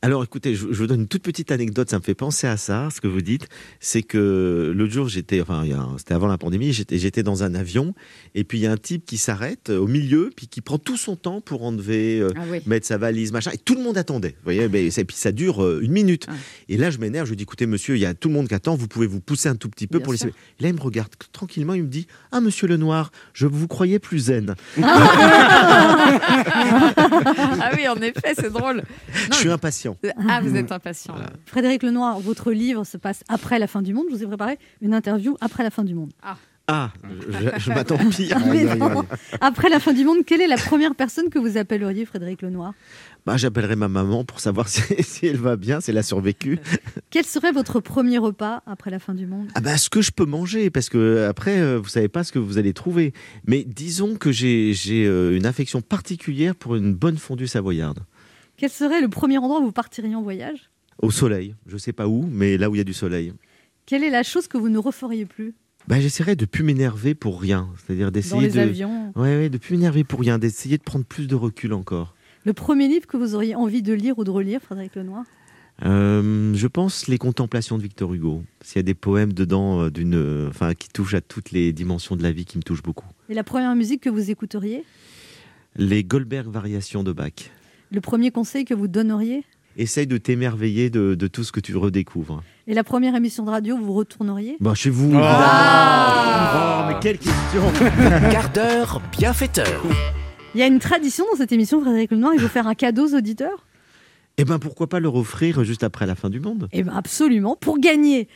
Alors 0.00 0.22
écoutez, 0.22 0.54
je, 0.54 0.68
je 0.70 0.78
vous 0.78 0.86
donne 0.86 1.00
une 1.00 1.08
toute 1.08 1.24
petite 1.24 1.50
anecdote, 1.50 1.90
ça 1.90 1.98
me 1.98 2.02
fait 2.04 2.14
penser 2.14 2.46
à 2.46 2.56
ça, 2.56 2.88
ce 2.94 3.00
que 3.00 3.08
vous 3.08 3.20
dites. 3.20 3.48
C'est 3.80 4.02
que 4.02 4.72
l'autre 4.72 4.92
jour, 4.92 5.08
j'étais, 5.08 5.40
enfin, 5.40 5.64
c'était 5.96 6.14
avant 6.14 6.28
la 6.28 6.38
pandémie, 6.38 6.72
j'étais, 6.72 7.24
dans 7.24 7.42
un 7.42 7.52
avion, 7.56 7.94
et 8.36 8.44
puis 8.44 8.58
il 8.58 8.60
y 8.60 8.66
a 8.68 8.72
un 8.72 8.76
type 8.76 9.04
qui 9.04 9.18
s'arrête 9.18 9.70
euh, 9.70 9.78
au 9.78 9.88
milieu, 9.88 10.30
puis 10.36 10.46
qui 10.46 10.60
prend 10.60 10.78
tout 10.78 10.96
son 10.96 11.16
temps 11.16 11.40
pour 11.40 11.64
enlever, 11.64 12.20
euh, 12.20 12.30
Ah 12.36 12.42
oui. 12.48 12.60
mettre 12.66 12.86
sa 12.86 12.96
valise, 12.96 13.32
machin, 13.32 13.50
et 13.52 13.58
tout 13.58 13.74
le 13.74 13.82
monde 13.82 13.98
attendait. 13.98 14.36
Vous 14.38 14.44
voyez, 14.44 14.68
mais, 14.68 14.86
et 14.86 15.04
puis 15.04 15.16
ça 15.16 15.32
dure 15.32 15.64
euh, 15.64 15.80
une 15.82 15.90
minute. 15.90 16.28
Et 16.68 16.76
là, 16.76 16.90
je 16.92 16.98
m'énerve, 16.98 17.26
je 17.28 17.34
dis, 17.34 17.42
écoutez, 17.42 17.66
monsieur, 17.66 17.96
il 17.96 18.00
y 18.00 18.06
a 18.06 18.14
tout 18.14 18.28
le 18.28 18.34
monde 18.34 18.46
qui 18.46 18.54
attend, 18.54 18.76
vous 18.76 18.86
pouvez 18.86 19.08
vous 19.08 19.20
pousser 19.20 19.48
un 19.48 19.56
tout 19.56 19.68
petit 19.68 19.88
peu 19.88 19.98
Bien 19.98 20.04
pour 20.04 20.14
sûr. 20.14 20.26
laisser. 20.26 20.36
Et 20.60 20.62
là, 20.62 20.68
il 20.68 20.76
me 20.76 20.80
regarde 20.80 21.10
tranquillement, 21.32 21.74
il 21.74 21.82
me 21.82 21.88
dit, 21.88 22.06
ah, 22.30 22.40
monsieur 22.40 22.68
Lenoir, 22.68 23.10
je 23.34 23.46
vous 23.48 23.66
croyais 23.66 23.98
plus 23.98 24.20
zen. 24.26 24.54
ah 27.98 28.00
en 28.00 28.02
effet, 28.02 28.34
c'est 28.34 28.50
drôle. 28.52 28.82
je 29.30 29.34
suis 29.34 29.50
impatient. 29.50 29.96
Ah, 30.28 30.40
vous 30.40 30.56
êtes 30.56 30.72
impatient. 30.72 31.14
Frédéric 31.46 31.82
Lenoir, 31.82 32.20
votre 32.20 32.52
livre 32.52 32.84
se 32.84 32.96
passe 32.96 33.24
après 33.28 33.58
la 33.58 33.66
fin 33.66 33.82
du 33.82 33.94
monde. 33.94 34.06
Je 34.10 34.16
vous 34.16 34.22
ai 34.22 34.26
préparé 34.26 34.58
une 34.80 34.94
interview 34.94 35.36
après 35.40 35.62
la 35.62 35.70
fin 35.70 35.84
du 35.84 35.94
monde. 35.94 36.12
Ah, 36.70 36.90
je, 37.30 37.58
je 37.58 37.70
m'attends 37.70 37.96
pire. 38.10 38.36
Après 39.40 39.70
la 39.70 39.80
fin 39.80 39.94
du 39.94 40.04
monde, 40.04 40.18
quelle 40.26 40.42
est 40.42 40.46
la 40.46 40.58
première 40.58 40.94
personne 40.94 41.30
que 41.30 41.38
vous 41.38 41.56
appelleriez 41.56 42.04
Frédéric 42.04 42.42
Lenoir? 42.42 42.74
Bah, 43.28 43.36
j'appellerai 43.36 43.76
ma 43.76 43.88
maman 43.88 44.24
pour 44.24 44.40
savoir 44.40 44.68
si, 44.70 44.80
si 45.02 45.26
elle 45.26 45.36
va 45.36 45.56
bien, 45.56 45.82
si 45.82 45.90
elle 45.90 45.98
a 45.98 46.02
survécu. 46.02 46.58
Quel 47.10 47.26
serait 47.26 47.52
votre 47.52 47.78
premier 47.78 48.16
repas 48.16 48.62
après 48.64 48.90
la 48.90 48.98
fin 48.98 49.12
du 49.12 49.26
monde? 49.26 49.48
Ah 49.54 49.60
bah, 49.60 49.76
ce 49.76 49.90
que 49.90 50.00
je 50.00 50.12
peux 50.12 50.24
manger, 50.24 50.70
parce 50.70 50.88
que 50.88 51.26
après, 51.28 51.58
euh, 51.58 51.78
vous 51.78 51.90
savez 51.90 52.08
pas 52.08 52.24
ce 52.24 52.32
que 52.32 52.38
vous 52.38 52.56
allez 52.56 52.72
trouver. 52.72 53.12
Mais 53.46 53.64
disons 53.64 54.16
que 54.16 54.32
j'ai 54.32 54.72
euh, 54.88 55.36
une 55.36 55.44
affection 55.44 55.82
particulière 55.82 56.54
pour 56.54 56.74
une 56.74 56.94
bonne 56.94 57.18
fondue 57.18 57.46
savoyarde. 57.46 57.98
Quel 58.56 58.70
serait 58.70 59.02
le 59.02 59.08
premier 59.10 59.36
endroit 59.36 59.60
où 59.60 59.64
vous 59.64 59.72
partiriez 59.72 60.14
en 60.14 60.22
voyage? 60.22 60.70
Au 61.02 61.10
soleil, 61.10 61.54
je 61.66 61.76
sais 61.76 61.92
pas 61.92 62.08
où, 62.08 62.26
mais 62.32 62.56
là 62.56 62.70
où 62.70 62.76
il 62.76 62.78
y 62.78 62.80
a 62.80 62.84
du 62.84 62.94
soleil. 62.94 63.34
Quelle 63.84 64.04
est 64.04 64.10
la 64.10 64.22
chose 64.22 64.48
que 64.48 64.56
vous 64.56 64.70
ne 64.70 64.78
referiez 64.78 65.26
plus? 65.26 65.54
Bah, 65.86 66.00
j'essaierai 66.00 66.34
de 66.34 66.46
plus 66.46 66.64
m'énerver 66.64 67.14
pour 67.14 67.42
rien, 67.42 67.68
c'est-à-dire 67.76 68.10
d'essayer 68.10 68.48
les 68.48 68.52
de 68.54 68.58
avions. 68.58 69.12
Ouais, 69.16 69.36
ouais, 69.36 69.48
de 69.50 69.58
plus 69.58 69.74
m'énerver 69.74 70.04
pour 70.04 70.20
rien, 70.20 70.38
d'essayer 70.38 70.78
de 70.78 70.82
prendre 70.82 71.04
plus 71.04 71.26
de 71.28 71.34
recul 71.34 71.74
encore. 71.74 72.14
Le 72.44 72.52
premier 72.52 72.88
livre 72.88 73.06
que 73.06 73.16
vous 73.16 73.34
auriez 73.34 73.54
envie 73.54 73.82
de 73.82 73.92
lire 73.92 74.18
ou 74.18 74.24
de 74.24 74.30
relire, 74.30 74.60
Frédéric 74.62 74.94
Lenoir 74.96 75.24
Euh, 75.84 76.54
je 76.54 76.66
pense 76.66 77.06
les 77.08 77.18
contemplations 77.18 77.76
de 77.78 77.82
Victor 77.82 78.12
Hugo. 78.14 78.42
S'il 78.62 78.76
y 78.76 78.80
a 78.80 78.82
des 78.82 78.94
poèmes 78.94 79.32
dedans 79.32 79.82
euh, 79.82 79.90
d'une, 79.90 80.14
euh, 80.16 80.48
enfin, 80.48 80.74
qui 80.74 80.88
touchent 80.88 81.14
à 81.14 81.20
toutes 81.20 81.50
les 81.52 81.72
dimensions 81.72 82.16
de 82.16 82.22
la 82.22 82.32
vie, 82.32 82.44
qui 82.44 82.58
me 82.58 82.62
touchent 82.62 82.82
beaucoup. 82.82 83.06
Et 83.28 83.34
la 83.34 83.44
première 83.44 83.74
musique 83.76 84.00
que 84.02 84.10
vous 84.10 84.30
écouteriez 84.30 84.84
Les 85.76 86.02
Goldberg 86.04 86.48
variations 86.48 87.02
de 87.04 87.12
Bach. 87.12 87.50
Le 87.92 88.00
premier 88.00 88.30
conseil 88.30 88.64
que 88.64 88.74
vous 88.74 88.88
donneriez 88.88 89.44
Essaye 89.76 90.08
de 90.08 90.16
t'émerveiller 90.18 90.90
de, 90.90 91.14
de 91.14 91.26
tout 91.28 91.44
ce 91.44 91.52
que 91.52 91.60
tu 91.60 91.76
redécouvres. 91.76 92.42
Et 92.66 92.74
la 92.74 92.82
première 92.82 93.14
émission 93.14 93.44
de 93.44 93.50
radio, 93.50 93.78
vous 93.78 93.92
retourneriez 93.92 94.56
Bah, 94.60 94.74
chez 94.74 94.90
vous. 94.90 95.12
Ah 95.14 96.88
Oh, 96.88 96.88
mais 96.92 96.98
quelle 97.00 97.18
question 97.18 97.62
Quart 98.32 98.50
d'heure 98.52 99.00
bienfaiteur. 99.16 99.84
Il 100.54 100.60
y 100.60 100.62
a 100.62 100.66
une 100.66 100.78
tradition 100.78 101.24
dans 101.30 101.36
cette 101.36 101.52
émission, 101.52 101.80
Frédéric 101.80 102.10
Lenoir, 102.10 102.32
il 102.34 102.40
faut 102.40 102.48
faire 102.48 102.66
un 102.66 102.74
cadeau 102.74 103.06
aux 103.06 103.14
auditeurs? 103.14 103.66
Eh 104.38 104.44
ben, 104.44 104.58
pourquoi 104.58 104.88
pas 104.88 105.00
leur 105.00 105.14
offrir 105.14 105.62
juste 105.64 105.82
après 105.82 106.06
la 106.06 106.14
fin 106.14 106.30
du 106.30 106.40
monde? 106.40 106.68
Eh 106.72 106.82
bien, 106.82 106.94
absolument. 106.94 107.56
Pour 107.56 107.78
gagner 107.78 108.28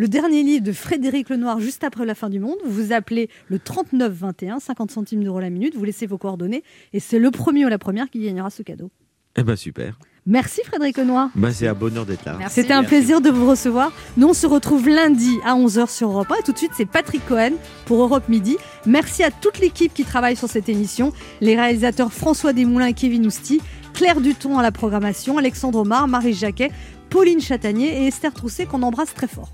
le 0.00 0.08
dernier 0.08 0.42
livre 0.42 0.64
de 0.64 0.72
Frédéric 0.72 1.28
Lenoir 1.28 1.60
juste 1.60 1.84
après 1.84 2.06
la 2.06 2.14
fin 2.14 2.30
du 2.30 2.40
monde. 2.40 2.56
Vous 2.64 2.84
vous 2.84 2.92
appelez 2.92 3.28
le 3.48 3.58
39 3.58 4.10
21, 4.10 4.58
50 4.58 4.90
centimes 4.90 5.22
d'euros 5.22 5.40
la 5.40 5.50
minute. 5.50 5.76
Vous 5.76 5.84
laissez 5.84 6.06
vos 6.06 6.16
coordonnées 6.16 6.64
et 6.94 7.00
c'est 7.00 7.18
le 7.18 7.30
premier 7.30 7.66
ou 7.66 7.68
la 7.68 7.76
première 7.76 8.08
qui 8.08 8.20
gagnera 8.20 8.48
ce 8.48 8.62
cadeau. 8.62 8.90
Eh 9.36 9.42
ben 9.42 9.56
super. 9.56 9.98
Merci 10.26 10.60
Frédéric 10.64 10.98
Lenoir. 10.98 11.30
Ben, 11.34 11.52
c'est 11.52 11.66
un 11.66 11.74
bonheur 11.74 12.04
d'être 12.06 12.24
là. 12.24 12.38
C'était 12.48 12.72
un 12.72 12.84
plaisir 12.84 13.20
de 13.20 13.30
vous 13.30 13.48
recevoir. 13.48 13.92
Nous, 14.16 14.28
on 14.28 14.34
se 14.34 14.46
retrouve 14.46 14.88
lundi 14.88 15.38
à 15.44 15.54
11h 15.54 15.90
sur 15.90 16.10
Europe 16.10 16.30
1. 16.30 16.36
Et 16.36 16.42
tout 16.42 16.52
de 16.52 16.58
suite, 16.58 16.72
c'est 16.76 16.86
Patrick 16.86 17.26
Cohen 17.26 17.52
pour 17.86 18.02
Europe 18.02 18.28
Midi. 18.28 18.56
Merci 18.86 19.22
à 19.22 19.30
toute 19.30 19.58
l'équipe 19.58 19.92
qui 19.94 20.04
travaille 20.04 20.36
sur 20.36 20.48
cette 20.48 20.68
émission. 20.68 21.12
Les 21.40 21.56
réalisateurs 21.56 22.12
François 22.12 22.52
Desmoulins 22.52 22.86
et 22.86 22.94
Kevin 22.94 23.26
Ousti, 23.26 23.60
Claire 23.94 24.20
Duton 24.20 24.58
à 24.58 24.62
la 24.62 24.72
programmation, 24.72 25.38
Alexandre 25.38 25.80
Omar, 25.80 26.06
Marie 26.06 26.34
Jacquet, 26.34 26.70
Pauline 27.08 27.40
Chatanier 27.40 28.02
et 28.02 28.06
Esther 28.06 28.32
Trousset 28.32 28.66
qu'on 28.66 28.82
embrasse 28.82 29.14
très 29.14 29.26
fort. 29.26 29.50